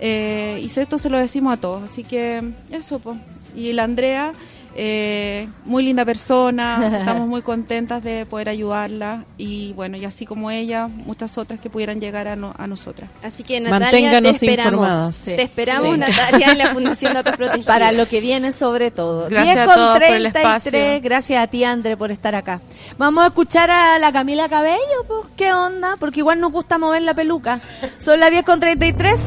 eh, 0.00 0.60
y 0.62 0.66
esto 0.66 0.98
se 0.98 1.08
lo 1.08 1.18
decimos 1.18 1.54
a 1.54 1.56
todos, 1.56 1.90
así 1.90 2.04
que 2.04 2.42
eso, 2.70 2.98
pues. 2.98 3.18
Y 3.54 3.72
la 3.72 3.84
Andrea, 3.84 4.32
eh, 4.78 5.48
muy 5.64 5.82
linda 5.82 6.04
persona, 6.04 6.98
estamos 7.00 7.26
muy 7.26 7.42
contentas 7.42 8.02
de 8.04 8.26
poder 8.26 8.48
ayudarla 8.48 9.24
y 9.38 9.72
bueno, 9.72 9.96
y 9.96 10.04
así 10.04 10.26
como 10.26 10.50
ella, 10.50 10.86
muchas 10.88 11.38
otras 11.38 11.58
que 11.60 11.70
pudieran 11.70 12.00
llegar 12.00 12.28
a, 12.28 12.36
no- 12.36 12.54
a 12.58 12.66
nosotras. 12.66 13.08
Así 13.22 13.42
que 13.42 13.60
Natalia, 13.60 13.86
Manténganos 13.86 14.38
te 14.38 14.46
esperamos. 14.46 14.72
informadas. 14.72 15.24
Te 15.24 15.42
esperamos, 15.42 15.92
Sí. 15.94 15.98
Natalia, 15.98 16.46
en 16.52 16.58
la 16.58 16.66
Fundación 16.72 17.14
Datos 17.14 17.36
Protegidos. 17.36 17.66
Para 17.66 17.92
lo 17.92 18.06
que 18.06 18.20
viene 18.20 18.52
sobre 18.52 18.90
todo. 18.90 19.28
Gracias 19.28 19.54
10 19.54 19.58
a 19.58 19.64
con 19.66 19.74
todos 19.74 19.92
por 19.94 20.02
el 20.02 20.08
33. 20.32 20.44
espacio. 20.66 21.00
Gracias 21.02 21.42
a 21.42 21.46
ti, 21.46 21.64
André, 21.64 21.96
por 21.96 22.10
estar 22.10 22.34
acá. 22.34 22.60
Vamos 22.98 23.24
a 23.24 23.28
escuchar 23.28 23.70
a 23.70 23.98
la 23.98 24.12
Camila 24.12 24.48
Cabello, 24.48 24.78
pues, 25.08 25.20
¿qué 25.36 25.52
onda? 25.52 25.96
Porque 25.98 26.20
igual 26.20 26.38
nos 26.40 26.52
gusta 26.52 26.78
mover 26.78 27.02
la 27.02 27.14
peluca. 27.14 27.60
Son 27.98 28.20
las 28.20 28.30
10 28.30 28.44
con 28.44 28.60
33. 28.60 29.20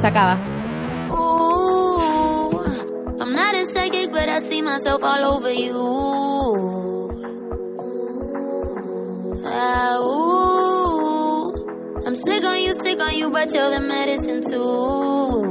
Se 0.00 0.06
acaba. 0.06 0.36
Ooh, 1.10 1.49
I'm 3.20 3.34
not 3.34 3.54
a 3.54 3.66
psychic, 3.66 4.10
but 4.12 4.30
I 4.30 4.40
see 4.40 4.62
myself 4.62 5.02
all 5.02 5.34
over 5.34 5.52
you. 5.52 5.76
Ah, 9.44 9.98
ooh, 9.98 11.52
I'm 12.06 12.14
sick 12.14 12.42
on 12.44 12.60
you, 12.62 12.72
sick 12.72 12.98
on 12.98 13.14
you, 13.14 13.30
but 13.30 13.52
you're 13.52 13.70
the 13.70 13.80
medicine 13.80 14.42
too. 14.42 15.42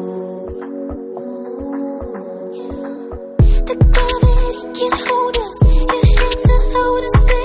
The 3.68 3.76
gravity 3.94 4.62
can't 4.80 5.02
hold 5.08 5.38
us. 5.38 5.58
Your 5.94 6.06
hands 6.18 6.50
are 6.50 6.66
outer 6.82 7.14
space. 7.20 7.39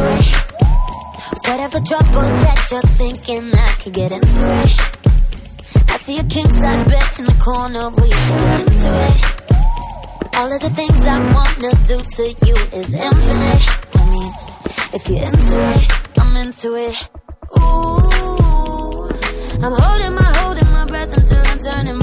I'm 0.00 0.18
it. 0.18 0.26
Whatever 1.46 1.80
trouble 1.80 2.22
that 2.22 2.68
you're 2.70 2.82
thinking, 2.82 3.50
I 3.52 3.72
could 3.80 3.92
get 3.92 4.12
into 4.12 4.62
it. 4.62 4.72
I 5.90 5.96
see 5.98 6.18
a 6.18 6.24
king 6.24 6.52
size 6.54 6.82
bed 6.84 7.18
in 7.18 7.26
the 7.26 7.38
corner, 7.44 7.90
we 7.90 8.10
should 8.10 8.40
get 8.48 8.60
into 8.60 8.92
it. 9.08 10.36
All 10.36 10.52
of 10.52 10.60
the 10.62 10.70
things 10.70 10.98
I 11.06 11.18
wanna 11.34 11.72
do 11.84 11.98
to 12.00 12.46
you 12.46 12.56
is 12.80 12.94
infinite. 12.94 13.62
I 13.94 14.10
mean, 14.10 14.32
if 14.94 15.08
you're 15.08 15.24
into 15.24 15.58
it, 15.74 16.18
I'm 16.18 16.36
into 16.36 16.74
it. 16.76 17.08
Ooh, 17.58 19.10
I'm 19.62 19.74
holding 19.82 20.14
my, 20.14 20.32
holding 20.38 20.70
my 20.70 20.84
breath 20.86 21.12
until 21.12 21.42
I'm 21.44 21.58
turning 21.58 21.99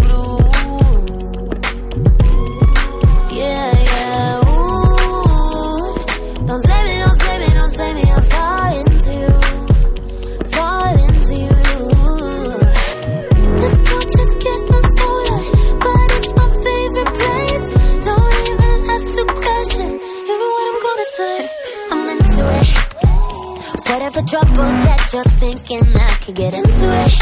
Whatever 24.18 24.46
trouble 24.46 24.74
that 24.82 25.14
you're 25.14 25.24
thinking, 25.38 25.84
I 25.94 26.18
could 26.26 26.36
get 26.36 26.52
into 26.52 26.88
it. 26.90 27.14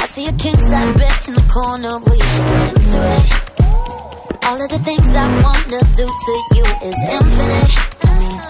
I 0.00 0.06
see 0.06 0.26
a 0.26 0.32
king 0.32 0.58
size 0.64 0.92
bed 0.92 1.28
in 1.28 1.34
the 1.34 1.44
corner, 1.52 1.98
we 1.98 2.16
should 2.24 2.46
get 2.48 2.72
into 2.72 3.00
it. 3.04 3.24
All 4.48 4.62
of 4.64 4.68
the 4.70 4.78
things 4.80 5.14
I 5.14 5.26
wanna 5.44 5.84
do 5.92 6.06
to 6.08 6.34
you 6.56 6.64
is 6.88 6.98
infinite. 7.04 7.72
I 8.00 8.10
mean, 8.16 8.40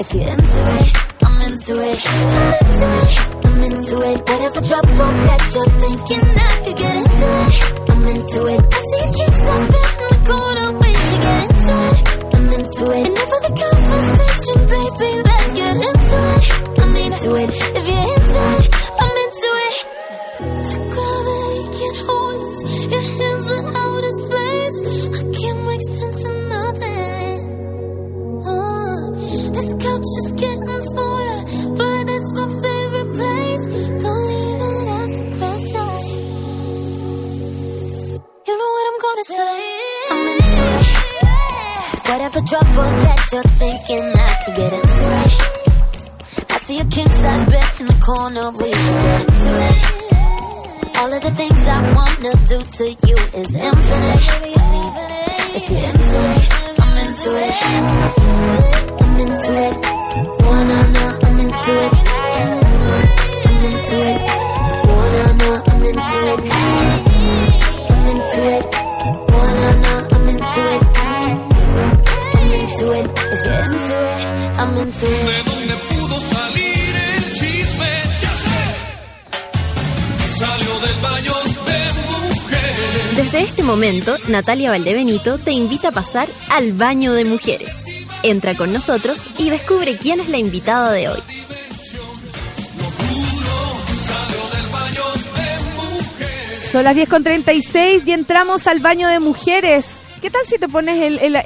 if 0.00 0.08
you're 0.14 0.32
into 0.32 0.62
it, 0.80 0.88
I'm 1.20 1.40
into 1.52 1.74
it. 1.84 2.00
I'm 2.00 2.48
into 2.64 2.88
it. 2.96 3.10
I'm 3.44 3.60
into 3.60 3.96
it. 4.00 4.18
Whatever 4.24 4.60
trouble 4.64 5.12
that 5.28 5.42
you're 5.52 5.72
thinking, 5.84 6.24
I 6.32 6.64
could 6.64 6.78
get 6.80 6.96
into 6.96 7.28
it. 7.44 7.54
I'm 7.90 8.06
into 8.08 8.40
it. 8.56 8.60
I 8.72 8.80
see 8.88 9.02
a 9.04 9.12
king 9.20 9.34
size 9.36 9.68
bed 9.68 10.00
in 10.00 10.08
the 10.16 10.20
corner, 10.24 10.49
Natalia 84.30 84.70
Valdebenito 84.70 85.38
te 85.38 85.52
invita 85.52 85.88
a 85.88 85.92
pasar 85.92 86.28
al 86.50 86.72
baño 86.72 87.12
de 87.12 87.24
mujeres. 87.24 87.76
Entra 88.22 88.56
con 88.56 88.72
nosotros 88.72 89.18
y 89.38 89.50
descubre 89.50 89.96
quién 89.96 90.20
es 90.20 90.28
la 90.28 90.38
invitada 90.38 90.92
de 90.92 91.08
hoy. 91.08 91.20
Son 96.70 96.84
las 96.84 96.94
10 96.94 97.08
con 97.08 97.24
36 97.24 98.04
y 98.06 98.12
entramos 98.12 98.66
al 98.68 98.78
baño 98.80 99.08
de 99.08 99.18
mujeres. 99.18 99.96
¿Qué 100.22 100.30
tal 100.30 100.42
si 100.46 100.58
te 100.58 100.68
pones 100.68 100.98
el- 101.00 101.36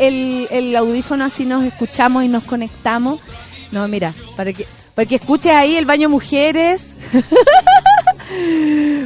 el 0.51 0.77
audífono 0.77 1.25
así 1.25 1.45
nos 1.47 1.65
escuchamos 1.65 2.25
y 2.25 2.29
nos 2.29 2.45
conectamos? 2.45 3.21
No, 3.71 3.89
mira, 3.89 4.13
para 4.37 4.53
que, 4.53 4.67
para 4.95 5.07
que 5.09 5.15
escuches 5.17 5.53
ahí 5.53 5.77
el 5.77 5.87
baño 5.87 6.09
mujeres. 6.11 6.93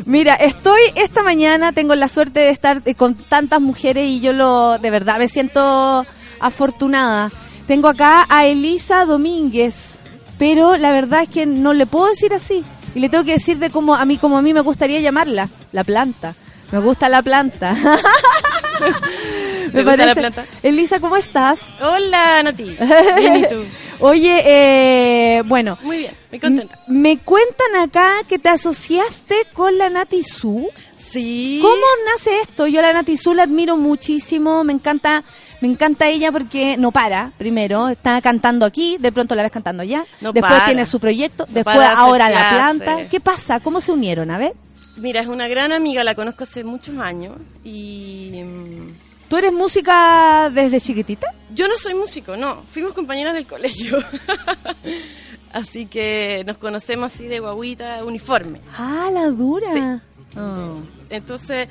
Mira, 0.07 0.35
estoy 0.35 0.81
esta 0.95 1.23
mañana, 1.23 1.73
tengo 1.73 1.95
la 1.95 2.09
suerte 2.09 2.41
de 2.41 2.51
estar 2.51 2.83
eh, 2.85 2.95
con 2.95 3.15
tantas 3.15 3.61
mujeres 3.61 4.07
y 4.07 4.20
yo 4.20 4.33
lo, 4.33 4.79
de 4.79 4.91
verdad, 4.91 5.19
me 5.19 5.29
siento 5.29 6.07
afortunada. 6.41 7.31
Tengo 7.66 7.89
acá 7.89 8.27
a 8.29 8.47
Elisa 8.47 9.05
Domínguez, 9.05 9.97
pero 10.39 10.77
la 10.77 10.93
verdad 10.93 11.23
es 11.23 11.29
que 11.29 11.47
no 11.47 11.73
le 11.73 11.87
puedo 11.87 12.09
decir 12.09 12.33
así. 12.33 12.65
Y 12.95 13.01
le 13.01 13.09
tengo 13.09 13.25
que 13.25 13.33
decir 13.33 13.59
de 13.59 13.70
cómo 13.70 13.95
a 13.95 14.05
mí, 14.05 14.16
como 14.16 14.39
a 14.39 14.43
mí 14.43 14.55
me 14.55 14.61
gustaría 14.61 15.01
llamarla, 15.01 15.49
la 15.73 15.85
planta. 15.85 16.35
Me 16.73 16.79
gusta 16.79 17.09
la 17.09 17.23
planta. 17.23 17.75
¿Te 19.73 19.82
gusta 19.85 20.07
la 20.07 20.15
planta? 20.15 20.47
Elisa, 20.62 21.01
¿cómo 21.01 21.16
estás? 21.16 21.61
Hola, 21.81 22.43
Nati. 22.43 22.77
Bien, 23.16 23.36
¿y 23.36 23.49
tú? 23.49 23.65
Oye, 24.01 24.43
eh, 24.47 25.43
bueno. 25.45 25.77
Muy 25.82 25.99
bien, 25.99 26.12
muy 26.31 26.39
contenta. 26.39 26.78
Me 26.86 27.19
cuentan 27.19 27.74
acá 27.82 28.12
que 28.28 28.39
te 28.39 28.49
asociaste 28.49 29.35
con 29.53 29.77
la 29.77 29.90
Nati 29.90 30.23
Su. 30.23 30.69
Sí. 31.11 31.59
¿Cómo 31.62 31.82
nace 32.12 32.31
esto? 32.43 32.66
Yo 32.66 32.81
a 32.81 32.82
la 32.82 32.93
Nati 32.93 33.16
Su 33.16 33.35
la 33.35 33.45
admiro 33.45 33.77
muchísimo, 33.77 34.62
me 34.62 34.73
encanta, 34.74 35.24
me 35.61 35.66
encanta 35.69 36.07
ella 36.07 36.31
porque 36.31 36.77
no 36.77 36.93
para, 36.93 37.32
primero, 37.39 37.89
está 37.89 38.20
cantando 38.20 38.66
aquí, 38.66 38.99
de 39.01 39.11
pronto 39.11 39.35
la 39.35 39.43
ves 39.43 39.51
cantando 39.51 39.82
allá, 39.82 40.05
No 40.20 40.32
después 40.32 40.53
para. 40.53 40.66
tiene 40.66 40.85
su 40.86 41.01
proyecto, 41.01 41.47
No 41.49 41.55
después 41.55 41.78
ahora 41.78 42.28
la 42.31 42.51
planta. 42.51 43.09
¿Qué 43.09 43.20
pasa? 43.20 43.59
¿Cómo 43.59 43.81
se 43.81 43.90
unieron? 43.90 44.31
A 44.31 44.39
ver. 44.39 44.53
Mira, 44.97 45.20
es 45.23 45.28
una 45.28 45.49
gran 45.49 45.73
amiga, 45.73 46.05
la 46.05 46.15
conozco 46.15 46.45
hace 46.45 46.62
muchos 46.62 46.99
años 46.99 47.35
y... 47.65 48.32
¿Tú 49.29 49.37
eres 49.37 49.53
música 49.53 50.51
desde 50.53 50.81
chiquitita? 50.81 51.35
Yo 51.55 51.69
no 51.69 51.77
soy 51.77 51.95
músico, 51.95 52.37
no. 52.37 52.63
Fuimos 52.71 52.95
compañeras 52.95 53.35
del 53.35 53.47
colegio. 53.47 53.99
así 55.53 55.87
que 55.87 56.45
nos 56.47 56.57
conocemos 56.57 57.15
así 57.15 57.27
de 57.27 57.41
guaguita 57.41 58.05
uniforme. 58.05 58.61
Ah, 58.77 59.11
la 59.13 59.27
dura. 59.27 59.73
Sí. 59.73 60.39
Oh. 60.39 60.81
Entonces, 61.11 61.69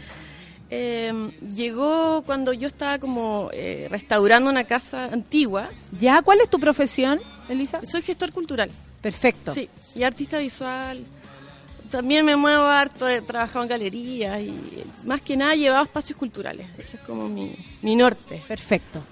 eh, 0.69 1.31
llegó 1.55 2.21
cuando 2.23 2.53
yo 2.53 2.67
estaba 2.67 2.99
como 2.99 3.49
eh, 3.53 3.87
restaurando 3.89 4.49
una 4.49 4.65
casa 4.65 5.05
antigua. 5.05 5.69
¿Ya? 5.99 6.21
¿Cuál 6.21 6.41
es 6.41 6.49
tu 6.49 6.59
profesión, 6.59 7.21
Elisa? 7.49 7.79
Soy 7.83 8.01
gestor 8.01 8.31
cultural. 8.33 8.69
Perfecto. 9.01 9.53
Sí, 9.53 9.69
y 9.95 10.03
artista 10.03 10.37
visual. 10.37 11.05
También 11.89 12.25
me 12.25 12.35
muevo 12.35 12.63
harto, 12.65 13.07
he 13.07 13.21
trabajado 13.21 13.63
en 13.63 13.69
galerías 13.69 14.41
y 14.41 14.83
más 15.05 15.21
que 15.21 15.37
nada 15.37 15.53
he 15.53 15.57
llevado 15.59 15.83
espacios 15.83 16.17
culturales. 16.17 16.67
Ese 16.77 16.97
es 16.97 17.03
como 17.03 17.27
mi, 17.27 17.55
mi 17.81 17.95
norte. 17.95 18.43
Perfecto. 18.47 19.03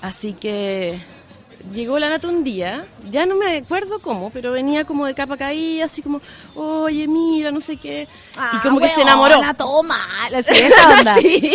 Así 0.00 0.32
que 0.34 1.00
llegó 1.72 1.98
la 1.98 2.08
nata 2.08 2.28
un 2.28 2.44
día, 2.44 2.84
ya 3.10 3.26
no 3.26 3.36
me 3.36 3.56
acuerdo 3.56 3.98
cómo, 3.98 4.30
pero 4.30 4.52
venía 4.52 4.84
como 4.84 5.06
de 5.06 5.14
capa 5.14 5.36
caída, 5.36 5.86
así 5.86 6.02
como, 6.02 6.20
oye, 6.54 7.06
mira, 7.08 7.50
no 7.50 7.60
sé 7.60 7.76
qué. 7.76 8.08
y 8.52 8.58
como 8.58 8.78
que 8.80 8.88
se 8.88 9.02
enamoró. 9.02 9.40
Ah, 9.44 9.54
toma. 9.54 9.98
Esa 10.30 10.98
onda. 10.98 11.16
Sí. 11.20 11.54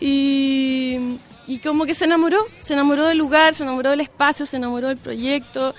y, 0.00 1.18
y 1.46 1.58
como 1.58 1.86
que 1.86 1.94
se 1.94 2.04
enamoró, 2.04 2.46
se 2.60 2.74
enamoró 2.74 3.06
del 3.06 3.18
lugar, 3.18 3.54
se 3.54 3.62
enamoró 3.62 3.90
del 3.90 4.00
espacio, 4.00 4.46
se 4.46 4.56
enamoró 4.56 4.88
del 4.88 4.98
proyecto. 4.98 5.74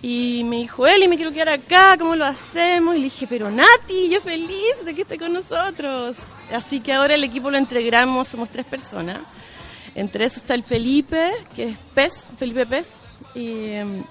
Y 0.00 0.44
me 0.44 0.58
dijo, 0.58 0.86
Eli, 0.86 1.08
me 1.08 1.16
quiero 1.16 1.32
quedar 1.32 1.48
acá, 1.48 1.96
¿cómo 1.98 2.14
lo 2.14 2.24
hacemos? 2.24 2.94
Y 2.94 2.98
le 2.98 3.04
dije, 3.04 3.26
pero 3.28 3.50
Nati, 3.50 4.08
yo 4.10 4.20
feliz 4.20 4.84
de 4.84 4.94
que 4.94 5.02
esté 5.02 5.18
con 5.18 5.32
nosotros. 5.32 6.16
Así 6.52 6.78
que 6.80 6.92
ahora 6.92 7.14
el 7.16 7.24
equipo 7.24 7.50
lo 7.50 7.58
integramos, 7.58 8.28
somos 8.28 8.48
tres 8.48 8.64
personas. 8.64 9.18
Entre 9.96 10.24
eso 10.24 10.38
está 10.38 10.54
el 10.54 10.62
Felipe, 10.62 11.32
que 11.56 11.70
es 11.70 11.78
Pez, 11.94 12.32
Felipe 12.38 12.64
Pez, 12.64 13.00
y 13.34 13.70
em, 13.72 14.04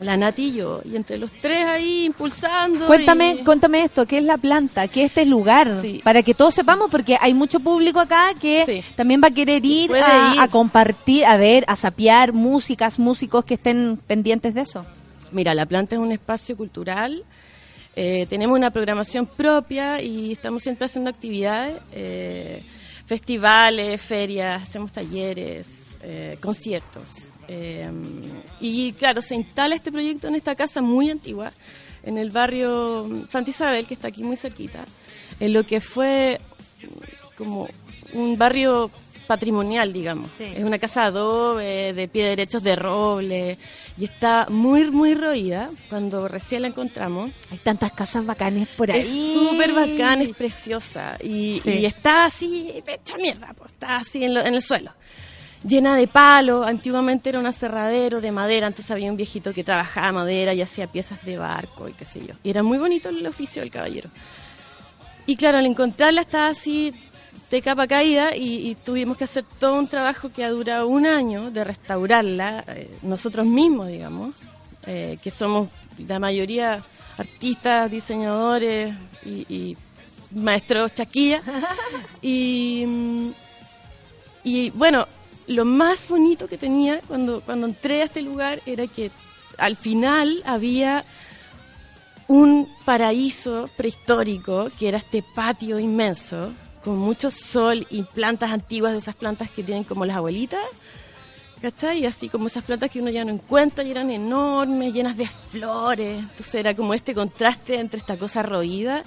la 0.00 0.16
Nati 0.16 0.46
y 0.48 0.52
yo. 0.54 0.80
Y 0.84 0.96
entre 0.96 1.16
los 1.16 1.30
tres 1.40 1.64
ahí 1.64 2.06
impulsando. 2.06 2.88
Cuéntame, 2.88 3.36
y- 3.40 3.44
cuéntame 3.44 3.84
esto, 3.84 4.06
¿qué 4.06 4.18
es 4.18 4.24
la 4.24 4.36
planta? 4.36 4.88
¿Qué 4.88 5.02
es 5.04 5.10
este 5.10 5.26
lugar? 5.26 5.78
Sí. 5.80 6.00
Para 6.02 6.24
que 6.24 6.34
todos 6.34 6.54
sepamos, 6.56 6.90
porque 6.90 7.16
hay 7.20 7.34
mucho 7.34 7.60
público 7.60 8.00
acá 8.00 8.32
que 8.40 8.82
también 8.96 9.20
va 9.22 9.28
a 9.28 9.30
querer 9.30 9.64
ir 9.64 9.92
a, 9.94 10.34
ir. 10.34 10.40
a 10.40 10.48
compartir, 10.48 11.24
a 11.24 11.36
ver, 11.36 11.64
a 11.68 11.76
sapear 11.76 12.32
músicas, 12.32 12.98
músicos 12.98 13.44
que 13.44 13.54
estén 13.54 13.96
pendientes 14.08 14.54
de 14.54 14.62
eso. 14.62 14.84
Mira, 15.32 15.54
La 15.54 15.66
Planta 15.66 15.94
es 15.96 16.00
un 16.00 16.12
espacio 16.12 16.56
cultural. 16.56 17.24
eh, 17.96 18.26
tenemos 18.28 18.56
una 18.56 18.70
programación 18.70 19.26
propia 19.26 20.00
y 20.00 20.32
estamos 20.32 20.62
siempre 20.62 20.86
haciendo 20.86 21.10
actividades, 21.10 21.76
eh, 21.92 22.62
festivales, 23.04 24.00
ferias, 24.00 24.62
hacemos 24.62 24.92
talleres, 24.92 25.96
eh, 26.02 26.36
conciertos. 26.40 27.26
eh, 27.48 27.90
y 28.60 28.92
claro, 28.92 29.20
se 29.22 29.34
instala 29.34 29.74
este 29.74 29.90
proyecto 29.90 30.28
en 30.28 30.36
esta 30.36 30.54
casa 30.54 30.80
muy 30.80 31.10
antigua, 31.10 31.52
en 32.04 32.16
el 32.16 32.30
barrio 32.30 33.08
Santa 33.28 33.50
Isabel, 33.50 33.86
que 33.88 33.94
está 33.94 34.06
aquí 34.08 34.22
muy 34.22 34.36
cerquita, 34.36 34.84
en 35.40 35.52
lo 35.52 35.64
que 35.66 35.80
fue 35.80 36.40
como 37.36 37.68
un 38.12 38.38
barrio 38.38 38.90
patrimonial, 39.34 39.92
digamos. 39.92 40.28
Es 40.40 40.64
una 40.64 40.76
casa 40.80 41.02
de 41.02 41.06
adobe, 41.06 41.92
de 41.92 42.08
pie 42.08 42.24
derechos 42.26 42.64
de 42.64 42.74
roble, 42.74 43.58
y 43.96 44.04
está 44.04 44.46
muy, 44.50 44.90
muy 44.90 45.14
roída 45.14 45.70
cuando 45.88 46.26
recién 46.26 46.62
la 46.62 46.68
encontramos. 46.68 47.30
Hay 47.52 47.58
tantas 47.58 47.92
casas 47.92 48.26
bacanes 48.26 48.66
por 48.76 48.90
Es 48.90 49.06
ahí. 49.06 49.34
súper 49.34 49.72
bacán, 49.72 50.22
es 50.22 50.30
preciosa, 50.36 51.16
y, 51.22 51.60
Sí. 51.62 51.70
y 51.70 51.86
está 51.86 52.24
así, 52.24 52.72
hecha 52.84 53.16
mierda, 53.16 53.54
pues, 53.56 53.70
está 53.72 53.98
así 53.98 54.24
en, 54.24 54.34
lo- 54.34 54.40
en 54.44 54.54
el 54.54 54.62
suelo. 54.62 54.90
Llena 55.62 55.94
de 55.94 56.08
palo, 56.08 56.64
antiguamente 56.64 57.28
era 57.28 57.38
un 57.38 57.46
aserradero 57.46 58.20
de 58.20 58.32
madera, 58.32 58.66
entonces 58.66 58.90
había 58.90 59.10
un 59.10 59.16
viejito 59.16 59.52
que 59.54 59.62
trabajaba 59.62 60.10
madera 60.10 60.54
y 60.54 60.62
hacía 60.62 60.86
piezas 60.90 61.24
de 61.24 61.36
barco 61.36 61.88
y 61.88 61.92
qué 61.92 62.04
sé 62.04 62.20
yo. 62.26 62.34
Y 62.42 62.50
era 62.50 62.62
muy 62.64 62.78
bonito 62.78 63.10
el 63.10 63.24
oficio 63.26 63.62
del 63.62 63.70
caballero. 63.70 64.10
Y 65.26 65.36
claro, 65.36 65.58
al 65.58 65.66
encontrarla 65.66 66.22
estaba 66.22 66.48
así 66.48 66.92
de 67.50 67.62
capa 67.62 67.86
caída 67.86 68.36
y, 68.36 68.70
y 68.70 68.74
tuvimos 68.76 69.16
que 69.16 69.24
hacer 69.24 69.44
todo 69.58 69.78
un 69.78 69.88
trabajo 69.88 70.30
que 70.32 70.44
ha 70.44 70.50
durado 70.50 70.86
un 70.86 71.06
año 71.06 71.50
de 71.50 71.64
restaurarla, 71.64 72.64
eh, 72.68 72.90
nosotros 73.02 73.44
mismos, 73.44 73.88
digamos, 73.88 74.34
eh, 74.86 75.18
que 75.22 75.30
somos 75.30 75.68
la 75.98 76.18
mayoría 76.18 76.82
artistas, 77.18 77.90
diseñadores 77.90 78.94
y, 79.24 79.46
y 79.52 79.76
maestros 80.32 80.94
chaquilla. 80.94 81.42
y, 82.22 82.86
y 84.44 84.70
bueno, 84.70 85.06
lo 85.48 85.64
más 85.64 86.08
bonito 86.08 86.46
que 86.46 86.56
tenía 86.56 87.00
cuando, 87.08 87.40
cuando 87.40 87.66
entré 87.66 88.02
a 88.02 88.04
este 88.04 88.22
lugar 88.22 88.62
era 88.64 88.86
que 88.86 89.10
al 89.58 89.74
final 89.74 90.42
había 90.46 91.04
un 92.28 92.68
paraíso 92.84 93.68
prehistórico 93.76 94.70
que 94.78 94.88
era 94.88 94.98
este 94.98 95.24
patio 95.34 95.80
inmenso 95.80 96.52
con 96.84 96.98
mucho 96.98 97.30
sol 97.30 97.86
y 97.90 98.02
plantas 98.02 98.50
antiguas 98.52 98.92
de 98.92 98.98
esas 98.98 99.14
plantas 99.14 99.50
que 99.50 99.62
tienen 99.62 99.84
como 99.84 100.04
las 100.04 100.16
abuelitas, 100.16 100.60
¿cachai? 101.60 102.06
Así 102.06 102.28
como 102.28 102.46
esas 102.46 102.64
plantas 102.64 102.90
que 102.90 103.00
uno 103.00 103.10
ya 103.10 103.24
no 103.24 103.32
encuentra 103.32 103.84
y 103.84 103.90
eran 103.90 104.10
enormes, 104.10 104.94
llenas 104.94 105.16
de 105.16 105.26
flores. 105.26 106.18
Entonces 106.20 106.54
era 106.54 106.74
como 106.74 106.94
este 106.94 107.14
contraste 107.14 107.78
entre 107.78 107.98
esta 107.98 108.16
cosa 108.16 108.42
roída 108.42 109.02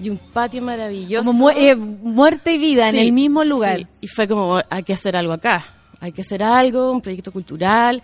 y 0.00 0.08
un 0.10 0.18
patio 0.18 0.62
maravilloso. 0.62 1.24
Como 1.30 1.44
mu- 1.44 1.50
eh, 1.50 1.76
muerte 1.76 2.54
y 2.54 2.58
vida 2.58 2.88
en 2.88 2.96
el 2.96 3.12
mismo 3.12 3.44
lugar. 3.44 3.78
sí. 3.78 3.86
Y 4.00 4.08
fue 4.08 4.26
como, 4.26 4.60
hay 4.68 4.82
que 4.82 4.92
hacer 4.92 5.16
algo 5.16 5.32
acá. 5.32 5.64
Hay 6.02 6.10
que 6.10 6.22
hacer 6.22 6.42
algo, 6.42 6.90
un 6.90 7.00
proyecto 7.00 7.30
cultural, 7.30 8.02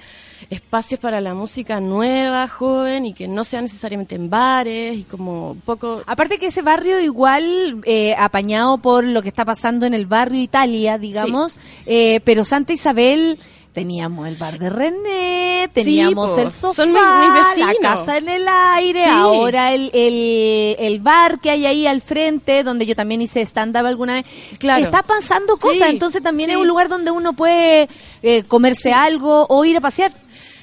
espacios 0.50 1.00
para 1.00 1.20
la 1.20 1.34
música 1.34 1.80
nueva, 1.80 2.46
joven 2.46 3.06
y 3.06 3.12
que 3.12 3.26
no 3.26 3.42
sea 3.42 3.60
necesariamente 3.60 4.14
en 4.14 4.30
bares 4.30 4.98
y 4.98 5.02
como 5.02 5.50
un 5.50 5.60
poco... 5.62 6.02
Aparte 6.06 6.38
que 6.38 6.46
ese 6.46 6.62
barrio 6.62 7.00
igual 7.00 7.80
eh, 7.84 8.14
apañado 8.16 8.78
por 8.78 9.02
lo 9.02 9.20
que 9.20 9.28
está 9.28 9.44
pasando 9.44 9.84
en 9.84 9.94
el 9.94 10.06
barrio 10.06 10.40
Italia, 10.40 10.96
digamos, 10.96 11.58
eh, 11.86 12.20
pero 12.24 12.44
Santa 12.44 12.72
Isabel 12.72 13.36
teníamos 13.72 14.26
el 14.26 14.36
bar 14.36 14.58
de 14.58 14.70
René, 14.70 15.68
teníamos 15.72 16.36
el 16.38 16.50
sofá, 16.52 16.74
son 16.84 16.92
mis- 16.92 17.02
mis 17.56 17.66
la 17.66 17.74
casa 17.80 18.16
en 18.18 18.28
el 18.28 18.46
aire, 18.48 19.04
Sí. 19.04 19.10
ahora 19.10 19.72
el, 19.72 19.90
el, 19.94 20.76
el 20.78 21.00
bar 21.00 21.38
que 21.40 21.50
hay 21.50 21.66
ahí 21.66 21.86
al 21.86 22.00
frente, 22.00 22.64
donde 22.64 22.86
yo 22.86 22.96
también 22.96 23.22
hice 23.22 23.40
stand-up 23.42 23.86
alguna 23.86 24.14
vez. 24.14 24.24
Claro. 24.58 24.84
Está 24.84 25.02
pasando 25.02 25.56
cosas, 25.58 25.78
Sí, 25.88 25.92
entonces 25.94 26.22
también 26.22 26.50
es 26.50 26.56
un 26.56 26.66
lugar 26.66 26.88
donde 26.88 27.10
uno 27.10 27.34
puede 27.34 27.88
eh, 28.22 28.42
comerse 28.44 28.92
algo 28.92 29.46
o 29.48 29.64
ir 29.64 29.76
a 29.76 29.80
pasear. 29.80 30.12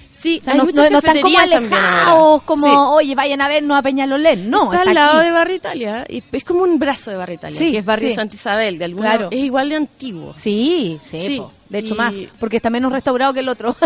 Sí, 0.09 0.39
O 0.41 0.45
sea, 0.45 0.53
hay 0.53 0.59
no, 0.59 0.65
muchas 0.65 0.85
no- 0.85 0.91
no 0.91 0.97
están 0.99 1.19
como 1.21 1.37
alejados, 1.37 2.43
como, 2.43 2.65
Sí. 2.67 2.73
oye, 2.75 3.15
vayan 3.15 3.41
a 3.41 3.49
vernos 3.49 3.77
a 3.77 3.81
Peñalolén. 3.81 4.49
No, 4.49 4.71
está, 4.71 4.77
está, 4.77 4.89
al 4.89 4.95
lado 4.95 5.17
aquí. 5.19 5.25
de 5.27 5.31
Barrio 5.33 5.55
Italia 5.57 6.05
y 6.07 6.23
es 6.31 6.43
como 6.45 6.63
un 6.63 6.79
brazo 6.79 7.11
de 7.11 7.17
Barrio 7.17 7.35
Italia, 7.35 7.57
Sí, 7.59 7.71
que 7.73 7.79
es 7.79 7.85
Barrio 7.85 8.09
sí. 8.09 8.15
Santa 8.15 8.33
Isabel, 8.35 8.77
de 8.79 8.85
alguna 8.85 9.09
Claro. 9.11 9.27
es 9.31 9.39
igual 9.39 9.67
de 9.69 9.75
antiguo. 9.75 10.33
Sí, 10.37 10.99
sí. 11.01 11.41
De 11.75 11.81
hecho 11.81 11.93
y- 11.93 11.97
más, 11.97 12.15
porque 12.39 12.57
está 12.57 12.69
menos 12.69 12.91
restaurado 12.91 13.33
que 13.33 13.39
el 13.41 13.49
otro. 13.49 13.75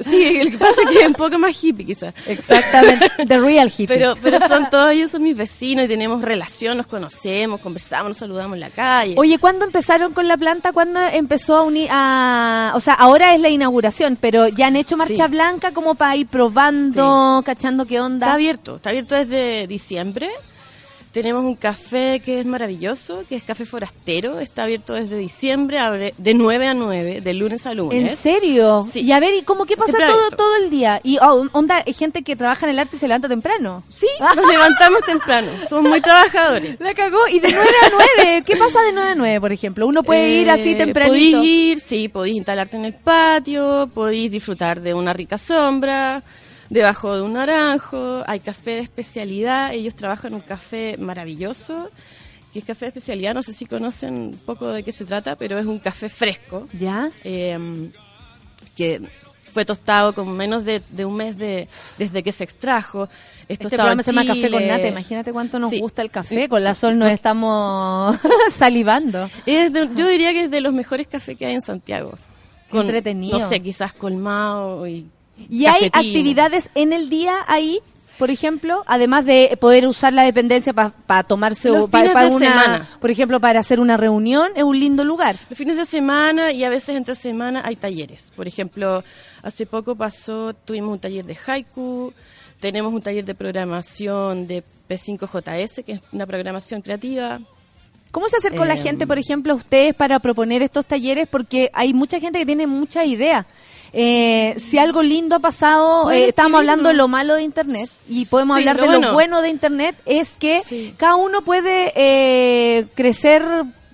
Sí, 0.00 0.42
lo 0.44 0.50
que 0.50 0.58
pasa 0.58 0.82
es 0.82 0.88
que 0.90 1.00
es 1.02 1.06
un 1.06 1.14
poco 1.14 1.38
más 1.38 1.62
hippie 1.62 1.84
quizás. 1.86 2.14
Exactamente, 2.26 3.10
the 3.26 3.38
real 3.38 3.68
hippie. 3.68 3.86
Pero, 3.86 4.14
pero 4.20 4.38
son 4.46 4.68
todos 4.70 4.92
ellos 4.92 5.10
son 5.10 5.22
mis 5.22 5.36
vecinos 5.36 5.84
y 5.84 5.88
tenemos 5.88 6.22
relación, 6.22 6.76
nos 6.76 6.86
conocemos, 6.86 7.60
conversamos, 7.60 8.08
nos 8.10 8.16
saludamos 8.18 8.54
en 8.54 8.60
la 8.60 8.70
calle. 8.70 9.14
Oye, 9.18 9.38
¿cuándo 9.38 9.64
empezaron 9.64 10.12
con 10.12 10.26
la 10.28 10.36
planta? 10.36 10.72
¿Cuándo 10.72 11.00
empezó 11.00 11.56
a 11.56 11.62
unir 11.62 11.88
a... 11.90 12.72
O 12.74 12.80
sea, 12.80 12.94
ahora 12.94 13.34
es 13.34 13.40
la 13.40 13.48
inauguración, 13.48 14.16
pero 14.20 14.48
ya 14.48 14.66
han 14.68 14.76
hecho 14.76 14.96
marcha 14.96 15.28
blanca 15.28 15.72
como 15.72 15.94
para 15.94 16.16
ir 16.16 16.26
probando, 16.26 17.42
cachando 17.44 17.86
qué 17.86 18.00
onda. 18.00 18.26
Está 18.26 18.34
abierto, 18.34 18.76
está 18.76 18.90
abierto 18.90 19.14
desde 19.14 19.66
diciembre. 19.66 20.30
Tenemos 21.12 21.42
un 21.44 21.56
café 21.56 22.20
que 22.24 22.38
es 22.38 22.46
maravilloso, 22.46 23.24
que 23.28 23.34
es 23.34 23.42
Café 23.42 23.66
Forastero. 23.66 24.38
Está 24.38 24.62
abierto 24.62 24.94
desde 24.94 25.16
diciembre, 25.18 25.80
abre 25.80 26.14
de 26.18 26.34
9 26.34 26.68
a 26.68 26.74
9, 26.74 27.20
de 27.20 27.34
lunes 27.34 27.66
a 27.66 27.74
lunes. 27.74 28.10
¿En 28.12 28.16
serio? 28.16 28.84
Sí. 28.88 29.00
Y 29.00 29.10
a 29.10 29.18
ver, 29.18 29.34
¿y 29.34 29.42
cómo 29.42 29.66
qué 29.66 29.76
pasa 29.76 29.98
todo, 29.98 30.30
todo 30.36 30.56
el 30.62 30.70
día? 30.70 31.00
Y 31.02 31.18
oh, 31.18 31.48
onda, 31.50 31.82
hay 31.84 31.94
gente 31.94 32.22
que 32.22 32.36
trabaja 32.36 32.64
en 32.66 32.70
el 32.70 32.78
arte 32.78 32.94
y 32.94 33.00
se 33.00 33.08
levanta 33.08 33.28
temprano. 33.28 33.82
Sí, 33.88 34.06
nos 34.20 34.48
levantamos 34.48 35.00
temprano. 35.02 35.48
Somos 35.68 35.90
muy 35.90 36.00
trabajadores. 36.00 36.76
La 36.80 36.94
cagó. 36.94 37.26
Y 37.26 37.40
de 37.40 37.50
9 37.52 37.68
a 37.86 37.90
9, 38.22 38.42
¿qué 38.46 38.56
pasa 38.56 38.80
de 38.82 38.92
9 38.92 39.08
a 39.10 39.14
9, 39.16 39.40
por 39.40 39.52
ejemplo? 39.52 39.86
Uno 39.88 40.04
puede 40.04 40.28
ir 40.28 40.48
así 40.48 40.70
Eh, 40.72 40.76
tempranito. 40.76 41.38
Podéis 41.38 41.52
ir, 41.52 41.80
sí, 41.80 42.08
podéis 42.08 42.36
instalarte 42.36 42.76
en 42.76 42.84
el 42.84 42.94
patio, 42.94 43.90
podéis 43.92 44.30
disfrutar 44.30 44.80
de 44.80 44.94
una 44.94 45.12
rica 45.12 45.38
sombra, 45.38 46.22
debajo 46.70 47.14
de 47.16 47.22
un 47.22 47.34
naranjo. 47.34 48.22
Hay 48.26 48.40
café 48.40 48.70
de 48.72 48.80
especialidad, 48.80 49.74
ellos 49.74 49.94
trabajan 49.94 50.32
un 50.34 50.40
café 50.40 50.96
maravilloso, 50.98 51.90
que 52.52 52.60
es 52.60 52.64
café 52.64 52.86
de 52.86 52.88
especialidad. 52.88 53.34
No 53.34 53.42
sé 53.42 53.52
si 53.52 53.66
conocen 53.66 54.14
un 54.14 54.40
poco 54.46 54.68
de 54.68 54.82
qué 54.82 54.92
se 54.92 55.04
trata, 55.04 55.36
pero 55.36 55.58
es 55.58 55.66
un 55.66 55.78
café 55.78 56.08
fresco. 56.08 56.66
¿Ya? 56.72 57.10
eh, 57.24 57.90
que 58.76 59.02
fue 59.52 59.64
tostado 59.64 60.14
con 60.14 60.30
menos 60.36 60.64
de, 60.64 60.80
de 60.90 61.04
un 61.04 61.16
mes 61.16 61.36
de, 61.36 61.66
desde 61.98 62.22
que 62.22 62.30
se 62.30 62.44
extrajo. 62.44 63.08
Es 63.48 63.58
Este 63.60 63.68
programa 63.76 64.00
se 64.04 64.12
llama 64.12 64.24
Café 64.24 64.48
con. 64.48 64.64
Nata. 64.66 64.86
Imagínate 64.86 65.32
cuánto 65.32 65.58
nos 65.58 65.70
Sí. 65.70 65.80
gusta 65.80 66.02
el 66.02 66.10
café. 66.10 66.48
Con 66.48 66.62
la 66.62 66.74
Sol 66.76 66.96
nos 66.96 67.10
estamos 67.10 68.16
salivando. 68.52 69.28
Es 69.44 69.72
de- 69.72 69.90
yo 69.96 70.06
diría 70.08 70.32
que 70.32 70.44
es 70.44 70.50
de 70.52 70.60
los 70.60 70.72
mejores 70.72 71.08
cafés 71.08 71.36
que 71.36 71.46
hay 71.46 71.54
en 71.54 71.62
Santiago. 71.62 72.16
Entretenido. 72.72 73.40
No 73.40 73.46
sé, 73.48 73.60
quizás 73.60 73.92
colmado 73.92 74.86
y. 74.86 75.06
¿Y 75.48 75.66
hay 75.66 75.86
actividades 75.86 76.70
en 76.74 76.92
el 76.92 77.08
día 77.08 77.34
ahí? 77.46 77.80
Por 78.18 78.30
ejemplo, 78.30 78.84
además 78.86 79.24
de 79.24 79.56
poder 79.58 79.86
usar 79.86 80.12
la 80.12 80.24
dependencia 80.24 80.74
para 80.74 81.22
tomarse 81.22 81.70
o 81.70 81.88
pa- 81.88 82.00
fines 82.00 82.12
pa 82.12 82.24
de 82.26 82.30
una, 82.34 82.46
semana. 82.50 82.88
por 83.00 83.10
ejemplo, 83.10 83.40
para 83.40 83.60
hacer 83.60 83.80
una 83.80 83.96
reunión, 83.96 84.50
es 84.54 84.62
un 84.62 84.78
lindo 84.78 85.04
lugar. 85.06 85.36
Los 85.48 85.56
fines 85.58 85.78
de 85.78 85.86
semana 85.86 86.52
y 86.52 86.62
a 86.64 86.68
veces 86.68 86.96
entre 86.96 87.14
semana 87.14 87.62
hay 87.64 87.76
talleres. 87.76 88.30
Por 88.36 88.46
ejemplo, 88.46 89.02
hace 89.42 89.64
poco 89.64 89.94
pasó, 89.96 90.52
tuvimos 90.52 90.92
un 90.92 90.98
taller 90.98 91.24
de 91.24 91.34
haiku, 91.46 92.12
tenemos 92.60 92.92
un 92.92 93.00
taller 93.00 93.24
de 93.24 93.34
programación 93.34 94.46
de 94.46 94.62
P5JS, 94.86 95.82
que 95.82 95.92
es 95.92 96.02
una 96.12 96.26
programación 96.26 96.82
creativa. 96.82 97.40
¿Cómo 98.10 98.28
se 98.28 98.36
acercó 98.36 98.64
la 98.64 98.74
Eh, 98.74 98.78
gente, 98.82 99.06
por 99.06 99.18
ejemplo, 99.18 99.52
a 99.52 99.56
ustedes 99.56 99.94
para 99.94 100.18
proponer 100.18 100.62
estos 100.62 100.84
talleres? 100.84 101.26
Porque 101.26 101.70
hay 101.72 101.94
mucha 101.94 102.18
gente 102.20 102.38
que 102.40 102.44
tiene 102.46 102.66
mucha 102.66 103.04
idea. 103.04 103.46
Eh, 103.92 104.54
si 104.58 104.78
algo 104.78 105.02
lindo 105.02 105.36
ha 105.36 105.40
pasado, 105.40 106.10
eh, 106.10 106.28
estamos 106.28 106.58
hablando 106.58 106.88
de 106.90 106.94
lo 106.94 107.08
malo 107.08 107.34
de 107.34 107.42
Internet 107.42 107.88
y 108.08 108.24
podemos 108.26 108.56
Sí, 108.56 108.62
hablar 108.62 108.76
lo 108.76 108.92
de 108.92 108.98
lo 109.00 109.12
bueno. 109.14 109.42
de 109.42 109.48
Internet, 109.48 109.96
es 110.06 110.34
que 110.38 110.94
cada 110.96 111.16
uno 111.16 111.42
puede 111.42 111.92
eh, 111.96 112.86
crecer 112.94 113.44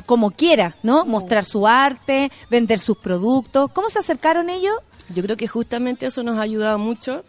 como 0.04 0.30
quiera, 0.30 0.76
¿no? 0.82 1.04
Mostrar 1.04 1.44
su 1.44 1.66
arte, 1.66 2.30
vender 2.50 2.78
sus 2.78 2.98
productos. 2.98 3.70
¿Cómo 3.72 3.90
se 3.90 3.98
acercaron 3.98 4.50
ellos? 4.50 4.76
Yo 5.14 5.22
creo 5.22 5.36
que 5.36 5.48
justamente 5.48 6.06
eso 6.06 6.22
nos 6.22 6.38
ha 6.38 6.42
ayudado 6.42 6.78
mucho 6.78 7.24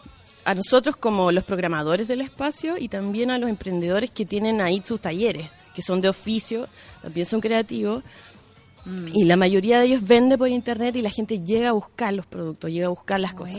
a 0.45 0.53
nosotros 0.53 0.95
como 0.95 1.31
los 1.31 1.44
programadores 1.44 2.07
del 2.07 2.22
espacio 2.22 2.77
y 2.77 2.88
también 2.88 3.31
a 3.31 3.38
los 3.38 3.49
emprendedores 3.49 4.11
que 4.11 4.26
tienen 4.26 4.61
ahí 4.61 4.81
sus 4.85 4.99
talleres, 5.02 5.49
que 5.73 5.81
son 5.81 6.02
de 6.02 6.10
oficio, 6.10 6.68
también 7.02 7.26
son 7.26 7.41
creativos. 7.41 8.03
Y 9.14 9.26
la 9.26 9.35
mayoría 9.35 9.80
de 9.80 9.88
ellos 9.88 10.07
vende 10.07 10.38
por 10.38 10.47
internet 10.47 10.95
y 10.95 11.01
la 11.01 11.09
gente 11.09 11.41
llega 11.41 11.69
a 11.69 11.72
buscar 11.73 12.14
los 12.14 12.26
productos, 12.26 12.72
llega 12.72 12.85
a 12.85 12.89
buscar 12.89 13.19
las 13.19 13.34
cosas. 13.34 13.57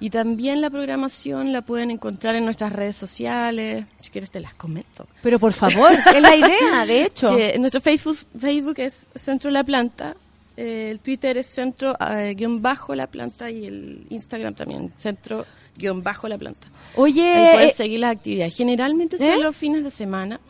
Y 0.00 0.10
también 0.10 0.60
la 0.60 0.70
programación 0.70 1.52
la 1.52 1.62
pueden 1.62 1.90
encontrar 1.90 2.34
en 2.34 2.44
nuestras 2.44 2.72
redes 2.72 2.96
sociales. 2.96 3.84
Si 4.00 4.10
quieres 4.10 4.30
te 4.30 4.40
las 4.40 4.54
comento. 4.54 5.06
Pero 5.22 5.38
por 5.38 5.52
favor, 5.52 5.90
es 6.14 6.20
la 6.20 6.34
idea, 6.34 6.84
de 6.86 7.04
hecho. 7.04 7.36
Que 7.36 7.58
nuestro 7.58 7.80
Facebook, 7.80 8.16
Facebook 8.38 8.78
es 8.78 9.10
Centro 9.14 9.50
La 9.50 9.62
Planta, 9.62 10.16
eh, 10.56 10.88
el 10.90 11.00
Twitter 11.00 11.38
es 11.38 11.46
Centro 11.46 11.96
eh, 12.00 12.34
guion 12.34 12.62
bajo 12.62 12.94
La 12.94 13.06
Planta 13.06 13.50
y 13.50 13.66
el 13.66 14.06
Instagram 14.10 14.54
también, 14.54 14.92
Centro 14.98 15.44
guion 15.76 16.02
bajo 16.02 16.28
La 16.28 16.38
Planta. 16.38 16.68
Oye, 16.96 17.34
Ahí 17.34 17.52
pueden 17.52 17.68
eh, 17.68 17.72
seguir 17.72 18.00
las 18.00 18.12
actividades. 18.16 18.56
Generalmente 18.56 19.16
¿Eh? 19.16 19.18
son 19.18 19.42
los 19.42 19.54
fines 19.54 19.84
de 19.84 19.90
semana. 19.90 20.40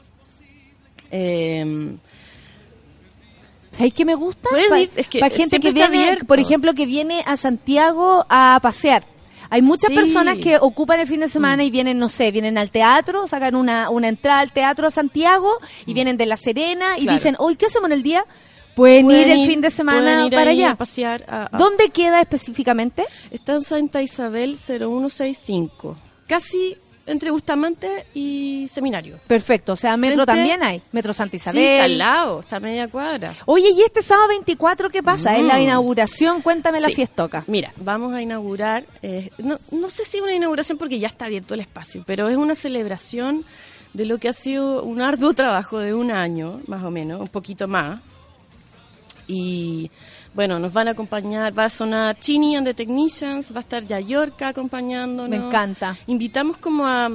Eh, 1.10 1.97
¿Sabéis 3.77 3.94
qué 3.94 4.05
me 4.05 4.15
gusta? 4.15 4.48
Puedes 4.48 4.69
Pa- 4.69 4.81
ir, 4.81 4.90
es 4.97 5.07
que 5.09 5.19
pa' 5.20 5.31
gente 5.31 5.61
que 5.61 5.70
viene, 5.70 5.98
abierto. 6.05 6.27
por 6.27 6.39
ejemplo, 6.40 6.73
que 6.74 6.86
viene 6.86 7.23
a 7.27 7.36
Santiago 7.36 8.24
a 8.28 8.59
pasear. 8.62 9.05
Hay 9.51 9.62
muchas 9.62 9.90
Sí. 9.90 9.94
personas 9.94 10.39
que 10.39 10.57
ocupan 10.59 10.98
el 10.98 11.07
fin 11.07 11.20
de 11.20 11.28
semana 11.28 11.62
y 11.62 11.70
vienen, 11.70 11.98
no 11.98 12.09
sé, 12.09 12.32
vienen 12.32 12.59
al 12.59 12.70
teatro, 12.70 13.28
sacan 13.28 13.55
una, 13.55 13.90
una 13.90 14.09
entrada 14.09 14.40
al 14.40 14.51
teatro 14.53 14.86
a 14.89 14.90
Santiago 14.90 15.51
y 15.86 15.94
vienen 15.94 16.16
de 16.16 16.27
La 16.27 16.36
Serena 16.36 16.97
y 16.98 17.03
Claro. 17.03 17.16
dicen, 17.19 17.36
hoy 17.39 17.55
¿qué 17.57 17.66
hacemos 17.66 17.89
en 17.89 17.93
el 17.93 18.03
día? 18.03 18.24
Pueden, 18.74 19.11
ir 19.11 19.28
el 19.31 19.47
fin 19.47 19.61
de 19.61 19.70
semana 19.70 20.27
ir 20.27 20.32
para 20.32 20.51
allá. 20.51 20.73
a 20.73 20.74
pasear. 20.77 21.24
a- 21.28 21.48
a- 21.53 21.57
¿Dónde 21.59 21.90
queda 21.90 22.20
específicamente? 22.20 23.05
Está 23.31 23.53
en 23.55 23.62
Santa 23.62 24.03
Isabel 24.03 24.59
0165. 24.59 25.97
Casi 26.27 26.77
entre 27.06 27.30
Bustamante 27.30 28.06
y 28.14 28.68
Seminario. 28.72 29.18
Perfecto, 29.26 29.72
o 29.74 29.76
sea, 29.76 29.96
metro 29.96 30.24
Frente- 30.24 30.32
también 30.32 30.62
hay, 30.62 30.82
metro 30.92 31.12
Santa 31.14 31.36
Isabel. 31.36 31.62
Sí, 31.62 31.66
está 31.68 31.84
al 31.84 31.98
lado, 31.98 32.40
está 32.40 32.56
a 32.56 32.60
media 32.60 32.88
cuadra. 32.88 33.34
Oye, 33.46 33.70
¿y 33.70 33.82
este 33.82 34.02
sábado 34.02 34.28
24 34.28 34.90
qué 34.90 35.02
pasa? 35.02 35.36
Es 35.36 35.44
la 35.44 35.56
Mm. 35.58 35.62
inauguración, 35.62 36.42
cuéntame 36.42 36.80
la 36.80 36.88
Sí. 36.88 36.96
fiestoca. 36.96 37.44
Mira, 37.46 37.72
vamos 37.76 38.12
a 38.12 38.20
inaugurar, 38.20 38.84
eh, 39.02 39.30
no, 39.38 39.58
no 39.70 39.88
sé 39.90 40.04
si 40.04 40.20
una 40.20 40.34
inauguración 40.34 40.78
porque 40.78 40.98
ya 40.98 41.06
está 41.08 41.26
abierto 41.26 41.54
el 41.54 41.60
espacio, 41.60 42.02
pero 42.06 42.28
es 42.28 42.36
una 42.36 42.54
celebración 42.54 43.44
de 43.94 44.04
lo 44.04 44.18
que 44.18 44.28
ha 44.28 44.32
sido 44.32 44.82
un 44.82 45.00
arduo 45.00 45.32
trabajo 45.32 45.78
de 45.78 45.94
un 45.94 46.10
año, 46.10 46.60
más 46.66 46.82
o 46.84 46.90
menos, 46.90 47.20
un 47.20 47.28
poquito 47.28 47.66
más. 47.68 48.00
Y 49.28 49.90
bueno, 50.36 50.58
nos 50.58 50.70
van 50.74 50.86
a 50.86 50.90
acompañar, 50.90 51.58
va 51.58 51.64
a 51.64 51.70
sonar 51.70 52.18
Chini 52.20 52.56
and 52.56 52.66
the 52.66 52.74
Technicians, 52.74 53.52
va 53.52 53.56
a 53.56 53.60
estar 53.60 53.82
Yayorka 53.82 54.48
acompañándonos. 54.48 55.30
Me 55.30 55.36
encanta. 55.36 55.96
Invitamos 56.06 56.58
como 56.58 56.86
a 56.86 57.10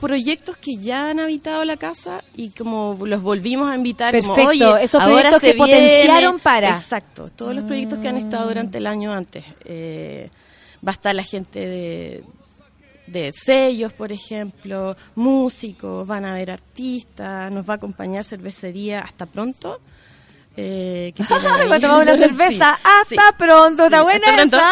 proyectos 0.00 0.56
que 0.56 0.76
ya 0.76 1.10
han 1.10 1.20
habitado 1.20 1.64
la 1.64 1.76
casa 1.76 2.24
y 2.34 2.50
como 2.50 2.98
los 3.06 3.22
volvimos 3.22 3.68
a 3.70 3.76
invitar. 3.76 4.20
como, 4.20 4.34
Perfecto, 4.34 4.50
"Oye, 4.74 4.84
esos 4.84 5.02
proyectos 5.02 5.40
se 5.40 5.52
que 5.52 5.58
potenciaron 5.58 6.40
para". 6.40 6.70
Exacto, 6.70 7.30
todos 7.34 7.54
los 7.54 7.62
proyectos 7.62 8.00
que 8.00 8.08
han 8.08 8.18
estado 8.18 8.48
durante 8.48 8.78
el 8.78 8.88
año 8.88 9.12
antes. 9.12 9.44
Eh, 9.64 10.28
va 10.86 10.90
a 10.90 10.94
estar 10.94 11.14
la 11.14 11.22
gente 11.22 11.60
de, 11.60 12.24
de 13.06 13.32
sellos, 13.32 13.92
por 13.92 14.10
ejemplo, 14.10 14.96
músicos, 15.14 16.04
van 16.04 16.24
a 16.24 16.32
haber 16.32 16.50
artistas, 16.50 17.52
nos 17.52 17.64
va 17.68 17.74
a 17.74 17.76
acompañar 17.76 18.24
cervecería 18.24 19.02
hasta 19.02 19.24
pronto. 19.24 19.80
Eh, 20.58 21.12
a 21.18 21.26
tomar 21.80 22.02
una 22.02 22.12
Sí, 22.16 22.18
cerveza. 22.18 22.78
Hasta 22.82 23.36
pronto, 23.36 23.84
está 23.84 24.02
buena 24.02 24.26
pronto. 24.34 24.56
esa. 24.56 24.68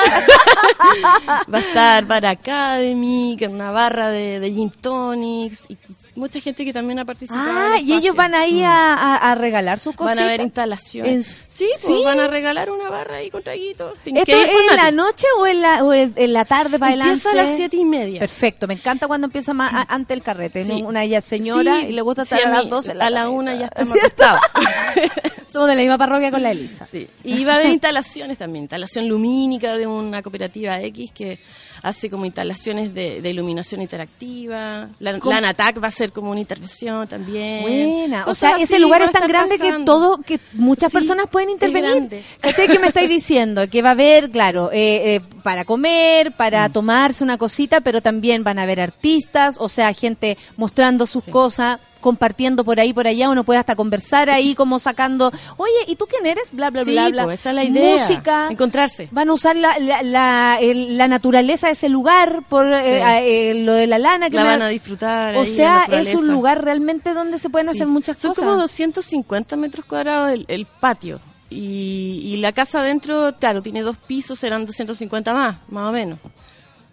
Va 1.52 1.59
a 1.59 1.61
estar 1.61 2.06
Bar 2.06 2.27
Academy, 2.27 3.36
es 3.39 3.48
una 3.48 3.70
barra 3.70 4.09
de, 4.09 4.40
de 4.40 4.51
gin 4.51 4.70
tonics, 4.70 5.65
y 5.69 5.77
mucha 6.16 6.40
gente 6.40 6.64
que 6.64 6.72
también 6.72 6.98
ha 6.98 7.04
participado. 7.04 7.42
Ah, 7.46 7.78
y 7.80 7.92
ellos 7.92 8.14
van 8.14 8.34
ahí 8.34 8.62
a, 8.62 8.94
a- 8.94 9.32
a 9.32 9.34
regalar 9.34 9.78
sus 9.78 9.94
cosas. 9.94 10.16
Van 10.16 10.24
a 10.24 10.28
haber 10.28 10.40
instalaciones. 10.40 11.44
Sí, 11.48 11.68
pues, 11.82 12.04
van 12.04 12.20
a 12.20 12.28
regalar 12.28 12.70
una 12.70 12.88
barra 12.90 13.16
ahí 13.16 13.30
con 13.30 13.42
traguitos. 13.42 13.94
¿Esto 14.04 14.20
es 14.32 14.48
en 14.70 14.76
la 14.76 14.90
noche 14.90 15.26
o 15.38 15.46
en 15.46 15.60
la, 15.62 15.84
o 15.84 15.92
en 15.92 16.32
la 16.32 16.44
tarde 16.44 16.78
para 16.78 16.92
Empieza 16.94 17.28
adelante? 17.30 17.40
a 17.40 17.42
las 17.50 17.56
siete 17.56 17.76
y 17.76 17.84
media. 17.84 18.20
Perfecto, 18.20 18.66
me 18.66 18.74
encanta 18.74 19.06
cuando 19.06 19.26
empieza 19.26 19.52
más 19.54 19.72
a- 19.72 19.86
antes 19.94 20.16
el 20.16 20.22
carrete. 20.22 20.64
Sí. 20.64 20.82
¿no? 20.82 20.88
Una 20.88 21.04
es 21.04 21.24
señora 21.24 21.78
Sí, 21.80 21.86
y 21.88 21.92
le 21.92 22.02
gusta 22.02 22.24
sí, 22.24 22.34
estar 22.34 22.52
a, 22.52 22.58
las 22.62 22.68
12. 22.70 22.92
a 22.92 23.10
la 23.10 23.28
una 23.28 23.54
ya 23.54 23.64
estamos 23.74 23.94
acostados. 23.98 24.40
Somos 25.46 25.68
de 25.68 25.74
la 25.76 25.80
misma 25.82 25.98
parroquia 25.98 26.30
con 26.30 26.42
la 26.42 26.50
Elisa. 26.50 26.86
Sí. 26.90 27.06
Y 27.22 27.44
va 27.44 27.52
a 27.52 27.56
haber 27.56 27.68
instalaciones 27.72 28.38
también, 28.38 28.64
instalación 28.64 29.08
lumínica 29.08 29.76
de 29.76 29.86
una 29.86 30.22
cooperativa 30.22 30.80
X 30.80 31.12
que 31.12 31.38
hace 31.85 32.09
como 32.09 32.24
instalaciones 32.24 32.94
de, 32.94 33.20
de 33.20 33.31
iluminación 33.31 33.82
interactiva. 33.82 34.89
La, 34.98 35.19
Natac 35.19 35.82
va 35.82 35.89
a 35.89 35.90
ser 35.90 36.12
como 36.12 36.31
una 36.31 36.40
intervención 36.40 37.06
también. 37.06 37.62
Buena, 37.62 38.24
o 38.27 38.35
sea, 38.35 38.56
ese 38.56 38.78
lugar 38.78 39.02
es 39.02 39.12
tan 39.12 39.28
grande 39.28 39.59
que 39.59 39.70
todo, 39.85 40.16
que 40.19 40.40
muchas 40.55 40.90
Sí, 40.90 40.97
personas 40.97 41.27
pueden 41.31 41.51
intervenir. 41.51 42.23
¿Cachai? 42.40 42.69
¿Qué 42.69 42.78
me 42.78 42.86
estáis 42.86 43.11
diciendo? 43.11 43.69
Que 43.69 43.82
va 43.82 43.90
a 43.90 43.93
haber, 43.93 44.31
claro, 44.31 44.70
eh, 44.73 45.16
eh, 45.16 45.20
para 45.43 45.66
comer, 45.66 46.32
para 46.32 46.70
tomarse 46.70 47.23
una 47.23 47.36
cosita, 47.36 47.82
pero 47.82 48.01
también 48.01 48.44
van 48.44 48.59
a 48.59 48.62
haber 48.62 48.81
artistas, 48.81 49.56
o 49.59 49.69
sea, 49.69 49.93
gente 49.93 50.39
mostrando 50.56 51.05
sus 51.06 51.27
cosas, 51.27 51.81
compartiendo 52.05 52.64
por 52.64 52.78
ahí, 52.78 52.93
por 52.93 53.06
allá, 53.06 53.31
uno 53.31 53.44
puede 53.44 53.59
hasta 53.59 53.74
conversar 53.74 54.28
ahí, 54.28 54.55
como 54.55 54.78
sacando, 54.78 55.32
oye, 55.56 55.72
¿y 55.89 55.97
tú 55.97 56.05
quién 56.06 56.26
eres? 56.26 56.52
Bla, 56.52 56.68
bla, 56.68 56.85
Sí, 56.85 56.90
bla, 56.93 57.09
bla. 57.09 57.24
pues, 57.24 57.40
esa 57.40 57.48
es 57.51 57.56
la 57.56 57.64
idea. 57.64 58.06
Música. 58.06 58.48
Encontrarse. 58.51 59.09
Van 59.10 59.31
a 59.31 59.32
usar 59.32 59.56
la, 59.56 59.78
la, 59.78 60.02
la, 60.02 60.59
el- 60.60 60.98
la 60.98 61.09
naturaleza 61.09 61.68
de 61.68 61.72
ese 61.72 61.89
lugar 61.89 62.43
por 62.48 62.66
eh, 62.70 63.51
eh, 63.51 63.55
lo 63.55 63.72
de 63.72 63.86
la 63.86 63.98
lana. 63.98 64.28
Que 64.28 64.36
La 64.36 64.43
me- 64.44 64.48
van 64.51 64.62
a 64.62 64.68
disfrutar. 64.68 65.35
O 65.36 65.40
ahí, 65.40 65.48
la 65.51 65.56
sea, 65.56 65.85
es 66.01 66.14
un 66.14 66.28
lugar 66.28 66.62
realmente 66.62 67.14
donde 67.14 67.39
se 67.39 67.48
pueden 67.48 67.68
Sí. 67.70 67.76
hacer 67.78 67.86
muchas 67.86 68.18
Son 68.20 68.32
cosas. 68.32 68.44
como 68.44 68.60
250 68.60 69.56
metros 69.56 69.86
cuadrados 69.86 70.31
el, 70.31 70.44
el 70.48 70.66
patio. 70.66 71.20
Y, 71.48 72.20
y 72.24 72.36
la 72.36 72.52
casa 72.52 72.81
adentro, 72.81 73.35
claro, 73.40 73.62
tiene 73.62 73.81
dos 73.82 73.97
pisos, 73.97 74.39
serán 74.39 74.66
250 74.66 75.32
más, 75.32 75.56
más 75.68 75.89
o 75.89 75.93
menos. 75.93 76.18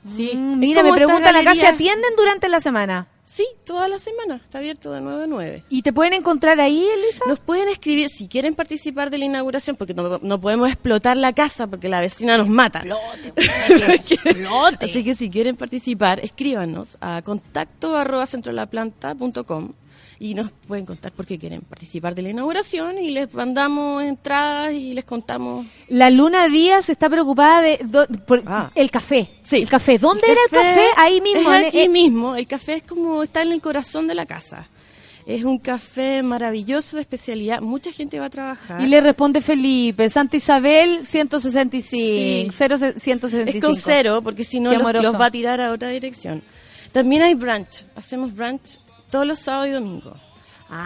Sí. 0.08 0.32
Mm, 0.36 0.58
Mira, 0.60 0.84
me 0.84 0.90
esta 0.90 0.98
preguntan 1.06 1.36
acá 1.36 1.54
si 1.54 1.62
galería- 1.62 1.70
atienden 1.70 2.12
durante 2.18 2.48
la 2.50 2.60
semana. 2.60 3.08
Sí, 3.34 3.48
toda 3.64 3.88
la 3.88 3.98
semana. 3.98 4.42
Está 4.44 4.58
abierto 4.58 4.92
de 4.92 5.00
9 5.00 5.24
a 5.24 5.28
9. 5.28 5.64
¿Y 5.70 5.84
te 5.84 5.94
pueden 5.94 6.12
encontrar 6.12 6.60
ahí, 6.60 6.86
Elisa? 6.86 7.24
Nos 7.30 7.40
pueden 7.40 7.70
escribir 7.70 8.10
si 8.10 8.28
quieren 8.28 8.56
participar 8.56 9.10
de 9.10 9.20
la 9.20 9.24
inauguración, 9.24 9.78
porque 9.78 9.94
no, 9.94 10.20
no 10.22 10.42
podemos 10.42 10.68
explotar 10.68 11.16
la 11.16 11.32
casa 11.32 11.66
porque 11.68 11.88
la 11.88 12.02
vecina 12.02 12.38
nos 12.38 12.50
mata. 12.50 12.84
Así 14.82 15.04
que 15.06 15.16
si 15.16 15.30
quieren 15.30 15.56
participar, 15.56 16.20
escríbanos 16.20 16.98
a 17.00 17.22
contacto 17.22 17.96
arroba 17.96 18.26
centrolaplanta.com 18.26 19.76
y 20.24 20.36
nos 20.36 20.52
pueden 20.68 20.86
contar 20.86 21.12
por 21.14 21.26
qué 21.26 21.40
quieren 21.40 21.62
participar 21.62 22.14
de 22.14 22.22
la 22.22 22.30
inauguración 22.30 23.00
y 23.00 23.10
les 23.10 23.34
mandamos 23.34 24.04
entradas 24.04 24.72
y 24.72 24.94
les 24.94 25.04
contamos. 25.04 25.66
La 25.88 26.12
Luna 26.12 26.48
Díaz 26.48 26.90
está 26.90 27.10
preocupada 27.10 27.60
de 27.64 27.80
do- 27.84 28.06
por 28.28 28.44
el 28.76 28.92
café. 28.92 29.32
Sí. 29.42 29.64
El 29.64 29.68
café. 29.68 29.98
¿Dónde 29.98 30.22
era 30.28 30.40
el 30.46 30.52
café? 30.52 30.86
Ahí 30.96 31.22
mismo. 31.22 31.52
Es 31.52 31.68
aquí 31.70 31.80
eh, 31.80 31.90
mismo. 31.90 32.36
El 32.36 32.46
café 32.46 32.76
es 32.76 32.84
como 32.84 33.24
está 33.24 33.42
en 33.42 33.52
el 33.52 33.62
corazón 33.62 34.06
de 34.06 34.14
la 34.14 34.28
casa. 34.28 34.70
Es 35.26 35.44
un 35.44 35.58
café 35.58 36.22
maravilloso 36.22 36.98
de 36.98 37.02
especialidad. 37.02 37.62
Mucha 37.62 37.92
gente 37.92 38.20
va 38.20 38.26
a 38.26 38.30
trabajar. 38.30 38.80
Y 38.80 38.86
le 38.86 39.02
responde 39.02 39.42
Felipe, 39.42 40.08
Santa 40.10 40.38
Isabel 40.38 41.04
165, 41.04 41.82
Sí. 41.82 42.58
0, 42.58 42.78
165. 42.96 43.58
Es 43.58 43.64
con 43.64 43.76
cero, 43.76 44.22
porque 44.24 44.44
si 44.44 44.60
no 44.60 44.72
los, 44.72 44.94
los 45.02 45.20
va 45.20 45.26
a 45.26 45.32
tirar 45.32 45.62
a 45.62 45.72
otra 45.72 45.90
dirección. 45.90 46.44
También 46.92 47.24
hay 47.24 47.34
brunch. 47.34 47.86
Hacemos 47.96 48.34
brunch 48.36 48.78
todos 49.12 49.28
los 49.28 49.38
sábados 49.40 49.68
y 49.68 49.72
domingos. 49.72 50.18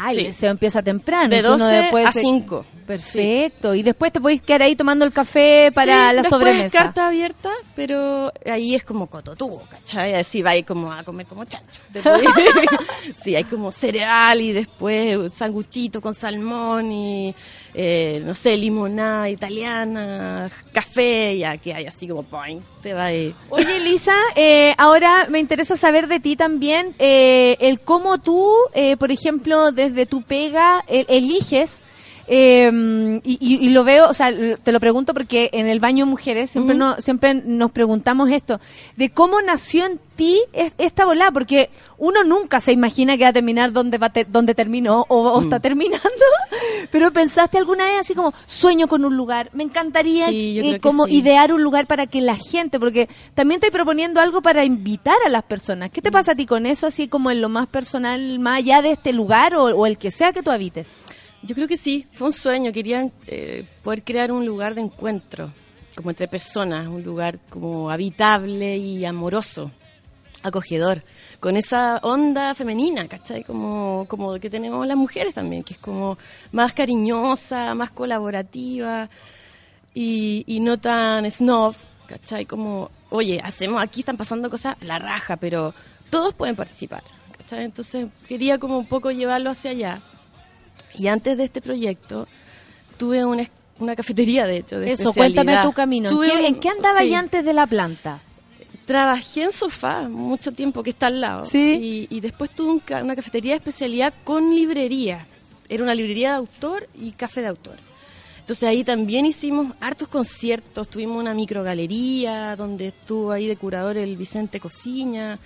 El 0.09 0.15
Sí. 0.17 0.23
deseo 0.25 0.49
empieza 0.49 0.81
temprano. 0.81 1.29
De 1.29 1.37
eso 1.39 1.53
uno 1.53 1.63
12 1.63 1.75
después 1.75 2.07
a 2.07 2.11
se- 2.11 2.21
5. 2.21 2.65
Perfecto. 2.87 3.75
Y 3.75 3.83
después 3.83 4.11
te 4.11 4.19
podéis 4.19 4.41
quedar 4.41 4.63
ahí 4.63 4.75
tomando 4.75 5.05
el 5.05 5.13
café 5.13 5.71
para 5.75 6.09
Sí, 6.09 6.15
la 6.15 6.21
después 6.23 6.39
sobremesa. 6.41 6.75
carta 6.79 7.05
abierta, 7.07 7.51
pero 7.75 8.33
ahí 8.51 8.73
es 8.73 8.83
como 8.83 9.05
cototubo, 9.07 9.61
¿cachai? 9.69 10.15
Así 10.15 10.41
va 10.41 10.53
como 10.67 10.91
a 10.91 11.03
comer 11.03 11.27
como 11.27 11.45
chancho. 11.45 11.83
Sí, 13.15 13.35
hay 13.35 13.43
como 13.43 13.71
cereal 13.71 14.41
y 14.41 14.53
después 14.53 15.31
sanguchito 15.33 16.01
con 16.01 16.15
salmón 16.15 16.91
y, 16.91 17.35
eh, 17.75 18.21
no 18.25 18.33
sé, 18.33 18.55
limonada 18.57 19.29
italiana, 19.29 20.49
café, 20.71 21.37
ya 21.37 21.57
que 21.57 21.73
hay 21.73 21.85
así 21.85 22.07
como 22.07 22.23
point. 22.23 22.63
Te 22.81 22.93
va 22.93 23.05
ahí. 23.05 23.33
Oye, 23.49 23.77
Elisa, 23.77 24.13
eh, 24.35 24.73
ahora 24.77 25.27
me 25.29 25.39
interesa 25.39 25.75
saber 25.75 26.07
de 26.07 26.19
ti 26.19 26.35
también 26.35 26.95
eh, 26.99 27.57
el 27.59 27.79
cómo 27.79 28.17
tú, 28.19 28.49
eh, 28.73 28.95
por 28.97 29.11
ejemplo, 29.11 29.71
desde 29.71 30.05
tu 30.05 30.21
pega, 30.21 30.83
el- 30.87 31.05
eliges. 31.09 31.81
Eh, 32.27 33.19
y, 33.23 33.37
y- 33.39 33.65
y 33.65 33.69
lo 33.69 33.83
veo, 33.83 34.09
o 34.09 34.13
sea, 34.13 34.31
te 34.63 34.71
lo 34.71 34.79
pregunto 34.79 35.13
porque 35.13 35.49
en 35.53 35.67
el 35.67 35.79
baño 35.79 36.05
mujeres 36.05 36.49
siempre, 36.49 36.75
no, 36.75 36.95
siempre 37.01 37.33
nos 37.33 37.71
preguntamos 37.71 38.29
esto, 38.31 38.59
de 38.95 39.09
cómo 39.09 39.41
nació 39.41 39.85
en 39.85 39.99
ti 40.15 40.41
es- 40.53 40.73
esta 40.77 41.05
volada, 41.05 41.31
porque 41.31 41.69
uno 41.97 42.23
nunca 42.23 42.59
se 42.61 42.71
imagina 42.71 43.17
que 43.17 43.23
va 43.23 43.29
a 43.29 43.33
terminar 43.33 43.71
donde, 43.73 43.97
va 43.97 44.09
te- 44.11 44.25
donde 44.25 44.55
terminó 44.55 45.05
o, 45.07 45.29
o 45.33 45.39
Mm. 45.41 45.43
está 45.43 45.59
terminando, 45.59 46.01
pero 46.91 47.11
pensaste 47.11 47.57
alguna 47.57 47.85
vez 47.85 47.99
así 48.01 48.15
como, 48.15 48.33
sueño 48.47 48.87
con 48.87 49.05
un 49.05 49.15
lugar, 49.15 49.49
me 49.53 49.63
encantaría 49.63 50.29
Sí, 50.29 50.59
eh, 50.63 50.79
como 50.79 51.05
sí. 51.05 51.15
idear 51.15 51.53
un 51.53 51.61
lugar 51.63 51.85
para 51.85 52.07
que 52.07 52.21
la 52.21 52.35
gente, 52.35 52.79
porque 52.79 53.07
también 53.33 53.57
estoy 53.59 53.71
proponiendo 53.71 54.19
algo 54.21 54.41
para 54.41 54.63
invitar 54.63 55.15
a 55.25 55.29
las 55.29 55.43
personas. 55.43 55.89
¿Qué 55.91 56.01
te 56.01 56.11
pasa 56.11 56.31
a 56.31 56.35
ti 56.35 56.45
con 56.45 56.65
eso, 56.65 56.87
así 56.87 57.07
como 57.07 57.29
en 57.31 57.41
lo 57.41 57.49
más 57.49 57.67
personal, 57.67 58.39
más 58.39 58.57
allá 58.59 58.81
de 58.81 58.91
este 58.91 59.13
lugar 59.13 59.55
o, 59.55 59.65
o 59.65 59.85
el 59.85 59.97
que 59.97 60.11
sea 60.11 60.31
que 60.33 60.41
tú 60.43 60.51
habites? 60.51 60.87
Yo 61.45 61.53
creo 61.53 61.67
que 61.67 61.77
sí, 61.77 62.07
fue 62.11 62.27
un 62.27 62.33
sueño. 62.33 62.71
Querían 62.71 63.11
eh, 63.27 63.67
poder 63.83 64.03
crear 64.03 64.31
un 64.31 64.45
lugar 64.45 64.73
de 64.73 64.81
encuentro, 64.81 65.53
como 65.95 66.09
entre 66.09 66.27
personas, 66.27 66.87
un 66.87 67.03
lugar 67.03 67.39
como 67.49 67.91
habitable 67.91 68.77
y 68.77 69.05
amoroso, 69.05 69.71
acogedor, 70.41 71.03
con 71.39 71.55
esa 71.55 71.97
onda 72.01 72.55
femenina, 72.55 73.07
¿cachai? 73.07 73.43
Como, 73.43 74.05
como 74.07 74.39
que 74.39 74.49
tenemos 74.49 74.87
las 74.87 74.97
mujeres 74.97 75.35
también, 75.35 75.63
que 75.63 75.73
es 75.73 75.79
como 75.79 76.17
más 76.51 76.73
cariñosa, 76.73 77.75
más 77.75 77.91
colaborativa 77.91 79.07
y, 79.93 80.43
y 80.47 80.59
no 80.61 80.79
tan 80.79 81.29
snob, 81.29 81.75
¿cachai? 82.07 82.47
Como, 82.47 82.89
oye, 83.11 83.39
hacemos, 83.43 83.83
aquí 83.83 83.99
están 83.99 84.17
pasando 84.17 84.49
cosas, 84.49 84.77
la 84.81 84.97
raja, 84.97 85.37
pero 85.37 85.75
todos 86.09 86.33
pueden 86.33 86.55
participar, 86.55 87.03
¿cachai? 87.37 87.65
Entonces 87.65 88.07
quería 88.27 88.57
como 88.57 88.79
un 88.79 88.87
poco 88.87 89.11
llevarlo 89.11 89.51
hacia 89.51 89.69
allá. 89.69 90.01
Y 90.97 91.07
antes 91.07 91.37
de 91.37 91.43
este 91.45 91.61
proyecto, 91.61 92.27
tuve 92.97 93.23
una, 93.25 93.43
una 93.79 93.95
cafetería, 93.95 94.45
de 94.45 94.57
hecho, 94.57 94.79
de 94.79 94.91
Eso, 94.91 95.13
cuéntame 95.13 95.57
tu 95.63 95.73
camino. 95.73 96.09
¿En 96.09 96.29
qué, 96.29 96.47
en 96.47 96.55
qué 96.55 96.69
andabas 96.69 97.03
sí. 97.03 97.09
ya 97.09 97.19
antes 97.19 97.43
de 97.43 97.53
la 97.53 97.67
planta? 97.67 98.21
Trabajé 98.85 99.43
en 99.43 99.51
sofá 99.51 100.07
mucho 100.07 100.51
tiempo, 100.51 100.83
que 100.83 100.91
está 100.91 101.07
al 101.07 101.19
lado. 101.19 101.45
Sí. 101.45 102.07
Y, 102.09 102.15
y 102.15 102.19
después 102.19 102.51
tuve 102.51 102.71
un 102.71 103.03
una 103.03 103.15
cafetería 103.15 103.53
de 103.53 103.57
especialidad 103.57 104.13
con 104.23 104.55
librería. 104.55 105.25
Era 105.67 105.83
una 105.83 105.95
librería 105.95 106.31
de 106.31 106.35
autor 106.35 106.87
y 106.93 107.11
café 107.11 107.41
de 107.41 107.47
autor. 107.47 107.77
Entonces 108.39 108.69
ahí 108.69 108.83
también 108.83 109.25
hicimos 109.25 109.73
hartos 109.79 110.07
conciertos, 110.07 110.87
tuvimos 110.87 111.19
una 111.19 111.33
microgalería 111.33 112.55
donde 112.55 112.89
estuvo 112.89 113.31
ahí 113.31 113.47
de 113.47 113.57
curador 113.57 113.97
el 113.97 114.15
Vicente 114.17 114.59
Cociña. 114.59 115.39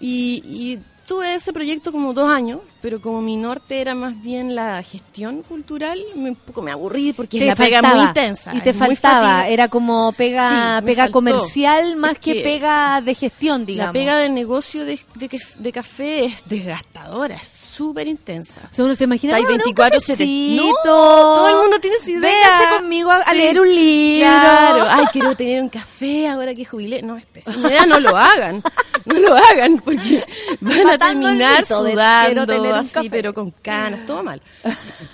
Y, 0.00 0.42
y 0.46 0.78
tuve 1.06 1.34
ese 1.34 1.52
proyecto 1.52 1.92
como 1.92 2.12
dos 2.12 2.28
años, 2.30 2.60
pero 2.80 3.00
como 3.00 3.20
mi 3.22 3.36
norte 3.36 3.80
era 3.80 3.94
más 3.94 4.20
bien 4.22 4.54
la 4.54 4.82
gestión 4.82 5.42
cultural, 5.42 6.02
me, 6.14 6.30
un 6.30 6.36
poco 6.36 6.62
me 6.62 6.70
aburrí 6.72 7.12
porque 7.12 7.38
es 7.38 7.42
Te 7.42 7.46
la 7.48 7.54
pega 7.56 7.82
muy 7.82 8.04
intensa. 8.04 8.54
Y 8.54 8.60
te 8.60 8.70
es 8.70 8.76
faltaba, 8.76 9.48
era 9.48 9.68
como 9.68 10.12
pega, 10.12 10.80
Sí, 10.80 10.86
pega 10.86 11.10
comercial 11.10 11.96
más 11.96 12.12
Es 12.12 12.18
que, 12.18 12.34
que 12.34 12.40
pega 12.42 13.00
de 13.00 13.14
gestión, 13.14 13.64
digamos. 13.66 13.94
La 13.94 14.00
pega 14.00 14.16
de 14.18 14.28
negocio 14.28 14.84
de, 14.84 14.98
de, 15.14 15.40
de 15.58 15.72
café 15.72 16.24
es 16.26 16.42
desgastadora, 16.46 17.36
es 17.36 17.48
súper 17.48 18.06
intensa. 18.06 18.60
O 18.70 18.74
sea, 18.74 18.84
uno 18.84 18.94
se 18.94 19.04
imagina, 19.04 19.36
ahí 19.36 19.44
"Ah, 19.46 19.50
no, 19.50 19.54
un 19.54 19.60
24/7. 19.60 19.90
cafecito. 19.90 20.64
No, 20.66 20.72
todo 20.84 21.48
el 21.48 21.56
mundo 21.56 21.78
tiene 21.80 21.96
esa 21.96 22.10
idea. 22.10 22.20
Véngase 22.20 22.76
conmigo 22.80 23.10
a, 23.10 23.32
leer 23.34 23.60
un 23.60 23.74
libro. 23.74 24.28
Claro, 24.28 24.86
ay, 24.88 25.04
quiero 25.12 25.36
tener 25.36 25.62
un 25.62 25.68
café 25.68 26.28
ahora 26.28 26.54
que 26.54 26.64
jubilé. 26.64 27.02
No, 27.02 27.16
es 27.16 27.26
pésima 27.26 27.68
idea, 27.68 27.86
no 27.86 28.00
lo 28.00 28.16
hagan. 28.16 28.62
No 29.04 29.18
lo 29.20 29.34
hagan 29.34 29.78
porque 29.84 30.24
van 30.60 30.90
a 30.90 30.98
terminar 30.98 31.66
sudando, 31.66 32.46
tener 32.46 32.74
así, 32.74 33.10
pero 33.10 33.34
con 33.34 33.50
canas, 33.50 34.06
todo 34.06 34.22
mal. 34.22 34.40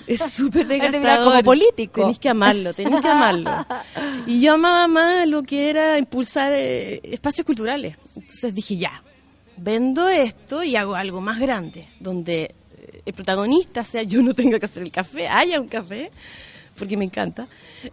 Es 0.07 0.21
súper 0.33 0.67
desgastador. 0.67 1.25
como 1.33 1.43
político. 1.43 2.01
Tenéis 2.01 2.19
que 2.19 2.29
amarlo, 2.29 2.73
tenéis 2.73 3.01
que 3.01 3.09
amarlo. 3.09 3.51
Y 4.27 4.41
yo 4.41 4.55
amaba 4.55 4.87
más 4.87 5.27
lo 5.27 5.43
que 5.43 5.71
era 5.71 5.99
impulsar 5.99 6.53
eh, 6.53 7.01
espacios 7.03 7.45
culturales. 7.45 7.97
Entonces 8.15 8.55
dije, 8.55 8.77
ya, 8.77 9.03
vendo 9.57 10.09
esto 10.09 10.63
y 10.63 10.77
hago 10.77 10.95
algo 10.95 11.21
más 11.21 11.39
grande, 11.39 11.89
donde 11.99 12.55
eh, 12.79 13.03
el 13.07 13.13
protagonista 13.15 13.83
sea 13.83 14.03
yo 14.03 14.23
no 14.23 14.35
tenga 14.35 14.59
que 14.61 14.67
hacer 14.67 14.83
el 14.83 14.93
café, 14.93 15.27
haya 15.27 15.61
un 15.61 15.69
café, 15.69 16.11
porque 16.81 16.97
me 16.97 17.05
encanta, 17.05 17.47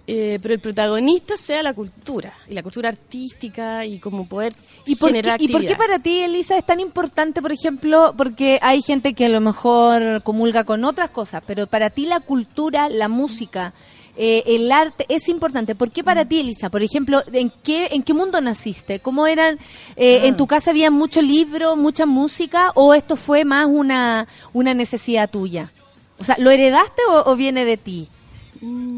eh, 0.07 0.39
pero 0.41 0.55
el 0.55 0.59
protagonista 0.59 1.37
sea 1.37 1.61
la 1.61 1.73
cultura, 1.75 2.33
y 2.49 2.53
la 2.55 2.63
cultura 2.63 2.89
artística 2.89 3.85
y 3.85 3.99
como 3.99 4.27
poder 4.27 4.53
¿Y 4.87 4.95
por, 4.95 5.11
qué, 5.11 5.35
¿Y 5.39 5.49
por 5.49 5.61
qué 5.61 5.75
para 5.75 5.99
ti, 5.99 6.21
Elisa, 6.21 6.57
es 6.57 6.65
tan 6.65 6.79
importante, 6.79 7.41
por 7.41 7.51
ejemplo, 7.51 8.15
porque 8.17 8.57
hay 8.63 8.81
gente 8.81 9.13
que 9.13 9.25
a 9.25 9.29
lo 9.29 9.41
mejor 9.41 10.23
comulga 10.23 10.63
con 10.63 10.83
otras 10.85 11.11
cosas, 11.11 11.43
pero 11.45 11.67
para 11.67 11.91
ti 11.91 12.05
la 12.07 12.21
cultura, 12.21 12.89
la 12.89 13.09
música, 13.09 13.73
eh, 14.19 14.43
el 14.47 14.71
arte 14.71 15.05
es 15.09 15.29
importante. 15.29 15.75
¿Por 15.75 15.91
qué 15.91 16.03
para 16.03 16.25
ti, 16.25 16.39
Elisa? 16.39 16.69
Por 16.71 16.81
ejemplo, 16.81 17.21
¿en 17.31 17.51
qué, 17.61 17.89
en 17.91 18.01
qué 18.01 18.13
mundo 18.15 18.41
naciste? 18.41 18.99
¿Cómo 18.99 19.27
eran? 19.27 19.59
eh, 19.95 20.21
Ah. 20.23 20.27
¿En 20.27 20.37
tu 20.37 20.47
casa 20.47 20.71
había 20.71 20.89
mucho 20.89 21.21
libro, 21.21 21.75
mucha 21.75 22.07
música 22.07 22.71
o 22.73 22.95
esto 22.95 23.15
fue 23.15 23.45
más 23.45 23.67
una, 23.69 24.27
una 24.53 24.73
necesidad 24.73 25.29
tuya? 25.29 25.71
O 26.19 26.23
sea, 26.23 26.35
¿lo 26.39 26.49
heredaste 26.49 27.01
o, 27.11 27.29
o 27.29 27.35
viene 27.35 27.63
de 27.63 27.77
ti? 27.77 28.07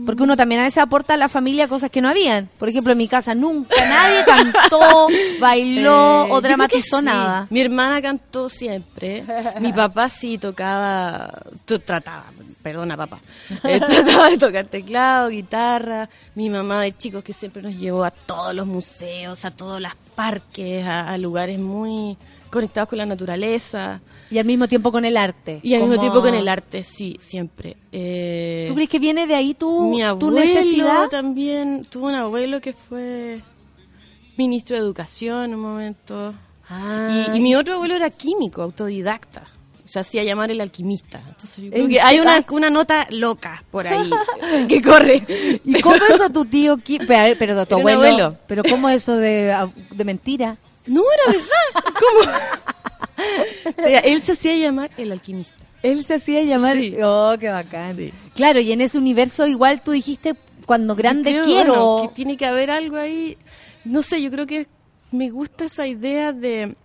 Porque 0.05 0.23
uno 0.23 0.35
también 0.37 0.61
a 0.61 0.63
veces 0.65 0.81
aporta 0.81 1.13
a 1.13 1.17
la 1.17 1.29
familia 1.29 1.67
cosas 1.67 1.89
que 1.91 2.01
no 2.01 2.09
habían. 2.09 2.49
Por 2.57 2.69
ejemplo, 2.69 2.91
en 2.93 2.97
mi 2.97 3.07
casa 3.07 3.35
nunca 3.35 3.75
nadie 3.87 4.23
cantó, 4.25 5.07
bailó 5.39 6.25
Eh, 6.25 6.31
o 6.31 6.41
dramatizó 6.41 6.99
sí. 6.99 7.05
nada. 7.05 7.47
Mi 7.49 7.61
hermana 7.61 8.01
cantó 8.01 8.49
siempre. 8.49 9.23
Mi 9.59 9.71
papá 9.73 10.09
sí 10.09 10.37
tocaba, 10.37 11.31
trataba, 11.85 12.25
perdona 12.63 12.97
papá, 12.97 13.19
Eh, 13.63 13.79
trataba 13.85 14.29
de 14.29 14.37
tocar 14.37 14.65
teclado, 14.67 15.29
guitarra. 15.29 16.09
Mi 16.35 16.49
mamá 16.49 16.81
de 16.81 16.95
chicos 16.95 17.23
que 17.23 17.33
siempre 17.33 17.61
nos 17.61 17.75
llevó 17.75 18.03
a 18.03 18.11
todos 18.11 18.53
los 18.55 18.65
museos, 18.67 19.45
a 19.45 19.51
todos 19.51 19.79
los 19.81 19.91
parques, 20.15 20.85
a, 20.85 21.09
a 21.09 21.17
lugares 21.17 21.59
muy 21.59 22.17
conectados 22.49 22.89
con 22.89 22.97
la 22.97 23.05
naturaleza. 23.05 23.99
Y 24.31 24.37
al 24.37 24.45
mismo 24.45 24.67
tiempo 24.67 24.91
con 24.91 25.05
el 25.05 25.17
arte. 25.17 25.59
Y 25.63 25.73
al 25.73 25.81
mismo 25.81 25.99
tiempo 25.99 26.21
con 26.21 26.33
el 26.35 26.47
arte, 26.47 26.83
sí, 26.83 27.17
siempre. 27.19 27.77
Eh, 27.91 28.65
¿Tú 28.67 28.75
crees 28.75 28.89
que 28.89 28.99
viene 28.99 29.25
de 29.25 29.33
ahí 29.35 29.53
tu, 29.55 29.89
mi 29.89 29.99
tu 29.99 30.05
abuelo 30.05 30.39
necesidad? 30.39 31.07
también 31.09 31.83
tuvo 31.89 32.07
un 32.07 32.15
abuelo 32.15 32.61
que 32.61 32.73
fue 32.73 33.41
ministro 34.37 34.75
de 34.75 34.81
educación 34.81 35.45
en 35.45 35.55
un 35.55 35.61
momento. 35.61 36.33
Y, 37.33 37.37
y 37.37 37.41
mi 37.41 37.55
otro 37.55 37.73
abuelo 37.75 37.95
era 37.95 38.09
químico, 38.11 38.61
autodidacta. 38.61 39.43
Se 39.85 39.99
hacía 39.99 40.23
llamar 40.23 40.51
el 40.51 40.61
alquimista. 40.61 41.19
Entonces 41.27 41.65
yo 41.65 41.71
creo 41.71 41.83
¿En 41.85 41.89
que 41.89 41.99
hay 41.99 42.19
una, 42.19 42.45
una 42.51 42.69
nota 42.69 43.07
loca 43.09 43.63
por 43.71 43.87
ahí 43.87 44.07
que 44.67 44.79
corre. 44.83 45.23
¿Y 45.65 45.71
Pero- 45.71 45.83
cómo 45.83 45.95
eso 46.07 46.29
tu 46.29 46.45
tío? 46.45 46.77
Pero, 46.77 47.35
pero 47.39 47.65
tu 47.65 47.75
abuelo, 47.75 47.97
abuelo. 48.05 48.37
¿Pero 48.47 48.61
cómo 48.63 48.87
eso 48.89 49.15
de, 49.15 49.51
de 49.89 50.05
mentira? 50.05 50.55
No, 50.85 51.01
era 51.01 51.37
verdad. 51.37 51.91
¿Cómo? 51.99 52.31
O 53.77 53.81
sea, 53.81 53.99
él 53.99 54.21
se 54.21 54.33
hacía 54.33 54.55
llamar 54.55 54.91
el 54.97 55.11
alquimista. 55.11 55.63
Él 55.83 56.03
se 56.03 56.15
hacía 56.15 56.43
llamar. 56.43 56.77
Sí. 56.77 56.95
Oh, 57.01 57.35
qué 57.39 57.49
bacán. 57.49 57.95
Sí. 57.95 58.13
Claro, 58.35 58.59
y 58.59 58.71
en 58.71 58.81
ese 58.81 58.97
universo 58.97 59.47
igual 59.47 59.81
tú 59.81 59.91
dijiste 59.91 60.35
cuando 60.65 60.95
grande 60.95 61.31
Creo, 61.31 61.45
quiero. 61.45 61.73
bueno, 61.95 62.09
que 62.09 62.15
tiene 62.15 62.37
que 62.37 62.45
haber 62.45 62.69
algo 62.71 62.97
ahí. 62.97 63.37
No 63.85 64.01
sé, 64.01 64.21
yo 64.21 64.29
creo 64.29 64.45
que 64.45 64.67
me 65.11 65.29
gusta 65.29 65.65
esa 65.65 65.87
idea 65.87 66.33
de 66.33 66.75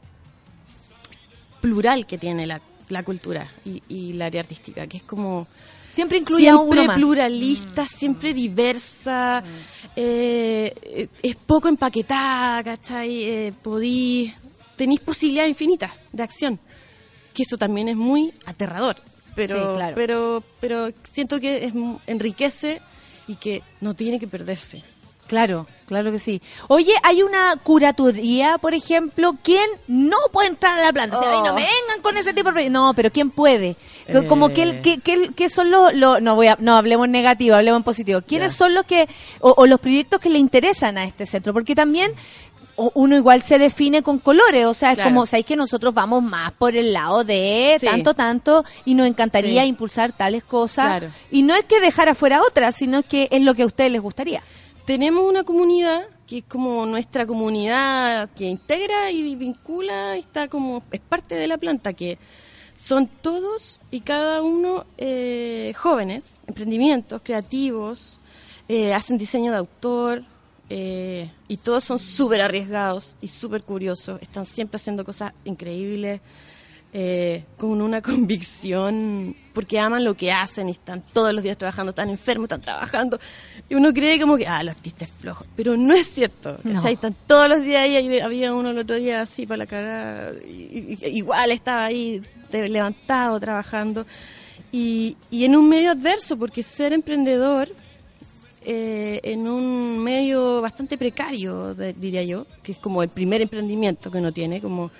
plural 1.60 2.06
que 2.06 2.18
tiene 2.18 2.46
la, 2.46 2.60
la 2.88 3.02
cultura 3.02 3.50
y, 3.64 3.82
y 3.88 4.12
la 4.12 4.26
área 4.26 4.40
artística, 4.42 4.86
que 4.86 4.98
es 4.98 5.02
como 5.02 5.46
Siempre 5.90 6.18
incluye 6.18 6.48
a 6.48 6.54
siempre 6.56 6.80
uno 6.80 6.86
más. 6.88 6.96
pluralista, 6.96 7.86
siempre 7.86 8.34
diversa, 8.34 9.44
eh, 9.94 10.74
eh, 10.82 11.08
es 11.22 11.36
poco 11.36 11.68
empaquetada, 11.68 12.64
¿cachai? 12.64 13.22
Eh, 13.22 13.52
podí, 13.62 14.32
tenéis 14.76 15.00
posibilidades 15.00 15.50
infinitas 15.50 15.92
de 16.14 16.22
acción, 16.22 16.58
que 17.32 17.42
eso 17.42 17.56
también 17.58 17.88
es 17.88 17.96
muy 17.96 18.32
aterrador, 18.46 18.96
pero, 19.34 19.56
Sí, 19.72 19.76
claro. 19.76 19.94
pero, 19.96 20.42
pero 20.60 20.90
siento 21.02 21.40
que 21.40 21.64
es, 21.66 21.72
enriquece 22.06 22.80
y 23.26 23.36
que 23.36 23.62
no 23.80 23.94
tiene 23.94 24.18
que 24.20 24.26
perderse. 24.28 24.82
Claro, 25.26 25.66
claro 25.86 26.12
que 26.12 26.18
sí. 26.18 26.42
Oye, 26.68 26.92
hay 27.02 27.22
una 27.22 27.56
curatoría, 27.62 28.58
por 28.58 28.74
ejemplo, 28.74 29.34
¿quién 29.42 29.64
no 29.88 30.18
puede 30.32 30.48
entrar 30.48 30.76
a 30.78 30.82
la 30.84 30.92
planta? 30.92 31.18
O 31.18 31.22
sea, 31.22 31.32
no 31.32 31.38
Oh. 31.40 31.54
me 31.54 31.62
vengan 31.62 32.02
con 32.02 32.16
ese 32.18 32.34
tipo 32.34 32.52
de... 32.52 32.68
No, 32.68 32.92
pero 32.94 33.10
¿quién 33.10 33.30
puede? 33.30 33.76
Co- 34.12 34.26
Como 34.28 34.50
Eh. 34.50 34.52
que, 34.52 34.82
que, 34.82 35.00
que, 35.00 35.32
que 35.34 35.48
son 35.48 35.70
los... 35.70 35.94
los- 35.94 36.20
no, 36.20 36.34
voy 36.36 36.48
a, 36.48 36.58
no, 36.60 36.76
hablemos 36.76 37.06
en 37.06 37.12
negativo, 37.12 37.56
hablemos 37.56 37.78
en 37.80 37.84
positivo. 37.84 38.20
¿Quiénes 38.20 38.52
son 38.52 38.74
los 38.74 38.84
que... 38.84 39.08
O, 39.40 39.54
o 39.56 39.66
los 39.66 39.80
proyectos 39.80 40.20
que 40.20 40.28
le 40.28 40.38
interesan 40.38 40.98
a 40.98 41.04
este 41.04 41.24
centro? 41.24 41.54
Porque 41.54 41.74
también... 41.74 42.12
o- 42.76 42.92
Uno 42.94 43.16
igual 43.16 43.42
se 43.42 43.58
define 43.58 44.02
con 44.02 44.18
colores, 44.18 44.66
o 44.66 44.74
sea, 44.74 44.90
es 44.92 44.96
Claro. 44.96 45.10
como, 45.10 45.26
sabéis 45.26 45.46
que 45.46 45.56
nosotros 45.56 45.94
vamos 45.94 46.22
más 46.22 46.52
por 46.52 46.76
el 46.76 46.92
lado 46.92 47.24
de 47.24 47.76
Sí. 47.80 47.86
tanto, 47.86 48.14
tanto, 48.14 48.64
y 48.84 48.94
nos 48.94 49.06
encantaría 49.06 49.62
Sí. 49.62 49.68
impulsar 49.68 50.12
tales 50.12 50.44
cosas. 50.44 50.86
Claro. 50.86 51.08
Y 51.30 51.42
no 51.42 51.54
es 51.54 51.64
que 51.64 51.80
dejar 51.80 52.08
afuera 52.08 52.40
otras, 52.42 52.74
sino 52.76 53.02
que 53.02 53.28
es 53.30 53.42
lo 53.42 53.54
que 53.54 53.62
a 53.62 53.66
ustedes 53.66 53.92
les 53.92 54.00
gustaría. 54.00 54.42
Tenemos 54.86 55.24
una 55.28 55.44
comunidad 55.44 56.02
que 56.26 56.38
es 56.38 56.44
como 56.48 56.86
nuestra 56.86 57.26
comunidad 57.26 58.30
que 58.36 58.44
integra 58.46 59.10
y 59.10 59.34
vincula, 59.36 60.16
y 60.16 60.20
está 60.20 60.48
como, 60.48 60.82
es 60.90 61.00
parte 61.00 61.34
de 61.34 61.46
la 61.46 61.58
planta, 61.58 61.92
que 61.92 62.18
son 62.76 63.06
todos 63.06 63.78
y 63.90 64.00
cada 64.00 64.42
uno 64.42 64.84
eh, 64.98 65.72
jóvenes, 65.76 66.38
emprendimientos 66.46 67.20
creativos, 67.22 68.18
eh, 68.68 68.94
hacen 68.94 69.18
diseño 69.18 69.52
de 69.52 69.58
autor, 69.58 70.24
eh, 70.76 71.30
y 71.46 71.56
todos 71.58 71.84
son 71.84 72.00
súper 72.00 72.40
arriesgados 72.40 73.14
y 73.20 73.28
súper 73.28 73.62
curiosos, 73.62 74.20
están 74.20 74.44
siempre 74.44 74.76
haciendo 74.76 75.04
cosas 75.04 75.32
increíbles. 75.44 76.20
eh, 76.96 77.42
con 77.56 77.82
una 77.82 78.00
convicción, 78.10 79.34
porque 79.52 79.80
aman 79.80 80.04
lo 80.04 80.14
que 80.14 80.30
hacen 80.30 80.68
y 80.68 80.72
están 80.72 81.02
todos 81.12 81.32
los 81.32 81.42
días 81.42 81.58
trabajando, 81.58 81.90
están 81.90 82.08
enfermos, 82.08 82.44
están 82.44 82.60
trabajando. 82.60 83.18
Y 83.68 83.74
uno 83.74 83.92
cree 83.92 84.20
como 84.20 84.36
que, 84.36 84.46
ah, 84.46 84.62
los 84.62 84.76
artistas 84.76 85.08
es 85.08 85.14
flojo. 85.16 85.44
Pero 85.56 85.76
no 85.76 85.92
es 85.94 86.06
cierto, 86.08 86.56
No. 86.62 86.80
Están 86.86 87.16
todos 87.26 87.48
los 87.48 87.62
días 87.64 87.82
ahí, 87.82 88.20
había 88.20 88.54
uno 88.54 88.70
el 88.70 88.78
otro 88.78 88.94
día 88.96 89.22
así 89.22 89.44
para 89.44 89.58
la 89.58 89.66
cagada, 89.66 90.32
y- 90.46 90.96
y- 91.02 91.08
igual 91.18 91.50
estaba 91.50 91.84
ahí 91.86 92.22
levantado, 92.52 93.40
trabajando. 93.40 94.06
Y, 94.70 95.16
y 95.32 95.44
en 95.46 95.56
un 95.56 95.68
medio 95.68 95.90
adverso, 95.90 96.36
porque 96.36 96.62
ser 96.62 96.92
emprendedor 96.92 97.68
eh, 98.64 99.20
en 99.22 99.46
un 99.48 99.98
medio 100.02 100.60
bastante 100.60 100.96
precario, 100.98 101.74
de- 101.74 101.92
diría 101.92 102.22
yo, 102.22 102.46
que 102.62 102.72
es 102.72 102.78
como 102.78 103.02
el 103.02 103.08
primer 103.08 103.40
emprendimiento 103.42 104.10
que 104.10 104.18
uno 104.18 104.32
tiene, 104.32 104.60
como 104.60 104.90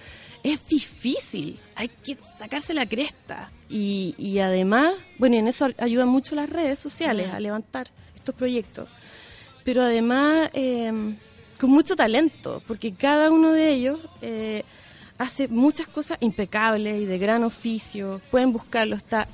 es 0.42 0.66
difícil, 0.68 1.58
hay 1.74 1.88
que 1.88 2.18
sacarse 2.38 2.74
la 2.74 2.86
cresta. 2.86 3.50
Y, 3.68 4.14
y 4.18 4.38
además, 4.40 4.94
bueno, 5.18 5.36
y 5.36 5.38
en 5.38 5.48
eso 5.48 5.66
ayudan 5.78 6.08
mucho 6.08 6.34
las 6.34 6.50
redes 6.50 6.78
sociales 6.78 7.32
a 7.32 7.40
levantar 7.40 7.88
estos 8.14 8.34
proyectos. 8.34 8.88
Pero 9.64 9.82
además, 9.82 10.50
eh, 10.52 10.92
con 11.58 11.70
mucho 11.70 11.96
talento, 11.96 12.62
porque 12.66 12.92
cada 12.92 13.30
uno 13.30 13.52
de 13.52 13.70
ellos 13.70 13.98
eh, 14.20 14.62
hace 15.16 15.48
muchas 15.48 15.88
cosas 15.88 16.18
impecables 16.20 17.00
y 17.00 17.06
de 17.06 17.18
gran 17.18 17.42
oficio. 17.44 18.20
Pueden 18.30 18.52
buscarlo, 18.52 18.96
está 18.96 19.26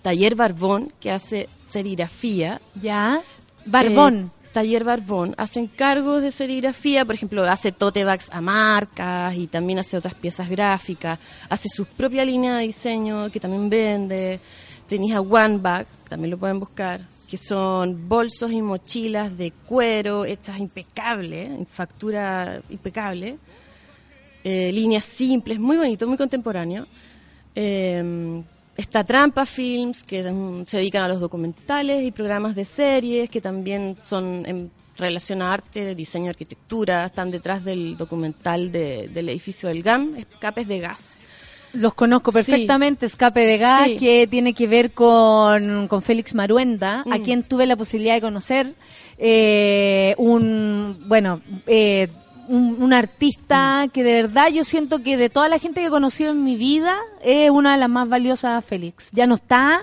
Taller 0.00 0.34
Barbón, 0.34 0.90
que 1.00 1.10
hace 1.10 1.48
serigrafía. 1.70 2.60
Ya. 2.80 3.20
Barbón. 3.66 4.30
Eh, 4.32 4.44
Taller 4.54 4.84
Barbón. 4.84 5.34
Hace 5.36 5.58
encargos 5.58 6.22
de 6.22 6.30
serigrafía, 6.30 7.04
por 7.04 7.16
ejemplo, 7.16 7.42
hace 7.42 7.72
tote 7.72 8.04
bags 8.04 8.30
a 8.30 8.40
marcas 8.40 9.34
y 9.34 9.48
también 9.48 9.80
hace 9.80 9.96
otras 9.96 10.14
piezas 10.14 10.48
gráficas. 10.48 11.18
Hace 11.48 11.68
su 11.68 11.84
propia 11.86 12.24
línea 12.24 12.56
de 12.56 12.62
diseño 12.62 13.30
que 13.30 13.40
también 13.40 13.68
vende. 13.68 14.38
Tenéis 14.86 15.14
a 15.14 15.20
One 15.20 15.58
Bag, 15.58 15.86
también 16.08 16.30
lo 16.30 16.38
pueden 16.38 16.60
buscar, 16.60 17.00
que 17.28 17.36
son 17.36 18.08
bolsos 18.08 18.52
y 18.52 18.62
mochilas 18.62 19.36
de 19.36 19.50
cuero 19.50 20.24
hechas 20.24 20.60
impecables, 20.60 21.50
en 21.50 21.66
factura 21.66 22.60
impecable. 22.70 23.38
Eh, 24.44 24.70
líneas 24.72 25.04
simples, 25.04 25.58
muy 25.58 25.76
bonito, 25.76 26.06
muy 26.06 26.16
contemporáneo. 26.16 26.86
Eh, 27.56 28.44
está 28.76 29.04
Trampa 29.04 29.46
Films, 29.46 30.02
que 30.02 30.22
se 30.66 30.76
dedican 30.78 31.02
a 31.02 31.08
los 31.08 31.20
documentales 31.20 32.02
y 32.02 32.10
programas 32.10 32.54
de 32.54 32.64
series, 32.64 33.30
que 33.30 33.40
también 33.40 33.96
son 34.02 34.44
en 34.46 34.70
relación 34.96 35.42
a 35.42 35.52
arte, 35.52 35.94
diseño, 35.94 36.30
arquitectura. 36.30 37.04
Están 37.06 37.30
detrás 37.30 37.64
del 37.64 37.96
documental 37.96 38.70
de- 38.72 39.08
del 39.08 39.28
edificio 39.28 39.68
del 39.68 39.82
GAM, 39.82 40.16
Escapes 40.16 40.68
de 40.68 40.78
Gas. 40.78 41.16
Los 41.72 41.94
conozco 41.94 42.30
Sí. 42.30 42.36
perfectamente, 42.38 43.06
Escape 43.06 43.40
de 43.40 43.58
Gas, 43.58 43.86
Sí. 43.88 43.96
que 43.96 44.28
tiene 44.28 44.54
que 44.54 44.68
ver 44.68 44.92
con, 44.92 45.88
con 45.88 46.02
Félix 46.02 46.32
Maruenda, 46.34 47.00
a 47.10 47.18
Mm. 47.18 47.22
quien 47.22 47.42
tuve 47.42 47.66
la 47.66 47.76
posibilidad 47.76 48.14
de 48.14 48.20
conocer. 48.20 48.74
eh, 49.16 50.14
un, 50.18 51.04
bueno, 51.06 51.40
eh, 51.68 52.08
un, 52.48 52.82
un 52.82 52.92
artista 52.92 53.88
que 53.92 54.02
de 54.02 54.22
verdad 54.22 54.48
yo 54.48 54.64
siento 54.64 55.02
que 55.02 55.16
de 55.16 55.30
toda 55.30 55.48
la 55.48 55.58
gente 55.58 55.80
que 55.80 55.86
he 55.86 55.90
conocido 55.90 56.30
en 56.30 56.44
mi 56.44 56.56
vida 56.56 56.96
es 57.22 57.50
una 57.50 57.72
de 57.72 57.78
las 57.78 57.88
más 57.88 58.08
valiosas, 58.08 58.64
Félix. 58.64 59.10
Ya 59.12 59.26
no 59.26 59.34
está. 59.34 59.82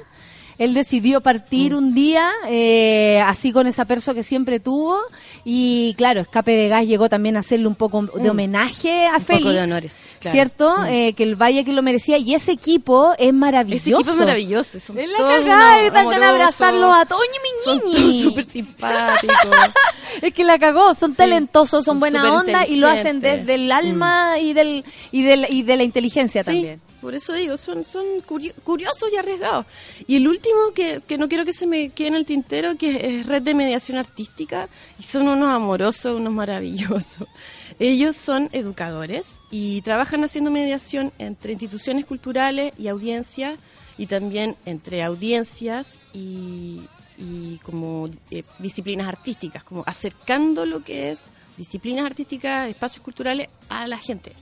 Él 0.62 0.74
decidió 0.74 1.20
Mm. 1.20 1.24
partir 1.24 1.74
un 1.76 1.94
día, 1.94 2.30
eh, 2.48 3.22
así 3.26 3.52
con 3.52 3.66
esa 3.68 3.86
persona 3.86 4.16
que 4.16 4.24
siempre 4.24 4.60
tuvo. 4.60 4.98
Y 5.44 5.96
claro, 5.98 6.22
Escape 6.22 6.52
de 6.52 6.68
Gas 6.68 6.86
llegó 6.86 7.10
también 7.10 7.36
a 7.36 7.40
hacerle 7.40 7.66
un 7.68 7.76
poco 7.76 8.04
de 8.04 8.28
Mm. 8.28 8.32
homenaje 8.32 9.08
a 9.08 9.18
Un 9.18 9.24
poco 9.24 9.26
Félix. 9.40 9.54
de 9.54 9.62
honores, 9.62 10.06
claro. 10.20 10.34
¿Cierto? 10.36 10.78
Mm. 10.78 10.86
Eh, 10.88 11.14
que 11.14 11.24
el 11.24 11.36
Valle 11.36 11.64
que 11.66 11.74
lo 11.74 11.82
merecía. 11.82 12.18
Y 12.18 12.36
ese 12.36 12.52
equipo 12.52 13.14
es 13.18 13.34
maravilloso. 13.34 13.82
Ese 13.82 13.90
equipo 13.92 14.12
es 14.12 14.18
maravilloso. 14.18 14.80
Son 14.80 15.00
Es 15.00 15.10
la 15.10 15.18
cagada, 15.18 15.78
de 15.82 15.88
amorosos, 15.88 16.24
abrazarlos 16.24 16.96
a 16.96 17.06
todos, 17.06 17.24
Son 17.66 17.82
súper 18.22 18.44
simpáticos. 18.44 19.36
Es 20.22 20.34
que 20.34 20.44
la 20.44 20.60
cagó, 20.60 20.94
son 20.94 21.12
Sí, 21.12 21.18
talentosos, 21.18 21.86
son 21.86 21.96
son 21.96 22.00
buena 22.02 22.34
onda 22.34 22.68
y 22.68 22.76
lo 22.76 22.88
hacen 22.88 23.20
desde 23.20 23.56
el 23.56 23.72
alma 23.72 24.38
y 24.40 24.54
del 24.54 24.84
y 25.12 25.24
del 25.24 25.48
y 25.50 25.64
de 25.64 25.78
la 25.78 25.84
inteligencia 25.84 26.44
Sí, 26.44 26.46
también. 26.52 26.82
Por 27.02 27.16
eso 27.16 27.34
digo, 27.34 27.58
son, 27.58 27.84
son 27.84 28.06
curio- 28.22 28.54
curiosos 28.64 29.10
y 29.12 29.18
arriesgados. 29.18 29.66
Y 30.08 30.16
el 30.18 30.28
último, 30.28 30.72
que, 30.74 31.02
que 31.06 31.18
no 31.18 31.28
quiero 31.28 31.44
que 31.44 31.54
se 31.54 31.66
me 31.68 31.90
quede 31.90 32.10
en 32.10 32.16
el 32.16 32.26
tintero, 32.26 32.78
que 32.78 33.20
es 33.20 33.26
Red 33.26 33.42
de 33.42 33.54
Mediación 33.54 33.98
Artística, 33.98 34.70
y 35.00 35.04
son 35.04 35.28
unos 35.28 35.50
amorosos, 35.50 36.16
unos 36.16 36.32
maravillosos. 36.34 37.28
Ellos 37.80 38.16
son 38.16 38.50
educadores 38.52 39.40
y 39.50 39.82
trabajan 39.82 40.24
haciendo 40.24 40.52
mediación 40.52 41.12
entre 41.18 41.54
instituciones 41.54 42.06
culturales 42.06 42.72
y 42.78 42.88
audiencias, 42.88 43.60
y 43.98 44.06
también 44.08 44.56
entre 44.66 45.04
audiencias 45.04 46.02
y, 46.14 46.82
y 47.18 47.58
como 47.64 48.10
eh, 48.32 48.44
disciplinas 48.60 49.08
artísticas, 49.08 49.64
como 49.64 49.84
acercando 49.86 50.66
lo 50.66 50.84
que 50.84 51.12
es 51.12 51.32
disciplinas 51.58 52.06
artísticas, 52.06 52.70
espacios 52.70 53.04
culturales 53.04 53.50
a 53.70 53.86
la 53.88 53.98
gente. 54.00 54.34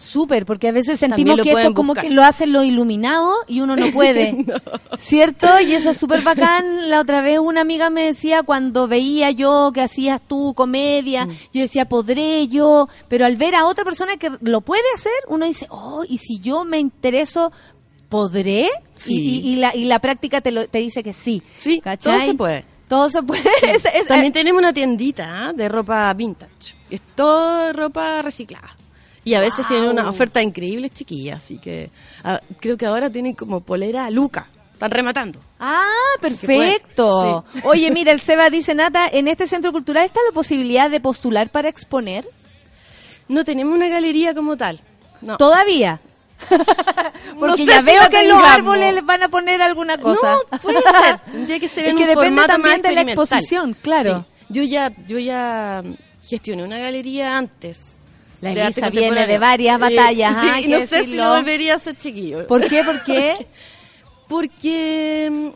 Súper, 0.00 0.46
porque 0.46 0.68
a 0.68 0.72
veces 0.72 0.98
sentimos 0.98 1.40
que 1.42 1.50
esto 1.52 1.74
como 1.74 1.88
buscar. 1.88 2.04
que 2.06 2.10
lo 2.10 2.24
hacen 2.24 2.52
los 2.52 2.64
iluminados 2.64 3.36
y 3.46 3.60
uno 3.60 3.76
no 3.76 3.86
puede. 3.92 4.46
¿Cierto? 4.96 5.46
Y 5.60 5.72
eso 5.74 5.90
es 5.90 5.96
súper 5.98 6.22
bacán. 6.22 6.88
La 6.88 7.00
otra 7.00 7.20
vez 7.20 7.38
una 7.38 7.60
amiga 7.60 7.90
me 7.90 8.04
decía 8.06 8.42
cuando 8.42 8.88
veía 8.88 9.30
yo 9.30 9.70
que 9.74 9.82
hacías 9.82 10.20
tú 10.26 10.54
comedia, 10.54 11.26
Mm. 11.26 11.30
yo 11.52 11.60
decía, 11.60 11.84
podré 11.88 12.48
yo, 12.48 12.88
pero 13.08 13.26
al 13.26 13.36
ver 13.36 13.54
a 13.54 13.66
otra 13.66 13.84
persona 13.84 14.16
que 14.16 14.30
lo 14.40 14.62
puede 14.62 14.82
hacer, 14.94 15.12
uno 15.28 15.44
dice, 15.46 15.66
oh, 15.70 16.02
y 16.08 16.18
si 16.18 16.38
yo 16.38 16.64
me 16.64 16.78
intereso, 16.78 17.52
¿podré? 18.08 18.68
Sí. 18.96 19.14
Y, 19.14 19.18
y- 19.50 19.52
y 19.52 19.56
la, 19.56 19.74
y 19.76 19.84
la 19.84 19.98
práctica 19.98 20.40
te, 20.40 20.50
lo, 20.50 20.66
te 20.66 20.78
dice 20.78 21.02
que 21.02 21.12
sí. 21.12 21.42
Sí, 21.58 21.80
¿cachai? 21.80 22.16
todo 22.18 22.26
se 22.26 22.34
puede. 22.34 22.64
Todo 22.88 23.10
se 23.10 23.22
puede. 23.22 23.42
Es- 23.74 23.84
es- 23.84 24.06
También 24.08 24.32
tenemos 24.32 24.60
una 24.60 24.72
tiendita 24.72 25.48
¿ah? 25.48 25.52
de 25.52 25.68
ropa 25.68 26.12
vintage. 26.14 26.74
Es 26.90 27.00
todo 27.14 27.72
ropa 27.72 28.22
reciclada. 28.22 28.76
Y 29.24 29.34
a 29.34 29.40
veces 29.40 29.66
tienen 29.66 29.90
una 29.90 30.08
oferta 30.08 30.42
increíble, 30.42 30.90
chiquilla. 30.90 31.36
Así 31.36 31.58
que 31.58 31.90
ah, 32.24 32.40
creo 32.58 32.76
que 32.76 32.86
ahora 32.86 33.10
tienen 33.10 33.34
como 33.34 33.60
polera 33.60 34.06
a 34.06 34.10
Luca. 34.10 34.48
Están 34.72 34.90
rematando. 34.92 35.40
Ah, 35.58 35.84
perfecto. 36.22 37.44
Sí. 37.52 37.60
Oye, 37.64 37.90
mira, 37.92 38.12
el 38.12 38.20
Seba 38.20 38.48
dice, 38.48 38.74
Nata, 38.74 39.08
en 39.12 39.28
este 39.28 39.46
centro 39.46 39.72
cultural 39.72 40.06
está 40.06 40.20
la 40.26 40.32
posibilidad 40.32 40.88
de 40.88 41.00
postular 41.00 41.50
para 41.50 41.68
exponer. 41.68 42.26
No 43.28 43.44
tenemos 43.44 43.74
una 43.74 43.88
galería 43.88 44.34
como 44.34 44.56
tal. 44.56 44.80
No. 45.20 45.36
Todavía. 45.36 46.00
Porque 47.38 47.58
sé 47.58 47.66
ya 47.66 47.82
veo 47.82 48.08
que 48.08 48.22
en 48.22 48.30
los 48.30 48.42
árboles 48.42 48.94
les 48.94 49.04
van 49.04 49.22
a 49.22 49.28
poner 49.28 49.60
alguna 49.60 49.98
cosa. 49.98 50.32
No, 50.50 50.58
puede 50.58 50.80
ser. 50.80 51.18
Tendría 51.30 51.60
que 51.60 51.68
ser 51.68 51.84
Es 51.84 51.90
en 51.90 51.96
que 51.98 52.02
un 52.04 52.08
depende 52.08 52.46
también 52.46 52.80
de 52.80 52.92
la 52.92 53.02
exposición, 53.02 53.76
claro. 53.82 54.24
Sí. 54.30 54.44
Yo 54.48 54.62
ya, 54.62 54.90
yo 55.06 55.18
ya 55.18 55.82
gestioné 56.22 56.64
una 56.64 56.78
galería 56.78 57.36
antes. 57.36 57.99
La 58.40 58.50
de 58.54 58.62
Elisa 58.62 58.88
viene 58.90 59.26
de 59.26 59.38
varias 59.38 59.78
batallas, 59.78 60.34
sí, 60.42 60.48
ah, 60.50 60.60
no 60.68 60.80
sé 60.86 61.04
si 61.04 61.14
lo 61.16 61.34
volvería 61.36 61.72
a 61.74 61.76
hacer 61.76 61.96
chiquillo. 61.96 62.46
¿Por 62.46 62.66
qué? 62.68 62.82
¿Por 62.84 63.02
qué? 63.04 63.34
Porque... 64.28 65.28
mm, 65.30 65.48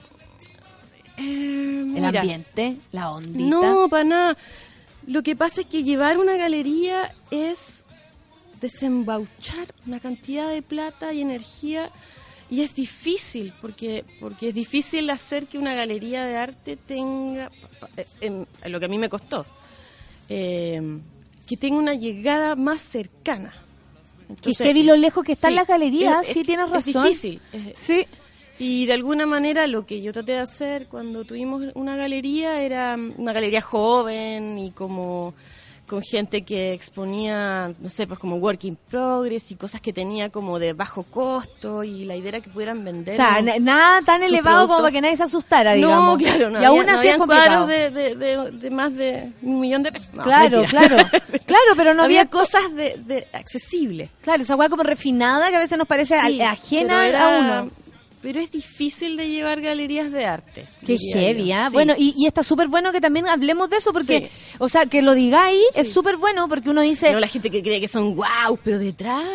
eh, 1.16 1.94
El 1.96 2.04
ambiente, 2.04 2.76
la 2.92 3.10
ondita. 3.12 3.44
No, 3.44 3.88
para 3.88 4.04
nada. 4.04 4.36
Lo 5.06 5.22
que 5.22 5.36
pasa 5.36 5.60
es 5.60 5.66
que 5.66 5.82
llevar 5.84 6.18
una 6.18 6.36
galería 6.36 7.14
es 7.30 7.84
desembauchar 8.60 9.68
una 9.86 10.00
cantidad 10.00 10.48
de 10.50 10.62
plata 10.62 11.12
y 11.12 11.20
energía 11.20 11.90
y 12.50 12.62
es 12.62 12.74
difícil 12.74 13.52
porque 13.60 14.04
porque 14.20 14.48
es 14.50 14.54
difícil 14.54 15.08
hacer 15.10 15.46
que 15.46 15.58
una 15.58 15.74
galería 15.74 16.24
de 16.24 16.36
arte 16.36 16.76
tenga 16.76 17.50
pa- 17.80 17.88
em, 18.20 18.46
lo 18.66 18.78
que 18.80 18.86
a 18.86 18.88
mí 18.88 18.96
me 18.98 19.08
costó 19.10 19.44
em, 20.28 21.00
que 21.46 21.56
tenga 21.56 21.76
una 21.78 21.94
llegada 21.94 22.56
más 22.56 22.80
cercana. 22.80 23.52
Que 24.26 24.32
Entonces, 24.32 24.66
heavy 24.66 24.82
lo 24.84 24.96
lejos 24.96 25.24
que 25.24 25.32
están 25.32 25.50
sí, 25.50 25.56
las 25.56 25.66
galerías, 25.68 26.26
es- 26.26 26.32
sí 26.32 26.40
es- 26.40 26.46
tienes 26.46 26.66
es 26.66 26.72
razón. 26.72 27.02
difícil. 27.04 27.40
es- 27.52 27.78
Sí. 27.78 28.06
y 28.58 28.86
de 28.86 28.92
alguna 28.94 29.26
manera 29.26 29.66
lo 29.66 29.84
que 29.84 30.00
yo 30.00 30.12
traté 30.12 30.32
de 30.32 30.38
hacer 30.38 30.86
cuando 30.86 31.24
tuvimos 31.24 31.62
una 31.74 31.96
galería 31.96 32.62
era 32.62 32.96
mm, 32.96 33.14
una 33.18 33.32
galería 33.32 33.60
joven 33.60 34.58
y 34.58 34.70
como 34.70 35.34
con 35.86 36.02
gente 36.02 36.42
que 36.42 36.72
exponía, 36.72 37.72
no 37.78 37.88
sé, 37.90 38.06
pues 38.06 38.18
como 38.18 38.36
work 38.36 38.64
in 38.64 38.76
progress 38.90 39.50
y 39.50 39.56
cosas 39.56 39.80
que 39.80 39.92
tenía 39.92 40.30
como 40.30 40.58
de 40.58 40.72
bajo 40.72 41.02
costo 41.04 41.84
y 41.84 42.04
la 42.04 42.16
idea 42.16 42.30
era 42.30 42.40
que 42.40 42.50
pudieran 42.50 42.84
vender. 42.84 43.14
O 43.14 43.16
sea, 43.16 43.40
nada 43.60 44.00
tan 44.02 44.22
elevado 44.22 44.66
como 44.66 44.80
para 44.80 44.92
que 44.92 45.00
nadie 45.00 45.16
se 45.16 45.24
asustara, 45.24 45.72
No, 45.72 45.76
digamos. 45.76 46.18
claro, 46.18 46.50
no 46.50 46.60
y 46.60 46.64
había, 46.64 46.68
aún 46.68 46.86
no 46.86 46.98
así 46.98 47.08
complicado. 47.18 47.46
cuadros 47.66 47.68
de, 47.68 47.90
de, 47.90 48.14
de- 48.16 48.50
de 48.52 48.70
más 48.70 48.94
de 48.94 49.32
un 49.42 49.60
millón 49.60 49.82
de 49.82 49.92
pesos. 49.92 50.10
No, 50.14 50.22
claro, 50.22 50.60
mentira. 50.62 50.86
claro. 50.88 51.08
Claro, 51.46 51.72
pero 51.76 51.92
no 51.94 52.02
había, 52.04 52.20
había 52.22 52.30
cosas 52.30 52.74
de, 52.74 52.96
de 53.04 53.28
accesibles. 53.32 54.08
Claro, 54.22 54.42
esa 54.42 54.56
weá 54.56 54.68
como 54.70 54.82
refinada 54.82 55.50
que 55.50 55.56
a 55.56 55.58
veces 55.58 55.76
nos 55.76 55.86
parece 55.86 56.18
Sí, 56.26 56.40
ajena 56.40 57.06
era- 57.06 57.36
a 57.36 57.38
uno. 57.64 57.70
Pero 58.24 58.40
es 58.40 58.50
difícil 58.50 59.18
de 59.18 59.28
llevar 59.28 59.60
galerías 59.60 60.10
de 60.10 60.24
arte. 60.24 60.66
Qué 60.86 60.96
heavy. 61.12 61.52
¿ah? 61.52 61.66
Sí. 61.68 61.74
Bueno, 61.74 61.94
y, 61.98 62.14
y 62.16 62.26
está 62.26 62.42
súper 62.42 62.68
bueno 62.68 62.90
que 62.90 63.02
también 63.02 63.28
hablemos 63.28 63.68
de 63.68 63.76
eso, 63.76 63.92
porque, 63.92 64.30
Sí. 64.32 64.54
o 64.58 64.68
sea, 64.70 64.86
que 64.86 65.02
lo 65.02 65.12
digáis 65.12 65.62
es 65.74 65.92
súper 65.92 66.16
bueno, 66.16 66.48
porque 66.48 66.70
uno 66.70 66.80
dice... 66.80 67.12
No, 67.12 67.20
la 67.20 67.28
gente 67.28 67.50
que 67.50 67.62
cree 67.62 67.82
que 67.82 67.88
son 67.88 68.16
wow, 68.16 68.58
pero 68.64 68.78
detrás. 68.78 69.26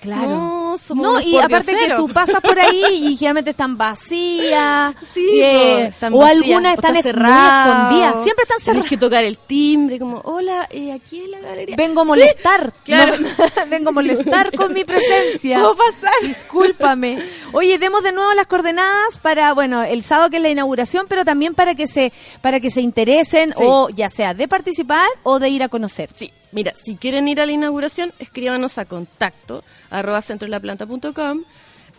Claro. 0.00 0.22
No, 0.28 0.78
somos 0.78 1.06
No, 1.06 1.20
y 1.20 1.36
aparte 1.38 1.76
que 1.76 1.94
tú 1.94 2.08
pasas 2.08 2.40
por 2.40 2.58
ahí 2.58 2.82
y 3.12 3.16
generalmente 3.16 3.50
están 3.52 3.76
vacías. 3.76 4.94
Sí, 5.14 5.40
eh, 5.40 5.74
po, 5.74 5.78
están 5.88 6.14
o 6.14 6.18
vacías, 6.18 6.42
algunas 6.42 6.72
o 6.72 6.74
están 6.76 6.96
está 6.96 7.08
escondidas. 7.10 8.22
Siempre 8.24 8.42
están 8.42 8.58
Tienes 8.58 8.64
cerradas. 8.64 8.88
que 8.88 8.96
tocar 8.96 9.24
el 9.24 9.38
timbre, 9.38 9.98
como, 9.98 10.18
hola, 10.24 10.66
eh, 10.70 10.92
aquí 10.92 11.20
es 11.20 11.28
la 11.28 11.40
galería. 11.40 11.76
Vengo 11.76 12.00
a 12.00 12.04
Sí, 12.04 12.08
molestar. 12.08 12.72
claro. 12.84 13.14
No, 13.18 13.28
vengo 13.70 13.88
a 13.90 13.92
molestar 13.92 14.52
con 14.56 14.72
mi 14.72 14.84
presencia. 14.84 15.58
¿Puedo 15.60 15.76
pasar? 15.76 16.12
Discúlpame. 16.22 17.18
Oye, 17.52 17.78
demos 17.78 18.02
de 18.02 18.12
nuevo 18.12 18.32
las 18.34 18.46
coordenadas 18.46 19.18
para, 19.22 19.52
bueno, 19.54 19.82
el 19.82 20.02
sábado 20.02 20.30
que 20.30 20.36
es 20.36 20.42
la 20.42 20.48
inauguración, 20.50 21.06
pero 21.08 21.24
también 21.24 21.54
para 21.54 21.74
que 21.74 21.86
se, 21.86 22.12
para 22.40 22.60
que 22.60 22.70
se 22.70 22.80
interesen 22.80 23.50
Sí. 23.56 23.64
o 23.66 23.88
ya 23.90 24.08
sea 24.08 24.34
de 24.34 24.48
participar 24.48 25.08
o 25.22 25.38
de 25.38 25.48
ir 25.48 25.62
a 25.62 25.68
conocer. 25.68 26.10
Sí, 26.16 26.32
mira, 26.52 26.72
si 26.76 26.96
quieren 26.96 27.28
ir 27.28 27.40
a 27.40 27.46
la 27.46 27.52
inauguración, 27.52 28.12
escríbanos 28.18 28.78
a 28.78 28.84
contacto 28.84 29.64
arroba 29.90 30.20
centrolaplanta.com. 30.22 31.42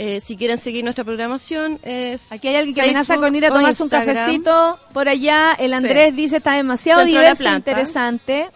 Eh, 0.01 0.21
si 0.21 0.37
quieren 0.37 0.57
seguir 0.57 0.83
nuestra 0.85 1.03
programación, 1.03 1.77
es. 1.83 2.31
Aquí 2.31 2.47
hay 2.47 2.55
alguien 2.55 2.73
que 2.73 2.81
Facebook 2.81 2.95
amenaza 2.95 3.17
con 3.17 3.35
ir 3.35 3.45
a 3.45 3.49
tomarse 3.49 3.83
un 3.83 3.89
cafecito 3.89 4.79
por 4.93 5.09
allá. 5.09 5.53
El 5.59 5.71
Sí. 5.71 5.73
Andrés 5.75 6.15
dice 6.15 6.37
está 6.37 6.53
demasiado 6.53 7.01
Centro 7.01 7.19
diverso 7.19 7.43
e 7.43 7.51
interesante. 7.51 8.49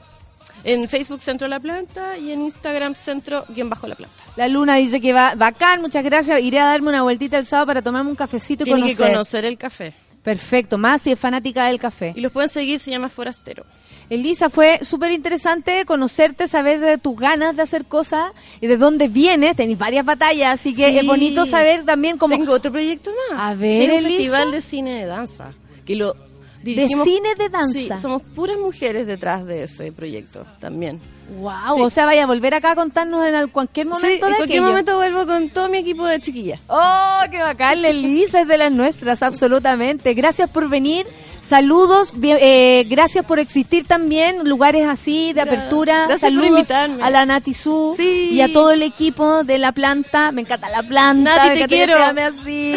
En 0.64 0.88
Facebook 0.88 1.22
Centro 1.22 1.50
La 1.50 1.60
Planta 1.60 2.18
y 2.18 2.32
en 2.32 2.40
Instagram 2.42 2.96
Centro 2.96 3.44
guion 3.50 3.70
bajo 3.70 3.86
La 3.88 3.96
Planta. 3.96 4.16
La 4.38 4.48
Luna 4.48 4.76
dice 4.76 5.02
que 5.02 5.12
va 5.12 5.36
bacán, 5.36 5.82
muchas 5.82 6.06
gracias. 6.06 6.40
Iré 6.40 6.60
a 6.62 6.66
darme 6.68 6.88
una 6.90 7.02
vueltita 7.02 7.38
el 7.38 7.46
sábado 7.46 7.68
para 7.68 7.82
tomarme 7.82 8.10
un 8.12 8.16
cafecito 8.16 8.64
y 8.64 8.66
Tienen 8.66 8.86
que 8.86 8.96
conocer. 8.96 9.12
conocer 9.14 9.46
el 9.46 9.58
café. 9.58 9.94
Perfecto, 10.24 10.78
más 10.78 11.02
si 11.02 11.12
es 11.12 11.20
fanática 11.20 11.66
del 11.66 11.80
café. 11.80 12.14
Y 12.16 12.22
los 12.22 12.32
pueden 12.32 12.48
seguir, 12.50 12.80
se 12.80 12.90
llama 12.92 13.10
Forastero. 13.10 13.66
Elisa, 14.10 14.50
fue 14.50 14.80
súper 14.84 15.12
interesante 15.12 15.86
conocerte, 15.86 16.48
saber 16.48 16.80
de 16.80 16.98
tus 16.98 17.16
ganas 17.18 17.56
de 17.56 17.62
hacer 17.64 17.86
cosas 17.86 18.32
y 18.62 18.68
de 18.68 18.78
dónde 18.78 19.08
vienes. 19.08 19.56
Tenés 19.56 19.78
varias 19.78 20.06
batallas, 20.06 20.60
así 20.60 20.74
que 20.76 20.90
Sí. 20.92 21.00
es 21.00 21.06
bonito 21.06 21.46
saber 21.46 21.84
también 21.84 22.18
cómo... 22.18 22.36
Tengo 22.36 22.54
otro 22.54 22.72
proyecto 22.72 23.12
más. 23.32 23.40
A 23.42 23.54
ver, 23.56 23.84
Sí, 23.86 23.90
un 23.92 23.98
Elisa. 24.06 24.10
festival 24.18 24.52
de 24.52 24.62
cine 24.62 24.92
de 25.00 25.06
danza. 25.06 25.54
Que 25.86 25.96
lo 25.96 26.16
De 26.64 26.88
cine 26.88 27.36
de 27.36 27.50
danza. 27.50 27.74
Sí, 27.74 27.90
somos 28.02 28.22
puras 28.22 28.58
mujeres 28.58 29.06
detrás 29.06 29.46
de 29.46 29.64
ese 29.64 29.92
proyecto 29.92 30.46
también. 30.60 31.00
Wow, 31.40 31.76
Sí. 31.78 31.82
o 31.82 31.90
sea, 31.90 32.06
vaya 32.06 32.24
a 32.24 32.28
volver 32.28 32.54
acá 32.54 32.72
a 32.72 32.76
contarnos 32.76 33.26
en 33.26 33.34
al- 33.36 33.50
cualquier 33.50 33.88
momento 33.88 34.08
Sí, 34.08 34.14
en 34.14 34.20
cualquier 34.20 34.44
aquello. 34.44 34.64
momento 34.64 34.96
vuelvo 34.98 35.26
con 35.26 35.50
todo 35.50 35.68
mi 35.70 35.78
equipo 35.80 36.06
de 36.06 36.20
chiquillas. 36.20 36.60
Oh, 36.68 37.20
qué 37.32 37.40
bacán, 37.40 37.82
la 37.82 37.90
Elisa 37.90 38.42
es 38.42 38.48
de 38.48 38.58
las 38.58 38.72
nuestras, 38.72 39.24
absolutamente. 39.24 40.14
Gracias 40.14 40.50
por 40.50 40.68
venir, 40.70 41.06
saludos, 41.42 42.14
eh, 42.22 42.86
gracias 42.90 43.26
por 43.26 43.40
existir 43.40 43.86
también, 43.88 44.48
lugares 44.48 44.86
así 44.88 45.32
de 45.34 45.42
apertura. 45.42 46.08
gracias 46.08 46.32
por 46.32 46.42
saludos 46.42 46.60
invitarme. 46.60 47.04
a 47.04 47.10
la 47.10 47.26
Nati 47.26 47.54
Su 47.54 47.96
Sí. 47.98 48.30
y 48.34 48.42
a 48.42 48.52
todo 48.52 48.72
el 48.72 48.84
equipo 48.84 49.44
de 49.44 49.58
la 49.60 49.72
planta. 49.72 50.32
Me 50.34 50.42
encanta 50.42 50.70
la 50.70 50.84
planta, 50.84 51.38
Nati, 51.38 51.50
me 51.50 51.56
te 51.56 51.62
que 51.62 51.68
quiero. 51.68 51.98
llame 51.98 52.24
así. 52.24 52.76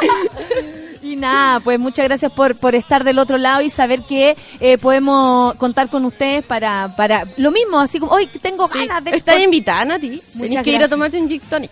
Y 1.04 1.16
nada, 1.16 1.60
pues 1.60 1.78
muchas 1.78 2.06
gracias 2.06 2.32
por, 2.32 2.56
por 2.56 2.74
estar 2.74 3.04
del 3.04 3.18
otro 3.18 3.36
lado 3.36 3.60
y 3.60 3.68
saber 3.68 4.00
que 4.02 4.36
eh, 4.58 4.78
podemos 4.78 5.54
contar 5.56 5.88
con 5.88 6.04
ustedes 6.06 6.42
para, 6.44 6.96
para 6.96 7.26
lo 7.36 7.50
mismo, 7.50 7.78
así 7.78 7.98
como, 8.00 8.12
hoy 8.12 8.26
tengo 8.26 8.66
ganas 8.68 9.04
de... 9.04 9.10
Estás 9.10 9.38
invitada, 9.40 9.84
Nati. 9.84 10.22
Tenés 10.38 10.62
que 10.64 10.70
ir 10.70 10.82
a 10.82 10.88
tomarte 10.88 11.20
un 11.20 11.28
gin 11.28 11.40
tonic. 11.40 11.70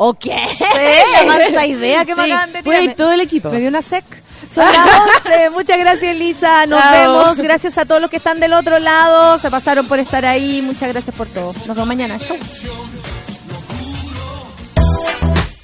Ok, 0.00 0.26
la 0.26 1.24
mansa 1.26 1.66
idea 1.66 2.04
que 2.04 2.14
me 2.14 2.24
Sí, 2.24 2.30
acaban 2.30 2.52
de 2.52 2.62
tirar. 2.62 2.82
ir 2.84 2.94
todo 2.94 3.10
el 3.10 3.20
equipo. 3.20 3.50
Me 3.50 3.58
dio 3.58 3.68
una 3.68 3.82
sec. 3.82 4.04
Son 4.48 4.64
las 4.64 4.88
11. 5.26 5.50
Muchas 5.54 5.76
gracias, 5.76 6.12
Elisa. 6.14 6.66
Nos 6.66 6.80
Chao. 6.80 6.92
vemos. 6.92 7.38
Gracias 7.38 7.76
a 7.78 7.84
todos 7.84 8.00
los 8.00 8.08
que 8.08 8.18
están 8.18 8.38
del 8.38 8.52
otro 8.52 8.78
lado. 8.78 9.38
Se 9.40 9.50
pasaron 9.50 9.88
por 9.88 9.98
estar 9.98 10.24
ahí. 10.24 10.62
Muchas 10.62 10.88
gracias 10.92 11.16
por 11.16 11.26
todo. 11.26 11.52
Nos 11.66 11.74
vemos 11.74 11.86
mañana. 11.88 12.16
Chau. 12.16 12.36